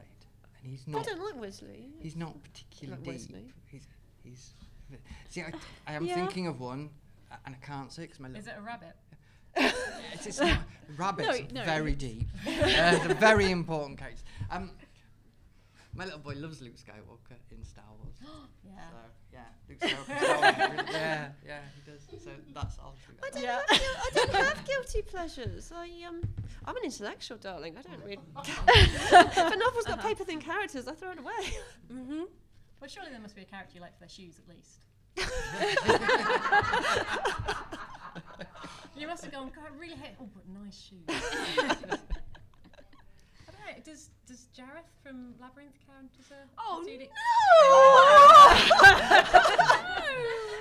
and 0.64 0.72
he's 0.72 0.84
I 0.88 0.92
not. 0.92 1.06
don't 1.06 1.20
like 1.22 1.40
Westley. 1.40 1.90
He's 2.00 2.16
not 2.16 2.34
particularly 2.44 3.04
Like 3.06 3.28
deep. 3.28 3.54
He's, 3.68 3.88
he's. 4.24 4.54
See, 5.30 5.42
I, 5.42 5.52
I 5.86 5.94
am 5.94 6.06
Yeah. 6.06 6.16
thinking 6.16 6.48
of 6.48 6.60
one, 6.62 6.90
a- 7.32 7.38
and 7.46 7.56
I 7.62 7.66
can't 7.66 7.92
say 7.92 8.04
because 8.04 8.20
my. 8.20 8.30
Is 8.30 8.48
it 8.48 8.54
a 8.58 8.62
rabbit? 8.62 8.94
It's, 10.14 10.26
it's 10.26 10.40
not, 10.40 10.60
rabbits 10.98 11.52
no. 11.54 11.64
very 11.66 11.94
deep. 11.94 12.28
uh, 12.48 12.52
they're 13.06 13.14
very 13.16 13.52
important 13.52 14.00
case. 14.00 14.24
Um, 14.50 14.72
my 15.98 16.06
little 16.06 16.20
boy 16.20 16.34
loves 16.38 16.62
Luke 16.62 16.76
Skywalker 16.78 17.36
in 17.52 17.64
Star 17.64 17.84
Wars. 18.00 18.16
Yeah. 18.64 18.72
So 18.90 18.98
yeah, 19.34 19.40
Luke 19.68 19.80
Skywalker. 19.80 20.18
Star 20.24 20.38
Wars, 20.38 20.56
really- 20.78 20.92
yeah, 20.94 21.30
yeah, 21.46 21.60
he 21.76 21.92
does. 21.92 22.02
So 22.24 22.32
that's 22.54 22.78
I'll 22.80 22.96
shoot 23.06 23.18
I 23.24 23.30
don't, 23.32 23.44
Yeah. 23.44 23.60
have, 23.68 23.80
I 23.80 24.10
don't 24.14 24.36
have 24.58 24.66
guilty 24.66 25.02
pleasures. 25.02 25.72
I 25.76 25.90
um, 26.08 26.22
I'm 26.66 26.78
an 26.78 26.84
intellectual, 26.84 27.38
darling. 27.38 27.76
I 27.78 27.82
don't 27.82 28.04
read. 28.06 28.20
if 28.46 29.38
a 29.38 29.56
novel's 29.58 29.86
got 29.86 30.00
paper 30.02 30.24
thin 30.24 30.40
characters, 30.40 30.88
I 30.88 30.94
throw 30.94 31.12
it 31.12 31.20
away. 31.20 31.58
mm-hmm. 31.92 32.24
Well, 32.80 32.90
surely 32.90 33.10
there 33.12 33.20
must 33.20 33.36
be 33.36 33.42
a 33.42 33.46
character 33.46 33.74
you 33.76 33.82
like 33.82 33.94
for 33.94 34.00
their 34.02 34.10
shoes 34.10 34.36
at 34.40 34.48
least. 34.48 34.82
You 38.96 39.06
must 39.08 39.24
have 39.24 39.32
gone, 39.32 39.52
God, 39.56 39.66
I 39.72 39.80
really 39.80 39.96
hate. 39.96 40.16
Oh, 40.20 40.28
but 40.34 40.44
nice 40.64 40.90
shoes. 40.90 42.00
I 43.68 43.72
know. 43.72 43.78
Does 43.84 44.10
does 44.26 44.48
Jareth 44.58 44.90
from 45.04 45.34
Labyrinth 45.42 45.76
count 45.86 46.12
as 46.20 46.32
a? 46.32 46.36
Oh, 46.58 46.82
a 46.82 46.86
2D? 46.90 47.10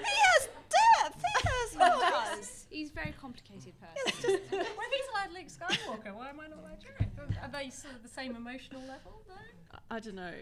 he 0.02 0.14
has 0.32 0.48
depth. 0.68 1.22
He 1.22 1.48
has. 1.48 1.72
He 1.72 1.78
does. 1.78 2.66
He's 2.70 2.90
a 2.90 2.94
very 2.94 3.14
complicated 3.20 3.74
person. 3.80 4.40
well, 4.50 4.60
if 4.60 4.92
he's 4.92 5.08
allowed 5.12 5.32
Luke 5.32 5.48
Skywalker, 5.48 6.14
why 6.14 6.28
am 6.30 6.40
I 6.40 6.46
not 6.48 6.58
allowed 6.58 6.80
Jareth? 6.80 7.42
Are 7.42 7.48
they 7.48 7.70
sort 7.70 7.94
of 7.94 8.02
the 8.02 8.08
same 8.08 8.34
emotional 8.36 8.80
level? 8.82 9.22
No. 9.28 9.34
I 9.90 10.00
don't 10.00 10.14
know. 10.16 10.32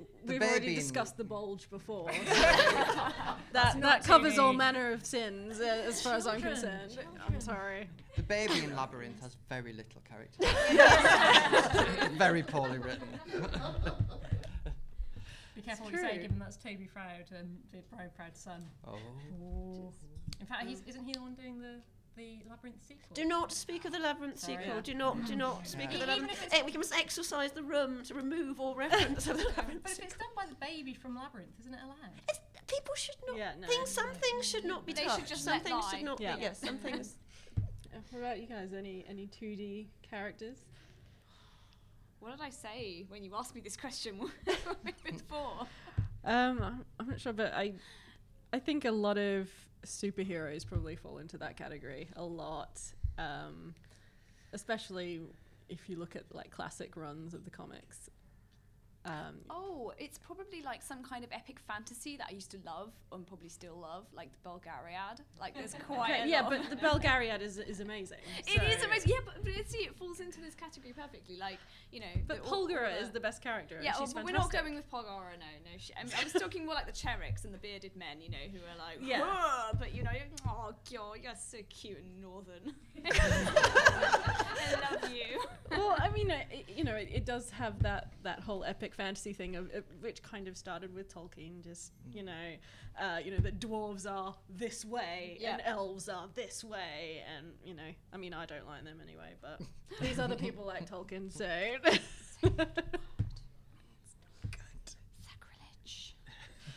That, 0.00 0.26
The 0.26 0.32
we've 0.34 0.42
already 0.42 0.68
in- 0.68 0.74
discussed 0.74 1.16
the 1.16 1.24
bulge 1.24 1.68
before. 1.70 2.10
that 3.52 3.80
that 3.80 4.04
covers 4.04 4.38
all 4.38 4.52
manner 4.52 4.92
of 4.92 5.04
sins, 5.04 5.60
uh, 5.60 5.84
as 5.86 6.02
far 6.02 6.14
as 6.14 6.26
I'm 6.26 6.40
Children, 6.40 6.80
concerned. 6.88 6.98
I'm 7.26 7.40
sorry. 7.40 7.88
The 8.16 8.22
baby 8.22 8.64
in 8.64 8.74
Labyrinth 8.76 9.20
has 9.22 9.36
very 9.48 9.72
little 9.72 10.02
character. 10.08 10.46
very 12.18 12.42
poorly 12.42 12.78
written. 12.78 13.08
Be 15.54 15.62
careful 15.66 15.86
what 15.86 15.94
you 15.94 16.00
say, 16.00 16.18
given 16.18 16.38
that's 16.38 16.56
Toby 16.56 16.88
Froud 16.92 17.30
and 17.38 17.56
the 17.72 17.78
Proud 17.94 18.14
Proud 18.16 18.36
son. 18.36 18.64
oh. 18.86 18.96
In 20.40 20.46
fact, 20.46 20.66
he's, 20.66 20.82
isn't 20.86 21.04
he 21.04 21.12
the 21.12 21.20
one 21.20 21.34
doing 21.34 21.60
the 21.60 21.80
the 22.16 22.38
Labyrinth 22.48 22.82
sequel? 22.86 23.14
Do 23.14 23.24
not 23.24 23.52
speak 23.52 23.84
of 23.84 23.92
the 23.92 23.98
labyrinth 23.98 24.38
Sorry. 24.38 24.56
sequel. 24.58 24.76
Yeah. 24.76 24.80
Do 24.82 24.94
not, 24.94 25.24
do 25.26 25.36
not 25.36 25.66
speak 25.66 25.86
of 25.92 26.00
the 26.00 26.04
Even 26.04 26.08
labyrinth. 26.08 26.42
if 26.46 26.52
Eh, 26.54 26.62
we 26.64 26.72
must 26.72 26.94
exercise 26.94 27.52
the 27.52 27.62
room 27.62 28.02
to 28.04 28.14
remove 28.14 28.60
all 28.60 28.74
reference 28.74 29.26
of 29.28 29.38
the 29.38 29.44
labyrinth 29.56 29.82
But 29.82 29.92
if 29.92 29.98
it's 30.00 30.16
done 30.16 30.28
by 30.36 30.46
the 30.46 30.54
baby 30.56 30.94
from 30.94 31.14
Labyrinth, 31.16 31.50
isn't 31.60 31.72
it 31.74 31.80
allowed? 31.82 31.96
It's, 32.28 32.40
people 32.66 32.94
should 32.94 33.16
not. 33.26 33.36
Yeah, 33.36 33.52
no. 33.60 33.66
things, 33.66 33.90
some 33.90 34.10
things 34.14 34.46
should 34.48 34.64
not 34.64 34.84
be 34.86 34.92
They 34.92 35.06
should 35.08 35.26
just 35.26 35.44
some 35.44 35.54
let 35.54 35.62
things 35.64 35.84
lie. 35.84 35.90
should 35.96 36.04
not 36.04 36.20
Yeah. 36.20 36.36
be. 36.36 36.42
Yes, 36.42 36.58
some 36.58 36.78
things. 36.78 37.16
What 38.10 38.20
about 38.20 38.40
you 38.40 38.46
guys? 38.46 38.72
Any 38.72 39.04
any 39.08 39.26
2D 39.26 39.86
characters? 40.08 40.58
What 42.20 42.32
did 42.32 42.40
I 42.44 42.50
say 42.50 43.04
when 43.08 43.24
you 43.24 43.32
asked 43.36 43.54
me 43.54 43.60
this 43.60 43.76
question 43.76 44.18
before? 45.04 45.66
Um, 46.24 46.60
I'm, 46.62 46.84
I'm 46.98 47.08
not 47.08 47.20
sure, 47.20 47.32
but 47.32 47.52
I, 47.54 47.72
I 48.52 48.58
think 48.58 48.84
a 48.84 48.90
lot 48.90 49.16
of 49.16 49.48
superheroes 49.84 50.66
probably 50.66 50.96
fall 50.96 51.18
into 51.18 51.38
that 51.38 51.56
category. 51.56 52.08
A 52.16 52.22
lot, 52.22 52.80
um, 53.18 53.74
especially 54.52 55.20
if 55.68 55.88
you 55.88 55.96
look 55.96 56.16
at 56.16 56.24
like 56.32 56.50
classic 56.50 56.96
runs 56.96 57.34
of 57.34 57.44
the 57.44 57.50
comics. 57.50 58.10
Um, 59.06 59.36
Oh, 59.48 59.92
it's 59.98 60.18
probably 60.18 60.60
like 60.60 60.82
some 60.82 61.02
kind 61.02 61.24
of 61.24 61.32
epic 61.32 61.58
fantasy 61.66 62.18
that 62.18 62.26
I 62.30 62.34
used 62.34 62.50
to 62.50 62.58
love 62.66 62.92
and 63.12 63.26
probably 63.26 63.48
still 63.48 63.76
love, 63.80 64.04
like 64.12 64.28
the 64.32 64.46
Belgariad. 64.48 65.20
Like 65.40 65.54
there's 65.54 65.74
quite 65.86 66.26
yeah, 66.26 66.46
but 66.46 66.68
the 66.68 66.76
Belgariad 66.76 67.40
is, 67.40 67.56
is 67.56 67.80
amazing. 67.80 68.18
It 68.46 68.62
is 68.62 68.80
so- 68.82 68.86
amazing. 68.86 69.10
Yeah, 69.10 69.20
but, 69.24 69.42
but 69.42 69.52
see, 69.70 69.78
it 69.78 69.96
falls 69.96 70.20
into 70.20 70.40
this 70.42 70.54
category 70.54 70.92
perfectly. 70.92 71.38
Like 71.38 71.58
you 71.90 72.00
know, 72.00 72.06
But 72.26 72.42
the- 72.44 72.48
all- 72.50 72.54
all 72.60 72.68
Polgara 72.68 73.00
is 73.00 73.10
the 73.10 73.20
best 73.20 73.40
character. 73.42 73.80
Yeah, 73.82 73.92
oh, 73.96 74.06
but 74.14 74.22
we're 74.24 74.32
not 74.32 74.52
going 74.52 74.74
with 74.74 74.90
Polgara. 74.90 75.32
No, 75.38 75.46
no. 75.64 75.70
She, 75.78 75.94
I, 75.98 76.04
mean, 76.04 76.12
I 76.20 76.24
was 76.24 76.34
talking 76.34 76.66
more 76.66 76.74
like 76.74 76.86
the 76.86 76.92
Chereks 76.92 77.44
and 77.44 77.54
the 77.54 77.58
bearded 77.58 77.96
men. 77.96 78.20
You 78.20 78.28
know, 78.30 78.36
who 78.52 78.58
are 78.58 78.76
like, 78.78 78.98
Yeah. 79.00 79.70
But 79.78 79.94
you 79.94 80.02
know, 80.02 80.10
oh 80.46 80.74
god, 80.92 81.18
you're 81.22 81.32
so 81.36 81.58
cute 81.70 81.98
and 81.98 82.20
northern. 82.20 82.74
I 83.10 84.90
love 84.92 85.10
you. 85.10 85.40
well, 85.70 85.96
I 85.98 86.10
mean, 86.10 86.30
it- 86.30 86.68
you 86.68 86.84
know, 86.84 86.94
it, 86.94 87.08
it 87.12 87.24
does 87.24 87.50
have 87.50 87.82
that 87.82 88.12
that 88.22 88.40
whole 88.40 88.62
epic 88.64 88.89
fantasy 88.92 89.32
thing 89.32 89.56
of 89.56 89.66
uh, 89.74 89.80
which 90.00 90.22
kind 90.22 90.48
of 90.48 90.56
started 90.56 90.94
with 90.94 91.12
Tolkien. 91.12 91.62
Just 91.62 91.92
you 92.12 92.22
know, 92.22 92.32
uh, 93.00 93.18
you 93.24 93.30
know 93.30 93.38
that 93.38 93.60
dwarves 93.60 94.10
are 94.10 94.34
this 94.48 94.84
way 94.84 95.38
and 95.52 95.62
elves 95.64 96.08
are 96.08 96.28
this 96.34 96.62
way, 96.64 97.22
and 97.36 97.48
you 97.64 97.74
know, 97.74 97.90
I 98.12 98.16
mean, 98.16 98.32
I 98.34 98.46
don't 98.46 98.66
like 98.66 98.84
them 98.84 98.98
anyway, 99.02 99.34
but 99.40 99.60
these 100.00 100.18
other 100.18 100.36
people 100.36 100.64
like 100.66 100.88
Tolkien, 100.88 101.32
so. 101.32 101.46
Sacrilege. 105.20 106.16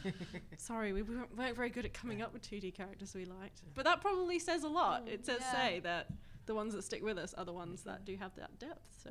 Sorry, 0.58 0.94
we 0.94 1.02
weren't, 1.02 1.36
weren't 1.38 1.56
very 1.56 1.70
good 1.70 1.86
at 1.86 1.94
coming 1.94 2.22
up 2.22 2.34
with 2.34 2.42
2D 2.50 2.74
characters 2.74 3.14
we 3.16 3.26
liked. 3.26 3.62
But 3.76 3.86
that 3.86 4.02
probably 4.02 4.40
says 4.40 4.64
a 4.64 4.68
lot. 4.68 5.08
It 5.08 5.26
says 5.26 5.40
Yeah. 5.42 5.52
say 5.52 5.80
that 5.82 6.08
the 6.46 6.56
ones 6.56 6.74
that 6.74 6.84
stick 6.84 7.04
with 7.04 7.18
us 7.18 7.34
are 7.34 7.46
the 7.46 7.54
ones 7.54 7.84
that 7.84 8.06
do 8.06 8.16
have 8.18 8.36
that 8.36 8.60
depth. 8.60 8.82
So, 9.04 9.10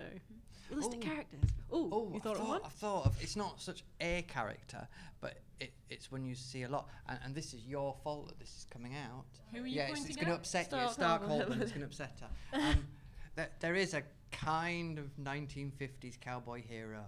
realistic 0.73 1.01
Oh. 1.03 1.09
characters. 1.09 1.51
Ooh, 1.75 1.89
Oh, 1.93 2.11
you 2.11 2.17
I 2.17 2.19
thought 2.21 2.37
of 2.37 2.39
thought, 2.39 2.49
one? 2.49 2.61
I 2.65 2.69
thought 2.69 3.07
of 3.07 3.23
it's 3.23 3.37
not 3.37 3.61
such 3.61 3.85
a 4.01 4.23
character, 4.23 4.87
but 5.21 5.39
it, 5.61 5.73
it's 5.89 6.11
when 6.11 6.25
you 6.25 6.35
see 6.35 6.63
a 6.65 6.69
lot, 6.69 6.89
and, 7.09 7.19
and 7.25 7.35
this 7.35 7.55
is 7.55 7.65
your 7.67 7.95
fault 8.03 8.29
that 8.29 8.39
this 8.39 8.49
is 8.51 8.67
coming 8.71 8.95
out. 8.95 9.25
Who 9.53 9.63
are 9.63 9.67
you 9.67 9.77
yeah, 9.77 9.83
it's, 9.85 9.91
pointing 10.01 10.07
it's 10.09 10.17
going 10.17 10.29
to 10.29 10.35
upset 10.35 10.65
you. 10.65 10.69
Stark 10.69 10.85
It's 10.87 10.95
Stark 10.95 11.25
Holden. 11.25 11.63
It's 11.63 11.73
going 11.73 11.81
to 11.81 11.87
upset 11.87 12.21
her. 12.21 12.59
Um, 12.59 12.87
there, 13.37 13.51
there 13.61 13.75
is 13.75 13.95
a 13.95 14.03
kind 14.31 14.99
of 14.99 15.07
1950s 15.23 16.19
cowboy 16.21 16.63
hero 16.63 17.05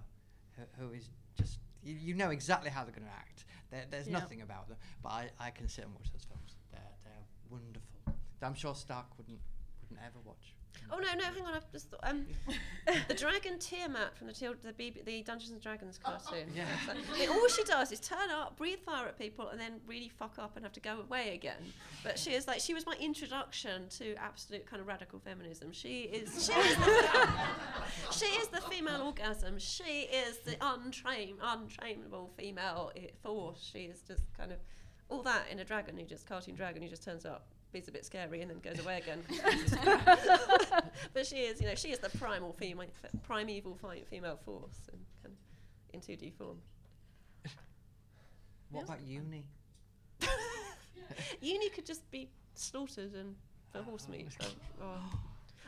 who, 0.57 0.87
who 0.87 0.93
is 0.93 1.09
just 1.39 1.59
you, 1.83 1.95
you 1.95 2.15
know 2.15 2.31
exactly 2.31 2.71
how 2.71 2.85
they're 2.85 2.93
going 2.95 3.07
to 3.07 3.13
act. 3.13 3.45
There, 3.71 3.85
there's 3.91 4.09
nothing 4.09 4.43
about 4.43 4.69
them, 4.69 4.79
but 5.03 5.09
I, 5.11 5.31
I 5.41 5.51
can 5.51 5.69
sit 5.69 5.85
and 5.85 5.95
watch 5.95 6.13
those 6.13 6.25
films. 6.25 6.57
They're 6.71 6.81
they're 7.05 7.25
wonderful. 7.51 7.91
I'm 8.43 8.55
sure 8.55 8.75
Stark 8.75 9.07
wouldn't 9.17 9.41
wouldn't 9.81 10.01
ever 10.07 10.19
watch. 10.25 10.54
Oh 10.91 10.99
no, 10.99 11.15
no, 11.15 11.25
hang 11.25 11.45
on. 11.45 11.55
I've 11.55 11.71
just 11.73 11.91
thought, 11.91 12.01
um, 12.03 12.27
the 13.09 13.15
dragon 13.15 13.59
Tiamat 13.59 14.17
from 14.17 14.27
the 14.27 14.33
Til- 14.33 14.55
the, 14.63 14.73
BB, 14.73 15.05
the 15.05 15.23
Dungeons 15.23 15.51
and 15.51 15.61
Dragons 15.61 15.99
cartoon. 15.99 16.49
Yeah. 16.55 16.65
So, 16.87 16.93
I 17.15 17.27
all 17.27 17.49
she 17.49 17.65
does 17.65 17.91
is 17.91 18.01
turn 18.01 18.31
up, 18.31 18.57
breathe 18.57 18.81
fire 18.81 19.07
at 19.07 19.19
people, 19.19 19.49
and 19.49 19.61
then 19.61 19.81
really 19.87 20.09
fuck 20.09 20.39
up 20.39 20.57
and 20.57 20.65
have 20.65 20.73
to 20.75 20.81
go 20.81 21.01
away 21.01 21.35
again. 21.35 21.73
But 22.03 22.19
she 22.19 22.33
is 22.33 22.47
like 22.47 22.61
she 22.61 22.75
was 22.75 22.87
my 22.87 22.97
introduction 23.01 23.89
to 23.99 24.15
absolute 24.17 24.67
kind 24.67 24.81
of 24.81 24.87
radical 24.87 25.19
feminism. 25.19 25.73
She 25.73 26.03
is 26.03 26.47
she 26.47 26.53
is 26.53 26.77
the, 26.77 27.29
she 28.13 28.27
is 28.27 28.49
the 28.49 28.61
female 28.63 29.03
orgasm. 29.03 29.59
She 29.59 30.09
is 30.13 30.39
the 30.39 30.57
untrained, 30.61 31.39
untrainable 31.41 32.31
female 32.37 32.93
force. 33.23 33.71
She 33.73 33.81
is 33.81 34.01
just 34.07 34.23
kind 34.37 34.53
of 34.53 34.59
all 35.09 35.23
that 35.23 35.47
in 35.51 35.61
a 35.61 35.65
dragon 35.65 35.97
who 35.97 36.05
just 36.05 36.27
cartoon 36.27 36.55
dragon 36.55 36.83
who 36.83 36.89
just 36.89 37.05
turns 37.05 37.25
up. 37.25 37.47
Is 37.75 37.89
a 37.89 37.93
bit 37.93 38.05
scary 38.07 38.41
and 38.41 38.51
then 38.51 38.61
goes 38.61 38.79
away 38.79 38.99
again. 38.99 39.21
but 41.13 41.27
she 41.27 41.39
is, 41.39 41.61
you 41.61 41.67
know, 41.67 41.75
she 41.75 41.89
is 41.89 41.99
the 41.99 42.09
primal 42.19 42.53
female, 42.53 42.87
primeval 43.25 43.75
fi- 43.75 44.05
female 44.09 44.39
force 44.45 44.79
and 44.93 45.01
kind 45.23 45.35
of 45.35 45.39
in 45.93 46.01
2D 46.17 46.33
form. 46.35 46.59
What 48.71 48.85
about 48.85 49.03
Uni? 49.03 49.45
Uni 51.41 51.69
could 51.71 51.85
just 51.85 52.09
be 52.13 52.29
slaughtered 52.55 53.13
and 53.15 53.35
for 53.73 53.83
horse 53.83 54.07
meat. 54.09 54.29
So, 54.41 54.47
oh. 54.81 55.19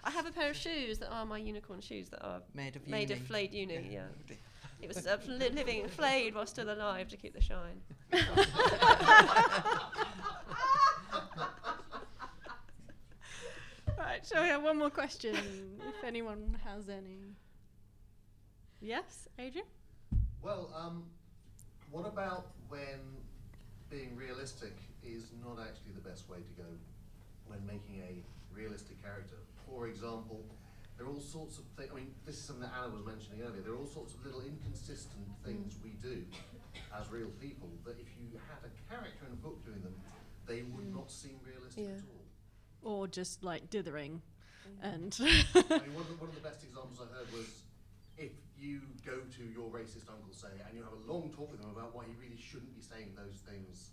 I 0.04 0.10
have 0.10 0.26
a 0.26 0.30
pair 0.30 0.50
of 0.50 0.56
shoes 0.56 0.98
that 0.98 1.10
are 1.10 1.26
my 1.26 1.38
unicorn 1.38 1.80
shoes 1.80 2.08
that 2.10 2.22
are 2.24 2.40
Made 2.54 2.76
of 2.76 2.86
made 2.86 3.10
uni. 3.10 3.20
of 3.20 3.26
flayed 3.26 3.52
uni. 3.52 3.88
Yeah, 3.90 4.06
it 4.80 4.86
was 4.88 5.04
uh, 5.06 5.18
li- 5.26 5.48
living 5.50 5.88
flayed 5.88 6.34
while 6.36 6.46
still 6.46 6.70
alive 6.70 7.08
to 7.08 7.16
keep 7.16 7.34
the 7.34 7.42
shine. 7.42 7.80
Right, 14.16 14.24
shall 14.26 14.42
we 14.44 14.48
have 14.48 14.62
one 14.62 14.78
more 14.78 14.88
question? 14.88 15.36
if 15.86 16.02
anyone 16.02 16.56
has 16.64 16.88
any. 16.88 17.36
Yes, 18.80 19.28
Adrian? 19.38 19.66
Well, 20.40 20.72
um, 20.74 21.04
what 21.90 22.06
about 22.06 22.46
when 22.70 23.20
being 23.90 24.16
realistic 24.16 24.72
is 25.04 25.32
not 25.44 25.58
actually 25.60 25.92
the 25.92 26.00
best 26.00 26.30
way 26.30 26.38
to 26.38 26.52
go 26.62 26.64
when 27.46 27.60
making 27.66 28.00
a 28.08 28.24
realistic 28.56 29.02
character? 29.02 29.36
For 29.68 29.86
example, 29.86 30.46
there 30.96 31.04
are 31.06 31.10
all 31.10 31.20
sorts 31.20 31.58
of 31.58 31.64
things. 31.76 31.90
I 31.92 31.96
mean, 31.96 32.14
this 32.24 32.36
is 32.36 32.42
something 32.42 32.62
that 32.62 32.72
Anna 32.72 32.94
was 32.94 33.04
mentioning 33.04 33.42
earlier. 33.42 33.60
There 33.60 33.74
are 33.74 33.78
all 33.78 33.84
sorts 33.84 34.14
of 34.14 34.24
little 34.24 34.40
inconsistent 34.40 35.28
things 35.44 35.76
we 35.84 35.90
do 36.00 36.24
as 36.98 37.10
real 37.10 37.28
people 37.38 37.68
that 37.84 38.00
if 38.00 38.08
you 38.16 38.32
had 38.48 38.64
a 38.64 38.72
character 38.88 39.26
in 39.28 39.32
a 39.34 39.40
book 39.44 39.62
doing 39.66 39.82
them, 39.82 39.94
they 40.46 40.62
would 40.62 40.88
not 40.94 41.10
seem 41.10 41.36
realistic 41.44 41.84
Yeah. 41.84 42.00
at 42.00 42.08
all. 42.08 42.25
Or 42.86 43.08
just 43.08 43.42
like 43.42 43.68
dithering. 43.68 44.22
Mm. 44.84 44.94
And. 44.94 45.16
I 45.20 45.24
mean, 45.24 45.94
one 45.94 46.06
of, 46.06 46.08
the, 46.08 46.14
one 46.22 46.28
of 46.30 46.34
the 46.36 46.40
best 46.40 46.62
examples 46.62 47.02
I 47.02 47.10
heard 47.18 47.32
was 47.32 47.66
if 48.16 48.30
you 48.56 48.80
go 49.04 49.18
to 49.36 49.42
your 49.44 49.68
racist 49.68 50.08
uncle, 50.08 50.32
say, 50.32 50.54
and 50.66 50.76
you 50.76 50.82
have 50.82 50.94
a 50.94 51.12
long 51.12 51.30
talk 51.34 51.50
with 51.50 51.60
him 51.60 51.70
about 51.70 51.94
why 51.94 52.04
he 52.06 52.14
really 52.14 52.40
shouldn't 52.40 52.74
be 52.74 52.80
saying 52.80 53.12
those 53.16 53.42
things. 53.42 53.90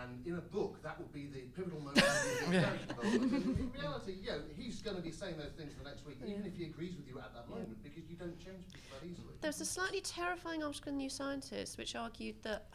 And 0.00 0.24
in 0.24 0.38
a 0.38 0.40
book, 0.40 0.80
that 0.84 0.96
would 0.98 1.12
be 1.12 1.26
the 1.26 1.40
pivotal 1.58 1.80
moment 1.80 2.06
in 2.46 2.52
your 2.52 2.62
character 2.62 2.86
development. 2.86 3.58
In 3.58 3.72
reality, 3.74 4.14
yeah, 4.22 4.38
he's 4.56 4.80
going 4.80 4.96
to 4.96 5.02
be 5.02 5.10
saying 5.10 5.36
those 5.36 5.52
things 5.58 5.72
for 5.74 5.82
the 5.82 5.90
next 5.90 6.06
week, 6.06 6.18
even 6.24 6.46
if 6.46 6.56
he 6.56 6.64
agrees 6.64 6.96
with 6.96 7.08
you 7.08 7.18
at 7.18 7.34
that 7.34 7.50
moment, 7.50 7.82
because 7.82 8.08
you 8.08 8.14
don't 8.14 8.38
change 8.38 8.62
people 8.72 8.94
that 8.94 9.04
easily. 9.04 9.34
There 9.40 9.48
was 9.48 9.60
a 9.60 9.66
slightly 9.66 10.00
terrifying 10.00 10.62
article 10.62 10.92
in 10.92 10.98
New 10.98 11.10
Scientist 11.10 11.78
which 11.78 11.96
argued 11.96 12.36
that 12.42 12.68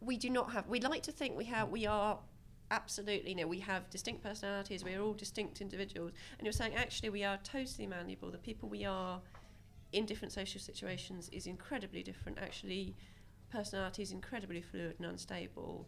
we 0.00 0.16
do 0.16 0.30
not 0.30 0.52
have. 0.52 0.68
We 0.68 0.80
like 0.80 1.02
to 1.04 1.12
think 1.12 1.36
we 1.36 1.44
have. 1.46 1.70
We 1.70 1.86
are 1.86 2.18
absolutely. 2.72 3.30
You 3.30 3.36
know, 3.36 3.46
we 3.46 3.60
have 3.60 3.88
distinct 3.90 4.22
personalities. 4.22 4.82
We 4.82 4.94
are 4.94 5.02
all 5.02 5.12
distinct 5.12 5.60
individuals. 5.60 6.12
And 6.38 6.46
you're 6.46 6.52
saying 6.52 6.74
actually 6.74 7.10
we 7.10 7.22
are 7.22 7.38
totally 7.44 7.86
malleable. 7.86 8.30
The 8.32 8.38
people 8.38 8.68
we 8.68 8.84
are 8.84 9.20
in 9.92 10.06
different 10.06 10.32
social 10.32 10.60
situations 10.60 11.28
is 11.30 11.46
incredibly 11.46 12.02
different. 12.02 12.38
Actually, 12.38 12.96
personality 13.50 14.02
is 14.02 14.10
incredibly 14.10 14.62
fluid 14.62 14.96
and 14.98 15.06
unstable. 15.06 15.86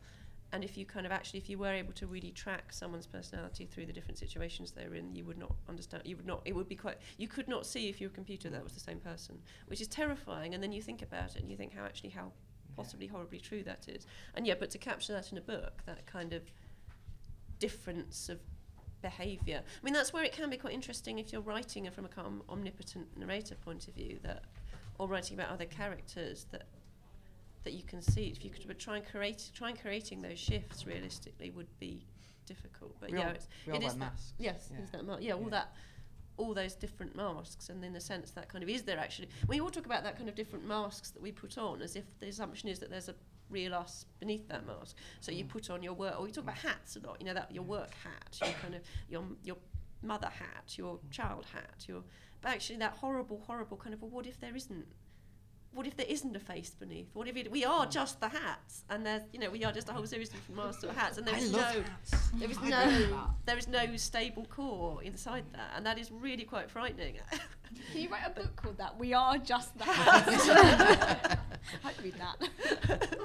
And 0.53 0.63
if 0.63 0.77
you 0.77 0.85
kind 0.87 1.05
of 1.05 1.11
actually, 1.11 1.41
if 1.41 1.49
you 1.49 1.59
were 1.59 1.73
able 1.73 1.95
to 1.95 2.07
really 2.07 2.31
track 2.31 2.73
someone's 2.73 3.07
personality 3.07 3.65
through 3.65 3.87
the 3.87 3.93
different 3.93 4.19
situations 4.19 4.71
they're 4.71 4.95
in, 4.95 5.13
you 5.13 5.25
would 5.25 5.39
not 5.39 5.53
understand. 5.69 6.05
You 6.07 6.17
would 6.17 6.27
not. 6.27 6.43
It 6.45 6.55
would 6.55 6.69
be 6.69 6.77
quite. 6.77 6.99
You 7.17 7.27
could 7.27 7.49
not 7.49 7.67
see 7.67 7.89
if 7.89 8.01
your 8.01 8.11
computer 8.11 8.51
that 8.51 8.63
was 8.63 8.75
the 8.75 8.81
same 8.81 9.01
person, 9.01 9.39
which 9.67 9.81
is 9.81 9.89
terrifying. 9.89 10.55
And 10.55 10.63
then 10.63 10.71
you 10.71 10.83
think 10.83 11.03
about 11.03 11.35
it, 11.35 11.41
and 11.41 11.51
you 11.51 11.57
think 11.57 11.75
how 11.75 11.85
actually 11.85 12.11
how 12.11 12.31
possibly 12.77 13.07
horribly 13.07 13.41
true 13.41 13.63
that 13.65 13.89
is. 13.89 14.07
And 14.35 14.47
yeah, 14.47 14.55
but 14.59 14.71
to 14.71 14.79
capture 14.79 15.13
that 15.13 15.33
in 15.33 15.39
a 15.39 15.41
book, 15.41 15.83
that 15.87 16.07
kind 16.07 16.33
of 16.33 16.43
difference 17.59 18.29
of 18.29 18.39
behaviour. 19.03 19.63
I 19.65 19.85
mean, 19.85 19.95
that's 19.95 20.13
where 20.13 20.25
it 20.25 20.33
can 20.33 20.49
be 20.51 20.57
quite 20.57 20.73
interesting 20.73 21.19
if 21.19 21.33
you're 21.33 21.43
writing 21.43 21.89
from 21.91 22.05
a 22.05 22.09
kind 22.09 22.27
of 22.27 22.49
omnipotent 22.49 23.17
narrator 23.19 23.55
point 23.57 23.87
of 23.89 23.95
view, 23.95 24.19
that, 24.23 24.45
or 24.99 25.09
writing 25.09 25.39
about 25.39 25.51
other 25.51 25.67
characters 25.67 26.47
that 26.53 26.65
that 27.65 27.73
you 27.73 27.83
can 27.83 28.03
see. 28.03 28.27
If 28.27 28.45
you 28.45 28.51
could, 28.51 28.67
but 28.67 28.79
try 28.79 28.97
and 28.99 29.07
create, 29.07 29.51
try 29.55 29.71
and 29.71 29.81
creating 29.81 30.21
those 30.21 30.39
shifts 30.39 30.87
realistically 30.87 31.51
would 31.51 31.69
be 31.81 32.05
difficult. 32.45 32.95
But 33.01 33.11
We 33.11 33.19
yeah, 33.19 33.29
all- 33.29 33.35
it's, 33.35 33.49
we 33.67 33.73
it 33.75 33.83
is 33.83 33.95
that- 33.95 34.13
yes, 34.39 34.69
yeah. 34.71 34.81
is 34.83 34.91
that 34.91 35.23
yeah, 35.23 35.33
all 35.33 35.43
Yeah. 35.45 35.49
that. 35.51 35.75
All 36.37 36.53
those 36.53 36.75
different 36.75 37.15
masks, 37.15 37.69
and 37.69 37.85
in 37.85 37.93
the 37.93 38.01
sense 38.01 38.33
that 38.33 38.49
kind 38.49 38.65
of 38.65 38.69
is 38.69 38.83
there 38.83 38.99
actually. 38.99 39.29
We 39.47 39.61
all 39.61 39.71
talk 39.71 39.87
about 39.87 40.03
that 40.03 40.17
kind 40.17 40.29
of 40.29 40.35
different 40.35 40.67
masks 40.67 41.11
that 41.13 41.23
we 41.23 41.31
put 41.31 41.57
on, 41.59 41.81
as 41.81 41.95
if 41.95 42.05
the 42.19 42.27
assumption 42.27 42.69
is 42.69 42.81
that 42.81 42.91
there's 42.91 43.09
a 43.09 43.15
real 43.51 43.75
us 43.75 44.07
beneath 44.19 44.49
that 44.49 44.67
mask. 44.67 44.97
So 45.21 45.33
you 45.33 45.45
mm. 45.45 45.49
put 45.49 45.71
on 45.71 45.83
your 45.83 45.95
work, 45.95 46.19
or 46.19 46.27
you 46.27 46.33
talk 46.33 46.45
about 46.45 46.59
hats 46.59 46.97
a 46.97 47.07
lot. 47.07 47.17
You 47.21 47.27
know 47.27 47.35
that 47.35 47.53
your 47.53 47.65
work 47.65 47.91
hat, 48.03 48.39
your 48.43 48.55
kind 48.61 48.75
of 48.75 48.83
your 49.09 49.25
your 49.43 49.57
mother 50.03 50.29
hat, 50.29 50.77
your 50.77 50.99
child 51.11 51.47
hat, 51.53 51.85
your. 51.87 52.03
But 52.41 52.53
actually, 52.53 52.79
that 52.79 52.93
horrible, 52.93 53.43
horrible 53.47 53.77
kind 53.77 53.95
of. 53.95 54.03
Well, 54.03 54.11
what 54.11 54.27
if 54.27 54.39
there 54.41 54.55
isn't? 54.55 54.87
What 55.75 55.89
if 55.89 55.97
there 55.97 56.07
isn't 56.09 56.37
a 56.37 56.41
face 56.41 56.71
beneath? 56.71 57.09
What 57.15 57.27
if 57.27 57.37
it, 57.37 57.51
we 57.51 57.65
are 57.65 57.85
hmm. 57.85 57.91
just 57.91 58.21
the 58.21 58.29
hats, 58.29 58.85
and 58.89 59.05
there's 59.05 59.23
you 59.33 59.41
know 59.41 59.51
we 59.51 59.65
are 59.65 59.73
just 59.73 59.89
a 59.89 59.93
whole 59.93 60.07
series 60.07 60.29
of 60.29 60.35
different 60.37 60.57
masks 60.65 60.85
of 60.85 60.97
hats, 60.97 61.19
and 61.19 61.27
there 61.27 61.35
I 61.35 61.39
is 61.39 61.53
love 61.53 61.75
no 61.75 61.83
hats. 61.83 62.31
there 62.35 62.51
is 62.51 62.61
no 62.63 63.31
there 63.45 63.59
is 63.59 63.69
no 63.69 63.97
stable 63.97 64.47
core 64.47 65.03
inside 65.03 65.45
that, 65.53 65.73
and 65.77 65.85
that 65.85 65.99
is 65.99 66.13
really 66.13 66.45
quite 66.45 66.71
frightening. 66.71 67.17
Can 67.93 68.01
you 68.03 68.09
write 68.09 68.23
a 68.25 68.31
book 68.31 68.55
called 68.55 68.79
that? 68.79 68.97
We 68.99 69.15
are 69.15 69.37
just 69.37 69.77
the 69.77 69.85
hats. 69.99 70.49
I'd 71.85 72.03
read 72.03 72.15
that. 72.15 73.19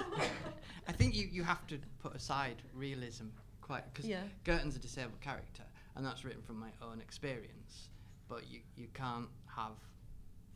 I 0.88 0.91
think 0.91 1.16
you, 1.16 1.28
you 1.32 1.43
have 1.43 1.68
to 1.68 1.78
put 2.02 2.16
aside 2.16 2.56
realism 2.74 3.26
quite 3.62 3.84
because 3.93 4.10
Yeah. 4.10 4.24
Girton's 4.43 4.76
a 4.76 4.80
disabled 4.80 5.22
character, 5.22 5.64
and 5.95 6.04
that's 6.04 6.26
written 6.26 6.41
from 6.41 6.60
my 6.60 6.70
own 6.82 7.00
experience. 7.00 7.89
But 8.28 8.50
you, 8.50 8.62
you 8.76 8.88
can't 8.95 9.30
have 9.56 9.78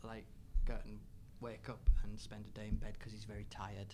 like 0.04 0.26
Girton 0.66 1.00
wake 1.44 1.70
up 1.70 1.90
and 2.04 2.18
spend 2.20 2.46
a 2.48 2.60
day 2.60 2.68
in 2.70 2.76
bed 2.76 2.94
because 2.98 3.12
he's 3.12 3.26
very 3.26 3.46
tired. 3.50 3.94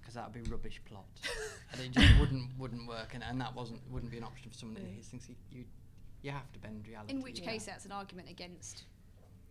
Because 0.00 0.14
that 0.14 0.32
would 0.32 0.42
be 0.42 0.50
rubbish 0.50 0.80
plot, 0.86 1.04
and 1.72 1.82
it 1.82 1.90
just 1.90 2.18
wouldn't 2.18 2.50
wouldn't 2.58 2.88
work, 2.88 3.10
and, 3.12 3.22
and 3.22 3.38
that 3.42 3.54
wasn't 3.54 3.80
wouldn't 3.90 4.10
be 4.10 4.16
an 4.16 4.24
option 4.24 4.50
for 4.50 4.56
someone 4.56 4.74
that 4.76 4.84
mm. 4.84 4.96
Yeah. 4.96 5.02
thinks 5.02 5.28
you, 5.28 5.34
you 5.50 5.64
you 6.22 6.30
have 6.30 6.50
to 6.52 6.58
bend 6.58 6.86
reality. 6.88 7.12
In 7.12 7.20
which 7.20 7.40
Yeah. 7.40 7.50
case, 7.50 7.66
that's 7.66 7.84
an 7.84 7.92
argument 7.92 8.30
against 8.30 8.84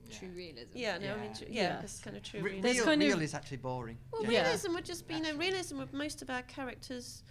Yeah. 0.09 0.17
true 0.17 0.29
realism. 0.29 0.75
Yeah, 0.75 0.97
no, 0.97 1.13
I 1.13 1.17
mean, 1.17 1.25
Yeah. 1.25 1.33
tr- 1.33 1.43
yeah, 1.43 1.61
Yeah. 1.61 1.75
because 1.75 1.99
kind 1.99 2.17
of 2.17 2.23
true. 2.23 2.39
Re- 2.41 2.45
realism. 2.53 2.63
There's 2.63 2.75
real, 2.77 2.85
kind 2.85 3.03
of- 3.03 3.07
real 3.07 3.21
is 3.21 3.33
actually 3.35 3.57
boring. 3.57 3.97
Well, 4.11 4.23
Yeah. 4.23 4.41
realism 4.43 4.73
would 4.73 4.85
just 4.85 5.07
be, 5.07 5.13
you 5.15 5.21
know, 5.21 5.35
realism 5.35 5.77
would 5.77 5.93
most 5.93 6.21
of 6.23 6.29
our 6.31 6.41
characters 6.43 7.23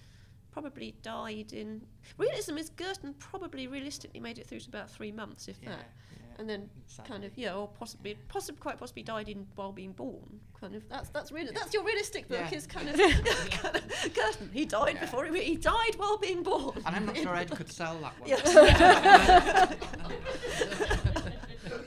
probably 0.52 0.92
died 1.02 1.52
in. 1.52 1.84
Realism 2.16 2.56
is 2.56 2.70
Girton 2.70 3.12
probably 3.14 3.66
realistically 3.66 4.20
made 4.20 4.38
it 4.38 4.46
through 4.46 4.60
to 4.60 4.68
about 4.68 4.88
three 4.90 5.12
months, 5.12 5.48
if 5.48 5.58
Yeah, 5.62 5.70
that. 5.70 5.90
Yeah. 6.36 6.40
And 6.40 6.48
then 6.50 6.68
kind 7.06 7.24
of 7.24 7.30
sadly. 7.30 7.42
yeah, 7.44 7.54
or 7.54 7.68
possibly, 7.68 8.16
possibly 8.28 8.60
quite 8.60 8.78
possibly 8.78 9.02
died 9.02 9.28
in 9.28 9.46
while 9.54 9.72
being 9.72 9.92
born. 9.92 10.40
Kind 10.60 10.74
of 10.74 10.88
that's 10.88 11.08
that's 11.10 11.30
real. 11.32 11.48
That's 11.52 11.72
your 11.74 11.84
realistic 11.84 12.28
book. 12.28 12.38
Yeah. 12.50 12.56
Is 12.56 12.66
kind 12.66 12.88
of, 12.88 12.96
kind 13.50 13.76
of 13.76 14.14
Girton. 14.14 14.50
He 14.52 14.64
died 14.64 14.94
Yeah. 14.94 15.00
before 15.02 15.24
he, 15.26 15.42
he 15.42 15.56
died 15.56 15.94
while 15.96 16.18
being 16.18 16.42
born. 16.42 16.76
And 16.86 16.94
I'm 16.96 17.06
not 17.06 17.16
sure 17.16 17.34
Ed 17.36 17.50
could 17.50 17.70
sell 17.80 17.98
that 17.98 18.14
one. 18.20 18.30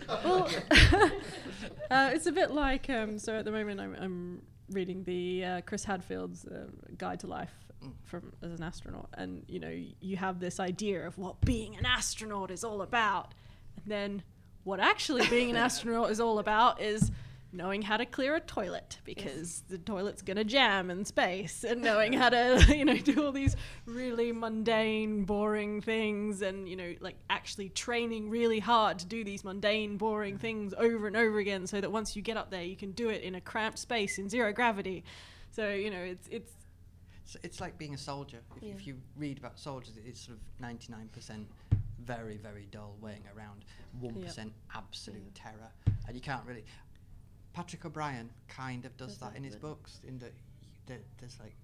well, 0.24 0.50
uh, 1.92 2.12
it's 2.14 2.26
a 2.26 2.32
bit 2.32 2.52
like 2.52 2.90
um, 2.90 3.18
so 3.20 3.36
at 3.38 3.46
the 3.46 3.52
moment 3.52 3.80
I'm, 3.80 3.96
I'm 4.00 4.42
reading 4.72 5.04
the 5.04 5.46
uh, 5.46 5.62
Chris 5.62 5.84
Hadfield's 5.86 6.46
uh, 6.46 6.66
Guide 6.98 7.20
to 7.22 7.28
Life 7.28 7.54
Mm. 7.82 7.94
from 8.04 8.34
as 8.44 8.52
an 8.52 8.62
astronaut, 8.62 9.08
and 9.14 9.42
you 9.48 9.58
know 9.58 9.74
you 10.02 10.18
have 10.18 10.42
this 10.42 10.60
idea 10.60 11.08
of 11.08 11.18
what 11.18 11.40
being 11.40 11.78
an 11.78 11.86
astronaut 11.86 12.52
is 12.52 12.66
all 12.66 12.82
about, 12.82 13.34
and 13.78 13.86
then 13.86 14.22
what 14.64 14.80
actually 14.80 15.28
being 15.28 15.50
an 15.50 15.56
astronaut 15.68 16.12
is 16.12 16.20
all 16.20 16.40
about 16.40 16.82
is 16.82 17.12
knowing 17.52 17.82
how 17.82 17.98
to 17.98 18.06
clear 18.06 18.36
a 18.36 18.40
toilet 18.40 19.00
because 19.04 19.64
the 19.70 19.78
toilet's 19.80 20.22
gonna 20.22 20.44
jam 20.44 20.92
in 20.92 21.04
space 21.04 21.64
and 21.64 21.82
knowing 21.82 22.14
how 22.14 22.30
to 22.30 22.64
you 22.78 22.86
know 22.86 22.96
do 22.98 23.26
all 23.26 23.32
these 23.32 23.56
really 23.88 24.32
mundane 24.32 25.24
boring 25.24 25.82
things 25.82 26.44
and 26.44 26.70
you 26.70 26.76
know 26.76 26.94
like 27.00 27.16
actually 27.32 27.68
training 27.70 28.30
really 28.30 28.60
hard 28.60 29.00
to 29.00 29.08
do 29.08 29.24
these 29.24 29.44
mundane 29.44 29.98
boring 29.98 30.38
things 30.38 30.76
over 30.78 31.08
and 31.08 31.16
over 31.16 31.40
again 31.40 31.66
so 31.66 31.82
that 31.82 31.92
once 31.92 32.16
you 32.16 32.22
get 32.22 32.38
up 32.38 32.52
there 32.52 32.62
you 32.64 32.76
can 32.76 32.92
do 32.92 33.10
it 33.10 33.24
in 33.24 33.34
a 33.34 33.42
cramped 33.42 33.80
space 33.80 34.20
in 34.20 34.30
zero 34.30 34.54
gravity 34.54 35.04
so 35.50 35.70
you 35.72 35.90
know 35.90 35.98
it's 36.02 36.28
it's 36.30 36.52
It's, 37.24 37.38
it's 37.44 37.60
like 37.60 37.78
being 37.80 37.96
a 37.96 37.98
soldier. 37.98 38.40
If, 38.58 38.64
Yeah. 38.64 38.74
if 38.76 38.86
you 38.88 38.96
read 39.16 39.38
about 39.40 39.58
soldiers, 39.60 39.94
it's 40.06 40.20
sort 40.22 40.38
of 40.38 40.44
99% 40.66 41.46
very, 42.06 42.38
very 42.38 42.68
dull, 42.72 42.96
weighing 43.02 43.24
around 43.36 43.66
1% 44.02 44.52
absolute 44.76 45.36
terror. 45.36 45.72
And 46.08 46.16
you 46.16 46.22
can't 46.22 46.46
really. 46.46 46.64
Patrick 47.54 47.84
O'Brian 47.86 48.30
kind 48.48 48.86
of 48.86 48.96
does 48.98 49.10
Does 49.10 49.18
that 49.20 49.32
that, 49.34 49.38
in 49.38 49.44
his 49.44 49.56
but- 49.56 49.62
books, 49.62 50.00
in 50.08 50.20
that 50.20 50.32
y- 50.34 50.68
there, 50.88 51.00
there's 51.20 51.40
like 51.40 51.56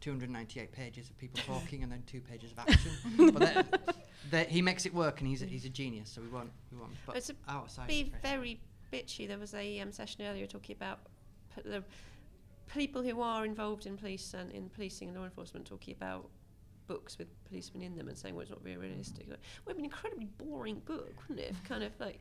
298 0.00 0.72
pages 0.72 1.08
of 1.10 1.18
people 1.18 1.40
talking 1.46 1.82
and 1.82 1.90
then 1.92 2.02
two 2.06 2.20
pages 2.20 2.52
of 2.52 2.58
action. 2.60 2.92
but 3.32 3.38
they're- 3.40 3.64
they're- 4.30 4.44
he 4.44 4.62
makes 4.62 4.86
it 4.86 4.94
work 4.94 5.20
and 5.20 5.28
he's 5.28 5.42
a, 5.42 5.46
he's 5.46 5.64
a 5.64 5.68
genius, 5.68 6.10
so 6.10 6.20
we 6.20 6.28
won't. 6.28 6.50
We 6.70 6.78
won't 6.78 6.92
but 7.06 7.16
It's 7.16 7.30
a 7.30 7.34
outside. 7.48 7.88
be 7.88 8.12
very- 8.22 8.22
very 8.22 8.60
bitchy. 8.92 9.26
There 9.28 9.38
was 9.38 9.54
a 9.54 9.80
um, 9.80 9.92
session 9.92 10.22
earlier 10.26 10.46
talking 10.46 10.76
about 10.76 11.00
p- 11.54 11.62
the 11.68 11.82
people 12.72 13.02
who 13.02 13.20
are 13.20 13.44
involved 13.44 13.86
in 13.86 13.96
police 13.96 14.34
and 14.34 14.50
in 14.52 14.68
policing 14.70 15.08
and 15.08 15.16
law 15.16 15.24
enforcement 15.24 15.66
talking 15.66 15.94
about 15.94 16.28
books 16.86 17.18
with 17.18 17.28
policemen 17.48 17.82
in 17.82 17.96
them 17.96 18.08
and 18.08 18.16
saying, 18.16 18.34
well, 18.34 18.42
it's 18.42 18.50
not 18.50 18.62
very 18.62 18.76
realistic. 18.76 19.26
Like, 19.28 19.38
well, 19.64 19.70
it'd 19.70 19.76
be 19.76 19.82
an 19.82 19.84
incredibly 19.86 20.26
boring 20.38 20.80
book, 20.84 21.12
wouldn't 21.28 21.46
it? 21.46 21.50
If 21.50 21.64
kind 21.64 21.82
of 21.82 21.92
like 21.98 22.20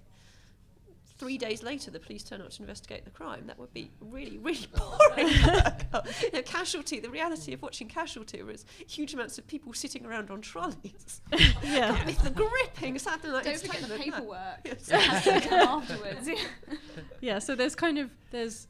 three 1.18 1.38
days 1.38 1.62
later 1.62 1.92
the 1.92 2.00
police 2.00 2.24
turn 2.24 2.42
up 2.42 2.50
to 2.50 2.64
investigate 2.64 3.06
the 3.06 3.12
crime, 3.12 3.44
that 3.46 3.60
would 3.60 3.72
be 3.74 3.92
really, 4.00 4.40
really 4.40 4.66
boring. 4.76 5.28
you 5.28 6.32
know, 6.34 6.42
casualty, 6.44 7.00
the 7.00 7.10
reality 7.12 7.54
of 7.54 7.62
watching 7.62 7.88
Casualty 7.88 8.42
was 8.42 8.66
huge 8.88 9.14
amounts 9.14 9.38
of 9.38 9.46
people 9.46 9.72
sitting 9.74 10.04
around 10.06 10.32
on 10.32 10.42
trolleys. 10.42 11.22
yeah 11.64 12.04
with 12.06 12.18
the 12.24 12.30
gripping 12.32 12.98
Saturday 12.98 13.32
night 13.32 13.44
Don't 13.44 13.60
forget 13.60 13.82
the 13.88 13.98
paperwork 14.00 14.40
Yes. 14.66 14.86
that 14.88 15.02
has 15.02 15.24
to 15.26 15.34
be 15.42 15.50
done 15.50 15.68
afterwards. 15.68 16.30
yeah 17.22 17.38
so 17.40 17.54
there's 17.56 17.76
kind 17.76 18.00
of 18.00 18.10
there's 18.32 18.68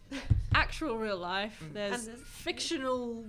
actual 0.54 0.98
real 0.98 1.18
life 1.18 1.64
mm. 1.64 1.74
there's 1.74 2.08
there's- 2.08 2.20
fictional 2.26 3.24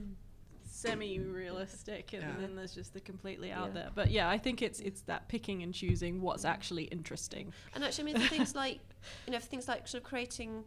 semi-realistic 0.83 2.13
and 2.13 2.23
Yeah. 2.23 2.35
then 2.41 2.57
there's 2.57 2.75
just 2.75 2.93
the 2.95 3.01
completely 3.01 3.51
out 3.53 3.69
Yeah. 3.69 3.75
there 3.75 3.91
but 3.95 4.11
yeah 4.11 4.29
i 4.29 4.39
think 4.39 4.63
it's 4.63 4.81
it's 4.81 5.03
that 5.03 5.29
picking 5.29 5.63
and 5.63 5.73
choosing 5.75 6.21
what's 6.21 6.45
mm. 6.45 6.51
actually 6.51 6.85
interesting 6.85 7.53
And 7.75 7.85
actually, 7.85 8.15
I 8.15 8.19
mean, 8.19 8.29
things 8.29 8.55
like, 8.55 8.81
you 9.27 9.33
know, 9.33 9.39
things 9.39 9.69
like 9.69 9.89
sort 9.89 10.03
of 10.03 10.09
creating 10.09 10.65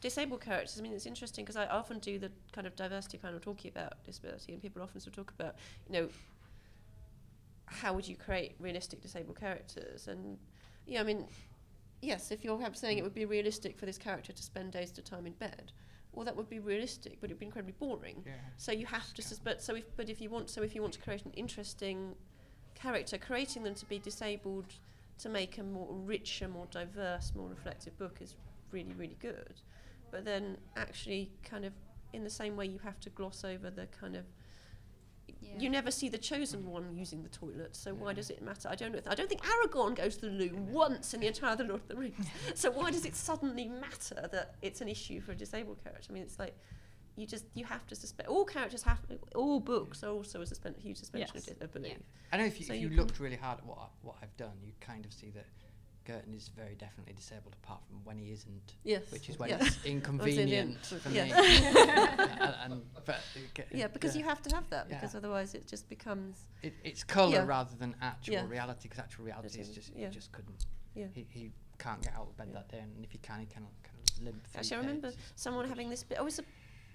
disabled 0.00 0.40
characters, 0.40 0.78
I 0.78 0.82
mean, 0.82 0.92
it's 0.92 1.06
interesting 1.06 1.44
because 1.44 1.56
I 1.56 1.66
often 1.66 1.98
do 1.98 2.18
the 2.18 2.30
kind 2.52 2.66
of 2.66 2.76
diversity 2.76 3.18
panel 3.18 3.40
talking 3.40 3.70
about 3.70 4.02
disability, 4.04 4.52
and 4.52 4.62
people 4.62 4.82
often 4.82 5.00
sort 5.00 5.16
of 5.18 5.26
talk 5.26 5.34
about, 5.38 5.56
you 5.88 5.92
know, 5.92 6.08
how 7.66 7.92
would 7.92 8.06
you 8.06 8.16
create 8.16 8.54
realistic 8.58 9.00
disabled 9.00 9.38
characters? 9.38 10.08
And, 10.08 10.38
yeah, 10.86 11.00
I 11.00 11.04
mean, 11.04 11.26
yes, 12.00 12.30
if 12.30 12.44
you're 12.44 12.58
saying 12.74 12.98
it 12.98 13.02
would 13.02 13.14
be 13.14 13.24
realistic 13.24 13.78
for 13.78 13.86
this 13.86 13.98
character 13.98 14.32
to 14.32 14.42
spend 14.42 14.72
days 14.72 14.92
at 14.92 14.98
a 14.98 15.02
time 15.02 15.26
in 15.26 15.32
bed, 15.32 15.72
well, 16.12 16.24
that 16.24 16.36
would 16.36 16.48
be 16.48 16.58
realistic, 16.58 17.18
but 17.20 17.30
it'd 17.30 17.38
be 17.38 17.46
incredibly 17.46 17.74
boring. 17.78 18.22
Yeah. 18.26 18.32
So 18.56 18.72
you 18.72 18.86
have 18.86 19.12
to, 19.14 19.22
but 19.44 19.62
so 19.62 19.74
if 19.74 19.84
but 19.96 20.08
if 20.08 20.20
you 20.20 20.30
want, 20.30 20.50
so 20.50 20.62
if 20.62 20.74
you 20.74 20.82
want 20.82 20.94
to 20.94 21.00
create 21.00 21.24
an 21.24 21.32
interesting 21.32 22.14
character, 22.74 23.18
creating 23.18 23.62
them 23.62 23.74
to 23.74 23.86
be 23.86 23.98
disabled 23.98 24.66
to 25.18 25.28
make 25.28 25.58
a 25.58 25.62
more 25.62 25.88
richer, 25.92 26.48
more 26.48 26.66
diverse, 26.70 27.32
more 27.34 27.48
reflective 27.48 27.96
book 27.98 28.18
is 28.20 28.34
really 28.70 28.94
really 28.94 29.16
good. 29.20 29.60
But 30.10 30.24
then 30.24 30.56
actually, 30.76 31.30
kind 31.44 31.64
of 31.64 31.72
in 32.12 32.24
the 32.24 32.30
same 32.30 32.56
way, 32.56 32.66
you 32.66 32.78
have 32.78 32.98
to 33.00 33.10
gloss 33.10 33.44
over 33.44 33.70
the 33.70 33.86
kind 33.86 34.16
of. 34.16 34.24
You 35.40 35.70
never 35.70 35.90
see 35.90 36.08
the 36.08 36.18
chosen 36.18 36.66
one 36.66 36.96
using 36.96 37.22
the 37.22 37.28
toilet, 37.28 37.74
so 37.76 37.94
why 37.94 38.12
does 38.12 38.30
it 38.30 38.42
matter? 38.42 38.68
I 38.68 38.74
don't 38.74 38.92
know. 38.92 39.00
I 39.08 39.14
don't 39.14 39.28
think 39.28 39.42
Aragorn 39.42 39.94
goes 39.96 40.16
to 40.16 40.26
the 40.26 40.32
loo 40.32 40.50
once 40.70 41.14
in 41.14 41.20
the 41.20 41.26
entire 41.28 41.56
The 41.56 41.64
Lord 41.64 41.80
of 41.82 41.88
the 41.88 41.96
Rings. 42.02 42.26
so 42.54 42.70
why 42.70 42.90
does 42.90 43.04
it 43.04 43.14
suddenly 43.16 43.66
matter 43.68 44.28
that 44.32 44.54
it's 44.62 44.80
an 44.80 44.88
issue 44.88 45.20
for 45.20 45.32
a 45.32 45.36
disabled 45.36 45.82
character? 45.82 46.08
I 46.10 46.12
mean, 46.12 46.22
it's 46.22 46.38
like 46.38 46.54
you 47.16 47.26
just 47.26 47.44
you 47.54 47.64
have 47.64 47.86
to 47.88 47.94
suspend. 47.96 48.28
All 48.28 48.44
characters 48.44 48.82
have. 48.82 49.00
All 49.34 49.58
books 49.60 50.02
are 50.04 50.10
also 50.10 50.40
a 50.42 50.46
suspend, 50.46 50.76
huge 50.78 50.96
suspension 50.98 51.30
Yes. 51.34 51.48
of, 51.48 51.58
di- 51.58 51.64
of 51.64 51.72
belief. 51.72 51.98
I 52.32 52.36
know 52.36 52.44
if 52.44 52.60
you, 52.60 52.66
So 52.66 52.74
if 52.74 52.80
you 52.80 52.88
you, 52.88 52.96
looked 52.96 53.18
really 53.18 53.36
hard 53.36 53.58
at 53.58 53.66
what 53.66 53.78
I, 53.78 53.86
what 54.02 54.16
I've 54.22 54.36
done, 54.36 54.52
you 54.64 54.72
kind 54.80 55.04
of 55.04 55.12
see 55.12 55.30
that 55.30 55.46
Girton 56.08 56.32
is 56.32 56.48
very 56.48 56.74
definitely 56.74 57.12
disabled, 57.12 57.54
apart 57.62 57.80
from 57.86 58.02
when 58.04 58.16
he 58.18 58.32
isn't, 58.32 58.72
Yes. 58.82 59.02
which 59.12 59.28
is 59.28 59.38
when 59.38 59.50
yes. 59.50 59.66
it's 59.66 59.84
inconvenient 59.84 60.78
for 60.86 61.08
me. 61.10 61.16
yeah. 61.16 61.26
Uh, 62.38 62.54
and, 62.64 62.72
and, 62.72 62.82
but 63.04 63.20
Yeah, 63.72 63.88
because 63.88 64.16
you 64.16 64.24
have 64.24 64.40
to 64.42 64.54
have 64.54 64.68
that 64.70 64.88
because 64.88 65.12
Yeah. 65.12 65.18
otherwise 65.18 65.54
it 65.54 65.66
just 65.66 65.86
becomes 65.88 66.46
It, 66.62 66.72
it's 66.82 67.04
colour 67.04 67.34
Yeah. 67.34 67.44
rather 67.46 67.76
than 67.76 67.94
actual 68.00 68.46
reality, 68.46 68.88
because 68.88 68.98
actual 68.98 69.26
reality 69.26 69.60
is 69.60 69.68
just 69.68 69.92
he 69.94 70.06
just 70.06 70.32
couldn't. 70.32 70.64
yeah. 70.94 71.08
He, 71.12 71.26
he 71.28 71.52
can't 71.78 72.00
get 72.02 72.14
out 72.14 72.28
of 72.28 72.36
bed 72.38 72.54
that 72.54 72.68
day, 72.70 72.78
and 72.80 73.04
if 73.04 73.12
he 73.12 73.18
can, 73.18 73.40
he 73.40 73.46
can 73.46 73.64
kind 73.82 73.98
of 74.02 74.24
limp 74.24 74.46
through. 74.46 74.60
Actually, 74.60 74.76
I 74.78 74.80
remember 74.80 75.12
someone 75.36 75.68
having 75.68 75.90
this. 75.90 76.02
Bit, 76.02 76.16
oh, 76.18 76.22
it 76.22 76.24
was 76.24 76.38
a 76.38 76.44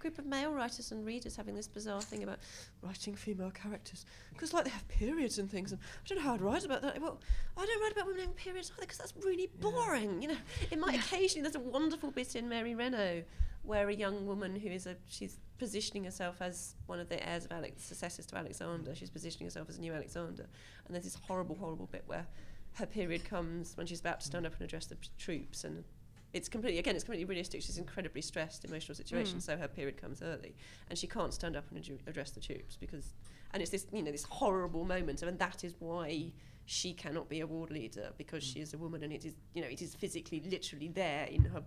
group 0.03 0.19
of 0.19 0.25
male 0.25 0.51
writers 0.51 0.91
and 0.91 1.05
readers 1.05 1.35
having 1.37 1.55
this 1.55 1.67
bizarre 1.67 2.01
thing 2.01 2.23
about 2.23 2.39
writing 2.81 3.15
female 3.15 3.49
characters 3.51 4.05
because, 4.33 4.53
like, 4.53 4.65
they 4.65 4.69
have 4.69 4.85
periods 4.89 5.39
and 5.39 5.49
things. 5.49 5.71
And 5.71 5.79
I 5.81 6.07
don't 6.07 6.17
know 6.17 6.23
how 6.25 6.33
I'd 6.33 6.41
write 6.41 6.65
about 6.65 6.81
that. 6.81 7.01
Well, 7.01 7.19
I 7.57 7.65
don't 7.65 7.81
write 7.81 7.93
about 7.93 8.05
women 8.07 8.19
having 8.19 8.35
periods 8.35 8.69
either 8.75 8.81
because 8.81 8.97
that's 8.97 9.13
really 9.23 9.49
Yeah. 9.55 9.61
boring. 9.61 10.21
You 10.21 10.27
know, 10.29 10.37
it 10.69 10.77
might 10.77 10.95
occasionally. 10.95 11.41
There's 11.43 11.55
a 11.55 11.59
wonderful 11.59 12.11
bit 12.11 12.35
in 12.35 12.49
Mary 12.49 12.75
Renault 12.75 13.23
where 13.63 13.87
a 13.87 13.95
young 13.95 14.27
woman 14.27 14.57
who 14.57 14.67
is 14.67 14.85
a 14.85 14.97
she's 15.07 15.39
positioning 15.57 16.03
herself 16.03 16.41
as 16.41 16.75
one 16.87 16.99
of 16.99 17.07
the 17.07 17.25
heirs 17.27 17.45
of 17.45 17.53
Alex, 17.53 17.81
successors 17.83 18.25
to 18.25 18.35
Alexander. 18.35 18.93
She's 18.93 19.09
positioning 19.09 19.45
herself 19.47 19.69
as 19.69 19.77
a 19.77 19.79
new 19.79 19.93
Alexander, 19.93 20.47
and 20.85 20.93
there's 20.93 21.05
this 21.05 21.15
horrible, 21.15 21.55
horrible 21.55 21.87
bit 21.87 22.03
where 22.05 22.27
her 22.73 22.85
period 22.85 23.23
comes 23.23 23.77
when 23.77 23.87
she's 23.87 24.01
about 24.01 24.19
to 24.19 24.25
stand 24.25 24.45
up 24.45 24.51
and 24.53 24.63
address 24.63 24.87
the 24.87 24.97
troops 25.17 25.63
and 25.63 25.85
it's 26.33 26.49
completely 26.49 26.79
again 26.79 26.95
it's 26.95 27.03
completely 27.03 27.25
realistic 27.25 27.61
she's 27.61 27.77
incredibly 27.77 28.21
stressed 28.21 28.65
emotional 28.65 28.95
situation 28.95 29.37
Mm. 29.37 29.41
so 29.41 29.57
her 29.57 29.67
period 29.67 29.97
comes 29.97 30.21
early 30.21 30.55
and 30.89 30.97
she 30.97 31.07
can't 31.07 31.33
stand 31.33 31.55
up 31.55 31.65
and 31.71 31.81
adju- 31.83 31.99
address 32.07 32.31
the 32.31 32.39
troops 32.39 32.75
because 32.75 33.13
and 33.51 33.61
it's 33.61 33.71
this 33.71 33.85
you 33.91 34.01
know 34.03 34.11
this 34.11 34.23
horrible 34.23 34.83
moment 34.83 35.21
and 35.21 35.37
that 35.39 35.63
is 35.63 35.75
why 35.79 36.31
she 36.65 36.93
cannot 36.93 37.29
be 37.29 37.39
a 37.41 37.47
ward 37.47 37.69
leader 37.69 38.11
because 38.17 38.43
she 38.43 38.59
is 38.59 38.73
a 38.73 38.77
woman 38.77 39.03
and 39.03 39.13
it 39.13 39.25
is 39.25 39.33
you 39.53 39.61
know 39.61 39.67
it 39.67 39.81
is 39.81 39.93
physically 39.95 40.41
literally 40.49 40.87
there 40.87 41.25
in 41.25 41.43
her 41.45 41.61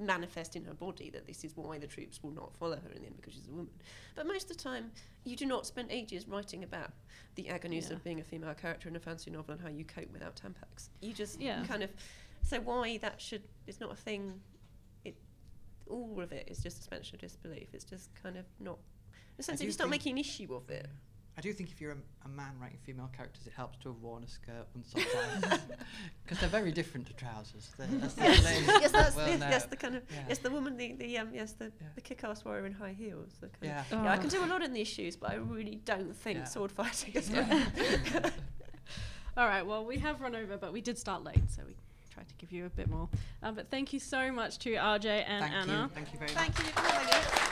manifest 0.00 0.56
in 0.56 0.64
her 0.64 0.74
body 0.74 1.10
that 1.10 1.26
this 1.26 1.44
is 1.44 1.56
why 1.56 1.78
the 1.78 1.86
troops 1.86 2.22
will 2.24 2.32
not 2.32 2.56
follow 2.56 2.74
her 2.76 2.90
in 2.90 3.02
the 3.02 3.06
end 3.06 3.16
because 3.16 3.34
she's 3.34 3.46
a 3.46 3.50
woman 3.50 3.68
but 4.16 4.26
most 4.26 4.50
of 4.50 4.56
the 4.56 4.62
time 4.62 4.90
you 5.24 5.36
do 5.36 5.46
not 5.46 5.64
spend 5.64 5.88
ages 5.92 6.26
writing 6.26 6.64
about 6.64 6.90
the 7.36 7.48
agonies 7.48 7.86
Yeah. 7.88 7.94
of 7.96 8.02
being 8.04 8.18
a 8.18 8.24
female 8.24 8.54
character 8.54 8.88
in 8.88 8.96
a 8.96 9.00
fantasy 9.00 9.30
novel 9.30 9.52
and 9.52 9.60
how 9.62 9.68
you 9.68 9.84
cope 9.84 10.10
without 10.12 10.34
tampax 10.34 10.88
you 11.00 11.12
just 11.12 11.40
Yeah. 11.40 11.64
kind 11.66 11.84
of 11.84 11.90
so 12.42 12.60
why 12.60 12.96
that 12.98 13.20
should 13.20 13.42
it's 13.66 13.80
not 13.80 13.92
a 13.92 13.96
thing 13.96 14.40
it 15.04 15.14
all 15.88 16.20
of 16.20 16.32
it 16.32 16.48
is 16.50 16.58
just 16.62 16.76
suspension 16.78 17.14
of 17.16 17.20
disbelief 17.20 17.68
it's 17.72 17.84
just 17.84 18.10
kind 18.22 18.36
of 18.36 18.44
not 18.60 18.78
in 19.36 19.40
a 19.40 19.42
sense 19.42 19.60
if 19.60 19.66
you 19.66 19.72
start 19.72 19.88
making 19.90 20.12
an 20.12 20.18
issue 20.18 20.52
of 20.54 20.68
it 20.70 20.86
I 21.36 21.40
do 21.40 21.50
think 21.54 21.70
if 21.70 21.80
you're 21.80 21.92
a, 21.92 21.96
a 22.26 22.28
man 22.28 22.52
writing 22.60 22.76
female 22.84 23.08
characters, 23.16 23.46
it 23.46 23.54
helps 23.54 23.78
to 23.78 23.88
have 23.88 23.96
worn 24.02 24.22
a 24.22 24.28
skirt 24.28 24.66
once 24.74 24.92
or 24.94 25.00
twice. 25.00 25.60
Because 26.22 26.38
they're 26.40 26.48
very 26.50 26.70
different 26.70 27.06
to 27.06 27.14
trousers. 27.14 27.70
They're, 27.78 27.86
that's 27.90 28.12
the 28.12 28.22
yes, 28.24 28.42
yes, 28.66 28.92
that's 28.92 29.16
well 29.16 29.26
the, 29.38 29.38
yes, 29.38 29.64
the 29.64 29.76
kind 29.76 29.94
of 29.96 30.02
Yeah. 30.12 30.24
yes, 30.28 30.38
the 30.40 30.50
woman, 30.50 30.76
the, 30.76 30.92
the 30.92 31.16
um, 31.16 31.30
yes, 31.32 31.52
the, 31.52 31.72
Yeah. 31.80 31.86
the 31.94 32.02
kick-ass 32.02 32.44
warrior 32.44 32.66
in 32.66 32.72
high 32.74 32.92
heels. 32.92 33.30
The 33.40 33.46
kind 33.48 33.56
Yeah. 33.62 33.80
Of, 33.80 34.04
yeah, 34.04 34.12
I 34.12 34.16
Oh. 34.16 34.20
can 34.20 34.28
do 34.28 34.44
a 34.44 34.46
lot 34.46 34.62
in 34.62 34.74
these 34.74 34.88
shoes, 34.88 35.16
but 35.16 35.30
I 35.30 35.36
really 35.36 35.76
don't 35.86 36.14
think 36.14 36.40
Yeah. 36.40 36.44
sword 36.44 36.70
fighting 36.70 37.14
is 37.14 37.30
my 37.30 37.40
All 39.38 39.46
right, 39.46 39.66
well, 39.66 39.86
we 39.86 39.96
have 40.00 40.20
run 40.20 40.36
over, 40.36 40.58
but 40.58 40.74
we 40.74 40.82
did 40.82 40.98
start 40.98 41.24
late, 41.24 41.50
so 41.50 41.62
we 41.66 41.74
tried 42.12 42.28
to 42.28 42.34
give 42.34 42.52
you 42.52 42.66
a 42.66 42.70
bit 42.70 42.88
more. 42.88 43.08
Um, 43.42 43.54
but 43.54 43.70
thank 43.70 43.92
you 43.92 43.98
so 43.98 44.30
much 44.30 44.58
to 44.60 44.72
RJ 44.74 45.24
and 45.26 45.42
Thank 45.42 45.54
Anna. 45.54 45.82
you. 45.82 45.88
Thank 45.94 46.12
you 46.12 46.18
very 46.18 46.32
much. 46.34 46.38
Thank 46.42 46.58
you 46.58 46.64
for 46.72 46.80
having 46.80 47.08
us. 47.08 47.51